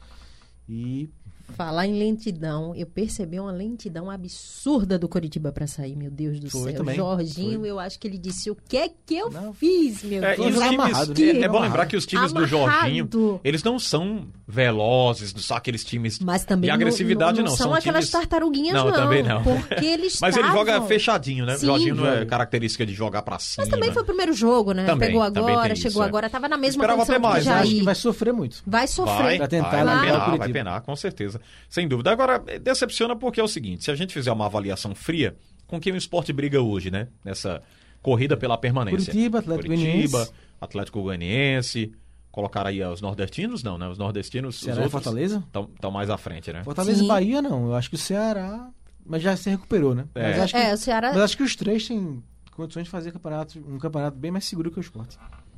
E 0.69 1.09
Falar 1.55 1.87
em 1.87 1.97
lentidão, 1.97 2.73
eu 2.75 2.85
percebi 2.87 3.39
uma 3.39 3.51
lentidão 3.51 4.09
absurda 4.09 4.97
do 4.97 5.07
Coritiba 5.07 5.51
pra 5.51 5.67
sair, 5.67 5.95
meu 5.95 6.09
Deus 6.11 6.39
do 6.39 6.49
Foi 6.49 6.71
céu. 6.71 6.79
também, 6.81 6.95
Jorginho, 6.95 7.59
foi. 7.61 7.69
eu 7.69 7.79
acho 7.79 7.99
que 7.99 8.07
ele 8.07 8.17
disse: 8.17 8.49
o 8.51 8.55
que 8.67 8.77
é 8.77 8.89
que 9.05 9.15
eu 9.15 9.29
Não. 9.29 9.53
fiz, 9.53 10.03
meu 10.03 10.23
É, 10.23 10.35
Deus? 10.35 10.47
times, 10.47 10.61
amarrado, 10.61 11.13
é, 11.13 11.25
né? 11.25 11.29
é 11.29 11.33
bom 11.33 11.43
Amarrado. 11.43 11.63
lembrar 11.63 11.85
que 11.85 11.95
os 11.97 12.05
times 12.05 12.31
do 12.31 12.39
Amarrado. 12.39 12.49
Jorginho, 12.73 13.39
eles 13.43 13.63
não 13.63 13.77
são 13.79 14.27
velozes, 14.47 15.33
não 15.33 15.41
são 15.41 15.57
aqueles 15.57 15.83
times 15.83 16.19
Mas 16.19 16.45
também 16.45 16.67
de 16.69 16.71
agressividade, 16.71 17.37
não, 17.37 17.45
não. 17.45 17.51
não 17.51 17.57
são, 17.57 17.67
são 17.67 17.73
aquelas 17.75 18.05
times... 18.09 18.11
tartaruguinhas, 18.11 18.73
Não, 18.73 18.85
não. 18.85 18.93
também 18.93 19.23
não. 19.23 19.43
Porque 19.43 19.85
eles 19.85 20.19
Mas 20.21 20.35
ele 20.37 20.47
joga 20.51 20.81
fechadinho, 20.83 21.45
né? 21.45 21.57
Sim. 21.57 21.65
Jorginho 21.67 21.95
não 21.95 22.07
é 22.07 22.25
característica 22.25 22.85
de 22.85 22.93
jogar 22.93 23.21
pra 23.21 23.39
cima. 23.39 23.65
Mas 23.65 23.69
também 23.69 23.91
foi 23.91 24.01
o 24.01 24.05
primeiro 24.05 24.33
jogo, 24.33 24.71
né? 24.73 24.85
Também, 24.85 25.09
Pegou 25.09 25.21
agora, 25.21 25.75
chegou 25.75 25.89
isso, 25.89 26.03
é. 26.03 26.05
agora, 26.05 26.29
tava 26.29 26.47
na 26.47 26.57
mesma 26.57 26.83
Esperava 26.83 27.05
condição 27.05 27.19
mais, 27.19 27.43
que 27.43 27.49
o 27.49 27.53
né? 27.53 27.57
Jair. 27.59 27.75
que 27.79 27.83
vai 27.83 27.95
sofrer 27.95 28.33
muito. 28.33 28.61
Vai 28.65 28.87
sofrer. 28.87 29.23
Vai, 29.23 29.37
Pra 29.37 29.47
tentar 29.47 29.69
vai, 29.69 29.83
vai 29.85 30.05
penar, 30.05 30.37
vai 30.37 30.49
penar, 30.49 30.81
com 30.81 30.95
certeza. 30.95 31.41
Sem 31.69 31.87
dúvida. 31.87 32.11
Agora, 32.11 32.39
decepciona 32.61 33.15
porque 33.15 33.39
é 33.39 33.43
o 33.43 33.47
seguinte, 33.47 33.83
se 33.83 33.91
a 33.91 33.95
gente 33.95 34.13
fizer 34.13 34.31
uma 34.31 34.45
avaliação 34.45 34.93
fria, 34.95 35.35
com 35.67 35.79
quem 35.79 35.93
o 35.93 35.95
esporte 35.97 36.31
briga 36.33 36.61
hoje, 36.61 36.91
né? 36.91 37.07
Nessa 37.23 37.61
corrida 38.01 38.35
pela 38.37 38.57
permanência. 38.57 39.11
Curitiba, 39.11 39.39
Atlético 39.39 39.67
Curitiba. 39.67 40.29
Atlético 40.59 41.01
Goianiense. 41.01 41.93
Colocar 42.31 42.65
aí 42.65 42.83
os 42.83 42.99
nordestinos, 42.99 43.61
não, 43.63 43.77
né? 43.77 43.87
Os 43.87 43.97
nordestinos, 43.97 44.59
Ceará 44.59 44.73
os 44.73 44.77
e 44.77 44.81
outros 44.85 45.03
Fortaleza? 45.03 45.43
estão 45.75 45.91
mais 45.91 46.09
à 46.09 46.17
frente, 46.17 46.51
né? 46.51 46.63
Fortaleza 46.63 46.99
Sim. 46.99 47.05
e 47.05 47.07
Bahia, 47.07 47.41
não. 47.41 47.67
Eu 47.67 47.75
acho 47.75 47.89
que 47.89 47.95
o 47.95 47.99
Ceará. 47.99 48.69
Mas 49.05 49.21
já 49.21 49.35
se 49.35 49.49
recuperou, 49.49 49.93
né? 49.93 50.05
É. 50.15 50.29
Mas, 50.29 50.39
acho 50.39 50.53
que, 50.53 50.59
É, 50.59 50.73
o 50.73 50.77
Ceará. 50.77 51.11
mas 51.13 51.21
acho 51.21 51.37
que 51.37 51.43
os 51.43 51.55
três 51.55 51.87
têm 51.87 52.23
condições 52.51 52.83
de 52.85 52.89
fazer 52.89 53.11
campeonato, 53.11 53.59
um 53.59 53.77
campeonato 53.77 54.17
bem 54.17 54.31
mais 54.31 54.45
seguro 54.45 54.71
que 54.71 54.79
o 54.79 54.81
esporte. 54.81 55.17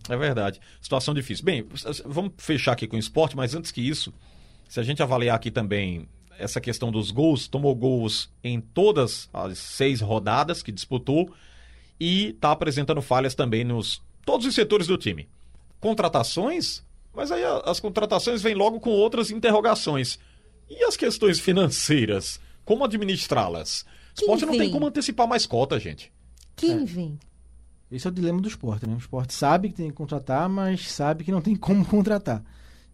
É 0.09 0.17
verdade. 0.17 0.59
Situação 0.81 1.13
difícil. 1.13 1.45
Bem, 1.45 1.65
vamos 2.05 2.33
fechar 2.37 2.73
aqui 2.73 2.87
com 2.87 2.95
o 2.95 2.99
esporte, 2.99 3.35
mas 3.37 3.55
antes 3.55 3.71
que 3.71 3.81
isso, 3.81 4.13
se 4.67 4.79
a 4.79 4.83
gente 4.83 5.01
avaliar 5.01 5.35
aqui 5.35 5.51
também 5.51 6.07
essa 6.37 6.59
questão 6.59 6.91
dos 6.91 7.11
gols, 7.11 7.47
tomou 7.47 7.73
gols 7.75 8.29
em 8.43 8.59
todas 8.59 9.29
as 9.33 9.57
seis 9.57 10.01
rodadas 10.01 10.61
que 10.61 10.71
disputou 10.71 11.33
e 11.99 12.29
está 12.29 12.51
apresentando 12.51 13.01
falhas 13.01 13.35
também 13.35 13.63
nos 13.63 14.01
todos 14.25 14.45
os 14.45 14.53
setores 14.55 14.87
do 14.87 14.97
time. 14.97 15.29
Contratações, 15.79 16.83
mas 17.13 17.31
aí 17.31 17.43
as 17.63 17.79
contratações 17.79 18.41
vêm 18.41 18.55
logo 18.55 18.79
com 18.79 18.89
outras 18.89 19.31
interrogações. 19.31 20.19
E 20.69 20.83
as 20.83 20.97
questões 20.97 21.39
financeiras? 21.39 22.39
Como 22.65 22.83
administrá-las? 22.83 23.85
Esporte 24.15 24.45
não 24.45 24.51
tem 24.51 24.61
vem? 24.61 24.71
como 24.71 24.87
antecipar 24.87 25.27
mais 25.27 25.45
cota, 25.45 25.79
gente. 25.79 26.11
Quem 26.55 26.83
vem? 26.85 27.19
Esse 27.91 28.07
é 28.07 28.09
o 28.09 28.13
dilema 28.13 28.41
do 28.41 28.47
esporte, 28.47 28.87
né? 28.87 28.95
O 28.95 28.97
esporte 28.97 29.33
sabe 29.33 29.69
que 29.69 29.75
tem 29.75 29.89
que 29.89 29.93
contratar, 29.95 30.49
mas 30.49 30.91
sabe 30.91 31.23
que 31.23 31.31
não 31.31 31.41
tem 31.41 31.55
como 31.55 31.85
contratar. 31.87 32.43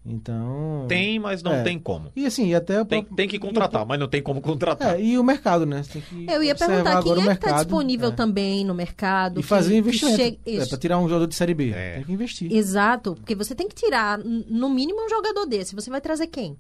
Então. 0.04 0.86
Tem, 0.88 1.20
mas 1.20 1.44
não 1.44 1.54
É. 1.54 1.62
tem 1.64 1.78
como. 1.78 2.12
E 2.16 2.26
assim, 2.26 2.48
e 2.48 2.56
até 2.56 2.82
o 2.82 2.86
Tem, 2.86 3.04
tem 3.04 3.28
que 3.28 3.38
contratar, 3.38 3.86
mas 3.86 4.00
não 4.00 4.08
tem 4.08 4.22
como 4.22 4.42
contratar. 4.42 4.96
É, 4.96 5.02
e 5.04 5.18
o 5.20 5.24
mercado, 5.24 5.64
né? 5.64 5.84
Que 5.88 6.26
Eu 6.28 6.42
ia 6.44 6.56
perguntar 6.56 6.98
agora 6.98 7.04
quem 7.04 7.28
o 7.28 7.30
é 7.30 7.36
que 7.36 7.40
está 7.40 7.48
mercado, 7.48 7.66
disponível 7.66 8.10
é. 8.10 8.12
também 8.12 8.66
no 8.66 8.74
mercado. 8.74 9.40
E 9.40 9.44
que- 9.44 9.48
fazer 9.48 9.74
que 9.74 9.78
investimento. 9.78 10.18
chegue- 10.18 10.40
É, 10.44 10.52
Isso. 10.52 10.70
pra 10.70 10.78
tirar 10.80 10.98
um 10.98 11.08
jogador 11.08 11.28
de 11.28 11.36
Série 11.36 11.54
B. 11.54 11.70
É. 11.70 11.96
Tem 11.98 12.04
que 12.06 12.12
investir. 12.14 12.52
Exato, 12.52 13.14
porque 13.14 13.36
você 13.36 13.54
tem 13.54 13.68
que 13.68 13.76
tirar, 13.76 14.18
no 14.18 14.70
mínimo, 14.72 15.06
um 15.06 15.10
jogador 15.10 15.46
desse. 15.46 15.76
Você 15.76 15.90
vai 15.92 16.02
trazer 16.02 16.26
quem? 16.28 16.58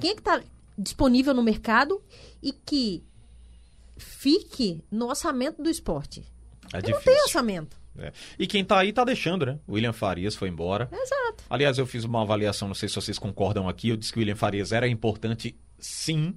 Quem 0.00 0.10
é 0.10 0.14
que 0.14 0.20
está 0.20 0.40
disponível 0.76 1.32
no 1.32 1.44
mercado 1.44 2.02
e 2.42 2.50
que 2.50 3.04
fique 3.96 4.82
no 4.90 5.06
orçamento 5.08 5.62
do 5.62 5.70
esporte? 5.70 6.24
É 6.72 6.78
Não 6.78 6.80
difícil. 6.82 7.04
tem 7.04 7.22
orçamento. 7.22 7.76
É. 7.98 8.12
E 8.38 8.46
quem 8.46 8.64
tá 8.64 8.78
aí 8.80 8.92
tá 8.92 9.04
deixando, 9.04 9.46
né? 9.46 9.58
William 9.68 9.92
Farias 9.92 10.34
foi 10.34 10.48
embora. 10.48 10.88
Exato. 10.92 11.44
Aliás, 11.48 11.78
eu 11.78 11.86
fiz 11.86 12.04
uma 12.04 12.22
avaliação, 12.22 12.66
não 12.68 12.74
sei 12.74 12.88
se 12.88 12.94
vocês 12.96 13.18
concordam 13.18 13.68
aqui. 13.68 13.88
Eu 13.90 13.96
disse 13.96 14.12
que 14.12 14.18
o 14.18 14.20
William 14.20 14.34
Farias 14.36 14.72
era 14.72 14.88
importante, 14.88 15.54
sim. 15.78 16.34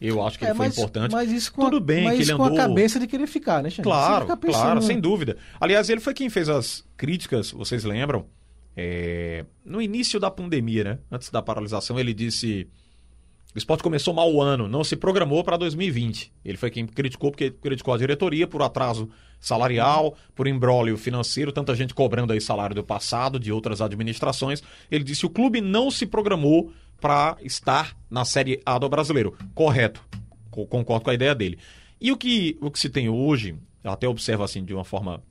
Eu 0.00 0.24
acho 0.24 0.38
que 0.38 0.44
É, 0.44 0.48
ele 0.50 0.56
foi 0.56 0.66
mas, 0.66 0.76
importante. 0.78 1.10
Mas 1.12 1.32
isso 1.32 1.52
com 1.52 1.62
Tudo 1.64 1.78
a, 1.78 1.80
bem 1.80 2.04
mas 2.04 2.16
que 2.16 2.22
isso 2.22 2.30
ele 2.32 2.38
com 2.38 2.44
andou- 2.44 2.58
a 2.60 2.62
cabeça 2.68 3.00
de 3.00 3.06
querer 3.06 3.26
ficar, 3.26 3.62
né, 3.62 3.70
Xande? 3.70 3.82
Claro, 3.82 4.26
pensando- 4.36 4.52
claro, 4.62 4.82
sem 4.82 5.00
dúvida. 5.00 5.36
Aliás, 5.60 5.88
ele 5.88 6.00
foi 6.00 6.14
quem 6.14 6.28
fez 6.30 6.48
as 6.48 6.84
críticas, 6.96 7.50
vocês 7.50 7.82
lembram? 7.84 8.26
É, 8.76 9.44
no 9.64 9.82
início 9.82 10.20
da 10.20 10.30
pandemia, 10.30 10.84
né? 10.84 10.98
Antes 11.10 11.30
da 11.30 11.42
paralisação, 11.42 11.98
ele 11.98 12.14
disse: 12.14 12.68
o 13.54 13.58
esporte 13.58 13.82
começou 13.82 14.12
mal 14.14 14.32
o 14.32 14.40
ano, 14.42 14.68
não 14.68 14.84
se 14.84 14.94
programou 14.96 15.42
para 15.42 15.56
2020. 15.56 16.32
Ele 16.44 16.56
foi 16.58 16.70
quem 16.70 16.86
criticou, 16.86 17.30
porque 17.30 17.50
criticou 17.50 17.94
a 17.94 17.98
diretoria 17.98 18.46
por 18.46 18.62
atraso 18.62 19.08
salarial, 19.40 20.14
por 20.34 20.46
embrólio 20.46 20.96
financeiro, 20.98 21.50
tanta 21.52 21.74
gente 21.74 21.94
cobrando 21.94 22.32
aí 22.32 22.40
salário 22.40 22.74
do 22.74 22.84
passado, 22.84 23.38
de 23.40 23.50
outras 23.52 23.80
administrações. 23.80 24.62
Ele 24.90 25.02
disse: 25.04 25.24
o 25.26 25.30
clube 25.30 25.60
não 25.60 25.90
se 25.90 26.06
programou 26.06 26.70
para 27.00 27.36
estar 27.42 27.96
na 28.10 28.24
Série 28.24 28.60
A 28.66 28.78
do 28.78 28.88
brasileiro. 28.88 29.34
Correto. 29.54 30.02
Co- 30.50 30.66
Concordo 30.66 31.04
com 31.04 31.10
a 31.10 31.14
ideia 31.14 31.34
dele. 31.34 31.58
E 32.00 32.12
o 32.12 32.16
que, 32.16 32.56
o 32.60 32.70
que 32.70 32.78
se 32.78 32.88
tem 32.90 33.08
hoje, 33.08 33.56
eu 33.82 33.90
até 33.90 34.06
observo 34.08 34.42
assim 34.42 34.64
de 34.64 34.74
uma 34.74 34.84
forma 34.84 35.22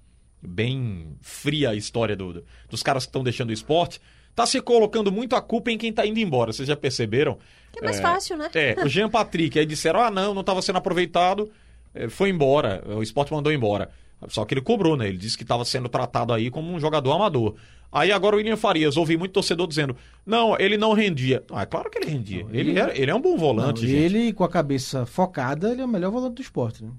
bem 0.42 1.16
fria 1.22 1.72
a 1.72 1.76
história 1.76 2.16
do- 2.16 2.44
dos 2.70 2.84
caras 2.84 3.04
que 3.06 3.10
estão 3.10 3.24
deixando 3.24 3.50
o 3.50 3.54
esporte, 3.54 4.00
tá 4.38 4.46
se 4.46 4.62
colocando 4.62 5.12
muito 5.12 5.36
a 5.36 5.42
culpa 5.42 5.72
em 5.72 5.78
quem 5.80 5.92
tá 5.92 6.06
indo 6.06 6.20
embora. 6.20 6.54
Vocês 6.54 6.68
já 6.68 6.76
perceberam? 6.78 7.40
Que 7.74 7.80
é 7.80 7.84
mais 7.84 8.00
fácil, 8.00 8.38
né? 8.38 8.50
É, 8.54 8.76
o 8.86 8.88
Jean 8.88 9.10
Patrick, 9.10 9.58
aí 9.58 9.66
disseram, 9.66 10.00
ah 10.00 10.12
não, 10.12 10.34
não 10.34 10.42
estava 10.42 10.62
sendo 10.62 10.78
aproveitado, 10.78 11.50
eh, 11.96 12.08
foi 12.08 12.30
embora, 12.30 12.84
o 12.96 13.02
esporte 13.02 13.34
mandou 13.34 13.52
embora. 13.52 13.90
Só 14.30 14.46
que 14.46 14.54
ele 14.54 14.62
cobrou, 14.62 14.96
né? 14.96 15.08
Ele 15.08 15.18
disse 15.18 15.36
que 15.38 15.44
estava 15.44 15.66
sendo 15.66 15.90
tratado 15.90 16.34
aí 16.34 16.50
como 16.52 16.72
um 16.72 16.80
jogador 16.80 17.12
amador. 17.14 17.56
Aí 17.92 18.12
agora 18.12 18.36
o 18.36 18.38
William 18.38 18.58
Farias, 18.58 18.96
ouvi 18.98 19.16
muito 19.18 19.32
torcedor 19.32 19.66
dizendo, 19.68 19.96
não, 20.26 20.56
ele 20.60 20.78
não 20.78 20.94
rendia. 20.94 21.44
Ah, 21.52 21.62
é 21.64 21.66
claro 21.66 21.90
que 21.90 21.98
ele 21.98 22.10
rendia. 22.12 22.46
ele, 22.52 22.72
ele- 22.72 22.80
era- 22.80 22.96
ele 22.98 23.10
é 23.10 23.16
um 23.16 23.22
bom 23.22 23.32
Não, 23.32 23.38
volante, 23.38 23.82
gente. 23.88 23.94
ele, 23.94 24.34
com 24.34 24.44
a 24.44 24.50
cabeça 24.50 25.06
focada, 25.06 25.72
ele 25.72 25.82
é 25.82 25.86
o 25.86 25.88
melhor 25.88 26.12
volante 26.12 26.36
do 26.36 26.42
esporte. 26.42 26.84
Né? 26.84 26.92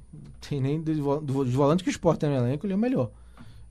Tem 0.48 0.60
nem 0.60 0.80
dos 0.80 0.96
do- 0.96 1.20
dos 1.44 1.52
volantes 1.54 1.82
que 1.84 1.88
o 1.88 1.92
esporte 1.92 2.20
tem 2.20 2.30
no 2.30 2.36
elenco, 2.36 2.66
ele 2.66 2.72
é 2.72 2.76
o 2.76 2.78
melhor. 2.78 3.10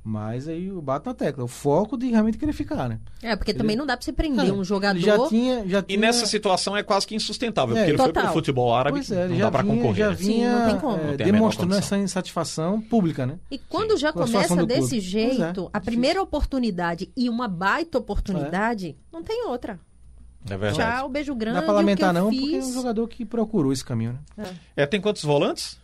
Mas 0.09 0.47
aí 0.47 0.71
o 0.71 0.81
bate 0.81 1.05
na 1.05 1.13
tecla. 1.13 1.43
O 1.43 1.49
foco 1.49 1.97
de 1.97 2.07
realmente 2.09 2.37
querer 2.37 2.53
ficar, 2.53 2.87
né? 2.87 2.97
É, 3.21 3.35
porque 3.35 3.53
também 3.53 3.75
não 3.75 3.85
dá 3.85 3.97
pra 3.97 4.05
você 4.05 4.13
prender 4.13 4.47
É, 4.47 4.53
um 4.53 4.63
jogador. 4.63 4.95
Ele 4.97 5.05
já 5.05 5.27
tinha. 5.27 5.67
Já 5.67 5.79
E 5.79 5.83
tinha... 5.83 5.99
nessa 5.99 6.25
situação 6.25 6.77
é 6.77 6.81
quase 6.81 7.05
que 7.05 7.13
insustentável, 7.13 7.75
É, 7.75 7.79
porque 7.79 7.91
ele 7.91 7.97
foi 7.97 8.07
total. 8.07 8.23
pro 8.23 8.33
futebol 8.33 8.73
árabe, 8.73 8.99
Pois 8.99 9.11
é, 9.11 9.23
ele 9.25 9.33
não 9.33 9.37
já 9.39 9.45
dá 9.45 9.51
pra 9.51 9.61
vinha, 9.63 9.75
concorrer. 9.75 9.95
já 9.97 10.09
né? 10.11 10.15
Sim, 10.15 10.23
vinha 10.23 10.59
não 10.59 10.65
tem 10.69 10.79
como. 10.79 10.97
é, 10.97 11.13
a 11.13 11.17
demonstrando 11.17 11.75
essa 11.75 11.97
insatisfação 11.97 12.79
pública, 12.79 13.25
né? 13.25 13.37
E 13.51 13.57
quando 13.57 13.97
já 13.97 14.13
Com 14.13 14.21
a 14.21 14.25
começa 14.25 14.55
clube. 14.55 14.73
desse 14.73 15.01
jeito, 15.01 15.41
é, 15.41 15.43
a 15.43 15.51
difícil. 15.51 15.81
primeira 15.83 16.21
oportunidade 16.21 17.11
e 17.17 17.29
uma 17.29 17.49
baita 17.49 17.97
oportunidade, 17.97 18.95
não 19.11 19.21
tem 19.21 19.45
outra. 19.45 19.77
É 20.49 20.55
verdade. 20.57 20.77
Tchau, 20.99 21.09
beijo 21.09 21.35
grande. 21.35 21.55
Não 21.55 21.61
dá 21.61 21.65
pra 21.65 21.75
lamentar, 21.75 22.15
eu 22.15 22.23
não, 22.23 22.29
fiz... 22.29 22.39
porque 22.39 22.55
é 22.55 22.59
um 22.59 22.73
jogador 22.73 23.07
que 23.09 23.25
procurou 23.25 23.73
esse 23.73 23.83
caminho, 23.83 24.17
né? 24.37 24.45
É, 24.73 24.85
tem 24.85 25.01
quantos 25.01 25.21
volantes? 25.23 25.77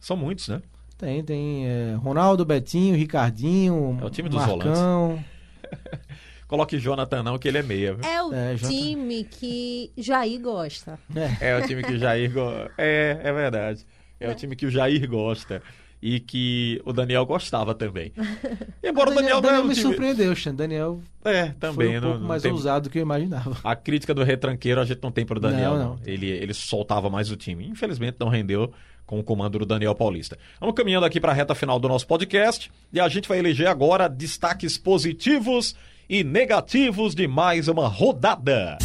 São 0.00 0.16
muitos, 0.16 0.48
né? 0.48 0.62
Tem, 0.98 1.22
tem 1.22 1.66
é, 1.66 1.94
Ronaldo, 1.94 2.44
Betinho, 2.44 2.96
Ricardinho. 2.96 3.98
É 4.00 4.04
o 4.04 4.10
time 4.10 4.28
dos 4.28 4.44
Marcão. 4.44 5.22
Coloque 6.48 6.78
Jonathan 6.78 7.22
não, 7.22 7.38
que 7.38 7.46
ele 7.46 7.58
é 7.58 7.62
meia. 7.62 7.94
viu? 7.94 8.04
É 8.08 8.22
o 8.22 8.32
É, 8.32 8.56
já 8.56 8.68
time 8.68 9.22
que 9.24 9.92
Jair 9.96 10.40
gosta. 10.40 10.98
É 11.40 11.56
o 11.58 11.66
time 11.66 11.82
que 11.82 11.92
o 11.92 11.98
Jair 11.98 12.32
gosta. 12.32 12.72
É, 12.78 13.20
é 13.22 13.32
verdade. 13.32 13.84
É, 14.18 14.30
o 14.30 14.34
time 14.34 14.56
que 14.56 14.64
o 14.66 14.70
Jair 14.70 15.06
gosta. 15.08 15.62
E 16.00 16.20
que 16.20 16.80
o 16.84 16.92
Daniel 16.92 17.26
gostava 17.26 17.74
também. 17.74 18.12
Embora 18.82 19.10
o 19.10 19.14
Daniel, 19.14 19.42
não 19.42 19.50
é 19.50 19.60
um 19.60 19.64
me 19.64 19.74
time... 19.74 19.88
surpreendeu, 19.88 20.34
Xan. 20.36 20.54
Daniel 20.54 21.00
É, 21.24 21.48
também. 21.58 21.88
foi 21.88 21.98
um 21.98 22.00
não- 22.00 22.08
pouco 22.08 22.18
não 22.20 22.28
mais 22.28 22.42
tem- 22.42 22.52
ousado 22.52 22.88
do 22.88 22.90
que 22.92 22.98
eu 22.98 23.02
imaginava. 23.02 23.56
A 23.64 23.74
crítica 23.76 24.14
do 24.14 24.22
retranqueiro 24.22 24.80
a 24.80 24.84
gente 24.84 25.00
não 25.02 25.10
tem 25.10 25.26
pro 25.26 25.40
Daniel, 25.40 25.72
Não, 25.72 25.78
não. 25.78 25.88
não. 25.96 26.00
Ele, 26.06 26.28
ele 26.28 26.54
soltava 26.54 27.10
mais 27.10 27.30
o 27.32 27.36
time. 27.36 27.66
Infelizmente 27.68 28.16
não 28.20 28.28
rendeu 28.28 28.72
com 29.08 29.18
o 29.18 29.24
comando 29.24 29.58
do 29.58 29.64
Daniel 29.64 29.94
Paulista. 29.94 30.38
Vamos 30.60 30.74
caminhando 30.74 31.06
aqui 31.06 31.18
para 31.18 31.32
a 31.32 31.34
reta 31.34 31.54
final 31.54 31.80
do 31.80 31.88
nosso 31.88 32.06
podcast 32.06 32.70
e 32.92 33.00
a 33.00 33.08
gente 33.08 33.26
vai 33.26 33.38
eleger 33.38 33.66
agora 33.66 34.06
destaques 34.06 34.76
positivos 34.76 35.74
e 36.06 36.22
negativos 36.22 37.14
de 37.14 37.26
mais 37.26 37.68
uma 37.68 37.88
rodada. 37.88 38.76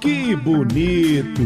Que 0.00 0.34
bonito! 0.34 1.42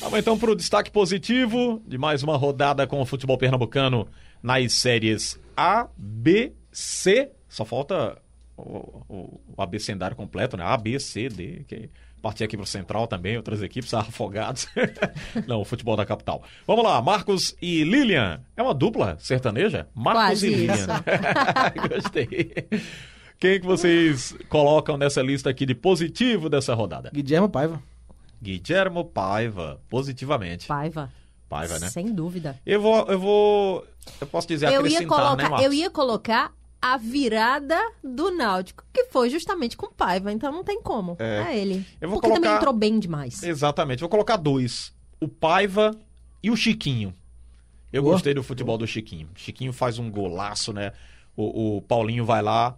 Vamos 0.00 0.18
então 0.18 0.36
para 0.36 0.50
o 0.50 0.56
destaque 0.56 0.90
positivo 0.90 1.80
de 1.86 1.96
mais 1.96 2.24
uma 2.24 2.36
rodada 2.36 2.84
com 2.84 3.00
o 3.00 3.06
futebol 3.06 3.38
pernambucano 3.38 4.08
nas 4.42 4.72
séries 4.72 5.38
A, 5.56 5.86
B, 5.96 6.52
C. 6.72 7.30
Só 7.48 7.64
falta 7.64 8.18
o, 8.56 9.04
o, 9.08 9.40
o 9.56 9.62
abecendário 9.62 10.16
completo, 10.16 10.56
né? 10.56 10.64
A, 10.64 10.76
B, 10.76 10.98
C, 10.98 11.28
D. 11.28 11.64
Que 11.68 11.90
partir 12.26 12.42
aqui 12.42 12.56
para 12.56 12.64
o 12.64 12.66
Central 12.66 13.06
também, 13.06 13.36
outras 13.36 13.62
equipes 13.62 13.92
afogadas. 13.94 14.68
Não, 15.46 15.60
o 15.60 15.64
futebol 15.64 15.96
da 15.96 16.04
capital. 16.04 16.42
Vamos 16.66 16.84
lá, 16.84 17.00
Marcos 17.00 17.54
e 17.62 17.84
Lilian. 17.84 18.40
É 18.56 18.62
uma 18.62 18.74
dupla 18.74 19.16
sertaneja? 19.20 19.86
Marcos 19.94 20.22
Quase 20.22 20.46
e 20.48 20.54
Lilian. 20.54 20.86
Gostei. 21.88 22.68
Quem 23.38 23.60
que 23.60 23.66
vocês 23.66 24.34
colocam 24.48 24.96
nessa 24.96 25.22
lista 25.22 25.50
aqui 25.50 25.64
de 25.66 25.74
positivo 25.74 26.48
dessa 26.48 26.74
rodada? 26.74 27.10
Guilherme 27.12 27.48
Paiva. 27.48 27.80
Guilhermo 28.42 29.04
Paiva, 29.04 29.80
positivamente. 29.88 30.66
Paiva. 30.66 31.12
Paiva, 31.48 31.78
né? 31.78 31.88
Sem 31.88 32.12
dúvida. 32.12 32.58
Eu 32.66 32.80
vou, 32.80 33.06
eu 33.06 33.18
vou, 33.18 33.86
eu 34.20 34.26
posso 34.26 34.48
dizer 34.48 34.66
Eu 34.66 34.72
ia, 34.72 34.78
acrescentar, 34.78 35.00
né, 35.02 35.06
colocar, 35.06 35.48
Marcos? 35.50 35.64
eu 35.64 35.72
ia 35.72 35.90
colocar 35.90 36.52
a 36.94 36.96
virada 36.96 37.78
do 38.02 38.30
Náutico, 38.30 38.84
que 38.92 39.04
foi 39.06 39.28
justamente 39.30 39.76
com 39.76 39.90
Paiva, 39.90 40.32
então 40.32 40.52
não 40.52 40.62
tem 40.64 40.80
como. 40.82 41.16
É. 41.18 41.46
É, 41.52 41.58
ele. 41.58 41.86
Eu 42.00 42.08
vou 42.08 42.18
Porque 42.20 42.28
também 42.34 42.42
colocar- 42.48 42.56
entrou 42.58 42.74
bem 42.74 42.98
demais. 42.98 43.42
Exatamente. 43.42 44.00
Vou 44.00 44.08
colocar 44.08 44.36
dois. 44.36 44.92
O 45.20 45.28
Paiva 45.28 45.90
e 46.42 46.50
o 46.50 46.56
Chiquinho. 46.56 47.14
Eu 47.92 48.02
Boa. 48.02 48.14
gostei 48.14 48.34
do 48.34 48.42
futebol 48.42 48.76
do 48.76 48.86
Chiquinho. 48.86 49.28
Chiquinho 49.34 49.72
faz 49.72 49.98
um 49.98 50.10
golaço, 50.10 50.72
né? 50.72 50.92
O, 51.36 51.76
o 51.76 51.82
Paulinho 51.82 52.24
vai 52.24 52.42
lá, 52.42 52.76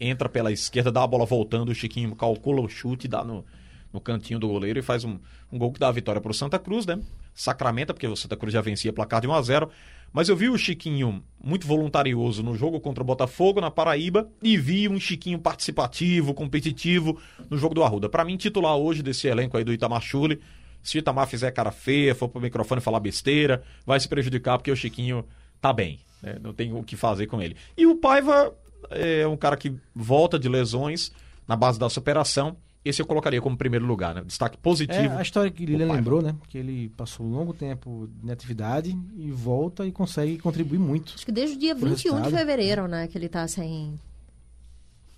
entra 0.00 0.28
pela 0.28 0.50
esquerda, 0.52 0.90
dá 0.92 1.02
a 1.02 1.06
bola 1.06 1.24
voltando, 1.26 1.70
o 1.70 1.74
Chiquinho 1.74 2.14
calcula 2.14 2.60
o 2.60 2.68
chute, 2.68 3.06
dá 3.08 3.22
no, 3.24 3.44
no 3.92 4.00
cantinho 4.00 4.38
do 4.38 4.48
goleiro 4.48 4.78
e 4.78 4.82
faz 4.82 5.04
um, 5.04 5.18
um 5.52 5.58
gol 5.58 5.72
que 5.72 5.80
dá 5.80 5.88
a 5.88 5.92
vitória 5.92 6.20
pro 6.20 6.32
Santa 6.34 6.58
Cruz, 6.58 6.86
né? 6.86 6.98
Sacramenta, 7.34 7.94
porque 7.94 8.06
o 8.06 8.16
Santa 8.16 8.36
Cruz 8.36 8.52
já 8.52 8.60
vencia 8.60 8.92
placar 8.92 9.20
de 9.20 9.28
1 9.28 9.32
a 9.32 9.42
0 9.42 9.70
Mas 10.12 10.28
eu 10.28 10.36
vi 10.36 10.48
o 10.48 10.56
Chiquinho 10.56 11.22
muito 11.42 11.66
voluntarioso 11.66 12.42
no 12.42 12.54
jogo 12.56 12.80
contra 12.80 13.02
o 13.02 13.06
Botafogo, 13.06 13.60
na 13.60 13.70
Paraíba, 13.70 14.28
e 14.42 14.56
vi 14.56 14.88
um 14.88 14.98
Chiquinho 14.98 15.38
participativo, 15.38 16.34
competitivo 16.34 17.18
no 17.48 17.56
jogo 17.58 17.74
do 17.74 17.84
Arruda. 17.84 18.08
Pra 18.08 18.24
mim, 18.24 18.36
titular 18.36 18.76
hoje 18.76 19.02
desse 19.02 19.28
elenco 19.28 19.56
aí 19.56 19.64
do 19.64 19.72
Itamar 19.72 20.00
Chule, 20.00 20.40
se 20.82 20.96
o 20.96 21.00
Itamar 21.00 21.26
fizer 21.26 21.50
cara 21.50 21.70
feia, 21.70 22.14
for 22.14 22.28
pro 22.28 22.40
microfone 22.40 22.80
falar 22.80 23.00
besteira, 23.00 23.62
vai 23.84 24.00
se 24.00 24.08
prejudicar 24.08 24.58
porque 24.58 24.70
o 24.70 24.76
Chiquinho 24.76 25.24
tá 25.60 25.72
bem. 25.72 25.98
né? 26.22 26.36
Não 26.40 26.52
tem 26.52 26.72
o 26.72 26.82
que 26.82 26.96
fazer 26.96 27.26
com 27.26 27.42
ele. 27.42 27.56
E 27.76 27.86
o 27.86 27.96
Paiva 27.96 28.54
é 28.90 29.26
um 29.26 29.36
cara 29.36 29.56
que 29.56 29.74
volta 29.94 30.38
de 30.38 30.48
lesões 30.48 31.12
na 31.46 31.56
base 31.56 31.78
da 31.78 31.88
superação. 31.88 32.56
Esse 32.88 33.02
eu 33.02 33.06
colocaria 33.06 33.40
como 33.42 33.56
primeiro 33.56 33.84
lugar, 33.84 34.14
né? 34.14 34.22
Destaque 34.24 34.56
É 34.56 34.60
positivo. 34.62 35.18
a 35.18 35.22
história 35.22 35.50
que 35.50 35.66
Lilian 35.66 35.80
Paiva. 35.88 35.94
lembrou, 35.94 36.22
né? 36.22 36.34
Que 36.48 36.56
ele 36.58 36.88
passou 36.96 37.26
um 37.26 37.30
longo 37.30 37.52
tempo 37.52 38.08
de 38.22 38.30
atividade 38.32 38.96
e 39.16 39.30
volta 39.30 39.86
e 39.86 39.92
consegue 39.92 40.38
contribuir 40.38 40.78
muito. 40.78 41.12
Acho 41.14 41.26
que 41.26 41.32
desde 41.32 41.56
o 41.56 41.58
dia 41.58 41.74
Pro 41.76 41.88
21 41.90 42.22
de 42.22 42.30
fevereiro, 42.30 42.88
né, 42.88 43.06
que 43.06 43.18
ele 43.18 43.28
tá 43.28 43.46
sem. 43.46 43.98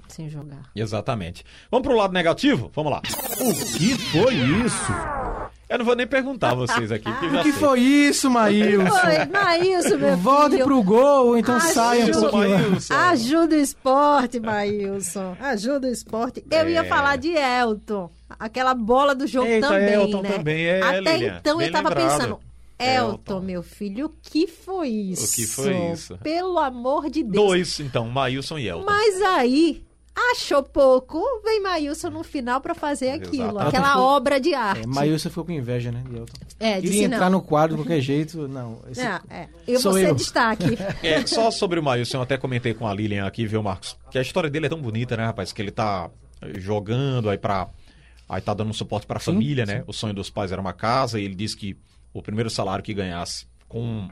sem 0.08 0.28
jogar. 0.28 0.70
Exatamente. 0.74 1.44
Vamos 1.70 1.86
pro 1.86 1.96
lado 1.96 2.12
negativo? 2.12 2.70
Vamos 2.74 2.90
lá. 2.90 3.02
O 3.40 3.78
que 3.78 3.94
foi 3.96 4.34
isso? 4.34 5.19
Eu 5.70 5.78
não 5.78 5.84
vou 5.84 5.94
nem 5.94 6.04
perguntar 6.06 6.50
a 6.50 6.54
vocês 6.54 6.90
aqui, 6.90 7.04
já 7.30 7.40
O 7.40 7.42
que 7.44 7.52
sei. 7.52 7.60
foi 7.60 7.80
isso, 7.80 8.28
Maílson? 8.28 8.92
Oi, 9.06 9.26
Maílson, 9.32 9.96
meu 9.98 10.16
Volte 10.16 10.50
filho. 10.52 10.64
pro 10.64 10.82
gol, 10.82 11.38
então 11.38 11.54
Ah, 11.54 11.60
saia 11.60 12.06
um 12.06 12.10
pouquinho. 12.10 12.58
Maílson. 12.58 12.92
Ajuda 12.94 13.54
o 13.54 13.58
esporte, 13.60 14.40
Maílson. 14.40 15.36
Ajuda 15.40 15.86
o 15.86 15.90
esporte. 15.92 16.44
Eu 16.50 16.68
ia 16.68 16.80
É. 16.80 16.84
falar 16.84 17.16
de 17.16 17.30
Elton. 17.30 18.10
Aquela 18.38 18.74
bola 18.74 19.14
do 19.14 19.26
jogo 19.28 19.46
Eita, 19.46 19.68
também, 19.68 19.94
Elton 19.94 20.22
né? 20.22 20.28
também, 20.30 20.64
é, 20.66 20.82
Até 20.82 21.00
Lilian, 21.16 21.36
então 21.40 21.58
bem 21.58 21.66
eu 21.68 21.72
tava 21.72 21.88
lembrado. 21.88 22.10
pensando, 22.10 22.38
Elton. 22.78 23.10
Elton, 23.12 23.40
meu 23.40 23.62
filho, 23.62 24.06
o 24.06 24.12
que 24.22 24.46
foi 24.48 24.88
isso? 24.88 25.24
O 25.26 25.34
que 25.36 25.46
foi 25.46 25.76
isso? 25.92 26.18
Pelo 26.18 26.58
amor 26.58 27.08
de 27.10 27.22
Deus. 27.22 27.46
Dois, 27.46 27.80
então, 27.80 28.08
Maílson 28.08 28.58
e 28.58 28.66
Elton. 28.68 28.84
Mas 28.86 29.20
aí, 29.22 29.84
achou 30.32 30.62
pouco, 30.62 31.22
vem 31.44 31.60
Maílson 31.62 32.10
no 32.10 32.22
final 32.22 32.60
pra 32.60 32.74
fazer 32.74 33.10
aquilo. 33.10 33.50
Exato. 33.50 33.68
Aquela 33.68 33.88
ficou- 33.88 34.02
obra 34.02 34.40
de 34.40 34.54
arte. 34.54 34.82
É, 34.82 34.86
Maílson 34.86 35.28
ficou 35.28 35.44
com 35.44 35.52
inveja, 35.52 35.90
né? 35.92 36.02
É, 36.58 36.80
disse 36.80 36.92
Queria 36.92 37.08
não. 37.08 37.14
entrar 37.16 37.30
no 37.30 37.40
quadro 37.42 37.76
de 37.76 37.82
qualquer 37.82 38.00
jeito. 38.00 38.46
Não, 38.48 38.78
esse- 38.90 39.00
É, 39.00 39.20
é. 39.30 39.48
Eu 39.66 39.80
Sou 39.80 39.92
vou 39.92 40.00
ser 40.00 40.08
eu. 40.10 40.14
destaque. 40.14 40.64
É, 41.02 41.24
só 41.26 41.50
sobre 41.50 41.80
o 41.80 41.82
Maílson, 41.82 42.18
eu 42.18 42.22
até 42.22 42.36
comentei 42.36 42.74
com 42.74 42.86
a 42.86 42.94
Lilian 42.94 43.26
aqui, 43.26 43.46
viu, 43.46 43.62
Marcos? 43.62 43.96
Que 44.10 44.18
a 44.18 44.22
história 44.22 44.50
dele 44.50 44.66
é 44.66 44.68
tão 44.68 44.80
bonita, 44.80 45.16
né, 45.16 45.24
rapaz? 45.26 45.52
Que 45.52 45.62
ele 45.62 45.70
tá 45.70 46.10
eh, 46.42 46.58
jogando 46.60 47.28
aí 47.30 47.38
pra. 47.38 47.68
Aí 48.28 48.40
tá 48.40 48.54
dando 48.54 48.70
um 48.70 48.72
suporte 48.74 49.06
pra 49.06 49.18
Sim, 49.18 49.32
família, 49.32 49.66
sim. 49.66 49.72
né? 49.72 49.84
O 49.86 49.92
sonho 49.92 50.14
dos 50.14 50.30
pais 50.30 50.52
era 50.52 50.60
uma 50.60 50.72
casa 50.72 51.18
e 51.18 51.24
ele 51.24 51.34
disse 51.34 51.56
que 51.56 51.76
o 52.12 52.22
primeiro 52.22 52.48
salário 52.48 52.84
que 52.84 52.94
ganhasse 52.94 53.46
com 53.68 54.08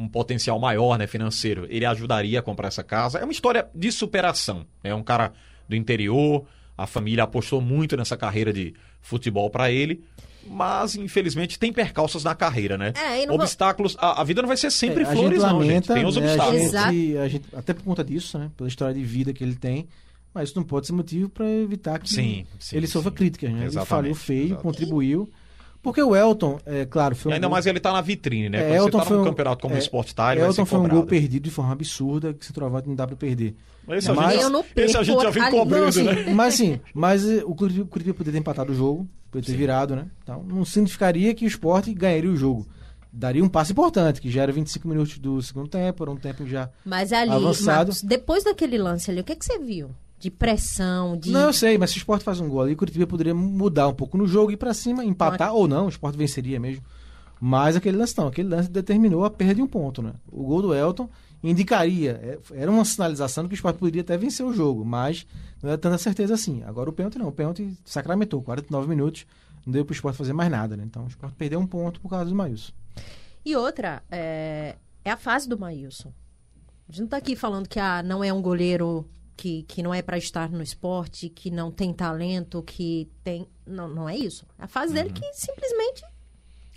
um 0.00 0.08
potencial 0.08 0.58
maior, 0.58 0.98
né, 0.98 1.06
financeiro, 1.06 1.66
ele 1.68 1.84
ajudaria 1.84 2.38
a 2.38 2.42
comprar 2.42 2.68
essa 2.68 2.82
casa. 2.82 3.18
É 3.18 3.24
uma 3.24 3.32
história 3.32 3.68
de 3.74 3.92
superação. 3.92 4.64
É 4.82 4.94
um 4.94 5.02
cara 5.02 5.32
do 5.68 5.76
interior, 5.76 6.44
a 6.76 6.86
família 6.86 7.24
apostou 7.24 7.60
muito 7.60 7.96
nessa 7.96 8.16
carreira 8.16 8.52
de 8.52 8.72
futebol 9.02 9.50
pra 9.50 9.70
ele. 9.70 10.02
Mas, 10.46 10.96
infelizmente, 10.96 11.58
tem 11.58 11.70
percalços 11.70 12.24
na 12.24 12.34
carreira, 12.34 12.78
né? 12.78 12.94
É, 12.96 13.22
e 13.22 13.26
não 13.26 13.36
vou- 13.36 13.44
Obstáculos. 13.44 13.94
A, 14.00 14.22
a 14.22 14.24
vida 14.24 14.40
não 14.40 14.48
vai 14.48 14.56
ser 14.56 14.70
sempre 14.70 15.02
É, 15.04 15.06
a 15.06 15.12
flores, 15.12 15.42
gente 15.42 15.52
não, 15.52 15.60
gente. 15.60 15.68
lamenta, 15.68 15.94
Tem 15.94 16.06
os 16.06 16.16
né, 16.16 16.26
obstáculos. 16.26 16.74
A 16.74 16.90
gente, 16.92 17.16
a 17.18 17.28
gente- 17.28 17.44
até 17.54 17.74
por 17.74 17.84
conta 17.84 18.02
disso, 18.02 18.38
né? 18.38 18.50
Pela 18.56 18.66
história 18.68 18.94
de 18.94 19.02
vida 19.04 19.34
que 19.34 19.44
ele 19.44 19.54
tem. 19.54 19.86
Mas 20.32 20.48
isso 20.48 20.58
não 20.58 20.64
pode 20.64 20.86
ser 20.86 20.94
motivo 20.94 21.28
para 21.28 21.46
evitar 21.46 21.98
que 21.98 22.08
Sim, 22.08 22.46
sim, 22.58 22.76
ele 22.76 22.86
sofra 22.86 23.10
sim. 23.10 23.16
críticas, 23.16 23.50
né? 23.50 23.58
Ele 23.58 23.66
Exatamente, 23.66 23.88
falhou 23.88 24.14
feio, 24.14 24.46
exato. 24.46 24.62
contribuiu. 24.62 25.28
Porque 25.82 26.02
o 26.02 26.14
Elton, 26.14 26.58
é 26.66 26.84
claro, 26.84 27.16
foi 27.16 27.30
um 27.32 27.34
ainda 27.34 27.46
gol- 27.46 27.52
mais 27.54 27.64
ele 27.66 27.80
tá 27.80 27.90
na 27.92 28.00
vitrine, 28.02 28.50
né? 28.50 28.58
É, 28.58 28.62
Quando 28.68 28.74
Elton 28.76 28.90
você 28.90 28.98
tá 28.98 29.04
foi 29.06 29.16
num 29.16 29.22
um- 29.22 29.26
campeonato 29.26 29.62
como 29.62 29.74
é, 29.74 29.78
o 29.78 29.80
Sport 29.80 30.08
Time, 30.08 30.24
vai 30.26 30.36
ser 30.36 30.42
Elton 30.44 30.66
foi 30.66 30.78
um 30.78 30.88
gol 30.88 31.04
perdido 31.04 31.42
de 31.44 31.50
forma 31.50 31.72
absurda 31.72 32.34
que 32.34 32.44
se 32.44 32.52
trovante 32.52 32.86
não 32.88 32.94
dá 32.94 33.06
para 33.06 33.16
perder. 33.16 33.54
Esse, 33.88 34.10
a 34.10 34.14
Mas- 34.14 34.32
gente, 34.34 34.42
Eu 34.42 34.50
não 34.50 34.64
esse 34.76 34.96
a 34.96 35.02
gente 35.02 35.22
já 35.22 35.30
vem 35.30 35.42
perco 35.42 35.56
cobrando, 35.58 36.02
não, 36.04 36.12
né? 36.12 36.24
Mas 36.34 36.54
sim, 36.54 36.78
mas 36.94 37.28
eh, 37.28 37.42
o 37.44 37.54
Curitiba, 37.54 37.84
o 37.84 37.88
Curitiba 37.88 38.14
poderia 38.14 38.32
ter 38.38 38.40
empatado 38.40 38.72
o 38.72 38.74
jogo, 38.74 39.08
poderia 39.30 39.52
ter 39.54 39.58
virado, 39.58 39.96
né? 39.96 40.06
Então 40.22 40.42
não 40.44 40.64
significaria 40.64 41.34
que 41.34 41.44
o 41.44 41.48
Sport 41.48 41.88
ganharia 41.94 42.30
o 42.30 42.36
jogo. 42.36 42.68
Daria 43.12 43.42
um 43.42 43.48
passo 43.48 43.72
importante, 43.72 44.20
que 44.20 44.30
já 44.30 44.42
era 44.42 44.52
25 44.52 44.86
minutos 44.86 45.18
do 45.18 45.42
segundo 45.42 45.66
tempo, 45.66 46.04
era 46.04 46.10
um 46.12 46.16
tempo 46.16 46.46
já. 46.46 46.68
Mas 46.84 47.12
ali, 47.12 47.32
Avançado. 47.32 47.88
Marcos, 47.88 48.02
depois 48.02 48.44
daquele 48.44 48.78
lance 48.78 49.10
ali, 49.10 49.20
o 49.20 49.24
que, 49.24 49.34
que 49.34 49.44
você 49.44 49.58
viu? 49.58 49.90
De 50.20 50.30
pressão, 50.30 51.16
de. 51.16 51.30
Não, 51.30 51.46
eu 51.46 51.52
sei, 51.52 51.78
mas 51.78 51.90
se 51.90 51.96
o 51.96 51.98
Sport 51.98 52.22
faz 52.22 52.40
um 52.40 52.48
gol 52.48 52.60
ali, 52.60 52.74
o 52.74 52.76
Curitiba 52.76 53.06
poderia 53.06 53.34
mudar 53.34 53.88
um 53.88 53.94
pouco 53.94 54.18
no 54.18 54.26
jogo, 54.26 54.52
ir 54.52 54.58
pra 54.58 54.74
cima, 54.74 55.02
empatar 55.02 55.54
ou 55.54 55.66
não, 55.66 55.86
o 55.86 55.88
Sport 55.88 56.14
venceria 56.14 56.60
mesmo. 56.60 56.84
Mas 57.40 57.74
aquele 57.74 57.96
lance 57.96 58.16
não, 58.18 58.26
aquele 58.28 58.50
lance 58.50 58.68
determinou 58.68 59.24
a 59.24 59.30
perda 59.30 59.54
de 59.54 59.62
um 59.62 59.66
ponto, 59.66 60.02
né? 60.02 60.12
O 60.30 60.44
gol 60.44 60.60
do 60.60 60.74
Elton 60.74 61.08
indicaria, 61.42 62.20
é, 62.22 62.38
era 62.52 62.70
uma 62.70 62.84
sinalização 62.84 63.44
de 63.44 63.48
que 63.48 63.54
o 63.54 63.56
Sport 63.56 63.76
poderia 63.76 64.02
até 64.02 64.14
vencer 64.18 64.44
o 64.44 64.52
jogo, 64.52 64.84
mas 64.84 65.26
não 65.62 65.70
era 65.70 65.78
tanta 65.78 65.96
certeza 65.96 66.34
assim. 66.34 66.62
Agora 66.64 66.90
o 66.90 66.92
pênalti 66.92 67.18
não, 67.18 67.28
o 67.28 67.32
pênalti 67.32 67.74
sacramentou, 67.82 68.42
49 68.42 68.86
minutos, 68.86 69.26
não 69.64 69.72
deu 69.72 69.86
pro 69.86 69.94
Sport 69.94 70.14
fazer 70.16 70.34
mais 70.34 70.50
nada, 70.50 70.76
né? 70.76 70.84
Então 70.84 71.04
o 71.04 71.08
Sport 71.08 71.32
perdeu 71.34 71.58
um 71.58 71.66
ponto 71.66 71.98
por 71.98 72.10
causa 72.10 72.26
do 72.26 72.34
Maílson. 72.34 72.72
E 73.42 73.56
outra, 73.56 74.02
é, 74.10 74.76
é 75.02 75.10
a 75.10 75.16
fase 75.16 75.48
do 75.48 75.58
Maílson. 75.58 76.12
A 76.88 76.92
gente 76.92 77.00
não 77.02 77.08
tá 77.08 77.16
aqui 77.16 77.34
falando 77.34 77.68
que 77.68 77.80
ah, 77.80 78.02
não 78.02 78.22
é 78.22 78.30
um 78.30 78.42
goleiro 78.42 79.08
que, 79.40 79.62
que 79.62 79.82
não 79.82 79.94
é 79.94 80.02
para 80.02 80.18
estar 80.18 80.50
no 80.50 80.62
esporte, 80.62 81.30
que 81.30 81.50
não 81.50 81.70
tem 81.70 81.92
talento, 81.94 82.62
que 82.62 83.08
tem. 83.24 83.46
Não, 83.66 83.88
não 83.88 84.06
é 84.08 84.14
isso. 84.16 84.44
É 84.58 84.64
a 84.64 84.68
fase 84.68 84.92
dele 84.92 85.10
que 85.10 85.24
simplesmente. 85.32 86.02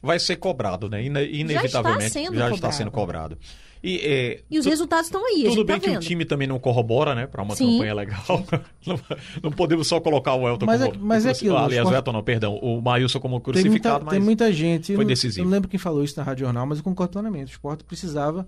Vai 0.02 0.18
ser 0.20 0.38
cobrado, 0.38 0.90
né? 0.90 1.04
Ine- 1.04 1.26
Inevitavelmente 1.32 2.10
sendo 2.12 2.36
já 2.36 2.46
está 2.46 2.56
cobrado. 2.56 2.76
sendo 2.76 2.92
cobrado. 2.92 3.38
E, 3.84 3.98
é, 3.98 4.44
E 4.50 4.60
os 4.60 4.66
tu- 4.66 4.70
resultados 4.70 5.08
estão 5.08 5.26
aí, 5.26 5.44
Tudo 5.44 5.56
gente 5.56 5.66
bem 5.66 5.76
tá 5.76 5.80
que 5.82 5.88
vendo. 5.90 5.98
o 5.98 6.00
time 6.06 6.24
também 6.26 6.48
não 6.48 6.58
corrobora, 6.58 7.14
né? 7.14 7.28
Pra 7.28 7.44
uma 7.44 7.54
Sim. 7.56 7.74
campanha 7.74 7.94
legal. 7.94 8.24
Não, 8.88 9.00
não 9.44 9.52
podemos 9.52 9.88
só 9.88 10.00
colocar 10.00 10.36
o 10.36 10.48
Elton 10.48 10.66
Mas 10.66 10.82
como... 10.82 10.94
é- 10.94 10.98
mas 11.00 11.26
é 11.26 11.32
aquilo, 11.32 11.58
Aliás, 11.58 11.88
o 11.88 11.94
Elton 11.94 12.12
não, 12.14 12.24
perdão. 12.24 12.56
O 12.62 12.82
Maílson 12.82 13.20
como 13.20 13.40
Tem 13.42 13.52
muita, 13.54 13.62
crucificado, 13.62 14.06
tem 14.10 14.20
mas... 14.20 14.24
muita 14.26 14.52
gente. 14.54 14.96
foi 14.96 15.04
decisivo. 15.06 15.42
Eu 15.42 15.46
não 15.46 15.52
lembro 15.52 15.70
quem 15.70 15.78
falou 15.80 16.02
isso 16.04 16.18
na 16.18 16.24
Rádio 16.24 16.46
Jornal, 16.46 16.66
mas 16.66 16.78
eu 16.78 16.84
concordo 16.84 17.12
plenamente. 17.14 17.52
O 17.52 17.56
Sport 17.56 17.84
precisava, 17.84 18.48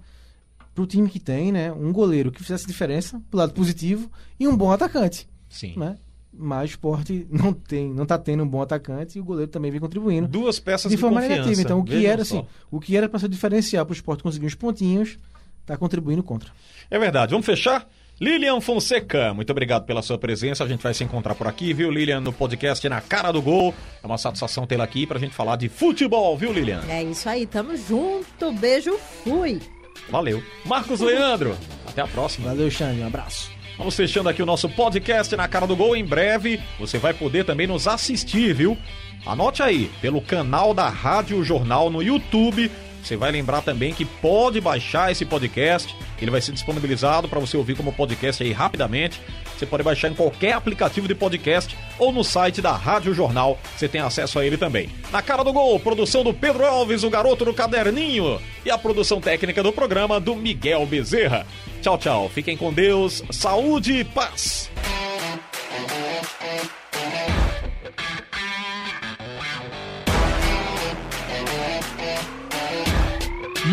pro 0.76 0.86
time 0.86 1.10
que 1.10 1.20
tem, 1.20 1.52
né, 1.54 1.72
um 1.72 1.92
goleiro 1.94 2.32
que 2.32 2.44
fizesse 2.44 2.68
diferença, 2.68 3.20
pro 3.32 3.40
lado 3.40 3.54
positivo, 3.54 4.12
e 4.38 4.46
um 4.48 4.56
bom 4.56 4.72
atacante. 4.72 5.28
Sim. 5.50 5.74
Né? 5.78 5.96
Mas 6.38 6.72
o 6.72 6.74
Sport 6.74 7.10
não 7.32 7.54
tem, 7.54 7.94
não 7.94 8.06
tá 8.06 8.18
tendo 8.18 8.44
um 8.44 8.48
bom 8.48 8.62
atacante 8.62 9.18
e 9.18 9.22
o 9.22 9.24
goleiro 9.24 9.50
também 9.50 9.72
vem 9.72 9.80
contribuindo 9.80 10.28
Duas 10.28 10.60
peças 10.60 10.90
de 10.90 10.98
de, 10.98 11.02
forma 11.02 11.22
confiança. 11.22 11.40
negativa. 11.44 11.62
Então 11.62 11.80
o 11.80 11.84
que 11.86 11.92
Vejam 11.94 12.12
era 12.12 12.26
só. 12.26 12.40
assim, 12.40 12.48
o 12.70 12.80
que 12.82 12.98
era 12.98 13.08
para 13.08 13.20
ser 13.22 13.30
diferencial 13.30 13.86
para 13.86 13.94
o 13.94 13.96
Sport 13.96 14.22
conseguir 14.22 14.46
uns 14.46 14.54
pontinhos, 14.56 15.18
tá 15.66 15.78
contribuindo 15.78 16.22
contra. 16.22 16.52
É 16.92 17.00
verdade. 17.00 17.32
Vamos 17.32 17.46
fechar? 17.46 17.88
Lilian 18.20 18.62
Fonseca, 18.62 19.34
muito 19.34 19.50
obrigado 19.50 19.86
pela 19.86 20.02
sua 20.02 20.18
presença. 20.18 20.64
A 20.64 20.68
gente 20.68 20.82
vai 20.82 20.94
se 20.94 21.04
encontrar 21.06 21.36
por 21.36 21.48
aqui, 21.48 21.74
viu, 21.74 21.90
Lilian, 21.92 22.20
no 22.22 22.32
podcast 22.34 22.88
Na 22.90 23.00
Cara 23.02 23.32
do 23.32 23.42
Gol. 23.42 23.74
É 24.04 24.06
uma 24.06 24.18
satisfação 24.18 24.66
tê-la 24.68 24.84
aqui 24.84 25.06
pra 25.08 25.20
gente 25.20 25.34
falar 25.34 25.56
de 25.58 25.68
futebol, 25.70 26.38
viu, 26.38 26.52
Lilian? 26.52 26.82
É 26.88 27.04
isso 27.04 27.28
aí, 27.30 27.46
tamo 27.46 27.76
junto. 27.78 28.52
Beijo, 28.54 28.98
fui. 29.24 29.62
Valeu. 30.10 30.44
Marcos 30.66 31.00
Leandro, 31.00 31.58
até 31.88 32.02
a 32.02 32.08
próxima. 32.08 32.50
Valeu, 32.50 32.70
Xande, 32.70 33.02
um 33.02 33.08
abraço. 33.08 33.52
Vamos 33.78 33.96
fechando 33.96 34.30
aqui 34.30 34.42
o 34.42 34.46
nosso 34.46 34.70
podcast 34.70 35.36
na 35.36 35.48
cara 35.48 35.68
do 35.68 35.76
gol. 35.76 35.96
Em 35.96 36.06
breve 36.06 36.62
você 36.80 36.98
vai 36.98 37.14
poder 37.14 37.46
também 37.46 37.68
nos 37.68 37.88
assistir, 37.88 38.54
viu? 38.54 38.78
Anote 39.26 39.62
aí, 39.62 39.92
pelo 40.02 40.22
canal 40.22 40.74
da 40.74 40.88
Rádio 40.88 41.44
Jornal 41.44 41.90
no 41.90 42.02
YouTube. 42.02 42.72
Você 43.04 43.18
vai 43.18 43.32
lembrar 43.32 43.62
também 43.62 43.94
que 43.94 44.06
pode 44.06 44.62
baixar 44.62 45.12
esse 45.12 45.26
podcast. 45.26 45.96
Ele 46.22 46.32
vai 46.32 46.42
ser 46.42 46.52
disponibilizado 46.52 47.28
para 47.28 47.40
você 47.40 47.58
ouvir 47.58 47.76
como 47.76 47.92
podcast 47.92 48.44
aí 48.44 48.52
rapidamente. 48.52 49.22
Você 49.58 49.66
pode 49.66 49.84
baixar 49.84 50.10
em 50.10 50.14
qualquer 50.14 50.54
aplicativo 50.54 51.08
de 51.08 51.16
podcast 51.16 51.78
ou 51.98 52.12
no 52.12 52.24
site 52.24 52.62
da 52.62 52.74
Rádio 52.74 53.14
Jornal. 53.14 53.58
Você 53.76 53.88
tem 53.88 54.02
acesso 54.02 54.40
a 54.40 54.46
ele 54.46 54.58
também. 54.58 54.90
Na 55.12 55.22
cara 55.22 55.44
do 55.44 55.54
gol, 55.54 55.80
produção 55.80 56.24
do 56.24 56.34
Pedro 56.34 56.66
Alves, 56.66 57.04
o 57.04 57.10
garoto 57.10 57.46
do 57.46 57.54
caderninho. 57.54 58.40
E 58.66 58.72
a 58.72 58.78
produção 58.78 59.22
técnica 59.22 59.62
do 59.62 59.72
programa 59.72 60.20
do 60.20 60.36
Miguel 60.36 60.86
Bezerra. 60.86 61.46
Tchau, 61.82 61.98
tchau. 61.98 62.30
Fiquem 62.30 62.58
com 62.58 62.74
Deus. 62.74 63.24
Saúde 63.32 64.00
e 64.00 64.04
paz. 64.04 64.70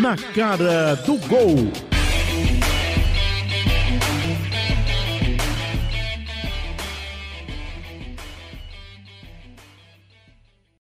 na 0.02 0.16
cara 0.16 0.96
do 1.06 1.16
gol. 1.28 1.91